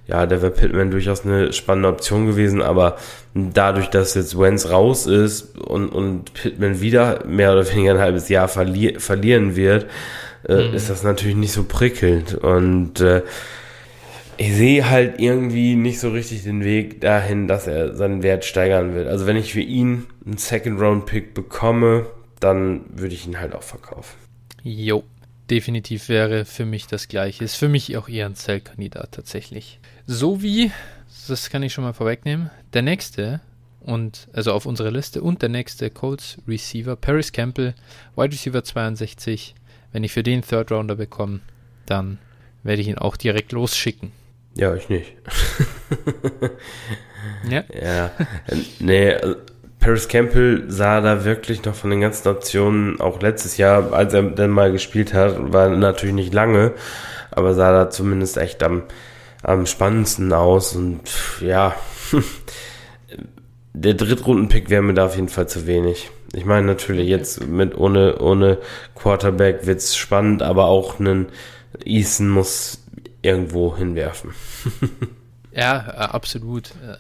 ja, 0.08 0.26
der 0.26 0.42
wäre 0.42 0.52
Pittman 0.52 0.92
durchaus 0.92 1.26
eine 1.26 1.52
spannende 1.54 1.90
Option 1.90 2.28
gewesen, 2.28 2.62
aber 2.62 2.98
dadurch, 3.34 3.90
dass 3.90 4.14
jetzt 4.14 4.40
Wentz 4.40 4.70
raus 4.70 5.08
ist 5.08 5.58
und, 5.58 5.90
und 5.90 6.34
Pittman 6.34 6.82
wieder 6.82 7.26
mehr 7.26 7.54
oder 7.54 7.68
weniger 7.72 7.94
ein 7.94 8.00
halbes 8.00 8.30
Jahr 8.30 8.48
verli 8.48 9.00
verlieren 9.00 9.56
wird, 9.56 9.88
äh, 10.48 10.70
mhm. 10.70 10.74
ist 10.74 10.90
das 10.90 11.04
natürlich 11.04 11.36
nicht 11.36 11.52
so 11.52 11.64
prickelnd 11.64 12.36
und 12.36 13.02
äh, 13.02 13.24
ich 14.38 14.54
sehe 14.54 14.90
halt 14.90 15.20
irgendwie 15.20 15.76
nicht 15.76 16.00
so 16.00 16.10
richtig 16.10 16.44
den 16.44 16.64
Weg 16.64 17.02
dahin, 17.02 17.48
dass 17.48 17.68
er 17.68 17.96
seinen 17.96 18.22
Wert 18.22 18.44
steigern 18.44 18.94
will. 18.94 19.08
Also 19.08 19.26
wenn 19.28 19.38
ich 19.38 19.54
für 19.54 19.62
ihn 19.62 20.08
einen 20.26 20.38
Second-Round-Pick 20.38 21.34
bekomme, 21.34 22.08
dann 22.40 22.82
würde 22.90 23.16
ich 23.16 23.26
ihn 23.26 23.40
halt 23.40 23.56
auch 23.56 23.64
verkaufen. 23.64 24.18
Jo, 24.62 25.04
definitiv 25.50 26.10
wäre 26.10 26.44
für 26.46 26.66
mich 26.66 26.88
das 26.88 27.08
gleiche. 27.08 27.44
Ist 27.44 27.56
für 27.56 27.70
mich 27.70 27.96
auch 27.98 28.10
eher 28.10 28.26
ein 28.26 28.36
Sell-Kandidat 28.36 29.14
tatsächlich. 29.14 29.80
So 30.06 30.42
wie, 30.42 30.72
das 31.28 31.50
kann 31.50 31.64
ich 31.64 31.74
schon 31.74 31.84
mal 31.84 31.94
vorwegnehmen, 31.94 32.50
der 32.74 32.82
nächste 32.82 33.40
und 33.80 34.28
also 34.34 34.52
auf 34.52 34.66
unserer 34.66 34.92
Liste 34.92 35.22
und 35.22 35.42
der 35.42 35.50
nächste 35.50 35.90
Colts 35.90 36.38
Receiver, 36.48 36.96
Paris 36.96 37.32
Campbell, 37.32 37.74
Wide 38.16 38.34
Receiver 38.34 38.64
62. 38.64 39.56
Wenn 39.96 40.04
ich 40.04 40.12
für 40.12 40.24
den 40.24 40.42
Third 40.42 40.74
Rounder 40.74 40.98
bekomme, 40.98 41.40
dann 41.86 42.18
werde 42.64 42.82
ich 42.82 42.90
ihn 42.90 42.98
auch 42.98 43.16
direkt 43.16 43.54
losschicken. 43.54 44.12
Ja, 44.54 44.76
ich 44.76 44.90
nicht. 44.90 45.14
ja. 47.50 47.64
Ja. 47.74 48.12
Nee, 48.80 49.14
also 49.14 49.36
Paris 49.80 50.10
Campbell 50.10 50.66
sah 50.68 51.00
da 51.00 51.24
wirklich 51.24 51.64
noch 51.64 51.76
von 51.76 51.92
den 51.92 52.02
ganzen 52.02 52.28
Optionen, 52.28 53.00
auch 53.00 53.22
letztes 53.22 53.56
Jahr, 53.56 53.94
als 53.94 54.14
er 54.14 54.24
dann 54.24 54.50
mal 54.50 54.70
gespielt 54.74 55.14
hat, 55.14 55.54
war 55.54 55.70
natürlich 55.70 56.16
nicht 56.16 56.34
lange, 56.34 56.74
aber 57.32 57.54
sah 57.54 57.72
da 57.72 57.90
zumindest 57.90 58.36
echt 58.36 58.64
am, 58.64 58.84
am 59.44 59.66
spannendsten 59.66 60.34
aus 60.34 60.76
und 60.76 61.04
ja, 61.40 61.74
der 63.74 63.94
Drittrunden-Pick 63.94 64.70
wäre 64.70 64.82
mir 64.82 64.94
da 64.94 65.06
auf 65.06 65.16
jeden 65.16 65.30
Fall 65.30 65.48
zu 65.48 65.66
wenig. 65.68 66.12
Ich 66.34 66.46
meine 66.46 66.66
natürlich 66.66 67.08
jetzt 67.08 67.46
mit 67.46 67.78
ohne, 67.78 68.20
ohne 68.20 68.58
Quarterback 68.96 69.66
wird's 69.66 69.96
spannend, 69.96 70.42
aber 70.42 70.66
auch 70.66 71.00
einen 71.00 71.28
Eason 71.86 72.30
muss 72.30 72.80
irgendwo 73.22 73.76
hinwerfen. 73.76 74.32
ja, 75.52 75.88
äh, 75.88 76.14
absolut. 76.14 76.72
Äh, 76.86 76.98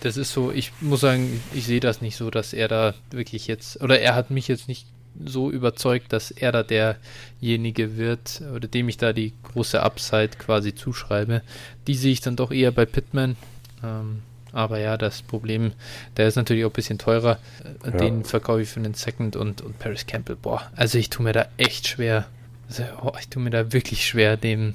das 0.00 0.16
ist 0.16 0.32
so, 0.32 0.52
ich 0.52 0.72
muss 0.80 1.00
sagen, 1.00 1.40
ich 1.52 1.66
sehe 1.66 1.80
das 1.80 2.00
nicht 2.00 2.16
so, 2.16 2.30
dass 2.30 2.52
er 2.52 2.68
da 2.68 2.94
wirklich 3.10 3.46
jetzt, 3.46 3.82
oder 3.82 4.00
er 4.00 4.14
hat 4.14 4.30
mich 4.30 4.48
jetzt 4.48 4.68
nicht 4.68 4.86
so 5.24 5.50
überzeugt, 5.50 6.12
dass 6.12 6.30
er 6.30 6.52
da 6.52 6.62
derjenige 6.62 7.96
wird, 7.96 8.42
oder 8.54 8.68
dem 8.68 8.88
ich 8.88 8.98
da 8.98 9.12
die 9.12 9.32
große 9.44 9.82
Upside 9.82 10.30
quasi 10.38 10.74
zuschreibe. 10.74 11.42
Die 11.86 11.94
sehe 11.94 12.12
ich 12.12 12.20
dann 12.20 12.36
doch 12.36 12.50
eher 12.50 12.72
bei 12.72 12.84
Pittman. 12.84 13.36
Ähm, 13.82 14.22
Aber 14.54 14.78
ja, 14.78 14.96
das 14.96 15.20
Problem, 15.22 15.72
der 16.16 16.28
ist 16.28 16.36
natürlich 16.36 16.64
auch 16.64 16.70
ein 16.70 16.74
bisschen 16.74 16.98
teurer. 16.98 17.38
Äh, 17.84 17.90
Ja. 17.90 17.96
Den 17.98 18.24
verkaufe 18.24 18.62
ich 18.62 18.68
für 18.68 18.80
den 18.80 18.94
Second 18.94 19.34
und, 19.36 19.60
und 19.60 19.78
Paris 19.78 20.06
Campbell. 20.06 20.36
Boah, 20.36 20.62
also 20.76 20.96
ich 20.96 21.10
tue 21.10 21.24
mir 21.24 21.32
da 21.32 21.46
echt 21.56 21.88
schwer. 21.88 22.26
Also, 22.68 22.84
oh, 23.02 23.12
ich 23.20 23.28
tue 23.28 23.42
mir 23.42 23.50
da 23.50 23.72
wirklich 23.72 24.06
schwer, 24.06 24.36
dem, 24.36 24.74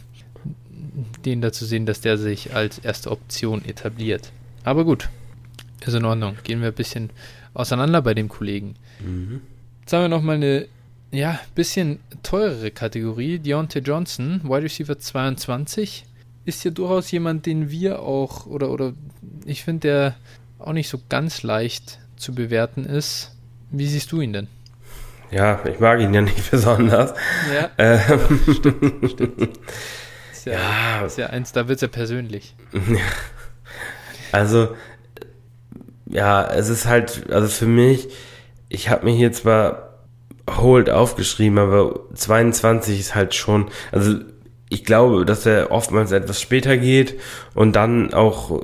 den 1.25 1.41
da 1.41 1.51
zu 1.51 1.65
sehen, 1.65 1.85
dass 1.85 2.01
der 2.01 2.17
sich 2.17 2.53
als 2.53 2.77
erste 2.79 3.09
Option 3.09 3.63
etabliert. 3.65 4.31
Aber 4.63 4.83
gut, 4.85 5.09
ist 5.85 5.93
in 5.93 6.05
Ordnung. 6.05 6.35
Gehen 6.43 6.61
wir 6.61 6.67
ein 6.67 6.73
bisschen 6.73 7.09
auseinander 7.53 8.01
bei 8.01 8.13
dem 8.13 8.29
Kollegen. 8.29 8.75
Mhm. 8.99 9.41
Jetzt 9.81 9.93
haben 9.93 10.01
wir 10.03 10.09
nochmal 10.09 10.35
eine, 10.35 10.67
ja, 11.11 11.39
bisschen 11.55 11.99
teurere 12.21 12.69
Kategorie. 12.71 13.39
Deontay 13.39 13.79
Johnson, 13.79 14.41
Wide 14.43 14.63
Receiver 14.63 14.99
22, 14.99 16.05
ist 16.49 16.63
ja 16.63 16.71
durchaus 16.71 17.11
jemand, 17.11 17.45
den 17.45 17.69
wir 17.69 17.99
auch, 17.99 18.45
oder, 18.45 18.69
oder 18.71 18.93
ich 19.45 19.63
finde, 19.63 19.87
der 19.87 20.15
auch 20.59 20.73
nicht 20.73 20.89
so 20.89 20.99
ganz 21.07 21.43
leicht 21.43 21.99
zu 22.17 22.35
bewerten 22.35 22.85
ist. 22.85 23.35
Wie 23.71 23.87
siehst 23.87 24.11
du 24.11 24.19
ihn 24.21 24.33
denn? 24.33 24.47
Ja, 25.31 25.63
ich 25.65 25.79
mag 25.79 25.99
ihn 25.99 26.13
ja 26.13 26.21
nicht 26.21 26.51
besonders. 26.51 27.13
Ja, 27.53 27.69
Ähm, 27.77 28.41
ist 30.31 30.45
ja, 30.45 30.53
Ja. 30.53 31.05
Ist 31.05 31.17
ja 31.17 31.27
eins, 31.27 31.51
da 31.51 31.67
wird 31.67 31.77
es 31.77 31.81
ja 31.81 31.87
persönlich. 31.87 32.55
Also, 34.31 34.75
ja, 36.07 36.45
es 36.47 36.69
ist 36.69 36.87
halt, 36.87 37.31
also 37.31 37.47
für 37.47 37.67
mich, 37.67 38.09
ich 38.67 38.89
habe 38.89 39.05
mir 39.05 39.15
hier 39.15 39.31
zwar 39.31 39.89
Hold 40.49 40.89
aufgeschrieben, 40.89 41.59
aber 41.59 41.99
22 42.15 42.99
ist 42.99 43.15
halt 43.15 43.35
schon, 43.35 43.69
also 43.91 44.15
ich 44.69 44.85
glaube, 44.85 45.25
dass 45.25 45.45
er 45.45 45.71
oftmals 45.71 46.11
etwas 46.11 46.39
später 46.41 46.77
geht 46.77 47.19
und 47.55 47.75
dann 47.75 48.13
auch 48.13 48.61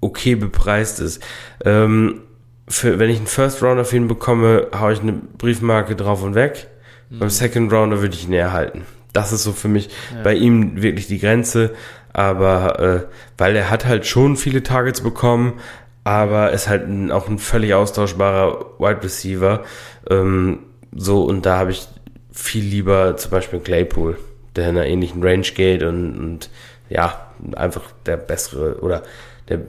okay 0.00 0.34
bepreist 0.34 1.00
ist. 1.00 1.22
Ähm, 1.64 2.22
für, 2.68 2.98
wenn 2.98 3.10
ich 3.10 3.18
einen 3.18 3.26
First 3.28 3.62
Rounder 3.62 3.84
für 3.84 3.96
ihn 3.96 4.08
bekomme, 4.08 4.66
haue 4.78 4.92
ich 4.92 5.00
eine 5.00 5.12
Briefmarke 5.12 5.94
drauf 5.96 6.22
und 6.22 6.34
weg. 6.34 6.66
Beim 7.08 7.30
Second 7.30 7.72
Rounder 7.72 8.00
würde 8.02 8.14
ich 8.14 8.26
ihn 8.26 8.32
erhalten. 8.32 8.82
Das 9.12 9.32
ist 9.32 9.44
so 9.44 9.52
für 9.52 9.68
mich 9.68 9.88
Ja. 10.12 10.22
bei 10.24 10.34
ihm 10.34 10.82
wirklich 10.82 11.06
die 11.06 11.20
Grenze. 11.20 11.70
Aber 12.12 12.80
äh, 12.80 13.00
weil 13.38 13.54
er 13.54 13.70
hat 13.70 13.84
halt 13.86 14.06
schon 14.06 14.36
viele 14.36 14.62
Targets 14.64 15.00
bekommen, 15.02 15.54
aber 16.02 16.50
ist 16.52 16.68
halt 16.68 16.88
ein, 16.88 17.12
auch 17.12 17.28
ein 17.28 17.38
völlig 17.38 17.74
austauschbarer 17.74 18.78
Wide 18.80 19.02
Receiver. 19.04 19.62
Ähm, 20.10 20.58
so, 20.94 21.22
und 21.24 21.46
da 21.46 21.58
habe 21.58 21.70
ich 21.70 21.86
viel 22.32 22.64
lieber 22.64 23.16
zum 23.16 23.30
Beispiel 23.30 23.60
Claypool, 23.60 24.18
der 24.56 24.70
in 24.70 24.76
einer 24.76 24.86
ähnlichen 24.86 25.22
Range 25.22 25.46
geht 25.54 25.82
und, 25.82 26.18
und 26.18 26.50
ja, 26.88 27.30
einfach 27.54 27.92
der 28.04 28.16
bessere 28.16 28.80
oder 28.80 29.02
der, 29.48 29.60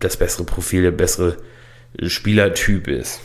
das 0.00 0.16
bessere 0.16 0.44
Profil, 0.44 0.82
der 0.82 0.90
bessere 0.92 1.36
Spielertyp 2.06 2.88
ist. 2.88 3.20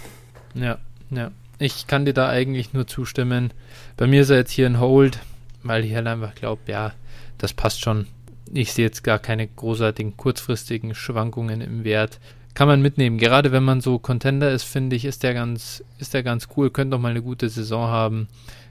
Ja, 0.53 0.77
ja. 1.09 1.31
Ich 1.59 1.87
kann 1.87 2.05
dir 2.05 2.13
da 2.13 2.29
eigentlich 2.29 2.73
nur 2.73 2.87
zustimmen. 2.87 3.51
Bei 3.95 4.07
mir 4.07 4.21
ist 4.21 4.29
er 4.29 4.37
jetzt 4.37 4.51
hier 4.51 4.65
ein 4.65 4.79
Hold, 4.79 5.19
weil 5.61 5.85
ich 5.85 5.95
halt 5.95 6.07
einfach 6.07 6.35
glaube, 6.35 6.61
ja, 6.67 6.93
das 7.37 7.53
passt 7.53 7.81
schon. 7.81 8.07
Ich 8.51 8.73
sehe 8.73 8.85
jetzt 8.85 9.03
gar 9.03 9.19
keine 9.19 9.47
großartigen 9.47 10.17
kurzfristigen 10.17 10.95
Schwankungen 10.95 11.61
im 11.61 11.83
Wert. 11.83 12.19
Kann 12.53 12.67
man 12.67 12.81
mitnehmen. 12.81 13.17
Gerade 13.17 13.51
wenn 13.51 13.63
man 13.63 13.81
so 13.81 13.97
Contender 13.97 14.51
ist, 14.51 14.63
finde 14.63 14.95
ich, 14.95 15.05
ist 15.05 15.23
der 15.23 15.33
ganz, 15.33 15.83
ist 15.99 16.13
der 16.13 16.23
ganz 16.23 16.49
cool. 16.55 16.69
Könnte 16.69 16.91
noch 16.91 17.01
mal 17.01 17.09
eine 17.09 17.21
gute 17.21 17.49
Saison 17.49 17.87
haben. 17.87 18.27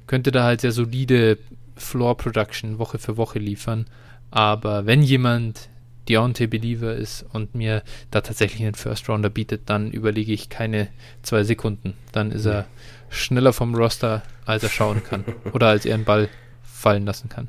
Könnte 0.06 0.30
da 0.30 0.44
halt 0.44 0.60
sehr 0.60 0.72
solide 0.72 1.38
Floor 1.76 2.16
Production 2.16 2.78
Woche 2.78 2.98
für 2.98 3.16
Woche 3.16 3.38
liefern. 3.38 3.86
Aber 4.30 4.86
wenn 4.86 5.02
jemand 5.02 5.68
Deontay 6.08 6.46
Believer 6.46 6.94
ist 6.94 7.24
und 7.32 7.54
mir 7.54 7.82
da 8.10 8.20
tatsächlich 8.20 8.62
einen 8.62 8.74
First 8.74 9.08
Rounder 9.08 9.30
bietet, 9.30 9.62
dann 9.66 9.90
überlege 9.90 10.32
ich 10.32 10.48
keine 10.48 10.88
zwei 11.22 11.44
Sekunden. 11.44 11.94
Dann 12.12 12.32
ist 12.32 12.46
er 12.46 12.66
schneller 13.08 13.52
vom 13.52 13.74
Roster, 13.74 14.22
als 14.44 14.62
er 14.62 14.68
schauen 14.68 15.02
kann. 15.04 15.24
Oder 15.52 15.68
als 15.68 15.86
er 15.86 15.94
einen 15.94 16.04
Ball 16.04 16.28
fallen 16.62 17.06
lassen 17.06 17.28
kann. 17.28 17.48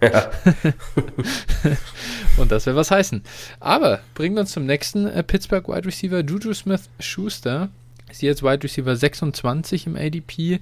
Ja. 0.00 0.30
Und 2.36 2.52
das 2.52 2.66
will 2.66 2.76
was 2.76 2.90
heißen. 2.90 3.22
Aber 3.58 4.00
bringt 4.14 4.38
uns 4.38 4.52
zum 4.52 4.66
nächsten 4.66 5.06
äh, 5.06 5.22
Pittsburgh 5.22 5.66
Wide 5.68 5.86
Receiver. 5.86 6.20
Juju 6.20 6.52
Smith 6.52 6.90
Schuster 7.00 7.70
ist 8.10 8.22
jetzt 8.22 8.42
Wide 8.42 8.62
Receiver 8.62 8.94
26 8.94 9.86
im 9.86 9.96
ADP. 9.96 10.60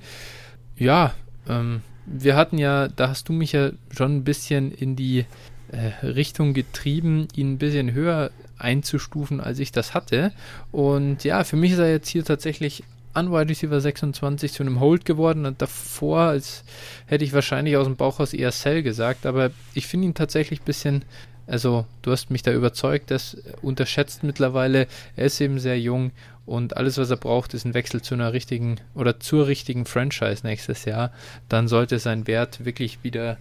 Ja, 0.76 1.14
ähm, 1.48 1.82
wir 2.12 2.36
hatten 2.36 2.58
ja, 2.58 2.88
da 2.88 3.08
hast 3.08 3.28
du 3.28 3.32
mich 3.32 3.52
ja 3.52 3.70
schon 3.90 4.16
ein 4.16 4.24
bisschen 4.24 4.70
in 4.70 4.96
die 4.96 5.24
äh, 5.72 6.06
Richtung 6.06 6.54
getrieben, 6.54 7.28
ihn 7.34 7.52
ein 7.52 7.58
bisschen 7.58 7.92
höher 7.92 8.30
einzustufen, 8.58 9.40
als 9.40 9.58
ich 9.58 9.72
das 9.72 9.94
hatte. 9.94 10.32
Und 10.70 11.24
ja, 11.24 11.44
für 11.44 11.56
mich 11.56 11.72
ist 11.72 11.78
er 11.78 11.90
jetzt 11.90 12.08
hier 12.08 12.24
tatsächlich 12.24 12.84
an 13.14 13.30
Wide 13.30 13.48
Receiver 13.48 13.80
26 13.80 14.52
zu 14.52 14.62
einem 14.62 14.80
Hold 14.80 15.04
geworden. 15.04 15.46
Und 15.46 15.60
davor, 15.60 16.20
als 16.20 16.64
hätte 17.06 17.24
ich 17.24 17.32
wahrscheinlich 17.32 17.76
aus 17.76 17.86
dem 17.86 17.96
Bauch 17.96 18.20
aus 18.20 18.32
eher 18.32 18.52
Sell 18.52 18.82
gesagt, 18.82 19.26
aber 19.26 19.50
ich 19.74 19.86
finde 19.86 20.08
ihn 20.08 20.14
tatsächlich 20.14 20.60
ein 20.60 20.64
bisschen, 20.64 21.04
also 21.46 21.86
du 22.02 22.12
hast 22.12 22.30
mich 22.30 22.42
da 22.42 22.52
überzeugt, 22.52 23.10
das 23.10 23.36
unterschätzt 23.60 24.22
mittlerweile, 24.22 24.86
er 25.16 25.26
ist 25.26 25.40
eben 25.40 25.58
sehr 25.58 25.78
jung 25.78 26.12
und 26.46 26.76
alles, 26.76 26.98
was 26.98 27.10
er 27.10 27.16
braucht, 27.16 27.54
ist 27.54 27.64
ein 27.64 27.74
Wechsel 27.74 28.02
zu 28.02 28.14
einer 28.14 28.32
richtigen 28.32 28.76
oder 28.94 29.20
zur 29.20 29.46
richtigen 29.46 29.84
Franchise 29.86 30.46
nächstes 30.46 30.84
Jahr, 30.84 31.12
dann 31.48 31.68
sollte 31.68 31.98
sein 31.98 32.26
Wert 32.26 32.64
wirklich 32.64 32.98
wieder, 33.02 33.36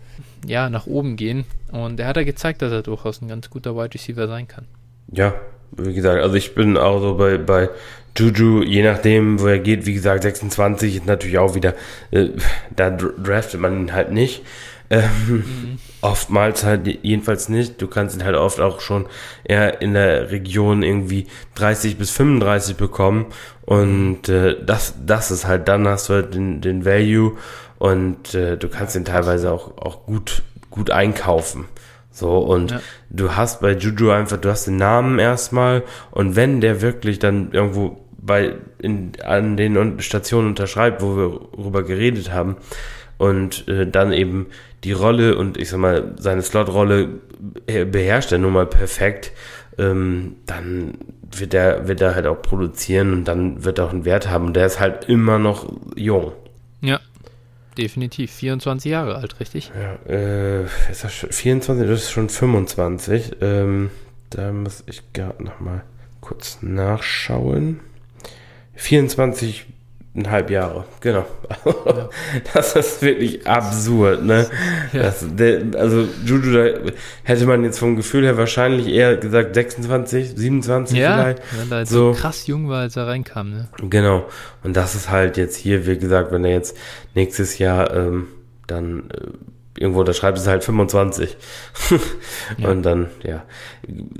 ja, 0.45 0.69
nach 0.69 0.87
oben 0.87 1.15
gehen 1.15 1.45
und 1.71 1.99
er 1.99 2.07
hat 2.07 2.17
ja 2.17 2.23
gezeigt, 2.23 2.61
dass 2.61 2.71
er 2.71 2.83
durchaus 2.83 3.21
ein 3.21 3.27
ganz 3.27 3.49
guter 3.49 3.75
Wide 3.75 3.93
Receiver 3.93 4.27
sein 4.27 4.47
kann. 4.47 4.65
Ja, 5.11 5.33
wie 5.71 5.93
gesagt, 5.93 6.21
also 6.21 6.35
ich 6.35 6.53
bin 6.53 6.77
auch 6.77 6.99
so 6.99 7.15
bei, 7.15 7.37
bei 7.37 7.69
Juju, 8.17 8.61
je 8.63 8.83
nachdem, 8.83 9.39
wo 9.39 9.47
er 9.47 9.59
geht, 9.59 9.85
wie 9.85 9.93
gesagt, 9.93 10.23
26 10.23 10.97
ist 10.97 11.05
natürlich 11.05 11.37
auch 11.37 11.55
wieder, 11.55 11.75
äh, 12.11 12.29
da 12.75 12.89
dr- 12.89 13.13
draftet 13.17 13.59
man 13.61 13.83
ihn 13.87 13.93
halt 13.93 14.11
nicht. 14.11 14.41
Ähm, 14.91 15.77
Oftmals 16.01 16.63
halt 16.63 16.87
jedenfalls 17.03 17.47
nicht. 17.47 17.81
Du 17.81 17.87
kannst 17.87 18.15
ihn 18.17 18.23
halt 18.25 18.35
oft 18.35 18.59
auch 18.59 18.81
schon 18.81 19.05
eher 19.43 19.81
in 19.81 19.93
der 19.93 20.31
Region 20.31 20.81
irgendwie 20.83 21.27
30 21.55 21.97
bis 21.97 22.09
35 22.11 22.75
bekommen. 22.75 23.27
Und 23.61 24.27
äh, 24.27 24.57
das, 24.65 24.95
das 25.05 25.31
ist 25.31 25.45
halt, 25.47 25.67
dann 25.67 25.87
hast 25.87 26.09
du 26.09 26.13
halt 26.13 26.33
den, 26.33 26.59
den 26.59 26.85
Value 26.85 27.37
und 27.77 28.33
äh, 28.33 28.57
du 28.57 28.67
kannst 28.67 28.95
ihn 28.95 29.05
teilweise 29.05 29.51
auch, 29.51 29.77
auch 29.77 30.05
gut, 30.05 30.43
gut 30.71 30.89
einkaufen. 30.91 31.65
So, 32.11 32.39
und 32.39 32.71
Ja. 32.71 32.81
du 33.09 33.35
hast 33.35 33.61
bei 33.61 33.71
Juju 33.73 34.09
einfach, 34.11 34.37
du 34.37 34.49
hast 34.49 34.65
den 34.65 34.75
Namen 34.77 35.19
erstmal 35.19 35.83
und 36.11 36.35
wenn 36.35 36.61
der 36.61 36.81
wirklich 36.81 37.19
dann 37.19 37.51
irgendwo 37.53 38.01
bei 38.17 38.55
in, 38.79 39.13
an 39.23 39.55
den 39.55 39.99
Stationen 40.01 40.49
unterschreibt, 40.49 41.01
wo 41.01 41.15
wir 41.15 41.39
darüber 41.57 41.83
geredet 41.83 42.31
haben 42.31 42.57
und 43.21 43.67
äh, 43.67 43.85
dann 43.85 44.13
eben 44.13 44.47
die 44.83 44.93
Rolle 44.93 45.37
und 45.37 45.57
ich 45.57 45.69
sag 45.69 45.77
mal, 45.77 46.15
seine 46.17 46.41
Slot-Rolle 46.41 47.21
beherrscht 47.67 48.31
er 48.31 48.39
nun 48.39 48.53
mal 48.53 48.65
perfekt, 48.65 49.31
ähm, 49.77 50.37
dann 50.47 50.95
wird 51.31 51.53
er, 51.53 51.87
wird 51.87 52.01
er 52.01 52.15
halt 52.15 52.25
auch 52.25 52.41
produzieren 52.41 53.13
und 53.13 53.25
dann 53.25 53.63
wird 53.63 53.77
er 53.77 53.85
auch 53.85 53.91
einen 53.91 54.05
Wert 54.05 54.27
haben 54.27 54.47
und 54.47 54.55
der 54.55 54.65
ist 54.65 54.79
halt 54.79 55.07
immer 55.07 55.37
noch 55.37 55.71
jung. 55.95 56.31
Ja, 56.81 56.99
definitiv. 57.77 58.31
24 58.31 58.89
Jahre 58.89 59.15
alt, 59.15 59.39
richtig? 59.39 59.71
Ja, 59.79 60.11
äh, 60.11 60.63
ist 60.89 61.03
das 61.03 61.13
schon 61.13 61.31
24? 61.31 61.87
Das 61.87 62.01
ist 62.01 62.11
schon 62.11 62.27
25. 62.27 63.33
Ähm, 63.41 63.91
da 64.31 64.51
muss 64.51 64.83
ich 64.87 65.13
gerade 65.13 65.43
noch 65.43 65.59
mal 65.59 65.83
kurz 66.21 66.57
nachschauen. 66.61 67.81
24,5 70.15 70.51
Jahre, 70.51 70.83
genau. 70.99 71.25
Das 72.53 72.75
ist 72.75 73.01
wirklich 73.01 73.47
absurd, 73.47 74.23
ne? 74.25 74.47
Ja. 74.91 75.03
Das, 75.03 75.25
der, 75.29 75.61
also 75.77 76.05
Juju, 76.25 76.51
da 76.51 76.91
hätte 77.23 77.45
man 77.45 77.63
jetzt 77.63 77.79
vom 77.79 77.95
Gefühl 77.95 78.25
her 78.25 78.37
wahrscheinlich 78.37 78.87
eher 78.87 79.15
gesagt 79.17 79.55
26, 79.55 80.33
27 80.35 80.97
Ja, 80.97 81.13
vielleicht. 81.23 81.41
wenn 81.59 81.71
er 81.71 81.79
jetzt 81.79 81.89
so 81.91 82.13
So. 82.13 82.19
krass 82.19 82.47
jung 82.47 82.67
war, 82.67 82.81
als 82.81 82.97
er 82.97 83.07
reinkam, 83.07 83.51
ne? 83.51 83.67
Genau. 83.89 84.25
Und 84.63 84.75
das 84.75 84.95
ist 84.95 85.09
halt 85.09 85.37
jetzt 85.37 85.55
hier, 85.55 85.85
wie 85.87 85.97
gesagt, 85.97 86.31
wenn 86.31 86.43
er 86.43 86.51
jetzt 86.51 86.75
nächstes 87.15 87.57
Jahr 87.57 87.93
ähm, 87.95 88.27
dann 88.67 89.09
äh, 89.11 89.27
irgendwo 89.81 89.99
unterschreibt, 90.01 90.37
ist 90.37 90.43
es 90.43 90.47
halt 90.49 90.63
25. 90.63 91.35
Ja. 92.57 92.69
Und 92.69 92.83
dann, 92.83 93.09
ja. 93.23 93.43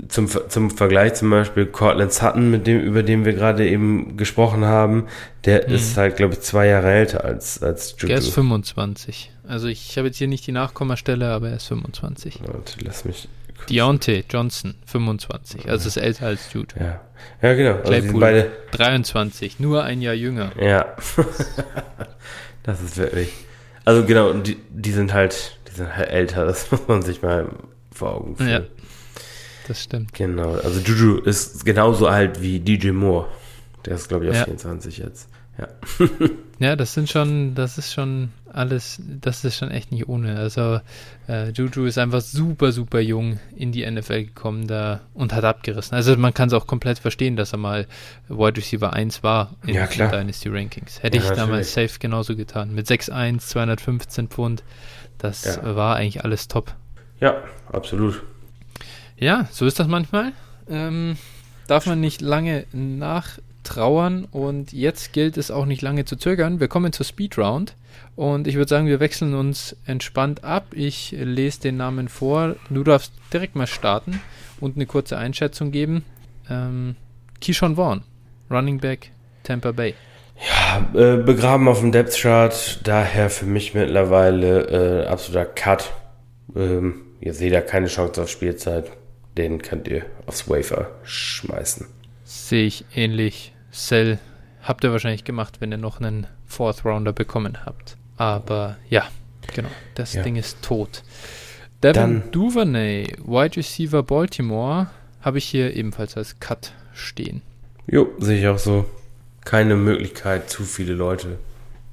Zum, 0.08 0.28
zum 0.48 0.70
Vergleich 0.70 1.14
zum 1.14 1.30
Beispiel 1.30 1.66
Cortland 1.66 2.12
Sutton, 2.12 2.50
mit 2.50 2.66
dem, 2.66 2.80
über 2.80 3.02
den 3.02 3.24
wir 3.24 3.32
gerade 3.32 3.66
eben 3.68 4.16
gesprochen 4.16 4.64
haben, 4.64 5.06
der 5.44 5.68
Mhm. 5.68 5.74
ist 5.74 5.96
halt, 5.96 6.16
glaube 6.16 6.34
ich, 6.34 6.40
zwei 6.40 6.66
Jahre 6.66 6.90
älter 6.92 7.24
als, 7.24 7.62
als 7.62 7.94
Juju. 7.98 8.12
Er 8.12 8.18
ist 8.18 8.34
25. 8.34 9.30
Also 9.46 9.68
ich 9.68 9.96
habe 9.98 10.08
jetzt 10.08 10.18
hier 10.18 10.28
nicht 10.28 10.46
die 10.46 10.52
Nachkommastelle, 10.52 11.28
aber 11.30 11.48
er 11.50 11.56
ist 11.56 11.66
25. 11.66 12.40
Und 12.40 12.76
lass 12.82 13.04
mich. 13.04 13.28
Deontay 13.70 14.24
Johnson, 14.28 14.74
25. 14.86 15.68
Also 15.68 15.86
ist 15.86 15.96
älter 15.96 16.26
als 16.26 16.52
Jude. 16.52 16.74
Ja. 16.80 17.00
Ja, 17.40 17.54
genau. 17.54 17.74
Also 17.76 17.82
Claypool. 17.84 18.20
beide. 18.20 18.50
23, 18.72 19.60
nur 19.60 19.84
ein 19.84 20.00
Jahr 20.02 20.14
jünger. 20.14 20.50
Ja. 20.60 20.96
das 22.64 22.80
ist 22.82 22.96
wirklich. 22.96 23.30
Also 23.84 24.04
genau, 24.04 24.30
und 24.30 24.46
die, 24.46 24.56
die 24.70 24.92
sind 24.92 25.12
halt, 25.12 25.58
die 25.70 25.76
sind 25.76 25.96
halt 25.96 26.08
älter, 26.10 26.44
das 26.44 26.70
muss 26.70 26.86
man 26.88 27.02
sich 27.02 27.22
mal 27.22 27.48
vor 27.92 28.14
Augen 28.14 28.36
führen. 28.36 28.48
Ja. 28.50 28.60
das 29.68 29.82
stimmt. 29.82 30.12
Genau, 30.14 30.52
also 30.54 30.80
Juju 30.80 31.18
ist 31.20 31.64
genauso 31.64 32.06
alt 32.06 32.40
wie 32.42 32.60
DJ 32.60 32.90
Moore. 32.90 33.28
Der 33.84 33.96
ist, 33.96 34.08
glaube 34.08 34.24
ich, 34.24 34.30
auf 34.30 34.36
Ja. 34.36 34.44
24 34.44 34.98
jetzt. 34.98 35.28
Ja. 35.58 35.68
Ja, 36.62 36.76
das 36.76 36.94
sind 36.94 37.10
schon, 37.10 37.54
das 37.56 37.76
ist 37.76 37.92
schon 37.92 38.30
alles, 38.52 39.00
das 39.20 39.44
ist 39.44 39.56
schon 39.56 39.70
echt 39.72 39.90
nicht 39.90 40.08
ohne. 40.08 40.38
Also 40.38 40.80
äh, 41.28 41.50
Juju 41.50 41.86
ist 41.86 41.98
einfach 41.98 42.20
super, 42.20 42.70
super 42.70 43.00
jung 43.00 43.40
in 43.56 43.72
die 43.72 43.84
NFL 43.90 44.24
gekommen 44.26 44.68
da 44.68 45.00
und 45.12 45.32
hat 45.32 45.42
abgerissen. 45.44 45.96
Also 45.96 46.16
man 46.16 46.32
kann 46.34 46.46
es 46.48 46.52
auch 46.54 46.68
komplett 46.68 47.00
verstehen, 47.00 47.34
dass 47.34 47.52
er 47.52 47.58
mal 47.58 47.86
Wide 48.28 48.58
Receiver 48.58 48.92
1 48.92 49.22
war 49.24 49.56
in 49.66 49.74
Ja, 49.74 49.86
klar. 49.88 50.10
den 50.12 50.20
Dynasty 50.20 50.50
Rankings. 50.50 51.02
Hätte 51.02 51.18
Ja, 51.18 51.24
ich 51.24 51.30
damals 51.30 51.72
safe 51.74 51.98
genauso 51.98 52.36
getan. 52.36 52.72
Mit 52.74 52.86
6'1, 52.86 53.38
215 53.40 54.28
Pfund, 54.28 54.62
das 55.18 55.44
Ja. 55.44 55.74
war 55.74 55.96
eigentlich 55.96 56.22
alles 56.24 56.46
top. 56.46 56.74
Ja, 57.20 57.42
absolut. 57.72 58.22
Ja, 59.16 59.48
so 59.50 59.66
ist 59.66 59.80
das 59.80 59.88
manchmal. 59.88 60.32
Ähm, 60.68 61.16
darf 61.66 61.86
man 61.86 62.00
nicht 62.00 62.20
lange 62.20 62.66
nachtrauern 63.62 64.26
und 64.30 64.72
jetzt 64.72 65.12
gilt 65.12 65.36
es 65.36 65.50
auch 65.50 65.66
nicht 65.66 65.82
lange 65.82 66.04
zu 66.04 66.16
zögern. 66.16 66.60
Wir 66.60 66.68
kommen 66.68 66.92
zur 66.92 67.06
Speed 67.06 67.38
Round 67.38 67.74
und 68.16 68.46
ich 68.46 68.56
würde 68.56 68.68
sagen, 68.68 68.86
wir 68.86 69.00
wechseln 69.00 69.34
uns 69.34 69.76
entspannt 69.86 70.44
ab. 70.44 70.66
Ich 70.74 71.12
lese 71.12 71.60
den 71.60 71.76
Namen 71.76 72.08
vor. 72.08 72.56
Du 72.70 72.82
darfst 72.82 73.12
direkt 73.32 73.56
mal 73.56 73.66
starten 73.66 74.20
und 74.60 74.76
eine 74.76 74.86
kurze 74.86 75.16
Einschätzung 75.16 75.70
geben. 75.70 76.04
Ähm, 76.50 76.96
Keyshawn 77.40 77.76
Vaughn, 77.76 78.02
Running 78.50 78.78
Back, 78.78 79.10
Tampa 79.42 79.72
Bay. 79.72 79.94
Ja, 80.48 81.00
äh, 81.00 81.16
begraben 81.18 81.68
auf 81.68 81.80
dem 81.80 81.92
Depth 81.92 82.16
Chart, 82.16 82.80
daher 82.84 83.30
für 83.30 83.46
mich 83.46 83.74
mittlerweile 83.74 85.04
äh, 85.04 85.06
absoluter 85.06 85.44
Cut. 85.44 85.92
Ähm, 86.56 87.02
ihr 87.20 87.32
seht 87.32 87.52
ja 87.52 87.60
keine 87.60 87.86
Chance 87.86 88.22
auf 88.22 88.28
Spielzeit. 88.28 88.90
Den 89.38 89.62
könnt 89.62 89.88
ihr 89.88 90.04
aufs 90.26 90.50
Wafer 90.50 90.90
schmeißen. 91.04 91.86
Sehe 92.24 92.66
ich 92.66 92.84
ähnlich. 92.94 93.51
Sell 93.72 94.18
habt 94.62 94.84
ihr 94.84 94.92
wahrscheinlich 94.92 95.24
gemacht, 95.24 95.56
wenn 95.60 95.72
ihr 95.72 95.78
noch 95.78 96.00
einen 96.00 96.26
Fourth 96.46 96.84
Rounder 96.84 97.12
bekommen 97.12 97.64
habt. 97.66 97.96
Aber 98.16 98.76
ja, 98.88 99.08
genau, 99.54 99.70
das 99.96 100.12
Ja. 100.12 100.22
Ding 100.22 100.36
ist 100.36 100.62
tot. 100.62 101.02
Devin 101.82 101.94
Dann- 101.94 102.22
Duvernay, 102.30 103.16
Wide 103.24 103.56
Receiver 103.56 104.02
Baltimore, 104.04 104.88
habe 105.20 105.38
ich 105.38 105.44
hier 105.46 105.74
ebenfalls 105.74 106.16
als 106.16 106.38
Cut 106.38 106.72
stehen. 106.92 107.42
Jo, 107.90 108.08
sehe 108.18 108.38
ich 108.38 108.46
auch 108.46 108.58
so. 108.58 108.84
Keine 109.44 109.74
Möglichkeit, 109.74 110.48
zu 110.48 110.62
viele 110.62 110.92
Leute 110.92 111.38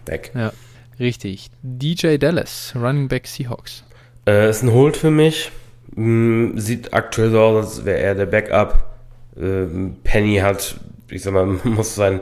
weg. 0.06 0.32
Ja, 0.36 0.52
richtig. 1.00 1.50
DJ 1.64 2.18
Dallas, 2.18 2.74
Running 2.76 3.08
Back 3.08 3.26
Seahawks. 3.26 3.84
Äh, 4.28 4.50
ist 4.52 4.62
ein 4.62 4.72
Hold 4.72 4.98
für 4.98 5.10
mich. 5.10 5.52
Mm, 5.96 6.58
sieht 6.60 6.94
aktuell 6.94 7.32
so 7.32 7.40
aus, 7.42 7.66
als 7.78 7.86
wäre 7.86 7.98
er 8.00 8.14
der 8.14 8.28
Backup. 8.28 8.86
Ähm, 9.36 9.96
Penny 10.04 10.38
hat, 10.38 10.76
ich 11.12 11.22
sag 11.22 11.34
mal, 11.34 11.46
muss 11.64 11.96
sein, 11.96 12.22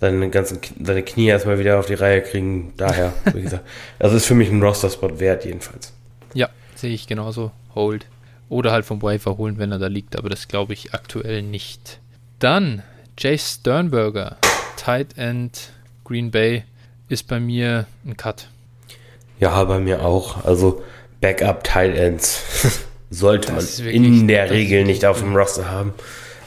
seine 0.00 0.28
ganzen 0.30 0.58
seine 0.82 1.02
Knie 1.02 1.26
erstmal 1.28 1.58
wieder 1.58 1.78
auf 1.78 1.86
die 1.86 1.94
Reihe 1.94 2.22
kriegen. 2.22 2.72
Daher, 2.76 3.12
wie 3.32 3.42
gesagt, 3.42 3.64
also 3.98 4.16
ist 4.16 4.26
für 4.26 4.34
mich 4.34 4.50
ein 4.50 4.62
Roster-Spot 4.62 5.18
wert, 5.20 5.44
jedenfalls. 5.44 5.92
Ja, 6.34 6.48
sehe 6.74 6.92
ich 6.92 7.06
genauso. 7.06 7.50
Hold. 7.74 8.06
Oder 8.48 8.70
halt 8.72 8.84
vom 8.84 9.02
Waiver 9.02 9.36
holen, 9.38 9.58
wenn 9.58 9.72
er 9.72 9.78
da 9.78 9.88
liegt, 9.88 10.16
aber 10.16 10.28
das 10.28 10.46
glaube 10.48 10.72
ich 10.72 10.94
aktuell 10.94 11.42
nicht. 11.42 11.98
Dann 12.38 12.82
Jay 13.18 13.38
Sternberger, 13.38 14.36
Tight 14.76 15.16
End, 15.18 15.70
Green 16.04 16.30
Bay, 16.30 16.64
ist 17.08 17.26
bei 17.28 17.40
mir 17.40 17.86
ein 18.04 18.16
Cut. 18.16 18.48
Ja, 19.40 19.64
bei 19.64 19.80
mir 19.80 20.04
auch. 20.04 20.44
Also 20.44 20.82
Backup 21.20 21.64
Tight 21.64 21.96
Ends 21.96 22.42
sollte 23.10 23.48
man 23.48 23.56
Das 23.60 23.82
wirklich- 23.82 23.96
in 23.96 24.28
der 24.28 24.44
das 24.44 24.52
Regel 24.52 24.84
nicht 24.84 25.04
auf 25.04 25.20
dem 25.20 25.34
Roster 25.34 25.70
haben. 25.70 25.92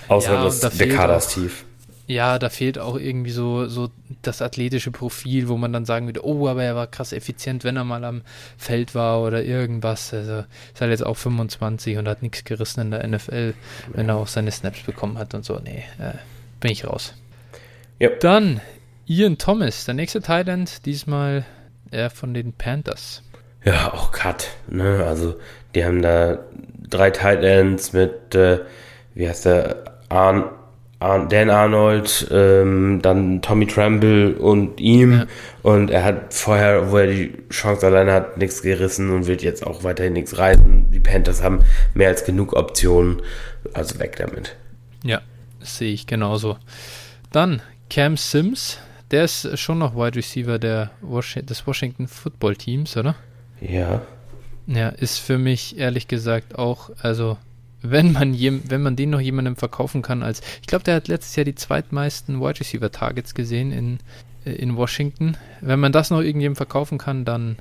Außer 0.07 0.33
Ja, 0.33 0.43
das, 0.43 0.63
ist 0.63 1.33
tief. 1.33 1.65
Ja, 2.09 2.39
da 2.39 2.49
fehlt 2.49 2.79
auch 2.79 2.97
irgendwie 2.97 3.29
so, 3.29 3.67
so 3.67 3.91
das 4.23 4.41
athletische 4.41 4.89
Profil, 4.89 5.47
wo 5.47 5.57
man 5.57 5.71
dann 5.71 5.85
sagen 5.85 6.07
würde, 6.07 6.25
oh, 6.25 6.47
aber 6.47 6.63
er 6.63 6.75
war 6.75 6.87
krass 6.87 7.13
effizient, 7.13 7.63
wenn 7.63 7.77
er 7.77 7.83
mal 7.83 8.03
am 8.03 8.23
Feld 8.57 8.95
war 8.95 9.21
oder 9.21 9.43
irgendwas. 9.43 10.11
Also 10.11 10.43
ist 10.73 10.81
halt 10.81 10.89
jetzt 10.89 11.05
auch 11.05 11.17
25 11.17 11.99
und 11.99 12.07
hat 12.07 12.23
nichts 12.23 12.43
gerissen 12.45 12.81
in 12.81 12.89
der 12.89 13.07
NFL, 13.07 13.53
wenn 13.93 14.09
er 14.09 14.15
auch 14.15 14.25
seine 14.25 14.49
Snaps 14.49 14.81
bekommen 14.81 15.19
hat 15.19 15.35
und 15.35 15.45
so. 15.45 15.59
Nee, 15.63 15.83
äh, 15.99 16.17
bin 16.59 16.71
ich 16.71 16.83
raus. 16.83 17.13
Ja. 17.99 18.09
Dann 18.19 18.59
Ian 19.05 19.37
Thomas, 19.37 19.85
der 19.85 19.93
nächste 19.93 20.23
Thailand, 20.23 20.87
diesmal 20.87 21.45
er 21.91 22.09
von 22.09 22.33
den 22.33 22.53
Panthers. 22.53 23.21
Ja, 23.63 23.93
auch 23.93 24.11
Cut. 24.11 24.47
Ne? 24.67 25.05
Also, 25.05 25.35
die 25.75 25.85
haben 25.85 26.01
da 26.01 26.39
drei 26.89 27.11
Tight 27.11 27.43
Ends 27.43 27.93
mit, 27.93 28.33
äh, 28.33 28.61
wie 29.13 29.29
heißt 29.29 29.45
der, 29.45 29.83
Arn, 30.09 30.49
Dan 30.99 31.49
Arnold, 31.49 32.27
ähm, 32.29 32.99
dann 33.01 33.41
Tommy 33.41 33.65
Tremble 33.67 34.35
und 34.35 34.81
ihm. 34.81 35.13
Ja. 35.13 35.25
Und 35.63 35.91
er 35.91 36.03
hat 36.03 36.33
vorher, 36.33 36.91
wo 36.91 36.97
er 36.97 37.07
die 37.07 37.33
Chance 37.49 37.85
alleine 37.85 38.11
hat, 38.11 38.37
nichts 38.37 38.61
gerissen 38.61 39.09
und 39.11 39.25
wird 39.25 39.41
jetzt 39.41 39.65
auch 39.65 39.85
weiterhin 39.85 40.13
nichts 40.13 40.37
reißen. 40.37 40.91
Die 40.91 40.99
Panthers 40.99 41.41
haben 41.41 41.63
mehr 41.93 42.09
als 42.09 42.25
genug 42.25 42.53
Optionen. 42.53 43.21
Also 43.73 43.97
weg 43.99 44.17
damit. 44.17 44.57
Ja, 45.03 45.21
sehe 45.61 45.93
ich 45.93 46.05
genauso. 46.05 46.57
Dann 47.31 47.61
Cam 47.89 48.17
Sims, 48.17 48.79
der 49.11 49.23
ist 49.23 49.57
schon 49.57 49.79
noch 49.79 49.95
Wide 49.95 50.17
Receiver 50.17 50.59
der 50.59 50.91
Washi 51.01 51.43
des 51.43 51.65
Washington 51.65 52.07
Football 52.09 52.57
Teams, 52.57 52.97
oder? 52.97 53.15
Ja. 53.61 54.01
Ja, 54.67 54.89
ist 54.89 55.19
für 55.19 55.37
mich 55.37 55.77
ehrlich 55.77 56.07
gesagt 56.07 56.57
auch, 56.59 56.91
also 57.01 57.37
wenn 57.81 58.11
man 58.11 58.33
jem, 58.33 58.61
wenn 58.67 58.81
man 58.81 58.95
den 58.95 59.09
noch 59.11 59.19
jemandem 59.21 59.55
verkaufen 59.55 60.01
kann 60.01 60.23
als, 60.23 60.41
ich 60.61 60.67
glaube, 60.67 60.83
der 60.83 60.95
hat 60.95 61.07
letztes 61.07 61.35
Jahr 61.35 61.45
die 61.45 61.55
zweitmeisten 61.55 62.41
Wide 62.41 62.59
Receiver 62.59 62.91
Targets 62.91 63.33
gesehen 63.33 63.71
in, 63.71 63.99
äh, 64.45 64.51
in 64.51 64.75
Washington. 64.75 65.37
Wenn 65.61 65.79
man 65.79 65.91
das 65.91 66.09
noch 66.09 66.19
irgendjemandem 66.19 66.57
verkaufen 66.57 66.97
kann, 66.97 67.25
dann 67.25 67.57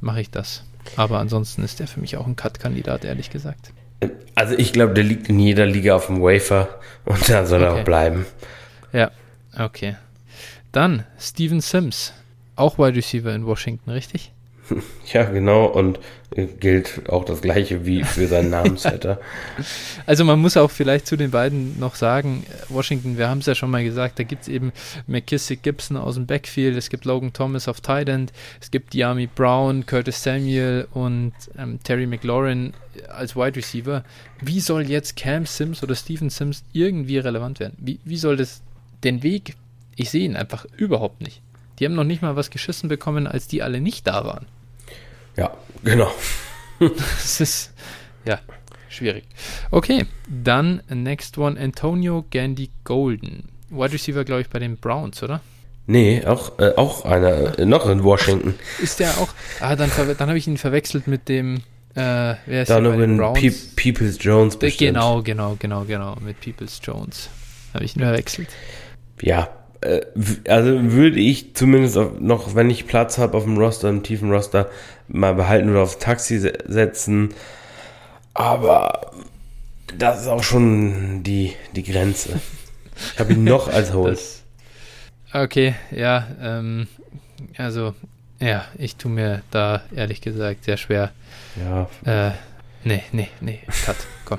mache 0.00 0.20
ich 0.20 0.30
das. 0.30 0.64
Aber 0.96 1.18
ansonsten 1.18 1.62
ist 1.62 1.80
der 1.80 1.86
für 1.86 2.00
mich 2.00 2.16
auch 2.16 2.26
ein 2.26 2.36
Cut-Kandidat, 2.36 3.04
ehrlich 3.04 3.30
gesagt. 3.30 3.70
Also 4.34 4.54
ich 4.58 4.72
glaube, 4.72 4.92
der 4.92 5.04
liegt 5.04 5.28
in 5.30 5.38
jeder 5.38 5.64
Liga 5.66 5.94
auf 5.96 6.06
dem 6.08 6.20
Wafer 6.20 6.68
und 7.04 7.28
da 7.28 7.46
soll 7.46 7.62
er 7.62 7.70
Okay. 7.72 7.80
auch 7.80 7.84
bleiben. 7.84 8.26
Ja, 8.92 9.10
okay. 9.58 9.96
Dann 10.72 11.04
Steven 11.18 11.60
Sims, 11.60 12.12
auch 12.56 12.78
Wide 12.78 12.96
Receiver 12.96 13.32
in 13.34 13.46
Washington, 13.46 13.90
richtig? 13.90 14.32
Ja, 15.12 15.24
genau. 15.24 15.66
Und 15.66 16.00
gilt 16.60 17.08
auch 17.08 17.24
das 17.24 17.40
gleiche 17.40 17.86
wie 17.86 18.04
für 18.04 18.26
seinen 18.26 18.50
Namensvetter. 18.50 19.20
Also 20.06 20.24
man 20.24 20.38
muss 20.38 20.58
auch 20.58 20.70
vielleicht 20.70 21.06
zu 21.06 21.16
den 21.16 21.30
beiden 21.30 21.78
noch 21.78 21.94
sagen, 21.94 22.44
Washington, 22.68 23.16
wir 23.16 23.28
haben 23.28 23.38
es 23.38 23.46
ja 23.46 23.54
schon 23.54 23.70
mal 23.70 23.82
gesagt, 23.82 24.18
da 24.18 24.22
gibt 24.22 24.42
es 24.42 24.48
eben 24.48 24.70
McKissick 25.06 25.62
Gibson 25.62 25.96
aus 25.96 26.16
dem 26.16 26.26
Backfield, 26.26 26.76
es 26.76 26.90
gibt 26.90 27.06
Logan 27.06 27.32
Thomas 27.32 27.68
auf 27.68 27.80
Tight 27.80 28.10
End, 28.10 28.32
es 28.60 28.70
gibt 28.70 28.92
Diami 28.92 29.26
Brown, 29.26 29.86
Curtis 29.86 30.22
Samuel 30.22 30.86
und 30.92 31.32
ähm, 31.56 31.78
Terry 31.82 32.06
McLaurin 32.06 32.74
als 33.08 33.34
Wide 33.34 33.56
Receiver. 33.56 34.04
Wie 34.42 34.60
soll 34.60 34.90
jetzt 34.90 35.16
Cam 35.16 35.46
Sims 35.46 35.82
oder 35.82 35.94
Steven 35.94 36.28
Sims 36.28 36.64
irgendwie 36.72 37.18
relevant 37.18 37.60
werden? 37.60 37.76
Wie, 37.78 37.98
wie 38.04 38.18
soll 38.18 38.36
das 38.36 38.62
den 39.04 39.22
Weg? 39.22 39.54
Ich 39.96 40.10
sehe 40.10 40.24
ihn 40.24 40.36
einfach 40.36 40.66
überhaupt 40.76 41.22
nicht. 41.22 41.40
Die 41.78 41.84
haben 41.84 41.94
noch 41.94 42.04
nicht 42.04 42.22
mal 42.22 42.36
was 42.36 42.50
geschissen 42.50 42.88
bekommen, 42.88 43.26
als 43.26 43.48
die 43.48 43.62
alle 43.62 43.80
nicht 43.80 44.06
da 44.06 44.24
waren. 44.24 44.46
Ja, 45.36 45.50
genau. 45.82 46.10
Das 46.80 47.40
ist, 47.40 47.72
ja, 48.24 48.40
schwierig. 48.88 49.24
Okay, 49.70 50.06
dann 50.28 50.82
next 50.88 51.38
one, 51.38 51.58
Antonio 51.58 52.24
Gandy 52.30 52.70
Golden. 52.82 53.48
Wide 53.70 53.92
Receiver, 53.92 54.24
glaube 54.24 54.42
ich, 54.42 54.48
bei 54.48 54.58
den 54.58 54.76
Browns, 54.76 55.22
oder? 55.22 55.40
Nee, 55.86 56.24
auch, 56.26 56.58
äh, 56.58 56.72
auch 56.76 57.04
einer, 57.04 57.58
äh, 57.58 57.64
noch 57.64 57.88
in 57.88 58.02
Washington. 58.02 58.54
Ist 58.82 59.00
der 59.00 59.10
auch, 59.18 59.28
ah, 59.60 59.76
dann, 59.76 59.90
dann 59.96 60.28
habe 60.28 60.38
ich 60.38 60.46
ihn 60.46 60.58
verwechselt 60.58 61.06
mit 61.06 61.28
dem, 61.28 61.58
äh, 61.94 62.34
wer 62.46 62.62
ist 62.62 62.68
der 62.68 62.80
Donovan 62.80 63.16
Browns? 63.18 63.40
Pe 63.40 63.52
Peoples 63.76 64.18
Jones 64.20 64.58
Der- 64.58 64.66
bestimmt. 64.68 64.94
Genau, 64.94 65.22
genau, 65.22 65.56
genau, 65.58 65.84
genau, 65.84 66.16
mit 66.24 66.40
Peoples 66.40 66.80
Jones. 66.82 67.28
Habe 67.72 67.84
ich 67.84 67.96
ihn 67.96 68.02
verwechselt. 68.02 68.48
Ja, 69.20 69.48
äh, 69.80 70.00
also 70.48 70.92
würde 70.92 71.20
ich 71.20 71.54
zumindest 71.54 71.96
noch, 72.18 72.54
wenn 72.54 72.70
ich 72.70 72.86
Platz 72.86 73.18
habe 73.18 73.36
auf 73.36 73.44
dem 73.44 73.58
Roster, 73.58 73.88
im 73.90 74.02
tiefen 74.02 74.30
Roster, 74.30 74.70
mal 75.14 75.34
behalten 75.34 75.70
oder 75.70 75.82
aufs 75.82 75.98
Taxi 75.98 76.38
se 76.38 76.52
setzen. 76.66 77.32
Aber 78.34 79.12
das 79.96 80.22
ist 80.22 80.28
auch 80.28 80.42
schon 80.42 81.22
die, 81.22 81.54
die 81.74 81.84
Grenze. 81.84 82.40
Ich 83.12 83.20
habe 83.20 83.32
ihn 83.32 83.44
noch 83.54 83.68
als. 83.68 83.92
Das, 83.92 84.42
okay, 85.32 85.74
ja, 85.90 86.26
ähm, 86.40 86.88
also, 87.56 87.94
ja, 88.40 88.64
ich 88.76 88.96
tue 88.96 89.10
mir 89.10 89.42
da 89.50 89.82
ehrlich 89.94 90.20
gesagt 90.20 90.64
sehr 90.64 90.76
schwer, 90.76 91.12
Ja, 91.56 91.88
Äh, 92.04 92.32
nee, 92.82 93.02
nee, 93.12 93.28
nee, 93.40 93.60
cut, 93.84 93.96
komm. 94.24 94.38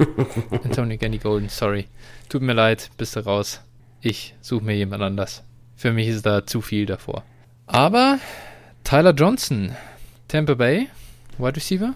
Antonio 0.63 0.97
Gandy 0.97 1.17
Golden, 1.17 1.49
sorry. 1.49 1.87
Tut 2.27 2.41
mir 2.41 2.53
leid, 2.53 2.89
bist 2.97 3.15
du 3.15 3.21
raus. 3.21 3.61
Ich 4.01 4.35
suche 4.41 4.65
mir 4.65 4.75
jemand 4.75 5.03
anders. 5.03 5.43
Für 5.77 5.91
mich 5.91 6.07
ist 6.09 6.25
da 6.25 6.45
zu 6.45 6.61
viel 6.61 6.85
davor. 6.85 7.23
Aber 7.67 8.19
Tyler 8.83 9.13
Johnson, 9.13 9.75
Tampa 10.27 10.55
Bay, 10.55 10.87
Wide 11.37 11.55
Receiver. 11.55 11.93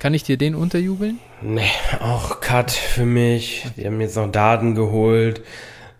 Kann 0.00 0.14
ich 0.14 0.24
dir 0.24 0.36
den 0.36 0.56
unterjubeln? 0.56 1.20
Nee, 1.42 1.70
auch 2.00 2.40
Cut 2.40 2.72
für 2.72 3.04
mich. 3.04 3.64
Die 3.76 3.86
haben 3.86 4.00
jetzt 4.00 4.16
noch 4.16 4.32
Daten 4.32 4.74
geholt. 4.74 5.42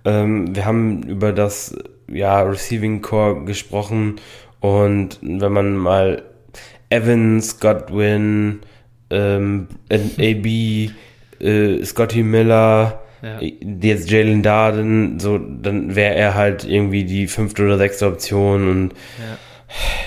Ähm, 0.04 0.56
wir 0.56 0.66
haben 0.66 1.04
über 1.04 1.32
das 1.32 1.76
ja, 2.08 2.42
Receiving 2.42 3.00
Core 3.00 3.44
gesprochen 3.44 4.16
und 4.58 5.20
wenn 5.22 5.52
man 5.52 5.76
mal 5.76 6.24
Evans, 6.90 7.60
Godwin, 7.60 8.60
ähm, 9.10 9.68
AB, 9.88 10.90
äh, 11.40 11.84
Scotty 11.84 12.24
Miller, 12.24 13.02
ja. 13.22 13.40
jetzt 13.40 14.10
Jalen 14.10 14.42
Darden, 14.42 15.20
so, 15.20 15.38
dann 15.38 15.94
wäre 15.94 16.16
er 16.16 16.34
halt 16.34 16.64
irgendwie 16.64 17.04
die 17.04 17.28
fünfte 17.28 17.62
oder 17.62 17.78
sechste 17.78 18.08
Option 18.08 18.68
und 18.68 18.92
ja, 18.92 19.38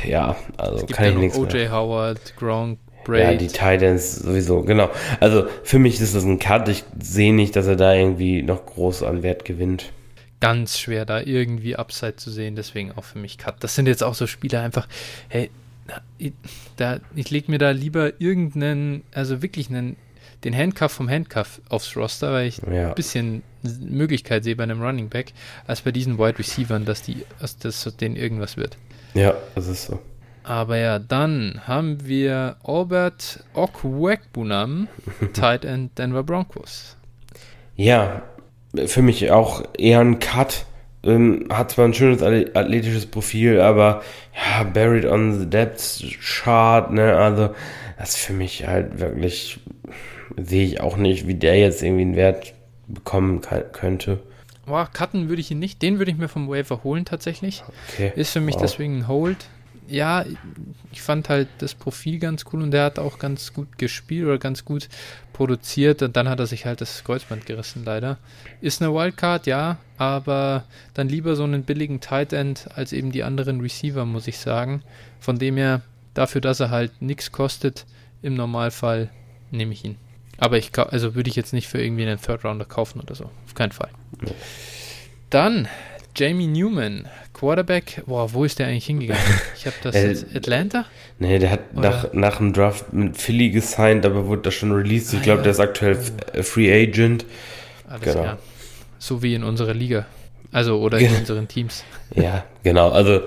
ja 0.07 0.35
also 0.57 0.85
kann 0.85 1.09
ich 1.09 1.15
nichts 1.15 1.37
OJ 1.37 1.69
Howard, 1.69 2.35
Gronk, 2.37 2.79
Braid. 3.05 3.23
Ja, 3.23 3.37
die 3.37 3.47
Titans 3.47 4.17
sowieso, 4.17 4.63
genau. 4.63 4.89
Also 5.21 5.47
für 5.63 5.79
mich 5.79 6.01
ist 6.01 6.13
das 6.13 6.25
ein 6.25 6.39
Cut. 6.39 6.67
Ich 6.67 6.83
sehe 6.99 7.33
nicht, 7.33 7.55
dass 7.55 7.67
er 7.67 7.77
da 7.77 7.93
irgendwie 7.93 8.41
noch 8.41 8.65
groß 8.65 9.03
an 9.03 9.23
Wert 9.23 9.45
gewinnt. 9.45 9.93
Ganz 10.41 10.77
schwer, 10.77 11.05
da 11.05 11.21
irgendwie 11.21 11.77
Upside 11.77 12.17
zu 12.17 12.29
sehen, 12.29 12.57
deswegen 12.57 12.91
auch 12.91 13.05
für 13.05 13.19
mich 13.19 13.37
Cut. 13.37 13.63
Das 13.63 13.75
sind 13.75 13.87
jetzt 13.87 14.03
auch 14.03 14.15
so 14.15 14.27
Spieler 14.27 14.61
einfach, 14.61 14.87
hey, 15.29 15.49
ich, 16.17 16.33
da, 16.75 16.99
ich 17.15 17.29
lege 17.29 17.49
mir 17.49 17.57
da 17.57 17.71
lieber 17.71 18.19
irgendeinen, 18.19 19.03
also 19.13 19.41
wirklich 19.41 19.69
einen, 19.69 19.95
den 20.43 20.55
Handcuff 20.55 20.91
vom 20.91 21.09
Handcuff 21.09 21.61
aufs 21.69 21.95
Roster, 21.95 22.33
weil 22.33 22.47
ich 22.47 22.57
ja. 22.57 22.89
ein 22.89 22.95
bisschen 22.95 23.43
Möglichkeit 23.63 24.43
sehe 24.43 24.55
bei 24.55 24.63
einem 24.63 24.81
Running 24.81 25.09
Back, 25.09 25.33
als 25.67 25.81
bei 25.81 25.91
diesen 25.91 26.17
Wide 26.17 26.39
Receivers, 26.39 26.83
dass 26.85 27.01
die, 27.03 27.23
dass 27.39 27.57
das 27.57 27.95
denen 27.97 28.15
irgendwas 28.15 28.57
wird. 28.57 28.77
Ja, 29.15 29.33
das 29.55 29.67
ist 29.67 29.85
so. 29.85 29.99
Aber 30.43 30.77
ja, 30.77 30.99
dann 30.99 31.61
haben 31.65 32.05
wir 32.05 32.57
Albert 32.63 33.43
Okwekbunam, 33.53 34.87
Tight 35.33 35.65
End 35.65 35.97
Denver 35.97 36.23
Broncos. 36.23 36.97
Ja, 37.75 38.21
für 38.85 39.01
mich 39.01 39.31
auch 39.31 39.63
eher 39.77 40.01
ein 40.01 40.19
Cut. 40.19 40.65
Ähm, 41.03 41.47
hat 41.51 41.71
zwar 41.71 41.85
ein 41.85 41.93
schönes 41.93 42.21
athletisches 42.21 43.05
Profil, 43.05 43.59
aber 43.59 44.01
ja, 44.35 44.63
buried 44.63 45.05
on 45.05 45.39
the 45.39 45.49
depth 45.49 46.03
chart, 46.19 46.91
ne, 46.91 47.15
also 47.15 47.53
das 47.97 48.09
ist 48.09 48.17
für 48.17 48.33
mich 48.33 48.67
halt 48.67 48.99
wirklich, 48.99 49.59
sehe 50.35 50.65
ich 50.65 50.81
auch 50.81 50.97
nicht, 50.97 51.27
wie 51.27 51.35
der 51.35 51.59
jetzt 51.59 51.83
irgendwie 51.83 52.01
einen 52.01 52.15
Wert 52.15 52.53
bekommen 52.87 53.41
kann, 53.41 53.63
könnte. 53.71 54.19
Boah, 54.65 54.89
cutten 54.91 55.29
würde 55.29 55.41
ich 55.41 55.51
ihn 55.51 55.59
nicht, 55.59 55.81
den 55.81 55.99
würde 55.99 56.11
ich 56.11 56.17
mir 56.17 56.27
vom 56.27 56.49
Waiver 56.49 56.83
holen 56.83 57.05
tatsächlich. 57.05 57.63
Okay. 57.89 58.11
Ist 58.15 58.31
für 58.31 58.41
mich 58.41 58.55
wow. 58.55 58.61
deswegen 58.63 58.99
ein 58.99 59.07
Hold 59.07 59.45
ja, 59.87 60.25
ich 60.91 61.01
fand 61.01 61.29
halt 61.29 61.47
das 61.59 61.75
Profil 61.75 62.19
ganz 62.19 62.45
cool 62.51 62.61
und 62.61 62.71
der 62.71 62.85
hat 62.85 62.99
auch 62.99 63.19
ganz 63.19 63.53
gut 63.53 63.77
gespielt 63.77 64.25
oder 64.25 64.37
ganz 64.37 64.65
gut 64.65 64.89
produziert 65.33 66.01
und 66.01 66.15
dann 66.15 66.29
hat 66.29 66.39
er 66.39 66.47
sich 66.47 66.65
halt 66.65 66.81
das 66.81 67.03
Kreuzband 67.03 67.45
gerissen, 67.45 67.83
leider. 67.85 68.17
Ist 68.61 68.81
eine 68.81 68.93
Wildcard, 68.93 69.47
ja, 69.47 69.77
aber 69.97 70.63
dann 70.93 71.09
lieber 71.09 71.35
so 71.35 71.43
einen 71.43 71.63
billigen 71.63 71.99
Tight 71.99 72.33
End 72.33 72.69
als 72.75 72.93
eben 72.93 73.11
die 73.11 73.23
anderen 73.23 73.61
Receiver, 73.61 74.05
muss 74.05 74.27
ich 74.27 74.39
sagen. 74.39 74.81
Von 75.19 75.37
dem 75.37 75.57
her, 75.57 75.81
dafür, 76.13 76.41
dass 76.41 76.59
er 76.59 76.71
halt 76.71 77.01
nichts 77.01 77.31
kostet, 77.31 77.85
im 78.21 78.35
Normalfall 78.35 79.09
nehme 79.51 79.73
ich 79.73 79.85
ihn. 79.85 79.97
Aber 80.37 80.57
ich 80.57 80.77
also 80.77 81.15
würde 81.15 81.29
ich 81.29 81.35
jetzt 81.35 81.53
nicht 81.53 81.67
für 81.67 81.81
irgendwie 81.81 82.03
einen 82.03 82.19
Third 82.19 82.43
Rounder 82.43 82.65
kaufen 82.65 82.99
oder 82.99 83.15
so. 83.15 83.25
Auf 83.45 83.55
keinen 83.55 83.71
Fall. 83.71 83.89
Dann 85.29 85.67
Jamie 86.15 86.47
Newman, 86.47 87.07
Quarterback. 87.33 88.03
Boah, 88.05 88.33
wo 88.33 88.45
ist 88.45 88.59
der 88.59 88.67
eigentlich 88.67 88.85
hingegangen? 88.85 89.21
Ich 89.57 89.65
habe 89.65 89.75
das 89.81 89.95
äh, 89.95 90.09
jetzt 90.09 90.35
Atlanta? 90.35 90.85
Nee, 91.17 91.39
der 91.39 91.51
hat 91.51 91.73
nach, 91.73 92.13
nach 92.13 92.37
dem 92.37 92.53
Draft 92.53 92.93
mit 92.93 93.17
Philly 93.17 93.49
gesigned, 93.49 94.05
aber 94.05 94.27
wurde 94.27 94.43
da 94.43 94.51
schon 94.51 94.71
released. 94.71 95.13
Ich 95.13 95.21
ah, 95.21 95.23
glaube, 95.23 95.39
ja. 95.39 95.43
der 95.43 95.51
ist 95.53 95.59
aktuell 95.59 95.97
oh. 96.37 96.43
Free 96.43 96.71
Agent. 96.71 97.25
Alles 97.87 98.01
genau. 98.01 98.21
Klar. 98.21 98.37
So 98.99 99.23
wie 99.23 99.33
in 99.33 99.43
unserer 99.43 99.73
Liga. 99.73 100.05
Also, 100.51 100.79
oder 100.79 100.99
in 100.99 101.13
unseren 101.15 101.47
Teams. 101.47 101.83
Ja, 102.15 102.45
genau. 102.63 102.91
Also, 102.91 103.21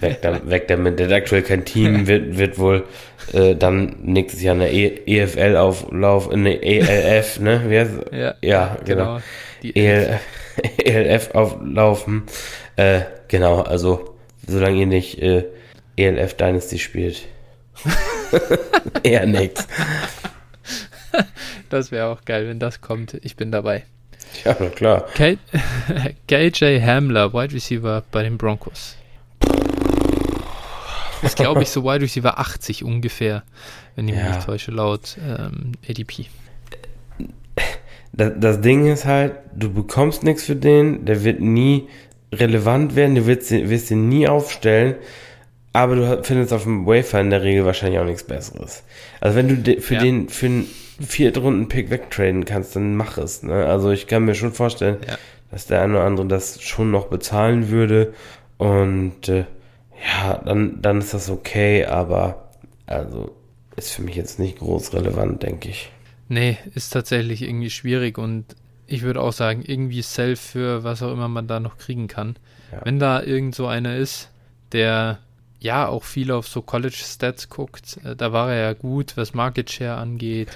weg, 0.00 0.22
da, 0.22 0.40
weg 0.48 0.68
damit. 0.68 0.98
Der 0.98 1.08
hat 1.08 1.14
aktuell 1.14 1.42
kein 1.42 1.64
Team, 1.64 2.06
wird, 2.06 2.38
wird 2.38 2.58
wohl 2.58 2.84
äh, 3.32 3.56
dann 3.56 3.96
nächstes 4.02 4.40
Jahr 4.42 4.54
eine 4.54 4.70
e 4.72 5.02
EFL 5.04 5.56
auflauf, 5.56 6.30
eine 6.30 6.62
ELF, 6.62 7.40
ne? 7.40 7.62
Wie 7.66 7.78
heißt 7.78 7.92
ja, 8.12 8.34
ja, 8.40 8.76
genau. 8.84 9.04
genau. 9.04 9.20
Die 9.62 9.76
ELF. 9.76 10.20
ELF 10.84 11.34
auflaufen. 11.34 12.22
Äh, 12.76 13.00
genau, 13.28 13.62
also 13.62 14.14
solange 14.46 14.78
ihr 14.78 14.86
nicht 14.86 15.20
äh, 15.20 15.44
ELF 15.96 16.34
Dynasty 16.34 16.78
spielt. 16.78 17.26
Eher 19.02 19.26
nix. 19.26 19.66
Das 21.68 21.90
wäre 21.90 22.06
auch 22.06 22.24
geil, 22.24 22.48
wenn 22.48 22.58
das 22.58 22.80
kommt. 22.80 23.14
Ich 23.22 23.36
bin 23.36 23.50
dabei. 23.52 23.84
Ja, 24.44 24.56
na 24.58 24.68
klar. 24.68 25.06
K 25.14 25.36
KJ 26.28 26.80
Hamler, 26.80 27.32
Wide 27.32 27.54
Receiver 27.54 28.02
bei 28.10 28.22
den 28.22 28.38
Broncos. 28.38 28.96
Ist, 31.22 31.36
glaube 31.36 31.62
ich, 31.62 31.70
so 31.70 31.84
Wide 31.84 32.00
Receiver 32.00 32.38
80 32.38 32.84
ungefähr, 32.84 33.42
wenn 33.96 34.08
ich 34.08 34.14
mich 34.14 34.24
nicht 34.24 34.46
täusche, 34.46 34.70
laut 34.70 35.18
ähm, 35.18 35.72
ADP 35.88 36.26
das, 38.12 38.32
das 38.38 38.60
Ding 38.60 38.90
ist 38.90 39.04
halt, 39.04 39.34
du 39.54 39.72
bekommst 39.72 40.22
nichts 40.22 40.44
für 40.44 40.56
den, 40.56 41.04
der 41.04 41.24
wird 41.24 41.40
nie 41.40 41.88
relevant 42.32 42.96
werden, 42.96 43.14
du 43.14 43.26
wirst, 43.26 43.50
wirst 43.50 43.90
ihn 43.90 44.08
nie 44.08 44.28
aufstellen, 44.28 44.96
aber 45.72 45.96
du 45.96 46.20
findest 46.24 46.52
auf 46.52 46.64
dem 46.64 46.86
Wafer 46.86 47.20
in 47.20 47.30
der 47.30 47.42
Regel 47.42 47.64
wahrscheinlich 47.64 48.00
auch 48.00 48.04
nichts 48.04 48.24
Besseres. 48.24 48.82
Also 49.20 49.36
wenn 49.36 49.62
du 49.62 49.80
für 49.80 49.94
ja. 49.94 50.00
den, 50.00 50.28
für 50.28 50.46
einen 50.46 50.66
Viertrunden-Pick 51.00 51.90
wegtraden 51.90 52.44
kannst, 52.44 52.76
dann 52.76 52.94
mach 52.94 53.18
es. 53.18 53.42
Ne? 53.42 53.66
Also 53.66 53.90
ich 53.90 54.06
kann 54.06 54.24
mir 54.24 54.34
schon 54.34 54.52
vorstellen, 54.52 54.98
ja. 55.06 55.16
dass 55.50 55.66
der 55.66 55.82
eine 55.82 55.94
oder 55.94 56.04
andere 56.04 56.26
das 56.26 56.62
schon 56.62 56.90
noch 56.90 57.06
bezahlen 57.06 57.70
würde 57.70 58.14
und 58.58 59.28
äh, 59.28 59.44
ja, 60.04 60.40
dann, 60.44 60.80
dann 60.80 60.98
ist 60.98 61.14
das 61.14 61.30
okay, 61.30 61.84
aber 61.84 62.50
also 62.86 63.34
ist 63.76 63.92
für 63.92 64.02
mich 64.02 64.16
jetzt 64.16 64.38
nicht 64.38 64.58
groß 64.58 64.92
relevant, 64.94 65.42
denke 65.42 65.68
ich. 65.68 65.90
Nee, 66.28 66.58
ist 66.74 66.90
tatsächlich 66.90 67.42
irgendwie 67.42 67.70
schwierig 67.70 68.18
und 68.18 68.44
ich 68.86 69.02
würde 69.02 69.20
auch 69.20 69.32
sagen, 69.32 69.62
irgendwie 69.64 70.02
Self 70.02 70.40
für 70.40 70.84
was 70.84 71.02
auch 71.02 71.12
immer 71.12 71.28
man 71.28 71.46
da 71.46 71.60
noch 71.60 71.78
kriegen 71.78 72.08
kann. 72.08 72.36
Ja. 72.72 72.80
Wenn 72.84 72.98
da 72.98 73.22
irgend 73.22 73.54
so 73.54 73.66
einer 73.66 73.96
ist, 73.96 74.30
der 74.72 75.18
ja 75.60 75.86
auch 75.86 76.04
viel 76.04 76.30
auf 76.30 76.48
so 76.48 76.62
College 76.62 76.96
Stats 76.96 77.48
guckt, 77.48 77.98
äh, 78.04 78.16
da 78.16 78.32
war 78.32 78.52
er 78.52 78.62
ja 78.62 78.72
gut, 78.72 79.16
was 79.16 79.34
Market 79.34 79.70
Share 79.70 79.96
angeht. 79.96 80.48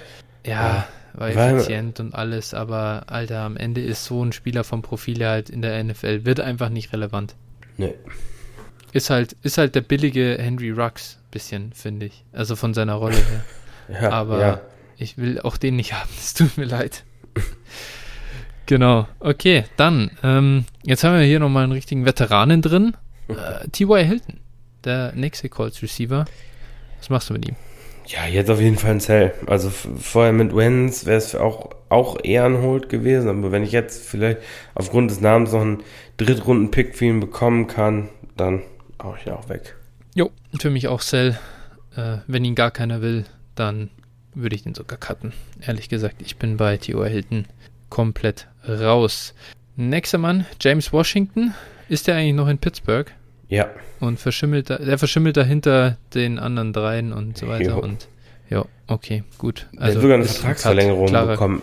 Ja, 0.46 0.86
war 1.14 1.28
effizient 1.28 2.00
und 2.00 2.14
alles, 2.14 2.54
aber 2.54 3.04
Alter, 3.06 3.40
am 3.40 3.56
Ende 3.56 3.80
ist 3.82 4.04
so 4.04 4.24
ein 4.24 4.32
Spieler 4.32 4.64
vom 4.64 4.82
Profil 4.82 5.24
halt 5.24 5.48
in 5.48 5.62
der 5.62 5.82
NFL, 5.82 6.24
wird 6.24 6.40
einfach 6.40 6.68
nicht 6.68 6.92
relevant. 6.92 7.34
Nee. 7.76 7.94
Ist 8.92 9.10
halt, 9.10 9.36
ist 9.42 9.58
halt 9.58 9.74
der 9.74 9.80
billige 9.80 10.36
Henry 10.38 10.70
Rux, 10.70 11.18
bisschen, 11.30 11.72
finde 11.72 12.06
ich. 12.06 12.24
Also 12.32 12.56
von 12.56 12.74
seiner 12.74 12.94
Rolle 12.94 13.16
her. 13.16 13.44
ja, 14.02 14.10
aber 14.10 14.40
ja. 14.40 14.60
Ich 14.96 15.18
will 15.18 15.40
auch 15.40 15.56
den 15.56 15.76
nicht 15.76 15.92
haben. 15.92 16.08
Es 16.18 16.34
tut 16.34 16.56
mir 16.56 16.64
leid. 16.64 17.04
genau. 18.66 19.08
Okay, 19.20 19.64
dann. 19.76 20.10
Ähm, 20.22 20.64
jetzt 20.84 21.04
haben 21.04 21.18
wir 21.18 21.24
hier 21.24 21.40
nochmal 21.40 21.64
einen 21.64 21.72
richtigen 21.72 22.04
Veteranen 22.04 22.62
drin. 22.62 22.96
Äh, 23.26 23.66
T.Y. 23.70 24.04
Hilton, 24.04 24.38
der 24.84 25.12
nächste 25.14 25.48
Colts 25.48 25.82
Receiver. 25.82 26.26
Was 26.98 27.08
machst 27.08 27.30
du 27.30 27.32
mit 27.32 27.48
ihm? 27.48 27.56
Ja, 28.06 28.26
jetzt 28.26 28.50
auf 28.50 28.60
jeden 28.60 28.76
Fall 28.76 28.92
ein 28.92 29.00
Zell. 29.00 29.32
Also 29.46 29.70
vorher 29.70 30.32
mit 30.32 30.54
Wenz 30.54 31.06
wäre 31.06 31.16
es 31.16 31.34
auch, 31.34 31.70
auch 31.88 32.18
eher 32.22 32.44
ein 32.44 32.60
Hold 32.60 32.88
gewesen. 32.88 33.28
Aber 33.28 33.50
wenn 33.50 33.62
ich 33.62 33.72
jetzt 33.72 34.06
vielleicht 34.06 34.38
aufgrund 34.74 35.10
des 35.10 35.20
Namens 35.20 35.52
noch 35.52 35.62
einen 35.62 35.82
Drittrunden-Pick 36.18 36.96
für 36.96 37.06
ihn 37.06 37.20
bekommen 37.20 37.66
kann, 37.66 38.08
dann 38.36 38.62
auch 38.98 39.16
ich 39.16 39.30
auch 39.30 39.48
weg. 39.48 39.76
Jo, 40.14 40.30
für 40.58 40.70
mich 40.70 40.88
auch 40.88 41.00
Cell. 41.00 41.38
Äh, 41.96 42.18
wenn 42.26 42.44
ihn 42.44 42.54
gar 42.54 42.70
keiner 42.70 43.00
will, 43.00 43.24
dann 43.54 43.90
würde 44.34 44.56
ich 44.56 44.64
den 44.64 44.74
sogar 44.74 44.98
cutten. 44.98 45.32
Ehrlich 45.60 45.88
gesagt, 45.88 46.16
ich 46.20 46.36
bin 46.36 46.56
bei 46.56 46.76
T.O. 46.76 47.04
Hilton 47.04 47.46
komplett 47.88 48.48
raus. 48.68 49.34
Nächster 49.76 50.18
Mann, 50.18 50.46
James 50.60 50.92
Washington. 50.92 51.54
Ist 51.88 52.06
der 52.06 52.16
eigentlich 52.16 52.34
noch 52.34 52.48
in 52.48 52.58
Pittsburgh? 52.58 53.10
Ja. 53.54 53.70
Und 54.00 54.18
verschimmelt 54.18 54.68
der 54.68 54.98
verschimmelt 54.98 55.36
dahinter 55.36 55.96
den 56.12 56.38
anderen 56.38 56.72
dreien 56.72 57.12
und 57.12 57.38
so 57.38 57.46
weiter. 57.46 57.70
Jo. 57.70 57.78
Und 57.78 58.08
ja, 58.50 58.64
okay, 58.88 59.22
gut. 59.38 59.68
Also 59.76 59.84
der 59.84 59.94
hat 59.94 60.02
sogar 60.02 60.16
eine 60.16 60.24
Vertragsverlängerung 60.24 61.14
ein 61.14 61.26
bekommen, 61.28 61.62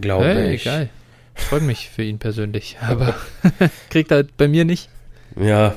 glaube 0.00 0.26
hey, 0.26 0.54
ich. 0.54 0.64
Geil. 0.64 0.88
Freut 1.34 1.62
mich 1.62 1.88
für 1.88 2.02
ihn 2.02 2.18
persönlich, 2.18 2.76
aber 2.88 3.14
kriegt 3.90 4.10
er 4.12 4.24
bei 4.36 4.46
mir 4.46 4.64
nicht. 4.64 4.88
Ja. 5.36 5.74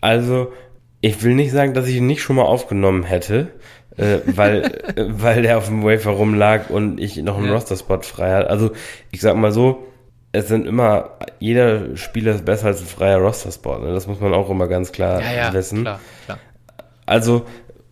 Also, 0.00 0.52
ich 1.00 1.22
will 1.22 1.34
nicht 1.34 1.52
sagen, 1.52 1.74
dass 1.74 1.86
ich 1.86 1.96
ihn 1.96 2.06
nicht 2.06 2.22
schon 2.22 2.36
mal 2.36 2.42
aufgenommen 2.42 3.04
hätte, 3.04 3.52
äh, 3.96 4.18
weil, 4.26 4.82
weil 4.96 5.42
der 5.42 5.58
auf 5.58 5.66
dem 5.66 5.84
Wafer 5.84 6.10
rumlag 6.10 6.70
und 6.70 7.00
ich 7.00 7.16
noch 7.18 7.36
einen 7.36 7.46
ja. 7.46 7.52
Roster-Spot 7.52 8.00
frei 8.02 8.32
hatte. 8.32 8.50
Also 8.50 8.72
ich 9.10 9.20
sag 9.20 9.36
mal 9.36 9.52
so, 9.52 9.86
es 10.34 10.48
sind 10.48 10.66
immer, 10.66 11.10
jeder 11.38 11.96
Spieler 11.96 12.34
ist 12.34 12.44
besser 12.44 12.66
als 12.66 12.80
ein 12.80 12.86
freier 12.86 13.18
Roster-Spot. 13.18 13.78
Ne? 13.78 13.92
Das 13.92 14.06
muss 14.06 14.20
man 14.20 14.34
auch 14.34 14.50
immer 14.50 14.68
ganz 14.68 14.92
klar 14.92 15.22
ja, 15.22 15.32
ja, 15.32 15.52
wissen. 15.52 15.82
Klar, 15.82 16.00
klar. 16.26 16.38
Also 17.06 17.46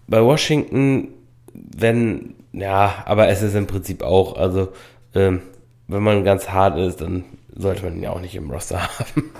bei 0.06 0.22
Washington 0.22 1.08
wenn, 1.54 2.34
ja, 2.52 3.02
aber 3.06 3.28
es 3.28 3.42
ist 3.42 3.54
im 3.54 3.66
Prinzip 3.66 4.02
auch, 4.02 4.36
also 4.36 4.72
ähm, 5.14 5.42
wenn 5.88 6.02
man 6.02 6.24
ganz 6.24 6.48
hart 6.48 6.78
ist, 6.78 7.00
dann 7.00 7.24
sollte 7.54 7.84
man 7.84 7.96
ihn 7.96 8.02
ja 8.02 8.10
auch 8.10 8.20
nicht 8.20 8.34
im 8.34 8.50
Roster 8.50 8.80
haben. 8.98 9.30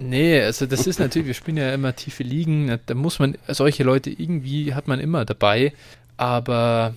nee, 0.00 0.40
also 0.40 0.66
das 0.66 0.86
ist 0.86 0.98
natürlich, 0.98 1.26
wir 1.26 1.34
spielen 1.34 1.58
ja 1.58 1.74
immer 1.74 1.94
tiefe 1.94 2.22
Ligen, 2.22 2.78
da 2.86 2.94
muss 2.94 3.18
man, 3.18 3.36
solche 3.48 3.84
Leute 3.84 4.10
irgendwie 4.10 4.74
hat 4.74 4.88
man 4.88 5.00
immer 5.00 5.24
dabei, 5.24 5.72
aber 6.16 6.94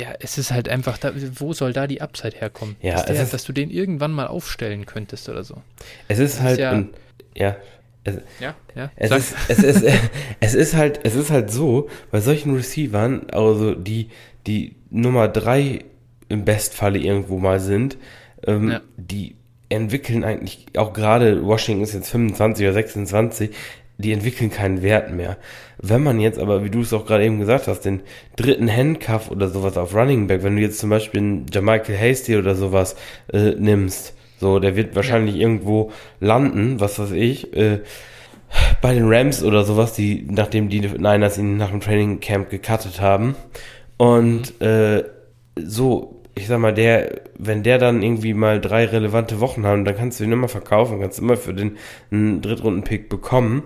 ja, 0.00 0.14
es 0.20 0.38
ist 0.38 0.50
halt 0.50 0.68
einfach, 0.68 0.98
da, 0.98 1.12
wo 1.34 1.52
soll 1.52 1.72
da 1.72 1.86
die 1.86 2.00
Upside 2.00 2.36
herkommen? 2.38 2.76
Ja, 2.80 2.94
dass, 2.94 3.06
der, 3.06 3.22
ist, 3.22 3.34
dass, 3.34 3.44
du 3.44 3.52
den 3.52 3.70
irgendwann 3.70 4.12
mal 4.12 4.26
aufstellen 4.26 4.86
könntest 4.86 5.28
oder 5.28 5.44
so. 5.44 5.62
Es 6.08 6.18
ist 6.18 6.36
das 6.36 6.42
halt, 6.42 6.52
ist 6.52 6.58
ja, 6.58 6.70
ein, 6.70 6.90
ja, 7.36 7.56
es, 8.04 8.16
ja, 8.40 8.54
ja. 8.74 8.90
Es 8.96 9.10
ist, 9.10 9.34
es, 9.48 9.58
ist, 9.58 9.84
es 10.40 10.54
ist 10.54 10.74
halt, 10.74 11.00
es 11.04 11.14
ist 11.14 11.30
halt 11.30 11.50
so, 11.50 11.88
bei 12.10 12.20
solchen 12.20 12.54
Receivern, 12.54 13.26
also 13.30 13.74
die, 13.74 14.08
die 14.46 14.76
Nummer 14.90 15.28
drei 15.28 15.84
im 16.28 16.44
Bestfalle 16.44 16.98
irgendwo 16.98 17.38
mal 17.38 17.60
sind, 17.60 17.98
ähm, 18.46 18.70
ja. 18.70 18.80
die 18.96 19.36
entwickeln 19.68 20.24
eigentlich, 20.24 20.66
auch 20.76 20.92
gerade 20.92 21.44
Washington 21.44 21.84
ist 21.84 21.94
jetzt 21.94 22.10
25 22.10 22.66
oder 22.66 22.72
26, 22.72 23.50
die 24.00 24.12
entwickeln 24.12 24.50
keinen 24.50 24.82
Wert 24.82 25.12
mehr. 25.12 25.36
Wenn 25.78 26.02
man 26.02 26.20
jetzt 26.20 26.38
aber, 26.38 26.64
wie 26.64 26.70
du 26.70 26.80
es 26.80 26.92
auch 26.92 27.06
gerade 27.06 27.24
eben 27.24 27.40
gesagt 27.40 27.66
hast, 27.68 27.80
den 27.80 28.00
dritten 28.36 28.70
Handcuff 28.70 29.30
oder 29.30 29.48
sowas 29.48 29.76
auf 29.76 29.94
Running 29.94 30.26
Back, 30.26 30.42
wenn 30.42 30.56
du 30.56 30.62
jetzt 30.62 30.78
zum 30.78 30.90
Beispiel 30.90 31.20
einen 31.20 31.46
Jamichael 31.52 31.96
Hasty 31.96 32.36
oder 32.36 32.54
sowas 32.54 32.96
äh, 33.32 33.54
nimmst, 33.58 34.14
so, 34.38 34.58
der 34.58 34.74
wird 34.74 34.96
wahrscheinlich 34.96 35.36
ja. 35.36 35.42
irgendwo 35.42 35.92
landen, 36.18 36.80
was 36.80 36.98
weiß 36.98 37.12
ich, 37.12 37.54
äh, 37.54 37.80
bei 38.80 38.94
den 38.94 39.04
Rams 39.06 39.44
oder 39.44 39.64
sowas, 39.64 39.92
die, 39.92 40.26
nachdem 40.30 40.68
die 40.68 40.80
Niners 40.80 41.38
ihn 41.38 41.56
nach 41.56 41.70
dem 41.70 41.80
Training 41.80 42.20
Camp 42.20 42.50
gecuttet 42.50 43.00
haben. 43.00 43.36
Und 43.96 44.60
äh, 44.62 45.04
so, 45.56 46.19
ich 46.40 46.46
sag 46.46 46.58
mal, 46.58 46.72
der, 46.72 47.20
wenn 47.38 47.62
der 47.62 47.78
dann 47.78 48.02
irgendwie 48.02 48.32
mal 48.32 48.60
drei 48.60 48.86
relevante 48.86 49.40
Wochen 49.40 49.66
haben, 49.66 49.84
dann 49.84 49.96
kannst 49.96 50.18
du 50.18 50.24
ihn 50.24 50.32
immer 50.32 50.48
verkaufen, 50.48 51.00
kannst 51.00 51.18
immer 51.18 51.36
für 51.36 51.52
den 51.52 51.76
einen 52.10 52.40
Drittrunden-Pick 52.40 53.08
bekommen. 53.10 53.62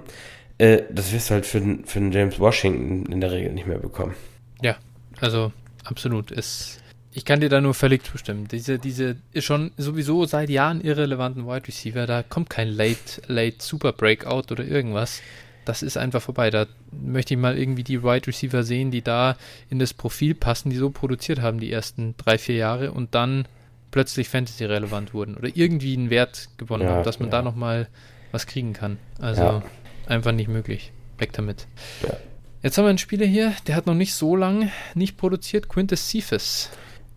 Äh, 0.58 0.82
das 0.90 1.12
wirst 1.12 1.30
du 1.30 1.34
halt 1.34 1.46
für, 1.46 1.60
für 1.84 2.00
den 2.00 2.10
James 2.10 2.40
Washington 2.40 3.10
in 3.12 3.20
der 3.20 3.30
Regel 3.30 3.52
nicht 3.52 3.66
mehr 3.66 3.78
bekommen. 3.78 4.14
Ja, 4.60 4.76
also 5.20 5.52
absolut. 5.84 6.32
Es, 6.32 6.80
ich 7.12 7.24
kann 7.24 7.40
dir 7.40 7.48
da 7.48 7.60
nur 7.60 7.74
völlig 7.74 8.04
zustimmen. 8.04 8.48
Diese, 8.48 8.80
diese 8.80 9.16
ist 9.32 9.44
schon 9.44 9.70
sowieso 9.76 10.24
seit 10.26 10.50
Jahren 10.50 10.80
irrelevanten 10.80 11.46
Wide 11.46 11.68
Receiver. 11.68 12.06
Da 12.06 12.24
kommt 12.24 12.50
kein 12.50 12.68
Late, 12.68 13.22
Late 13.28 13.56
Super 13.60 13.92
Breakout 13.92 14.50
oder 14.50 14.64
irgendwas 14.64 15.22
das 15.64 15.82
ist 15.82 15.96
einfach 15.96 16.22
vorbei. 16.22 16.50
Da 16.50 16.66
möchte 16.90 17.34
ich 17.34 17.40
mal 17.40 17.58
irgendwie 17.58 17.84
die 17.84 18.02
Wide 18.02 18.26
Receiver 18.26 18.62
sehen, 18.62 18.90
die 18.90 19.02
da 19.02 19.36
in 19.70 19.78
das 19.78 19.94
Profil 19.94 20.34
passen, 20.34 20.70
die 20.70 20.76
so 20.76 20.90
produziert 20.90 21.40
haben 21.40 21.60
die 21.60 21.72
ersten 21.72 22.14
drei, 22.16 22.38
vier 22.38 22.56
Jahre 22.56 22.92
und 22.92 23.14
dann 23.14 23.46
plötzlich 23.90 24.28
Fantasy 24.28 24.64
relevant 24.64 25.14
wurden 25.14 25.36
oder 25.36 25.48
irgendwie 25.54 25.96
einen 25.96 26.10
Wert 26.10 26.48
gewonnen 26.56 26.84
ja, 26.84 26.90
haben, 26.90 27.04
dass 27.04 27.20
man 27.20 27.28
ja. 27.28 27.38
da 27.38 27.42
nochmal 27.42 27.88
was 28.32 28.46
kriegen 28.46 28.72
kann. 28.72 28.98
Also 29.20 29.42
ja. 29.42 29.62
einfach 30.06 30.32
nicht 30.32 30.48
möglich. 30.48 30.92
Weg 31.18 31.32
damit. 31.32 31.66
Ja. 32.02 32.14
Jetzt 32.62 32.78
haben 32.78 32.86
wir 32.86 32.88
einen 32.88 32.98
Spieler 32.98 33.26
hier, 33.26 33.52
der 33.66 33.76
hat 33.76 33.86
noch 33.86 33.94
nicht 33.94 34.14
so 34.14 34.36
lange 34.36 34.72
nicht 34.94 35.16
produziert, 35.16 35.68
Quintus 35.68 36.08
Cephas. 36.08 36.70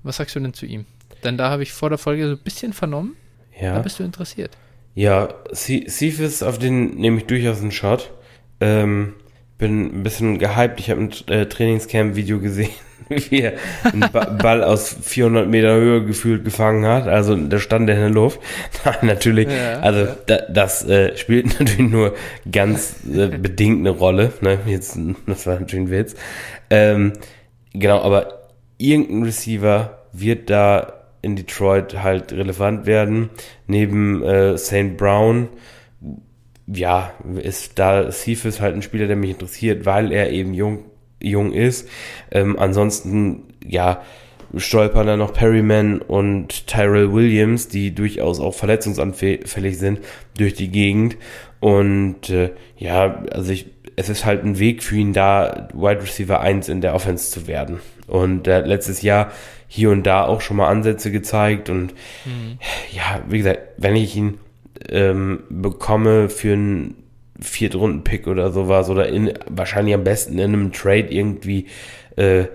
Was 0.04 0.18
sagst 0.18 0.36
du 0.36 0.40
denn 0.40 0.54
zu 0.54 0.66
ihm? 0.66 0.86
Denn 1.24 1.38
da 1.38 1.50
habe 1.50 1.64
ich 1.64 1.74
vor 1.74 1.90
der 1.90 1.98
Folge 1.98 2.28
so 2.28 2.36
ein 2.36 2.44
bisschen 2.44 2.74
vernommen. 2.74 3.16
Ja. 3.60 3.74
Da 3.74 3.80
bist 3.80 3.98
du 3.98 4.04
interessiert. 4.04 4.52
Ja, 4.94 5.30
Cephas, 5.54 6.44
auf 6.44 6.60
den 6.60 6.96
nehme 6.96 7.18
ich 7.18 7.26
durchaus 7.26 7.62
einen 7.62 7.72
Shot. 7.72 8.12
Ähm, 8.60 9.14
bin 9.58 9.86
ein 9.88 10.04
bisschen 10.04 10.38
gehypt. 10.38 10.80
Ich 10.80 10.90
habe 10.90 11.02
ein 11.02 11.12
äh, 11.28 11.46
Trainingscamp-Video 11.48 12.40
gesehen, 12.40 12.70
wie 13.10 13.42
er 13.42 13.54
einen 13.84 14.10
ba 14.12 14.26
Ball 14.26 14.64
aus 14.64 14.96
400 15.02 15.48
Meter 15.48 15.74
Höhe 15.76 16.06
gefühlt 16.06 16.46
gefangen 16.46 16.86
hat. 16.86 17.08
Also 17.08 17.36
da 17.36 17.58
stand 17.60 17.90
er 17.90 17.96
in 17.96 18.02
der 18.02 18.10
Luft. 18.12 18.40
natürlich, 19.02 19.50
ja, 19.50 19.80
also 19.80 20.02
ja. 20.02 20.16
Da, 20.28 20.38
das 20.50 20.88
äh, 20.88 21.18
spielt 21.18 21.48
natürlich 21.60 21.92
nur 21.92 22.16
ganz 22.52 22.98
äh, 23.12 23.28
bedingt 23.28 23.80
eine 23.80 23.92
Rolle. 23.92 24.34
Ne? 24.42 24.60
Jetzt, 24.66 24.98
das 25.26 25.48
war 25.48 25.60
natürlich 25.60 25.86
ein 25.86 25.92
Witz. 25.92 26.16
Ähm, 26.70 27.14
genau, 27.74 28.02
aber 28.02 28.50
irgendein 28.78 29.24
Receiver 29.24 29.98
wird 30.14 30.50
da 30.50 30.94
in 31.24 31.36
Detroit 31.36 32.04
halt 32.04 32.32
relevant 32.32 32.86
werden. 32.86 33.30
Neben 33.66 34.24
äh, 34.24 34.58
St. 34.58 34.98
Brown 34.98 35.50
ja, 36.68 37.14
ist 37.42 37.80
da 37.80 38.12
Cephas 38.12 38.60
halt 38.60 38.76
ein 38.76 38.82
Spieler, 38.82 39.08
der 39.08 39.16
mich 39.16 39.32
interessiert, 39.32 39.86
weil 39.86 40.12
er 40.12 40.32
eben 40.32 40.54
jung, 40.54 40.86
jung 41.22 41.54
ist. 41.54 41.90
Ähm, 42.30 42.60
ansonsten, 42.60 43.54
ja, 43.66 44.02
stolpern 44.56 45.08
da 45.08 45.18
noch 45.18 45.34
Perryman 45.34 46.00
und 46.00 46.68
Tyrell 46.68 47.12
Williams, 47.12 47.68
die 47.68 47.94
durchaus 47.94 48.40
auch 48.40 48.54
verletzungsanfällig 48.54 49.78
sind, 49.78 50.00
durch 50.38 50.54
die 50.54 50.70
Gegend. 50.70 51.18
Und 51.60 52.30
äh, 52.30 52.52
ja, 52.78 53.24
also 53.32 53.52
ich, 53.52 53.68
es 53.96 54.10
ist 54.10 54.26
halt 54.26 54.44
ein 54.44 54.60
Weg 54.60 54.84
für 54.84 54.96
ihn 54.96 55.14
da, 55.14 55.70
Wide 55.74 56.02
Receiver 56.02 56.40
1 56.40 56.70
in 56.70 56.82
der 56.82 56.94
Offense 56.94 57.32
zu 57.32 57.48
werden. 57.48 57.80
Und 58.08 58.48
er 58.48 58.58
hat 58.58 58.68
letztes 58.68 59.02
Jahr 59.02 59.32
hier 59.68 59.90
und 59.90 60.04
da 60.04 60.26
auch 60.26 60.42
schon 60.42 60.58
mal 60.58 60.70
Ansätze 60.70 61.12
gezeigt. 61.12 61.70
Und 61.70 61.94
mhm. 62.26 62.60
ja, 62.92 63.22
wie 63.28 63.38
gesagt, 63.40 63.60
wenn 63.78 63.96
ich 63.96 64.16
ihn 64.16 64.38
ähm, 64.90 65.44
bekomme 65.50 66.30
für 66.30 66.54
einen 66.54 66.96
Viertrunden-Pick 67.40 68.28
oder 68.28 68.52
sowas 68.52 68.90
oder 68.90 69.08
in, 69.08 69.34
wahrscheinlich 69.50 69.94
am 69.94 70.04
besten 70.04 70.40
in 70.40 70.54
einem 70.54 70.72
Trade 70.72 71.08
irgendwie 71.10 71.68
äh, 72.16 72.46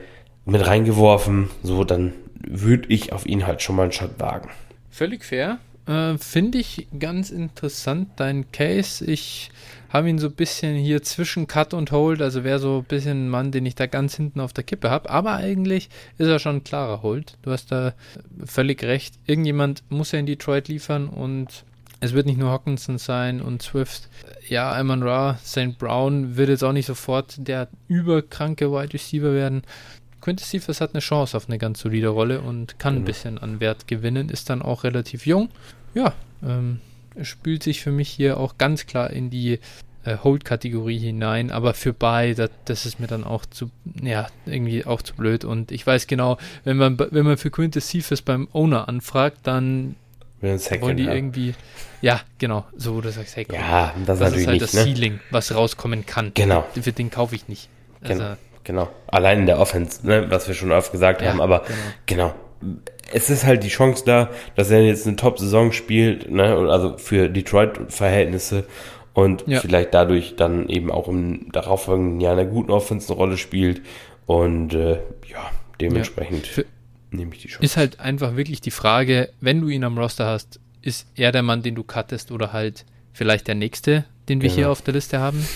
mit 0.45 0.67
reingeworfen, 0.67 1.51
so 1.63 1.85
dann 1.85 2.13
würde 2.45 2.89
ich 2.89 3.13
auf 3.13 3.27
ihn 3.27 3.47
halt 3.47 3.63
schon 3.63 3.77
mal 3.77 3.85
einen 3.85 3.93
Shot 3.93 4.19
wagen. 4.19 4.51
Völlig 4.91 5.25
fair. 5.25 5.59
Äh, 5.87 6.19
Finde 6.19 6.59
ich 6.59 6.89
ganz 6.99 7.31
interessant, 7.31 8.09
dein 8.17 8.51
Case. 8.53 9.05
Ich 9.05 9.51
habe 9.89 10.09
ihn 10.09 10.19
so 10.19 10.29
ein 10.29 10.35
bisschen 10.35 10.77
hier 10.77 11.03
zwischen 11.03 11.47
Cut 11.47 11.75
und 11.75 11.93
Hold, 11.93 12.23
also 12.23 12.45
wäre 12.45 12.59
so 12.59 12.79
ein 12.79 12.85
bisschen 12.85 13.27
ein 13.27 13.29
Mann, 13.29 13.53
den 13.53 13.67
ich 13.67 13.75
da 13.75 13.87
ganz 13.87 14.17
hinten 14.17 14.41
auf 14.41 14.53
der 14.53 14.65
Kippe 14.65 14.91
habe. 14.91 15.11
Aber 15.11 15.35
eigentlich 15.35 15.91
ist 16.19 16.29
er 16.29 16.39
schon 16.39 16.57
ein 16.57 16.65
klarer 16.65 17.03
Hold. 17.03 17.37
Du 17.43 17.51
hast 17.51 17.71
da 17.73 17.95
völlig 18.45 18.83
recht. 18.83 19.15
Irgendjemand 19.27 19.83
muss 19.91 20.13
ja 20.13 20.19
in 20.19 20.27
Detroit 20.27 20.69
liefern 20.69 21.09
und 21.09 21.65
es 22.03 22.15
wird 22.15 22.27
nicht 22.27 22.39
nur 22.39 22.51
Hawkinson 22.51 22.99
sein 22.99 23.41
und 23.41 23.63
Swift. 23.63 24.09
Ja, 24.49 24.73
Amon 24.75 25.05
Ra, 25.05 25.39
St. 25.45 25.79
Brown 25.79 26.37
wird 26.37 26.49
jetzt 26.49 26.65
auch 26.65 26.73
nicht 26.73 26.87
sofort 26.87 27.37
der 27.39 27.69
überkranke 27.87 28.73
Wide 28.73 28.93
Receiver 28.93 29.33
werden. 29.33 29.63
Quintus 30.21 30.51
Cephas 30.51 30.81
hat 30.81 30.95
eine 30.95 31.01
Chance 31.01 31.37
auf 31.37 31.49
eine 31.49 31.59
ganz 31.59 31.79
solide 31.79 32.09
Rolle 32.09 32.41
und 32.41 32.81
kann 32.81 32.95
mhm. 32.95 33.01
ein 33.01 33.05
bisschen 33.05 33.39
an 33.39 33.61
Wert 33.61 33.87
gewinnen, 33.87 34.31
ist 34.31 34.51
dann 34.51 34.63
auch 34.63 34.83
relativ 34.83 35.27
jung. 35.27 35.49
Ja, 35.95 36.13
ähm, 36.43 36.81
spült 37.23 37.63
sich 37.63 37.81
für 37.81 37.93
mich 37.93 38.09
hier 38.09 38.37
auch 38.37 38.59
ganz 38.59 38.87
klar 38.87 39.11
in 39.11 39.31
die 39.31 39.61
äh, 40.05 40.17
Hold-Kategorie 40.17 40.99
hinein, 40.99 41.53
aber 41.53 41.73
für 41.73 41.93
Buy, 41.93 42.35
das, 42.35 42.51
das, 42.65 42.85
ist 42.85 42.99
mir 42.99 43.07
dann 43.07 43.23
auch 43.23 43.47
zu, 43.47 43.71
ja, 44.03 44.27
irgendwie 44.45 44.85
auch 44.85 45.03
zu 45.03 45.15
blöd 45.15 45.45
und 45.45 45.71
ich 45.71 45.87
weiß 45.87 46.09
genau, 46.09 46.37
wenn 46.65 46.79
man, 46.79 46.99
wenn 46.99 47.25
man 47.25 47.37
für 47.37 47.53
Quintus 47.53 47.87
Cephas 47.87 48.23
beim 48.23 48.49
Owner 48.53 48.89
anfragt, 48.89 49.39
dann 49.45 49.95
wollen 50.43 50.97
die 50.97 51.05
irgendwie, 51.05 51.55
ja, 52.01 52.21
genau, 52.39 52.65
so 52.77 53.01
du 53.01 53.11
sagst, 53.11 53.37
komm, 53.49 53.57
ja, 53.57 53.95
das, 54.05 54.19
das 54.19 54.35
ist 54.35 54.47
halt 54.47 54.61
nicht, 54.61 54.63
das 54.63 54.75
ne? 54.75 54.83
Ceiling, 54.83 55.21
was 55.31 55.55
rauskommen 55.55 56.05
kann. 56.05 56.33
Genau. 56.35 56.65
Für 56.81 56.93
den 56.93 57.11
kaufe 57.11 57.35
ich 57.35 57.49
nicht. 57.49 57.69
Also, 58.03 58.23
genau, 58.23 58.37
genau. 58.65 58.89
Allein 59.07 59.41
in 59.41 59.47
der 59.47 59.61
Offense, 59.61 60.07
ne, 60.07 60.27
was 60.29 60.49
wir 60.49 60.55
schon 60.55 60.73
oft 60.73 60.93
gesagt 60.93 61.23
ja, 61.23 61.31
haben, 61.31 61.41
aber 61.41 61.63
genau. 62.07 62.35
genau. 62.61 62.79
Es 63.13 63.29
ist 63.29 63.45
halt 63.45 63.63
die 63.65 63.69
Chance 63.69 64.05
da, 64.07 64.31
dass 64.55 64.71
er 64.71 64.83
jetzt 64.83 65.07
eine 65.07 65.17
Top-Saison 65.17 65.73
spielt, 65.73 66.31
ne, 66.31 66.57
also 66.71 66.99
für 66.99 67.29
Detroit-Verhältnisse 67.29 68.65
und 69.15 69.45
ja. 69.47 69.61
vielleicht 69.61 69.95
dadurch 69.95 70.37
dann 70.37 70.69
eben 70.69 70.91
auch 70.91 71.09
im 71.09 71.53
darauffolgenden 71.53 72.21
Jahr 72.21 72.33
einer 72.33 72.47
guten 72.47 72.71
Offense 72.71 73.09
eine 73.09 73.17
Rolle 73.17 73.37
spielt 73.37 73.83
und 74.27 74.75
äh, 74.75 74.95
ja, 75.29 75.51
dementsprechend. 75.81 76.47
Ja. 76.47 76.53
Für, 76.53 76.65
nehme 77.13 77.35
ich 77.35 77.43
die 77.43 77.49
Chance. 77.49 77.65
Ist 77.65 77.77
halt 77.77 78.01
einfach 78.01 78.37
wirklich 78.37 78.61
die 78.61 78.71
Frage, 78.71 79.31
wenn 79.41 79.61
du 79.61 79.69
ihn 79.69 79.85
am 79.85 79.99
Roster 79.99 80.27
hast, 80.27 80.61
ist 80.81 81.07
er 81.15 81.33
der 81.33 81.43
Mann, 81.43 81.63
den 81.63 81.75
du 81.75 81.85
cuttest 81.85 82.33
oder 82.33 82.53
halt 82.53 82.85
vielleicht 83.13 83.47
der 83.49 83.55
nächste, 83.55 84.05
den 84.29 84.41
wir 84.41 84.49
genau. 84.49 84.57
hier 84.57 84.71
auf 84.71 84.83
der 84.83 84.95
Liste 84.95 85.21
haben? 85.21 85.47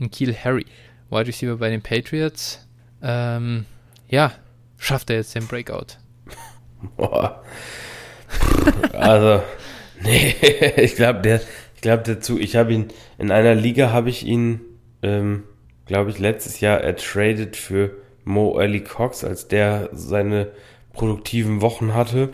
Ein 0.00 0.10
Kiel 0.10 0.34
Harry, 0.34 0.66
Wide 1.10 1.26
Receiver 1.26 1.56
bei 1.56 1.70
den 1.70 1.82
Patriots. 1.82 2.66
Ähm, 3.02 3.66
ja, 4.08 4.32
schafft 4.78 5.10
er 5.10 5.16
jetzt 5.16 5.34
den 5.34 5.46
Breakout? 5.46 5.98
Boah. 6.96 7.44
also, 8.92 9.42
nee, 10.02 10.34
ich 10.76 10.96
glaube, 10.96 11.20
der, 11.20 11.40
ich 11.74 11.80
glaube 11.80 12.02
dazu, 12.02 12.38
ich 12.38 12.56
habe 12.56 12.72
ihn, 12.72 12.88
in 13.18 13.30
einer 13.30 13.54
Liga 13.54 13.92
habe 13.92 14.10
ich 14.10 14.24
ihn, 14.24 14.60
ähm, 15.02 15.44
glaube 15.86 16.10
ich, 16.10 16.18
letztes 16.18 16.60
Jahr 16.60 16.80
ertradet 16.80 17.56
für 17.56 17.96
Mo 18.24 18.58
Ellie 18.58 18.82
Cox, 18.82 19.22
als 19.22 19.48
der 19.48 19.90
seine 19.92 20.50
produktiven 20.94 21.60
Wochen 21.60 21.94
hatte. 21.94 22.30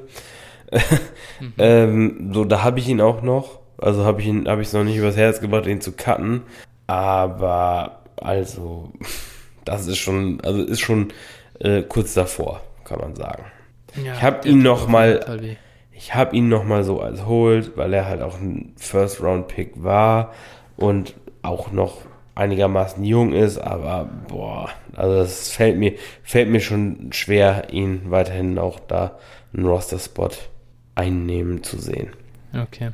mhm. 1.41 1.53
ähm, 1.59 2.31
so, 2.33 2.45
da 2.45 2.63
habe 2.63 2.79
ich 2.79 2.89
ihn 2.89 3.01
auch 3.01 3.23
noch. 3.23 3.61
Also 3.79 4.05
habe 4.05 4.21
ich 4.21 4.27
ihn, 4.27 4.47
habe 4.47 4.63
ich 4.63 4.69
es 4.69 4.75
noch 4.75 4.85
nicht 4.85 4.97
übers 4.97 5.17
Herz 5.17 5.41
gebracht, 5.41 5.67
ihn 5.67 5.81
zu 5.81 5.93
cutten. 5.93 6.43
Aber 6.87 8.03
also, 8.17 8.93
das 9.65 9.87
ist 9.87 9.99
schon, 9.99 10.41
also 10.43 10.63
ist 10.63 10.81
schon 10.81 11.13
äh, 11.59 11.83
kurz 11.83 12.15
davor, 12.15 12.63
kann 12.85 13.01
man 13.01 13.17
sagen. 13.17 13.45
Ja, 14.05 14.15
Ich 14.15 14.23
habe 14.23 14.49
ihn 14.49 14.63
noch 14.63 14.87
mal-. 14.87 15.41
Ich 15.93 16.15
habe 16.15 16.35
ihn 16.35 16.49
nochmal 16.49 16.83
so 16.83 17.01
als 17.01 17.27
Hold, 17.27 17.77
weil 17.77 17.93
er 17.93 18.07
halt 18.07 18.23
auch 18.23 18.41
ein 18.41 18.73
First-Round-Pick 18.79 19.83
war 19.83 20.33
und 20.79 21.15
auch 21.43 21.73
noch 21.73 21.99
einigermaßen 22.35 23.05
jung 23.05 23.33
ist, 23.33 23.59
aber 23.59 24.09
boah, 24.29 24.71
also 24.95 25.21
es 25.21 25.51
fällt 25.51 25.79
mir, 25.79 25.95
fällt 26.23 26.49
mir 26.49 26.61
schon 26.61 27.13
schwer, 27.13 27.69
ihn 27.73 28.11
weiterhin 28.11 28.59
auch 28.59 28.81
da 28.81 29.19
einen 29.55 29.67
Roster-Spot 29.67 30.31
einnehmen 30.95 31.63
zu 31.63 31.79
sehen. 31.79 32.11
Okay. 32.55 32.91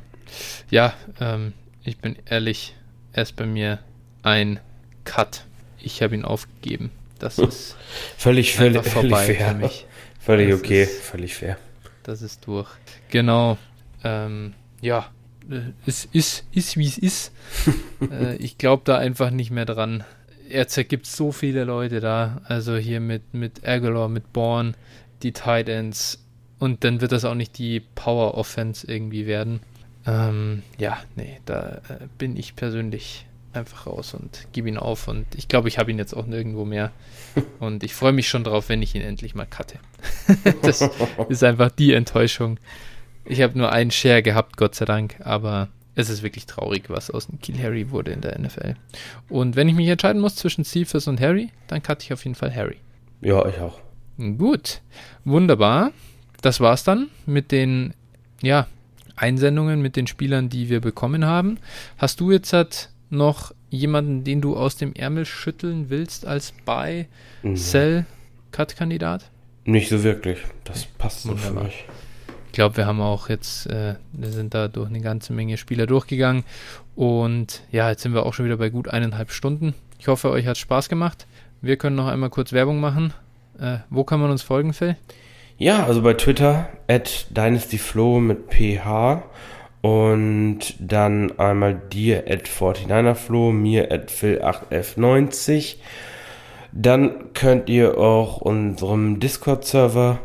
Ja, 0.70 0.94
ähm, 1.20 1.52
ich 1.84 1.98
bin 1.98 2.16
ehrlich, 2.26 2.74
er 3.12 3.22
ist 3.22 3.36
bei 3.36 3.46
mir 3.46 3.78
ein 4.22 4.58
Cut. 5.04 5.44
Ich 5.80 6.02
habe 6.02 6.14
ihn 6.14 6.24
aufgegeben. 6.24 6.90
Das 7.18 7.38
ist 7.38 7.76
Völlig, 8.18 8.54
völlig, 8.54 8.78
einfach 8.78 8.90
völlig 8.92 9.10
vorbei 9.12 9.34
fair. 9.34 9.48
für 9.48 9.54
mich. 9.54 9.86
Völlig 10.20 10.50
Das 10.50 10.60
okay, 10.60 10.82
ist- 10.82 11.02
völlig 11.02 11.34
fair. 11.34 11.56
Das 12.02 12.22
ist 12.22 12.46
durch. 12.46 12.68
Genau. 13.10 13.56
Ähm, 14.04 14.54
ja, 14.80 15.06
es 15.86 16.06
ist, 16.12 16.44
ist 16.52 16.77
wie 16.77 16.86
es 16.86 16.98
ist. 16.98 17.32
äh, 18.10 18.36
ich 18.36 18.59
glaube 18.59 18.82
da 18.85 18.98
einfach 18.98 19.31
nicht 19.31 19.51
mehr 19.51 19.64
dran. 19.64 20.05
Er 20.48 20.68
zergibt 20.68 21.06
so 21.06 21.32
viele 21.32 21.64
Leute 21.64 22.01
da. 22.01 22.40
Also 22.44 22.77
hier 22.77 23.01
mit, 23.01 23.35
mit 23.35 23.66
Aguilar, 23.66 24.09
mit 24.09 24.32
Bourne, 24.32 24.74
die 25.23 25.32
Tight 25.32 25.68
Ends. 25.68 26.24
Und 26.59 26.85
dann 26.85 27.01
wird 27.01 27.12
das 27.12 27.24
auch 27.24 27.35
nicht 27.35 27.59
die 27.59 27.81
Power 27.81 28.35
Offense 28.35 28.86
irgendwie 28.86 29.27
werden. 29.27 29.60
Ähm, 30.06 30.62
ja, 30.78 30.98
nee, 31.16 31.40
da 31.44 31.81
äh, 31.89 32.06
bin 32.16 32.36
ich 32.36 32.55
persönlich 32.55 33.27
einfach 33.52 33.86
raus 33.86 34.14
und 34.14 34.47
gebe 34.52 34.68
ihn 34.68 34.77
auf. 34.77 35.09
Und 35.09 35.27
ich 35.35 35.48
glaube, 35.48 35.68
ich 35.68 35.78
habe 35.78 35.90
ihn 35.90 35.98
jetzt 35.98 36.14
auch 36.14 36.27
nirgendwo 36.27 36.64
mehr. 36.64 36.93
Und 37.59 37.82
ich 37.82 37.94
freue 37.94 38.12
mich 38.12 38.28
schon 38.28 38.44
drauf, 38.44 38.68
wenn 38.68 38.82
ich 38.82 38.94
ihn 38.94 39.02
endlich 39.02 39.35
mal 39.35 39.47
cutte. 39.47 39.78
das 40.62 40.89
ist 41.28 41.43
einfach 41.43 41.70
die 41.70 41.93
Enttäuschung. 41.93 42.59
Ich 43.28 43.43
habe 43.43 43.59
nur 43.59 43.73
einen 43.73 43.90
Share 43.90 44.23
gehabt, 44.23 44.57
Gott 44.57 44.74
sei 44.74 44.85
Dank, 44.85 45.16
aber 45.20 45.69
es 45.94 46.11
ist 46.11 46.23
wirklich 46.23 46.47
traurig, 46.47 46.85
was 46.89 47.11
aus 47.11 47.27
dem 47.27 47.40
Kill 47.40 47.59
Harry 47.59 47.90
wurde 47.90 48.12
in 48.12 48.20
der 48.20 48.39
NFL. 48.39 48.74
Und 49.28 49.57
wenn 49.57 49.69
ich 49.69 49.74
mich 49.74 49.89
entscheiden 49.89 50.20
muss 50.20 50.36
zwischen 50.36 50.65
Cephas 50.65 51.09
und 51.09 51.20
Harry, 51.20 51.51
dann 51.69 51.82
cutte 51.82 52.05
ich 52.05 52.12
auf 52.12 52.24
jeden 52.24 52.35
Fall 52.35 52.55
Harry. 52.55 52.77
Ja, 53.23 53.47
ich 53.48 53.59
auch. 53.59 53.81
Gut, 54.19 54.81
wunderbar. 55.24 55.93
Das 56.43 56.61
war's 56.61 56.85
dann 56.85 57.09
mit 57.24 57.51
den 57.51 57.94
ja, 58.43 58.66
Einsendungen, 59.16 59.81
mit 59.81 59.97
den 59.97 60.07
Spielern, 60.07 60.48
die 60.48 60.69
wir 60.69 60.81
bekommen 60.81 61.24
haben. 61.24 61.59
Hast 61.98 62.20
du 62.20 62.31
jetzt 62.31 62.53
halt 62.53 62.90
noch 63.09 63.53
jemanden, 63.70 64.24
den 64.24 64.40
du 64.40 64.57
aus 64.57 64.77
dem 64.77 64.94
Ärmel 64.94 65.24
schütteln 65.24 65.89
willst 65.89 66.27
als 66.27 66.53
Buy. 66.65 67.07
Sell, 67.55 68.07
Cut-Kandidat? 68.53 69.31
Nicht 69.65 69.89
so 69.89 70.03
wirklich. 70.03 70.39
Das 70.65 70.85
passt 70.85 71.23
so 71.23 71.36
für 71.36 71.53
mich. 71.53 71.85
Ich 72.56 72.58
glaube, 72.58 72.78
wir 72.78 72.86
haben 72.86 73.02
auch 73.02 73.28
jetzt, 73.28 73.66
äh, 73.66 73.96
wir 74.14 74.30
sind 74.30 74.54
da 74.54 74.66
durch 74.68 74.88
eine 74.88 75.02
ganze 75.02 75.34
Menge 75.34 75.58
Spieler 75.58 75.84
durchgegangen. 75.84 76.42
Und 76.94 77.60
ja, 77.70 77.90
jetzt 77.90 78.00
sind 78.00 78.14
wir 78.14 78.24
auch 78.24 78.32
schon 78.32 78.46
wieder 78.46 78.56
bei 78.56 78.70
gut 78.70 78.88
eineinhalb 78.88 79.30
Stunden. 79.30 79.74
Ich 79.98 80.08
hoffe, 80.08 80.30
euch 80.30 80.46
hat 80.46 80.56
Spaß 80.56 80.88
gemacht. 80.88 81.26
Wir 81.60 81.76
können 81.76 81.96
noch 81.96 82.06
einmal 82.06 82.30
kurz 82.30 82.54
Werbung 82.54 82.80
machen. 82.80 83.12
Äh, 83.60 83.80
wo 83.90 84.04
kann 84.04 84.20
man 84.20 84.30
uns 84.30 84.42
folgen, 84.42 84.72
Phil? 84.72 84.96
Ja, 85.58 85.84
also 85.84 86.00
bei 86.00 86.14
Twitter 86.14 86.70
at 86.88 87.26
dynastyflow 87.28 88.20
mit 88.20 88.48
ph 88.48 89.22
und 89.82 90.60
dann 90.78 91.38
einmal 91.38 91.74
dir 91.74 92.24
at 92.26 92.48
49erflow, 92.48 93.52
mir 93.52 93.92
at 93.92 94.10
phil8f90. 94.10 95.76
Dann 96.72 97.34
könnt 97.34 97.68
ihr 97.68 97.98
auch 97.98 98.38
unserem 98.38 99.20
Discord-Server 99.20 100.20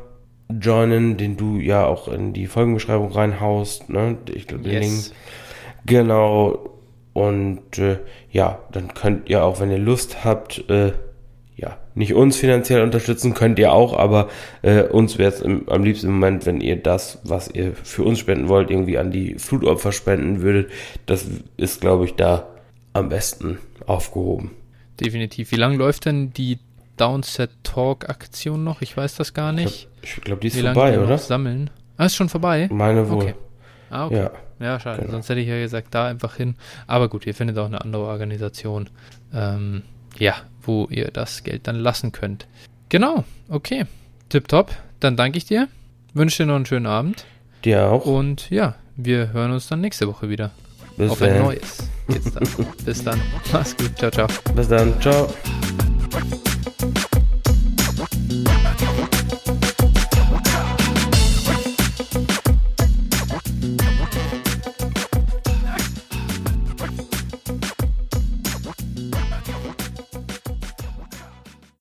joinen, 0.59 1.17
den 1.17 1.37
du 1.37 1.57
ja 1.57 1.85
auch 1.85 2.07
in 2.07 2.33
die 2.33 2.47
Folgenbeschreibung 2.47 3.11
reinhaust, 3.11 3.89
ne? 3.89 4.17
Ich 4.33 4.47
glaube, 4.47 4.63
den 4.63 4.81
Link. 4.81 5.11
Genau. 5.85 6.69
Und 7.13 7.77
äh, 7.77 7.99
ja, 8.31 8.59
dann 8.71 8.93
könnt 8.93 9.29
ihr 9.29 9.43
auch, 9.43 9.59
wenn 9.59 9.71
ihr 9.71 9.77
Lust 9.77 10.23
habt, 10.23 10.69
äh, 10.69 10.93
ja, 11.57 11.77
nicht 11.93 12.13
uns 12.13 12.37
finanziell 12.37 12.81
unterstützen, 12.81 13.33
könnt 13.33 13.59
ihr 13.59 13.73
auch, 13.73 13.97
aber 13.97 14.29
äh, 14.61 14.83
uns 14.83 15.17
wäre 15.17 15.31
es 15.31 15.43
am 15.43 15.83
liebsten 15.83 16.07
im 16.07 16.13
Moment, 16.13 16.45
wenn 16.45 16.61
ihr 16.61 16.77
das, 16.77 17.19
was 17.23 17.49
ihr 17.51 17.73
für 17.75 18.03
uns 18.03 18.19
spenden 18.19 18.47
wollt, 18.47 18.71
irgendwie 18.71 18.97
an 18.97 19.11
die 19.11 19.35
Flutopfer 19.35 19.91
spenden 19.91 20.41
würdet. 20.41 20.71
Das 21.05 21.27
ist, 21.57 21.81
glaube 21.81 22.05
ich, 22.05 22.15
da 22.15 22.47
am 22.93 23.09
besten 23.09 23.59
aufgehoben. 23.85 24.51
Definitiv. 24.99 25.51
Wie 25.51 25.57
lange 25.57 25.77
läuft 25.77 26.05
denn 26.05 26.31
die 26.33 26.59
Downset 27.01 27.49
Talk 27.63 28.09
Aktion 28.09 28.63
noch? 28.63 28.81
Ich 28.81 28.95
weiß 28.95 29.15
das 29.15 29.33
gar 29.33 29.51
nicht. 29.51 29.87
Ich 30.03 30.21
glaube, 30.21 30.41
die 30.41 30.49
ist 30.49 30.57
Wie 30.57 30.61
vorbei, 30.61 30.99
oder? 30.99 31.17
sammeln? 31.17 31.71
Ah, 31.97 32.05
ist 32.05 32.15
schon 32.15 32.29
vorbei? 32.29 32.69
Meine 32.71 33.09
wohl. 33.09 33.23
Okay. 33.23 33.35
Ah, 33.89 34.05
okay. 34.05 34.15
Ja. 34.17 34.31
Ja, 34.59 34.79
schade. 34.79 35.01
Genau. 35.01 35.13
Sonst 35.13 35.29
hätte 35.29 35.39
ich 35.39 35.47
ja 35.47 35.59
gesagt, 35.59 35.87
da 35.95 36.05
einfach 36.05 36.35
hin. 36.35 36.55
Aber 36.85 37.09
gut, 37.09 37.25
ihr 37.25 37.33
findet 37.33 37.57
auch 37.57 37.65
eine 37.65 37.81
andere 37.81 38.03
Organisation, 38.03 38.87
ähm, 39.33 39.81
ja, 40.19 40.35
wo 40.61 40.87
ihr 40.91 41.09
das 41.09 41.43
Geld 41.43 41.67
dann 41.67 41.77
lassen 41.77 42.11
könnt. 42.11 42.45
Genau, 42.89 43.23
okay. 43.49 43.85
Tipptopp. 44.29 44.71
Dann 44.99 45.17
danke 45.17 45.39
ich 45.39 45.45
dir. 45.45 45.67
Wünsche 46.13 46.43
dir 46.43 46.47
noch 46.47 46.55
einen 46.55 46.67
schönen 46.67 46.85
Abend. 46.85 47.25
Dir 47.65 47.89
auch. 47.89 48.05
Und 48.05 48.51
ja, 48.51 48.75
wir 48.95 49.33
hören 49.33 49.51
uns 49.51 49.67
dann 49.67 49.81
nächste 49.81 50.07
Woche 50.07 50.29
wieder. 50.29 50.51
Bis 50.97 51.09
Auf 51.09 51.21
ein 51.23 51.39
neues. 51.39 51.77
Dann. 52.07 52.47
Bis 52.85 53.03
dann. 53.03 53.19
Mach's 53.51 53.75
gut. 53.75 53.97
Ciao, 53.97 54.11
ciao. 54.11 54.27
Bis 54.53 54.67
dann. 54.67 55.01
Ciao. 55.01 55.27